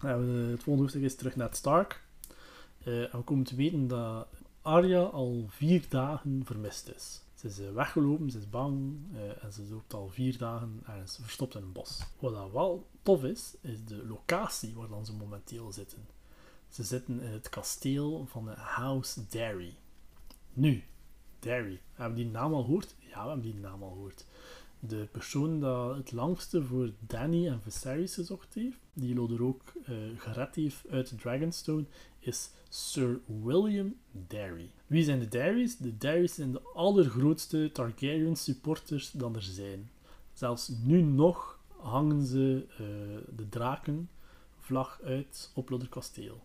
[0.00, 2.02] Ja, het volgende hoofdstuk is terug naar het Stark.
[2.84, 4.28] Eh, en we komen te weten dat
[4.62, 7.22] Arya al vier dagen vermist is.
[7.34, 11.18] Ze is eh, weggelopen, ze is bang eh, en ze loopt al vier dagen ergens
[11.22, 12.02] verstopt in een bos.
[12.18, 16.06] Wat dat wel tof is, is de locatie waar dan ze momenteel zitten.
[16.68, 19.74] Ze zitten in het kasteel van de House Derry.
[20.52, 20.84] Nu,
[21.38, 21.80] Derry.
[21.92, 22.94] Hebben we die naam al gehoord?
[22.98, 24.24] Ja, we hebben die naam al gehoord.
[24.88, 29.94] De persoon dat het langste voor Danny en Viserys gezocht heeft, die Lodder ook eh,
[30.16, 31.84] gered heeft uit Dragonstone,
[32.18, 34.70] is Sir William Derry.
[34.86, 35.76] Wie zijn de Derrys?
[35.76, 39.90] De Derrys zijn de allergrootste Targaryen supporters dan er zijn.
[40.32, 42.76] Zelfs nu nog hangen ze eh,
[43.36, 46.42] de drakenvlag uit op Lodder Kasteel.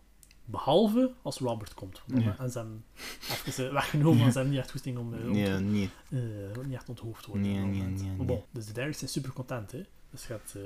[0.50, 2.00] Behalve als Robert komt.
[2.06, 2.60] Want dan- Ja.
[2.60, 2.84] En
[3.46, 5.90] even eh, weggenomen, want ze hebben niet echt goesting om, eh, om Nee, nee.
[6.10, 6.18] eh,
[6.64, 7.42] niet echt onthoofd worden.
[7.46, 8.26] Nee, nee, nee, Maar nee.
[8.26, 9.82] bon, dus de Derrys zijn super content, hè.
[10.10, 10.62] Dus je hebt eh,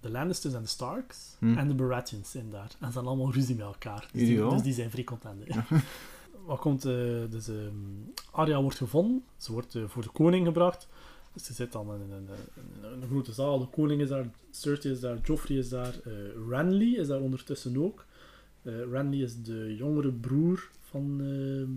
[0.00, 1.58] de Lannisters en de Starks Hm.
[1.58, 2.62] en de Baratheons zijn daar.
[2.62, 4.08] En ze hebben allemaal ruzie met elkaar.
[4.12, 5.60] Dus die, dus die zijn vrij content, hè.
[6.46, 7.74] Wat komt, dus ehm,
[8.30, 9.24] Arya wordt gevonden.
[9.36, 10.88] Ze wordt voor de koning gebracht.
[11.32, 12.28] Dus ze zit dan in een,
[12.92, 13.58] in een, grote zaal.
[13.58, 15.94] De koning is daar, Cersei is daar, Joffrey is daar,
[16.48, 18.04] Renly is daar ondertussen ook.
[18.62, 21.70] Eh Renly is de jongere broer van, ehm,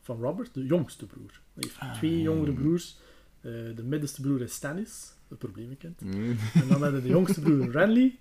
[0.00, 1.40] van Robert, de jongste broer.
[1.54, 2.96] Hij heeft Ah, twee jongere broers.
[3.40, 6.00] Eh, de middenste broer is Stannis, het probleemkind.
[6.00, 6.36] Nee.
[6.54, 8.18] En dan hebben we de jongste broer Renly.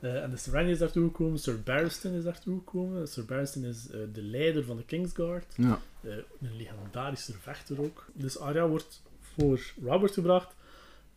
[0.00, 3.08] Eh, en dus Renly is daartoe gekomen, Sir Barristan is daartoe gekomen.
[3.08, 5.54] Sir Barristan is de leider van de Kingsguard.
[5.56, 5.80] Ja.
[6.02, 8.06] Een legendarische vechter ook.
[8.12, 10.54] Dus Arya wordt voor Robert gebracht.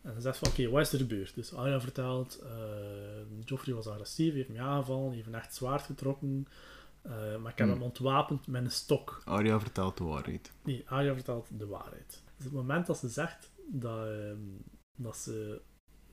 [0.02, 1.34] En dan zegt van, oké, wat is er gebeurd?
[1.34, 2.50] Dus Arya vertelt, eh
[3.44, 6.46] Joffrey was agressief, heeft me aangevallen, heeft een echt zwaard getrokken.
[7.02, 7.70] eh, maar ik heb Hmm.
[7.76, 9.22] hem ontwapend met een stok.
[9.24, 10.52] Arya vertelt de waarheid.
[10.62, 12.08] Nee, Arya vertelt de waarheid.
[12.08, 14.38] Dus op het moment dat ze zegt dat, ehm,
[14.96, 15.60] dat ze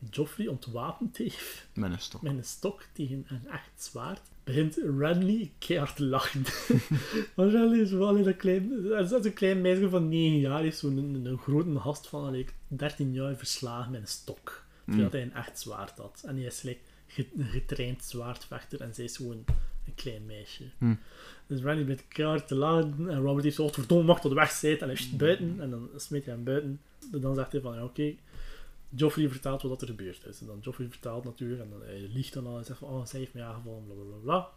[0.09, 2.21] Joffrey ontwapend heeft Met een stok.
[2.21, 6.43] met een stok tegen een echt zwaard, begint Renly keihard te lachen.
[7.35, 10.77] Want Renly is wel een klein, dat is een klein meisje van 9 jaar, heeft
[10.77, 14.63] zo'n een, een grote gast van like, 13 jaar verslagen met een stok.
[14.85, 15.11] Terwijl Mm.
[15.13, 16.23] hij een echt zwaard had.
[16.25, 16.79] En hij is like,
[17.39, 19.43] getraind zwaardvechter en zij is gewoon
[19.85, 20.63] een klein meisje.
[20.77, 20.93] Hm.
[21.47, 24.51] Dus Randy begint keihard te laden en Robert heeft zo, verdomme, mag tot de weg
[24.51, 26.79] zit en hij is buiten en dan smijt hij hem buiten.
[27.13, 28.13] En dan zegt hij van, ja oké,
[28.95, 30.41] Joffrey vertelt wat er gebeurd is.
[30.41, 33.05] En dan Joffrey vertelt natuurlijk en dan hij liegt dan al en zegt van, oh,
[33.05, 34.49] zij heeft mij aangevallen, bla bla bla.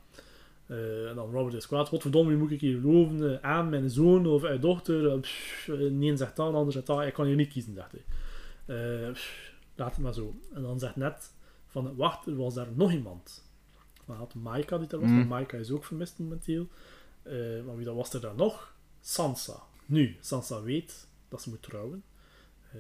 [0.67, 3.33] Eh, en dan Robert is kwaad, godverdomme, wie moet ik hier geloven?
[3.43, 5.11] Eh, aan mijn zoon of uit dochter?
[5.13, 7.93] Eh, pff, eh, nee, zegt dat, ander zegt dat, ik kan hier niet kiezen, zegt
[7.93, 8.05] hij.
[9.07, 10.35] Eh, pff, laat het maar zo.
[10.53, 11.33] En dan zegt net
[11.67, 13.47] van, wacht, er was daar nog iemand.
[14.07, 15.17] Dan had Maika die daar was, Mm.
[15.17, 16.69] maar Maika is ook vermist momenteel.
[17.23, 17.35] Eh,
[17.67, 18.75] maar wie dat was er dan nog?
[19.01, 19.63] Sansa.
[19.87, 22.03] Nu, Sansa weet dat ze moet trouwen
[22.73, 22.79] eh,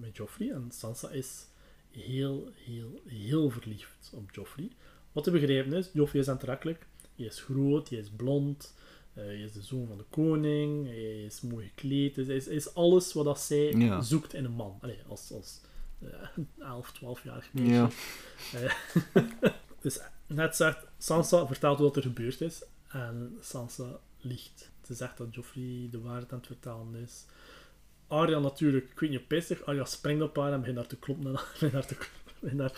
[0.00, 0.50] met Joffrey.
[0.50, 1.46] En Sansa is
[1.90, 4.70] heel, heel, heel verliefd op Joffrey.
[5.12, 6.86] Wat te begrijpen is, Joffrey is aantrekkelijk.
[7.16, 8.74] Hij is groot, hij is blond.
[9.14, 10.86] eh, hij is de zoon van de koning.
[10.86, 12.16] Hij is mooi gekleed.
[12.16, 14.00] Hij is, is alles wat dat zij Ja.
[14.02, 14.78] zoekt in een man.
[14.80, 15.60] Allee, als, als
[16.00, 16.28] eh,
[16.58, 17.72] 11, 12-jarig meisje.
[17.72, 17.90] Ja.
[19.80, 22.62] Dus net zegt, Sansa vertelt wat er gebeurd is.
[22.88, 24.70] En Sansa liegt.
[24.86, 27.24] Ze zegt dat Joffrey de waarheid aan het vertellen is.
[28.10, 29.64] Arya natuurlijk, ik weet niet, pissig.
[29.64, 31.96] Arya springt op haar en begint haar te kloppen en begint haar te,
[32.40, 32.72] begint haar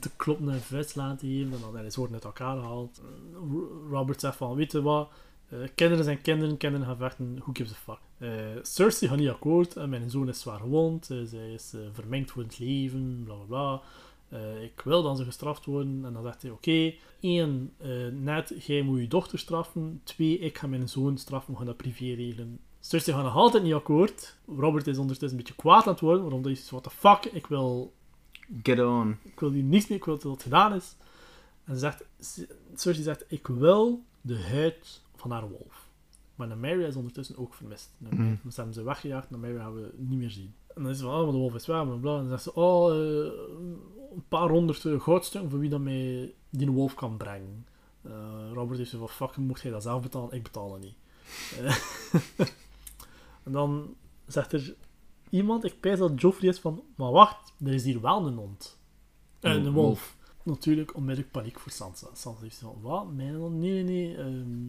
[0.00, 1.52] te kloppen en vuist te geven.
[1.52, 3.00] En dan ze worden uit elkaar gehaald.
[3.32, 5.10] R- Robert zegt van, weet je wat,
[5.48, 7.98] eh, kinderen zijn kinderen, kinderen gaan vechten, who gives a fuck.
[8.18, 11.80] Eh, Cersei gaat niet akkoord, en mijn zoon is zwaar gewond, eh, zij is eh,
[11.92, 13.82] vermengd voor het leven, bla bla bla.
[14.28, 16.04] Eh, ik wil dat ze gestraft worden.
[16.04, 20.00] En dan zegt hij, oké, één, eh, net, jij moet je dochter straffen.
[20.04, 22.58] Twee, ik ga mijn zoon straffen, we gaan dat privé regelen.
[22.86, 24.36] Cersei gaat nog altijd niet akkoord.
[24.58, 27.24] Robert is ondertussen een beetje kwaad aan het worden, waarom dat is, what the fuck,
[27.24, 27.92] ik wil,
[28.62, 29.16] Get on.
[29.22, 30.96] ik wil hier niets meer, ik wil dat het gedaan is.
[31.64, 32.04] En zegt,
[32.74, 35.88] Cersei zegt, ik wil de huid van haar wolf.
[36.34, 37.90] Maar Nymeria is ondertussen ook vermist.
[37.98, 38.34] Nymeria- Mhm.
[38.42, 40.54] Dus hebben ze weggejaagd, Nymeria gaan we niet meer zien.
[40.74, 42.12] En dan is ze van, oh, maar de wolf is weg, bla.
[42.14, 43.32] En dan zegt ze, oh, eh,
[44.14, 47.66] een paar honderd eh, goudstukken voor wie dat mij die wolf kan brengen.
[48.02, 48.12] Eh,
[48.52, 50.32] Robert heeft zo van, fuck, mocht jij dat zelf betalen?
[50.32, 50.94] Ik betaal dat niet.
[53.44, 53.94] En dan
[54.26, 54.74] zegt er
[55.30, 58.78] iemand, ik pijs dat Joffrey is van, maar wacht, er is hier wel een hond.
[59.40, 60.16] Eh, Een een wolf.
[60.42, 62.06] Natuurlijk onmiddellijk paniek voor Sansa.
[62.14, 63.12] Sansa heeft zo van, wat?
[63.12, 63.54] Mijn hond?
[63.54, 64.16] Nee, nee, nee.
[64.16, 64.68] Ehm,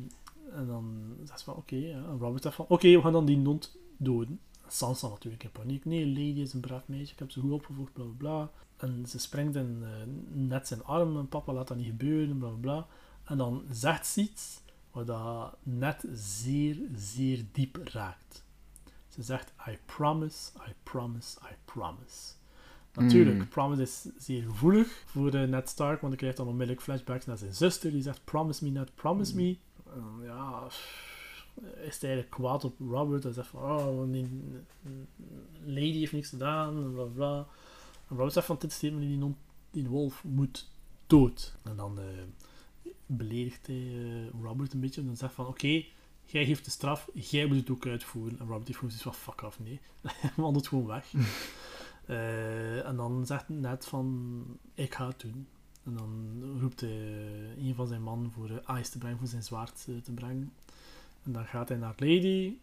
[0.52, 1.92] en dan zegt ze van, oké.
[1.92, 4.40] En Robert zegt van, oké, we gaan dan die hond doden.
[4.68, 5.86] Sansa natuurlijk in paniek.
[5.86, 8.52] Nee, Lady is een braaf meisje, ik heb ze goed opgevolgd, bla bla bla.
[8.78, 9.90] En ze springt in eh,
[10.32, 12.88] net zijn arm en papa laat dat niet gebeuren, bla bla bla.
[13.24, 14.62] En dan zegt ze iets
[14.92, 18.44] wat dat net zeer, zeer diep raakt.
[19.16, 22.34] Ze zegt, I promise, I promise, I promise.
[22.94, 23.48] Natuurlijk, Mm.
[23.48, 27.38] promise is zeer gevoelig voor eh, Ned Stark, want hij krijgt dan onmiddellijk flashbacks naar
[27.38, 29.58] zijn zuster, die zegt, promise me, Ned, promise me.
[29.94, 33.24] En ja, is hij eigenlijk kwaad op Robert.
[33.24, 34.42] Hij zegt van, oh, die
[35.66, 37.38] lady heeft niks gedaan, en bla bla.
[38.08, 39.38] En Robert zegt van, dit statement, die, non-
[39.72, 40.70] die wolf moet
[41.08, 41.56] dood.
[41.64, 42.06] En dan eh,
[43.06, 45.86] beledigt hij eh, Robert een beetje en dan zegt van, oké,
[46.26, 48.40] jij geeft de straf, jij moet het ook uitvoeren.
[48.40, 49.80] En Robert gewoon zoiets van, fuck af, nee.
[50.22, 51.14] Hij wandelt gewoon weg.
[52.06, 54.44] Eh, en dan zegt hij net van,
[54.74, 55.48] ik ga het doen.
[55.84, 59.44] En dan roept hij een van zijn mannen voor eh, ice te brengen, voor zijn
[59.44, 60.54] zwaard eh, te brengen.
[61.24, 62.54] En dan gaat hij naar Lady.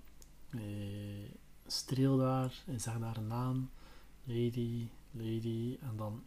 [1.67, 3.71] Streelt daar, hij zegt daar een naam.
[4.25, 5.77] Lady, Lady.
[5.81, 6.23] En dan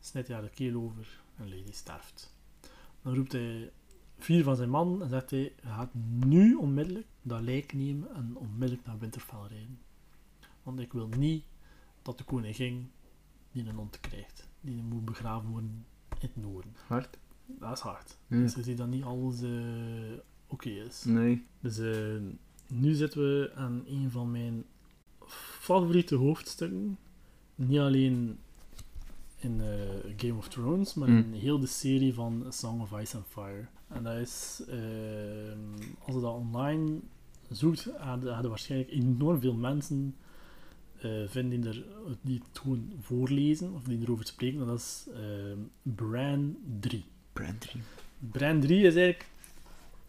[0.00, 2.34] snijdt hij haar de keel over en Lady sterft.
[3.02, 3.70] Dan roept hij
[4.18, 8.36] vier van zijn mannen en zegt hij, je gaat nu onmiddellijk dat lijk nemen en
[8.36, 9.78] onmiddellijk naar Winterfell rijden.
[10.62, 11.44] Want ik wil niet
[12.02, 12.90] dat de koningin
[13.52, 14.48] die een hond krijgt.
[14.60, 16.72] Die moet begraven worden in het noorden.
[16.86, 17.18] Hard?
[17.46, 18.18] Dat is hard.
[18.26, 18.36] Ja.
[18.36, 21.04] Dus je ziet dat niet alles eh, oké is.
[21.04, 21.46] Nee.
[21.60, 22.20] Dus eh,
[22.66, 24.64] nu zitten we aan een van mijn
[25.60, 26.98] favoriete hoofdstukken.
[27.54, 28.38] Niet alleen
[29.38, 29.66] in eh,
[30.16, 31.16] Game of Thrones, maar Mm.
[31.18, 33.66] in heel de serie van Song of Ice and Fire.
[33.88, 34.76] En dat is, eh,
[36.04, 36.98] als je dat online
[37.50, 40.14] zoekt, hadden, waarschijnlijk enorm veel mensen
[41.00, 41.84] eh, vinden die, er,
[42.20, 44.60] die het gewoon voorlezen of die erover spreken.
[44.60, 45.20] En dat is eh,
[45.82, 47.04] Bran 3.
[47.32, 47.80] Brandry.
[48.18, 49.26] Bran 3 is eigenlijk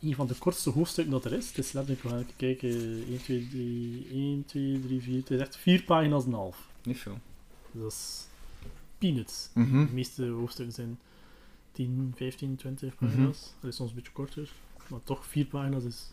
[0.01, 1.47] een van de kortste hoofdstukken dat er is.
[1.47, 2.69] Het is letterlijk, we gaan even kijken,
[3.07, 5.17] 1, 2, 3, 1, 2, 3, 4.
[5.19, 6.69] Het is echt vier pagina's en een half.
[6.83, 7.17] Niet veel.
[7.71, 8.27] Dus
[8.99, 9.49] peanuts.
[9.53, 9.85] Mhm.
[9.85, 10.99] De meeste hoofdstukken zijn
[11.71, 13.53] 10, 15, 20 pagina's.
[13.59, 14.51] Dat is soms een beetje korter.
[14.87, 16.11] Maar toch, vier pagina's is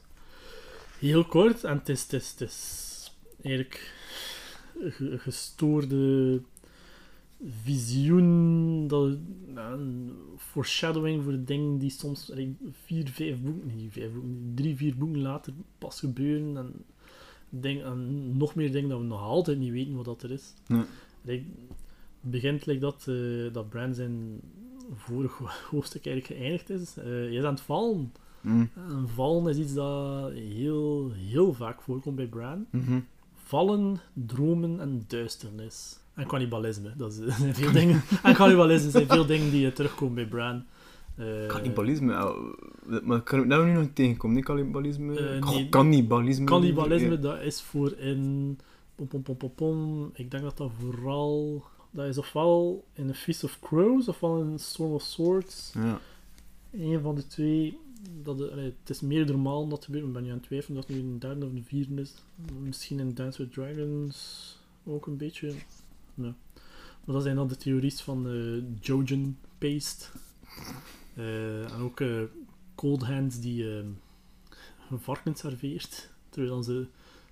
[0.98, 1.64] heel kort.
[1.64, 3.94] En het is, het is, het is eigenlijk
[4.98, 6.40] een gestoorde
[7.62, 9.16] visioen, dat,
[9.54, 12.32] een foreshadowing voor dingen die soms
[12.84, 16.56] vier, vijf boeken, niet vijf boeken, drie, vier boeken later pas gebeuren.
[16.56, 20.52] En, en nog meer dingen dat we nog altijd niet weten wat dat er is.
[22.30, 24.40] Begint like dat, eh, dat Bran zijn
[24.94, 25.38] vorig
[25.70, 26.96] hoofdstuk eigenlijk geëindigd is.
[26.96, 28.12] Eh, je is aan het vallen.
[28.40, 28.70] Mm.
[28.74, 32.66] En vallen is iets dat heel, heel vaak voorkomt bij Bran.
[32.70, 32.98] Mhm.
[33.34, 35.98] Vallen, dromen en duisternis.
[36.14, 38.02] En cannibalisme, dat zijn veel dingen.
[38.22, 40.64] En cannibalisme zijn veel dingen die eh, terugkomen bij Bran.
[41.16, 42.34] Eh, Cannibalisme,
[43.02, 44.36] maar kan ik daar nu nog tegenkomen?
[44.36, 45.40] Niet cannibalisme?
[45.40, 45.68] Nee.
[45.68, 46.44] Cannibalisme.
[46.44, 48.58] Cannibalisme, dat is voor in...
[48.94, 50.10] Pom, pom, pom, pom, pom.
[50.14, 51.64] Ik denk dat dat vooral...
[51.96, 55.72] Dat is ofwel in A Feast of Crows, ofwel in Storm of Swords.
[55.74, 56.00] Ja.
[56.72, 57.78] Een van de twee.
[58.22, 60.04] Dat de, allee, het is meerdere malen dat gebeurt.
[60.04, 62.14] Ik ben nu aan het twijfelen dat het nu een derde of een vierde is.
[62.62, 65.52] Misschien in Dance with Dragons ook een beetje.
[66.14, 70.06] Maar dat zijn dan de theories van eh Jojen Paste.
[71.14, 72.22] Eh, en ook eh,
[72.74, 73.84] Cold Hands die eh,
[74.90, 76.10] een varken serveert.
[76.28, 76.86] Terwijl ze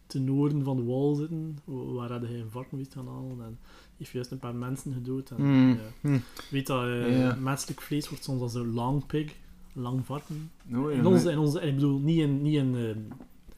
[0.07, 1.59] ten noorden van de wal zitten.
[1.65, 3.45] Waar had hij een varken wist gaan halen.
[3.45, 3.59] En
[3.99, 5.31] heeft juist een paar mensen gedood.
[5.31, 5.69] En, Hmm.
[5.69, 5.77] ja.
[6.01, 6.19] Hm.
[6.51, 9.35] Weet dat eh, menselijk vlees wordt soms als een long pig,
[9.73, 10.51] lang varken.
[10.69, 12.75] In onze, in onze, ik bedoel, niet in, niet in,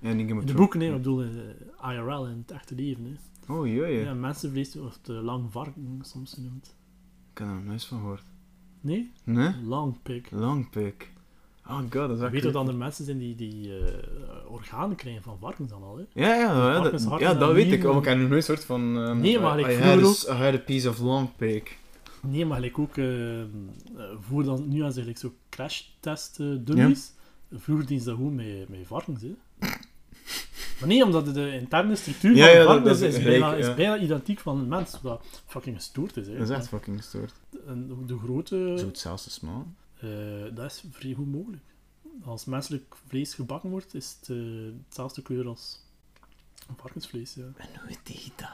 [0.01, 1.41] eh, in de boeken, nee, ik bedoel in
[1.81, 3.05] eh, IRL, in het echte leven.
[3.05, 3.53] Hè.
[3.55, 4.05] Oh, jee, Ja.
[4.05, 4.15] ja.
[4.15, 6.77] mensenvlees wordt eh, lang varken soms genoemd.
[7.33, 8.23] Ik heb er nog nooit van gehoord.
[8.81, 9.13] Nee?
[9.25, 9.53] Nee?
[9.65, 10.31] Long pig.
[10.31, 11.13] Longpick.
[11.69, 12.53] Oh god, dat is echt...
[12.53, 13.93] Dat er mensen zijn die, die eh,
[14.53, 15.97] organen krijgen van varkens dan al?
[15.97, 16.03] Hè?
[16.23, 16.41] Ja, ja,
[16.73, 17.85] ja, Varkens, dat, ja, dat weet ik.
[17.85, 18.99] Oh, ik heb nog nooit soort van...
[18.99, 21.79] ehm, Nee, maar ik had ook- I had a piece of longpick.
[22.23, 23.47] Nee, maar gelijk ook, eh, eh,
[24.21, 27.13] voor dan, nu als ze gelijk zo crashtest eh dummies,
[27.53, 29.23] vroeger deden ze dat gewoon met, met varkens.
[29.23, 29.35] Hè.
[30.81, 33.23] Maar nee, omdat de interne structuur Ja, van ja, een dat- varken dat is, is
[33.25, 33.55] bijna, ja.
[33.57, 36.27] is bijna identiek van een mens, wat fucking gestoord is.
[36.27, 36.33] Hè.
[36.39, 37.33] Dat is echt fucking gestoord.
[37.67, 39.65] En de- de grootte, Zo hetzelfde smaak.
[40.01, 40.09] Eh,
[40.55, 41.63] dat is vrij goed mogelijk.
[42.25, 44.37] Als menselijk vlees gebakken wordt, is het eh,
[44.87, 45.81] hetzelfde kleur als
[46.77, 47.35] varkensvlees.
[47.35, 47.43] Ja.
[47.57, 48.49] En hoe weet hij dat?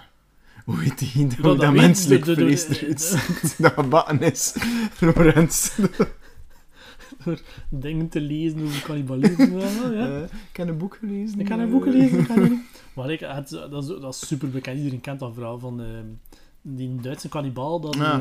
[0.64, 1.58] Hoe weet hij dat?
[1.60, 3.58] Dat- menselijk de- de- de- vlees de- eruit ziet.
[3.58, 4.54] Dat gebakken is.
[5.00, 5.78] Lorenz.
[7.68, 9.60] Dingen te lezen over cannibalisme.
[9.60, 9.90] ja.
[9.90, 11.40] Eh, ik heb een boek gelezen.
[11.40, 11.70] Ik heb een eh.
[11.70, 12.52] boek gelezen, ik.
[12.94, 14.76] Maar ik, het, dat, is, dat is super bekend.
[14.78, 16.06] Iedereen kent dat verhaal van ehm,
[16.62, 17.80] die Duitse kannibaal.
[17.80, 18.20] Dat, Ja.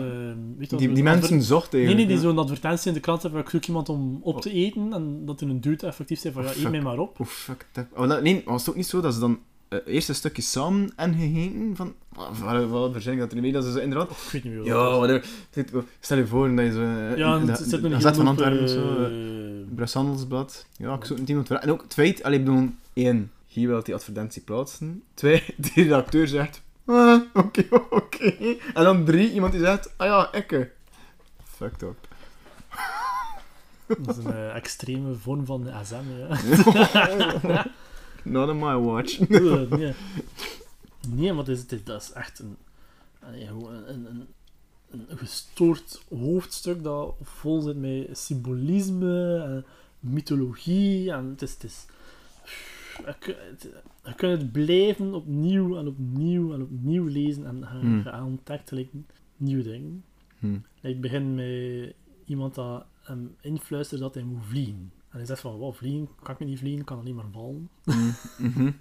[0.58, 3.42] weet wat, Die, die mensen zochten Nee, nee, die zo'n advertentie in de krant hebben,
[3.42, 4.94] ik zoek iemand om op te eten.
[4.94, 7.20] En dat er een dude effectief zei van, ja, Oh, eet mij maar op.
[7.20, 7.68] Oh, fuck.
[7.96, 10.42] Oh, dat, nee, was het ook niet zo dat ze dan eh, eerst een stukje
[10.42, 11.94] samen en gegeten van...
[12.92, 13.52] Verzin ik dat er niet mee?
[13.52, 14.10] Dat ze zo inderdaad...
[14.12, 15.26] Ik weet niet meer Ja, whatever.
[15.50, 16.82] Zit- Stel je voor dat je zo...
[16.82, 19.08] eh, Ja, het zit een zet van Antwerpen zo.
[19.76, 20.66] Brusselsblad.
[20.78, 21.68] Ja, ik zoek een team om te vragen.
[21.68, 22.24] En ook het feit...
[22.24, 22.70] Allee, ik bedoel...
[22.94, 25.04] één, hier wil die advertentie plaatsen.
[25.14, 26.62] Twee, die redacteur zegt...
[26.92, 28.58] Ah, oké, oké.
[28.74, 29.94] En dan drie, iemand die zegt...
[29.98, 30.72] Ah ja, ikke.
[31.44, 32.08] Fucked up.
[34.00, 37.68] Dat is een eh, extreme vorm van de ASM, ja.
[38.24, 39.20] Not on my watch.
[39.30, 39.94] Nee.
[41.08, 42.58] nee, maar het is, dat is echt een,
[43.20, 44.28] een, een,
[44.90, 49.66] een gestoord hoofdstuk dat vol zit met symbolisme en
[50.00, 51.12] mythologie.
[51.12, 51.86] En het is, het is,
[54.04, 58.40] je, kunt het blijven opnieuw en opnieuw en opnieuw lezen en je, Hmm.
[58.70, 58.90] gelijk
[59.38, 60.04] nieuwe dingen.
[60.40, 60.58] Hm.
[60.82, 61.94] Ik begin met
[62.26, 64.92] iemand dat hem influistert dat hij moet vliegen.
[65.10, 67.70] En hij zegt van, wow, vliegen, kan ik niet vliegen, kan alleen maar vallen.
[68.38, 68.72] Mhm.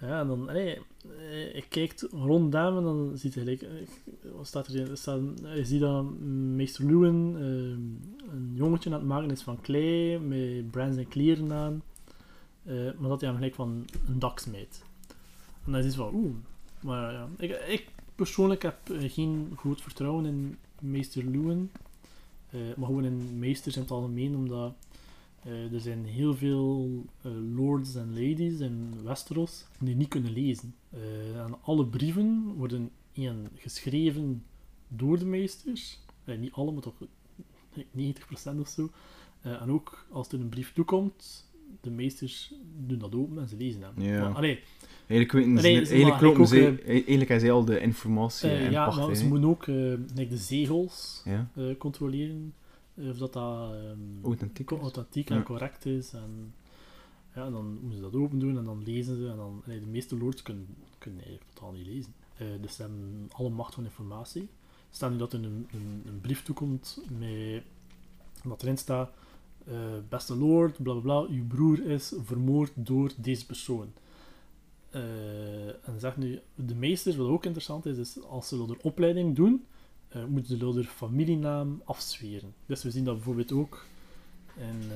[0.00, 0.78] Ja, en dan, allee,
[1.18, 3.68] eh, ik kijk rond hem en dan ziet hij eh,
[4.36, 4.96] wat staat er in?
[4.96, 5.20] Staat,
[5.54, 6.04] je ziet dat
[6.54, 11.52] meester Lewin eh, een jongetje aan het maken is van klei, met brands en kleren
[11.52, 11.82] aan,
[12.64, 14.84] eh, maar dat hij hem gelijk van een dak smijt.
[15.64, 16.34] En dan is hij van, oeh,
[16.80, 21.70] maar ja, ik, ik persoonlijk heb eh, geen groot vertrouwen in meester Lewin,
[22.50, 24.74] eh, maar gewoon in meesters in het algemeen, omdat
[25.72, 27.04] er zijn heel veel
[27.54, 30.74] lords en ladies in Westeros die niet kunnen lezen.
[31.34, 34.44] En alle brieven worden één, geschreven
[34.88, 35.98] door de meesters.
[36.24, 36.94] Niet alle, maar toch
[38.56, 38.90] 90% of zo.
[39.40, 41.49] En ook als er een brief toekomt,
[41.80, 42.52] de meesters
[42.86, 43.92] doen dat open en ze lezen hem.
[44.02, 44.20] Ja.
[44.20, 44.60] Maar, allee,
[45.06, 45.68] Eigenlijk weten ze...
[45.68, 48.90] Niet- eigenlijk, mag kloppen ze, ook, eigenlijk hebben zij al de informatie eh, en ja,
[48.94, 49.74] maar ze moeten ook eh,
[50.14, 52.54] like de zegels Ja, eh, controleren.
[52.94, 54.24] eh, of dat dat ehm,
[54.80, 55.30] authentiek.
[55.30, 56.12] en correct is.
[56.12, 56.54] En,
[57.34, 59.28] ja, en dan moeten ze dat open doen en dan lezen ze.
[59.28, 60.66] En dan, allee, de meeste lords kunnen,
[60.98, 62.12] kunnen eigenlijk totaal niet lezen.
[62.36, 64.48] Eh, dus ze hebben alle macht van informatie.
[64.90, 67.62] Stel nu dat er een, een, een brief toekomt met
[68.44, 69.10] wat erin staat.
[69.70, 69.76] Eh,
[70.08, 73.92] beste lord, bla bla bla, uw broer is vermoord door deze persoon.
[74.90, 79.36] Eh, en zeg nu, de meesters, wat ook interessant is, is als ze de opleiding
[79.36, 79.64] doen,
[80.08, 82.54] eh, moeten ze de familienaam afzweren.
[82.66, 83.84] Dus we zien dat bijvoorbeeld ook
[84.56, 84.90] in,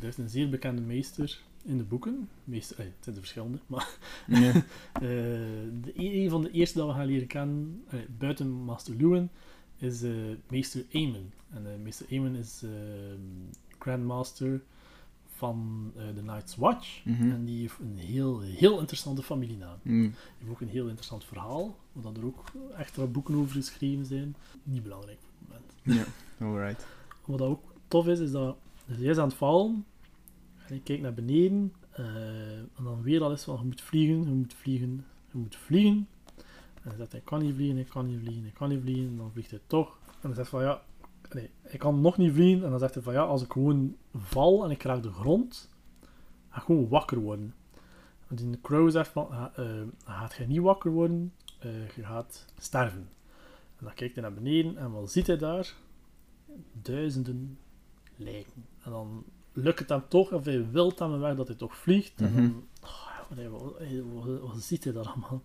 [0.00, 2.28] er is een zeer bekende meester in de boeken.
[2.44, 3.98] Meester, eh, het zijn er verschillende, maar
[5.00, 7.84] de, een van de eerste dat we gaan leren kennen,
[8.18, 9.30] buiten Master Lewin,
[9.84, 10.10] is eh,
[10.48, 11.32] meester Aemon.
[11.50, 12.70] En eh, meester Aemon is eh,
[13.78, 14.62] Grandmaster
[15.26, 17.04] van The Night's Watch.
[17.04, 17.30] Mhm.
[17.30, 19.78] En die heeft een heel, heel interessante familienaam.
[19.82, 20.00] Mm.
[20.00, 22.44] Die heeft ook een heel interessant verhaal, waar er ook
[22.76, 24.36] extra boeken over geschreven zijn.
[24.62, 26.08] Niet belangrijk op het moment.
[26.38, 26.86] Ja, alright.
[27.24, 28.56] Wat ook tof is, is dat
[28.86, 29.84] dus hij is aan het vallen
[30.66, 31.72] en je kijkt naar beneden
[32.76, 36.08] en dan weer al is van je moet vliegen, je moet vliegen, je moet vliegen.
[36.84, 39.06] En hij zegt hij kan niet vliegen, hij kan niet vliegen, hij kan niet vliegen
[39.06, 39.98] en dan vliegt hij toch.
[40.20, 40.82] En hij zegt van ja,
[41.32, 43.96] nee, hij kan nog niet vliegen en dan zegt hij van ja, als ik gewoon
[44.14, 45.70] val en ik raak de grond,
[46.48, 47.54] ga ik gewoon wakker worden.
[48.28, 52.44] En die crow zegt van, "Ah, eh, gaat jij niet wakker worden, eh, je gaat
[52.58, 53.08] sterven.
[53.76, 55.74] En dan kijkt hij naar beneden en wat ziet hij daar?
[56.72, 57.58] Duizenden
[58.16, 58.66] lijken.
[58.82, 61.76] En dan lukt het hem toch, of hij wil het hem weg dat hij toch
[61.76, 62.20] vliegt.
[62.20, 63.62] En dan, oh, nee, wat,
[64.12, 65.42] wat, wat ziet hij daar allemaal?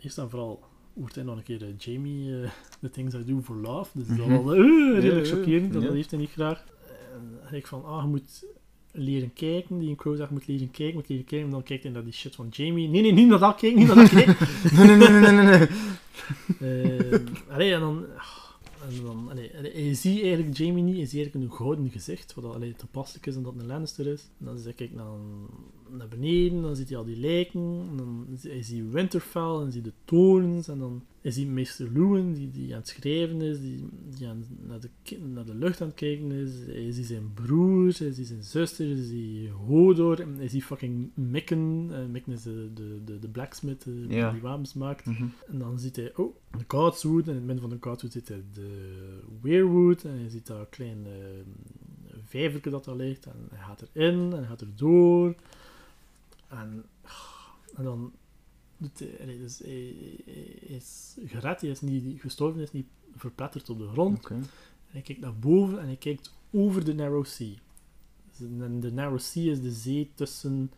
[0.00, 2.50] Eerst en vooral hoort hij nog een keer eh, Jamie eh
[2.80, 3.90] The Things I Do For Love.
[3.98, 4.44] Dus dat is Mhm.
[4.44, 6.64] wel eh, redelijk chockerend, dat, dat heeft hij niet graag.
[7.12, 8.44] En dan denk ik van, ah, je moet
[8.92, 9.78] leren kijken.
[9.78, 11.46] Die een crow zegt, moet leren kijken, moet leren kijken.
[11.46, 12.88] En dan kijkt hij naar die shit van Jamie.
[12.88, 14.36] Nee, nee, niet naar dat kijken, niet naar dat kijken.
[14.76, 17.20] Nee, nee, nee, nee, nee, nee.
[17.48, 18.04] Allee, en dan...
[18.88, 22.34] En dan allee, allee, je ziet eigenlijk Jamie niet, je ziet eigenlijk een gouden gezicht,
[22.34, 24.28] wat allee, toepasselijk is omdat het een Lannister is.
[24.38, 25.06] En dan zie ik naar,
[25.96, 29.58] naar beneden, dan ziet hij al die lijken, en dan zie- hij ziet Winterfell, en
[29.60, 32.88] dan zie je de torens, en dan hij ziet meester Lewin, die, die aan het
[32.88, 34.88] schrijven is, die, die aan, naar, de,
[35.34, 36.50] naar de lucht aan het kijken is.
[36.66, 41.10] Hij ziet zijn broers, hij ziet zijn zuster, hij ziet Hodor, en hij ziet fucking
[41.14, 41.88] Mikken.
[41.92, 45.06] Eh, Mikken is de, de, de, de blacksmith eh, die wapens maakt.
[45.06, 45.24] Mhm.
[45.46, 47.22] En dan ziet hij, oh, de Godswood.
[47.22, 48.98] En in het midden van de Godswood ziet hij de
[49.42, 50.04] Weirwood.
[50.04, 51.12] En je ziet daar een klein uh,
[52.26, 53.26] vijverke dat daar ligt.
[53.26, 55.34] En hij gaat erin en hij gaat er door.
[56.50, 56.84] En,
[57.76, 58.12] en dan
[58.98, 59.94] hij, dus hij,
[60.24, 62.86] hij- hij is gered, hij is niet gestorven, hij is niet
[63.16, 64.22] verpletterd op de grond.
[64.30, 64.46] En
[64.86, 67.54] hij kijkt naar boven en hij kijkt over de Narrow Sea.
[68.38, 70.72] Dus en de Narrow Sea is de zee tussen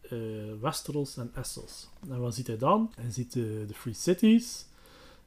[0.00, 0.18] eh,
[0.60, 1.88] Westeros en Essos.
[2.08, 2.92] En wat ziet hij dan?
[2.96, 4.66] Hij ziet de, de Free Cities,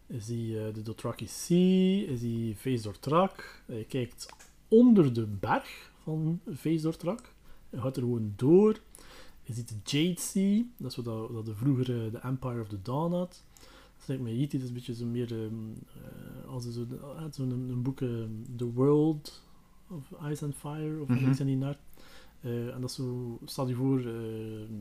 [0.08, 3.64] hij ziet eh, de Dothraki Sea, hij ziet Face Dortrak.
[3.66, 4.26] Hij kijkt
[4.68, 7.34] onder de berg van Face Dortrak.
[7.70, 8.80] Hij gaat er gewoon door.
[9.48, 12.68] Je ziet de Jade Sea, dat is wat dat, dat de vroegere de Empire of
[12.68, 13.44] the Dawn had.
[13.98, 17.52] Dat lijkt me iets, dat is een beetje zo meer eh, als zo, uh, zo'n
[17.52, 19.44] een, een boek, ehm, The World
[19.90, 21.30] of Ice and Fire, of Mhm.
[21.30, 21.78] iets in die naart.
[22.42, 24.74] Eh, en dat is zo, staat je voor ehm,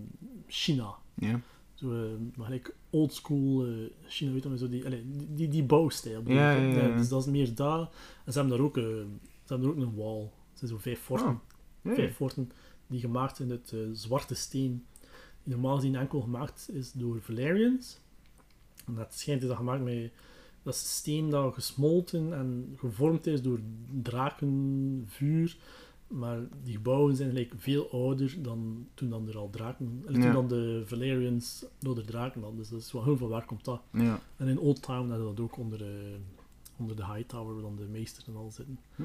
[0.46, 0.94] China.
[1.14, 1.40] Ja.
[1.74, 3.72] Zo, eh, maar gelijk old school eh,
[4.06, 5.02] China, weet je zo die, allee,
[5.34, 6.22] die, die, bouwstijl.
[6.26, 6.96] ja, ja.
[6.96, 7.80] Dus dat is meer daar.
[8.24, 9.06] En ze hebben daar ook, ze
[9.46, 10.20] hebben daar ook een wall.
[10.20, 11.40] Het zijn zo vijf forten
[11.86, 11.94] Oh.
[11.94, 12.50] Vijf forten
[12.94, 14.84] die gemaakt zijn uit eh, zwarte steen.
[15.42, 17.98] Die normaal gezien enkel gemaakt is door Valerians.
[18.86, 20.10] En dat schijnt is dat gemaakt met...
[20.62, 23.60] Dat is steen dat gesmolten en gevormd is door
[24.02, 25.56] draken, vuur.
[26.06, 30.02] Maar die gebouwen zijn gelijk veel ouder dan toen dan er al draken...
[30.06, 30.32] eh, Toen Ja.
[30.32, 32.58] dan de Valerians door de draken hadden.
[32.58, 33.80] Dus dat is wel heel veel waar komt dat.
[33.92, 34.20] Ja.
[34.36, 36.14] En in Old Town hadden we dat ook onder, eh,
[36.76, 38.78] onder de High Tower, waar dan de meester en al zitten.
[38.96, 39.04] Ja.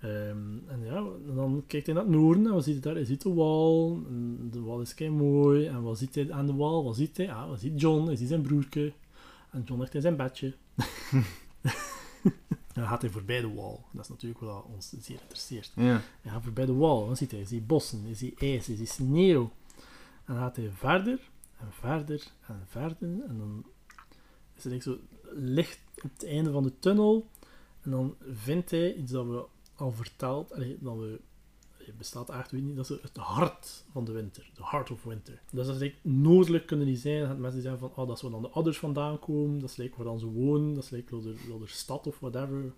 [0.00, 2.94] Ehm, en ja, dan kijkt hij naar het noorden en wat ziet hij daar?
[2.94, 4.02] Hij ziet de wal.
[4.50, 5.66] De wal is kei mooi.
[5.66, 6.84] En wat ziet hij aan de wal?
[6.84, 7.32] Wat ziet hij?
[7.32, 8.06] Ah, wat ziet John?
[8.06, 8.92] Hij ziet zijn broertje.
[9.50, 10.54] En John ligt in zijn bedje.
[11.10, 11.24] en
[12.74, 13.84] dan gaat hij voorbij de wal.
[13.92, 15.72] Dat is natuurlijk wat ons zeer interesseert.
[15.76, 16.00] Ja.
[16.20, 17.06] Hij gaat voorbij de wal.
[17.06, 17.40] Wat ziet hij?
[17.40, 19.52] Hij ziet bossen, hij ziet ijs, hij ziet sneeuw.
[20.24, 23.08] En dan gaat hij verder en verder en verder.
[23.28, 23.64] En dan
[24.56, 24.98] is er like zo
[25.32, 27.26] licht op het einde van de tunnel.
[27.82, 29.44] En dan vindt hij iets dat we
[29.76, 31.20] al verteld, allee, dat we,
[31.98, 35.40] bestaat weet niet, dat is het hart van de winter, de heart of winter.
[35.50, 38.16] Dus dat is noordelijk kunnen die zijn, dan gaan mensen die zeggen van, oh, dat
[38.16, 40.84] is waar dan de ouders vandaan komen, dat is like waar dan ze wonen, dat
[40.84, 42.72] is like de, de stad of whatever.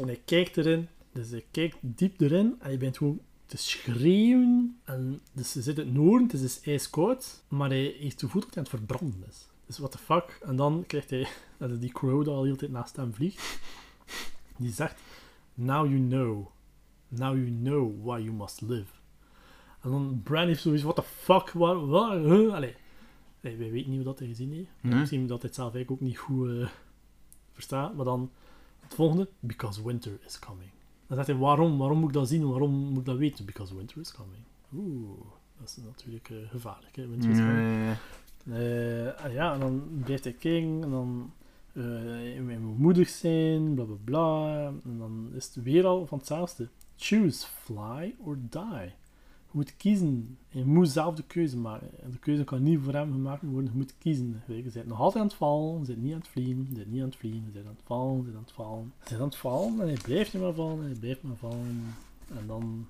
[0.00, 4.80] En hij kijkt erin, dus hij kijkt diep erin en je bent gewoon te schreeuwen.
[4.84, 8.40] En dus ze zit in het noorden, het is dus ijskoud, maar hij heeft gevoel
[8.40, 9.46] dat hij aan het verbranden is.
[9.66, 10.38] Dus what the fuck?
[10.42, 11.28] En dan krijgt hij,
[11.58, 13.58] dat die crow die al de hele tijd naast hem vliegt,
[14.56, 15.00] die zegt,
[15.56, 16.46] now you know.
[17.08, 18.90] Now you know why you must live.
[19.80, 22.54] En dan Bran heeft zoiets, what the fuck, waar, waar, huh?
[22.54, 22.74] Allee,
[23.42, 24.70] Allee, wij weten niet hoe dat hij gezien heeft.
[24.80, 24.94] Nee.
[24.94, 26.68] Misschien dat hij het zelf eigenlijk ook niet goed eh,
[27.52, 27.94] verstaat.
[27.94, 28.30] Maar dan
[28.80, 30.70] het volgende, because winter is coming.
[31.06, 31.78] Dan zegt hij, waarom?
[31.78, 32.48] Waarom moet ik dat zien?
[32.48, 33.44] Waarom moet ik dat weten?
[33.44, 34.42] Because winter is coming.
[34.74, 35.20] Oeh,
[35.58, 37.08] dat is natuurlijk eh, gevaarlijk, hè?
[37.08, 37.84] Winter is coming.
[37.84, 37.96] ja.
[38.52, 41.32] Eh, en ja, en dan blijft hij kijken en dan
[41.76, 41.82] eh
[42.46, 44.66] hij moet moedig zijn, bla bla bla.
[44.66, 46.68] En dan is het weer al van hetzelfde.
[46.96, 48.92] Choose fly or die.
[49.50, 50.38] moet kiezen.
[50.48, 52.02] Je moet zelf de keuze maken.
[52.02, 53.70] En de keuze kan niet voor hem gemaakt worden.
[53.70, 54.42] Je moet kiezen.
[54.46, 55.80] Je bent nog altijd aan het vallen.
[55.80, 56.66] Je bent niet aan het vliegen.
[56.68, 57.42] Je bent niet aan het vliegen.
[57.44, 58.16] Je bent aan het vallen.
[58.16, 58.92] Je bent aan het vallen.
[59.04, 59.80] Je bent aan het vallen.
[59.80, 60.78] En hij blijft maar vallen.
[60.78, 61.94] En hij blijft maar vallen.
[62.38, 62.86] En dan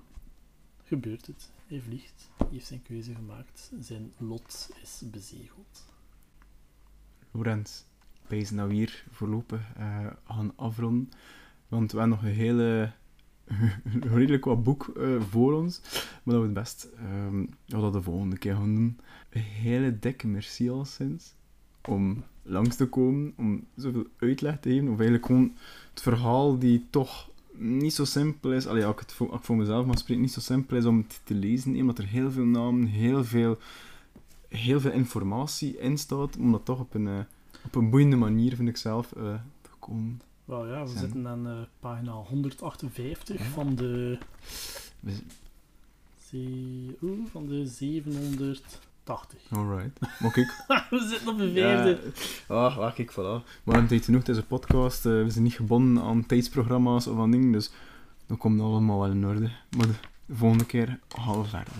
[0.83, 1.49] gebeurt het.
[1.67, 2.29] Hij vliegt.
[2.37, 3.71] Hij heeft zijn keuze gemaakt.
[3.79, 5.85] Zijn lot is bezegeld.
[7.31, 7.83] Lorenz,
[8.29, 11.11] zijn nou hier voorlopig eh, gaan afronden.
[11.67, 12.91] Want we hebben nog een hele...
[14.13, 15.81] redelijk wat boek eh, voor ons.
[16.23, 16.89] Maar dat we het best...
[17.65, 18.99] ja, dat de volgende keer gaan doen.
[19.29, 21.33] Een hele dikke merci al sinds.
[21.81, 23.33] Om langs te komen.
[23.37, 24.87] Om zoveel uitleg te geven.
[24.87, 25.53] Of eigenlijk gewoon
[25.93, 28.67] het verhaal die toch niet zo simpel is.
[28.67, 30.97] Allee, als ik het voor, ik voor mezelf mag spreken, niet zo simpel is om
[30.97, 31.75] het te lezen.
[31.75, 33.57] Omdat er heel veel namen, heel veel,
[34.47, 36.37] heel veel informatie in staat.
[36.37, 37.19] Om dat toch op een, eh,
[37.67, 39.13] op een boeiende manier, vind ik zelf,
[39.79, 40.21] komen.
[40.45, 43.43] Wel ja, we Zijn- zitten aan eh, pagina 158 Ja.
[43.45, 44.17] van de...
[44.99, 45.23] We-
[47.01, 49.39] oeh, van de 780.
[49.49, 49.99] Alright.
[50.19, 52.11] Maar kijk, we zitten op de vijfde.
[52.47, 53.15] Ja, ah, wacht, kijk, voilà.
[53.15, 55.05] Maar we hebben tijd genoeg, deze podcast.
[55.05, 57.71] eh, we zijn niet gebonden aan tijdsprogramma's of aan dingen, dus
[58.25, 59.51] dat komt allemaal wel in orde.
[59.77, 59.93] Maar de,
[60.25, 61.73] de volgende keer gaan we verder.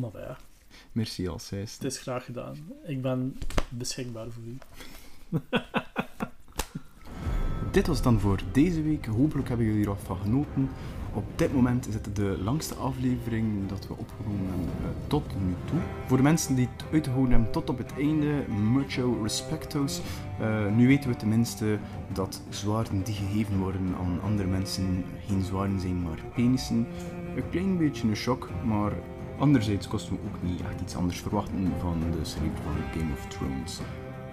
[0.00, 0.36] Maar ja,
[0.92, 1.74] Merci al zes.
[1.74, 2.56] het is graag gedaan.
[2.86, 4.58] Ik ben beschikbaar voor u.
[7.70, 9.06] Dit was dan voor deze week.
[9.06, 10.68] Hopelijk hebben jullie er wat van genoten.
[11.14, 15.54] Op dit moment is het de langste aflevering dat we opgenomen hebben eh, tot nu
[15.64, 15.78] toe.
[16.06, 20.00] Voor de mensen die het uitgehouden hebben tot op het einde, mucho respectos.
[20.40, 21.78] Eh, nu weten we tenminste
[22.12, 26.86] dat zwaarden die gegeven worden aan andere mensen geen zwaarden zijn, maar penissen.
[27.36, 28.92] Een klein beetje een shock, maar
[29.38, 33.26] anderzijds kosten we ook niet echt iets anders verwachten van de schrijver van Game of
[33.26, 33.80] Thrones.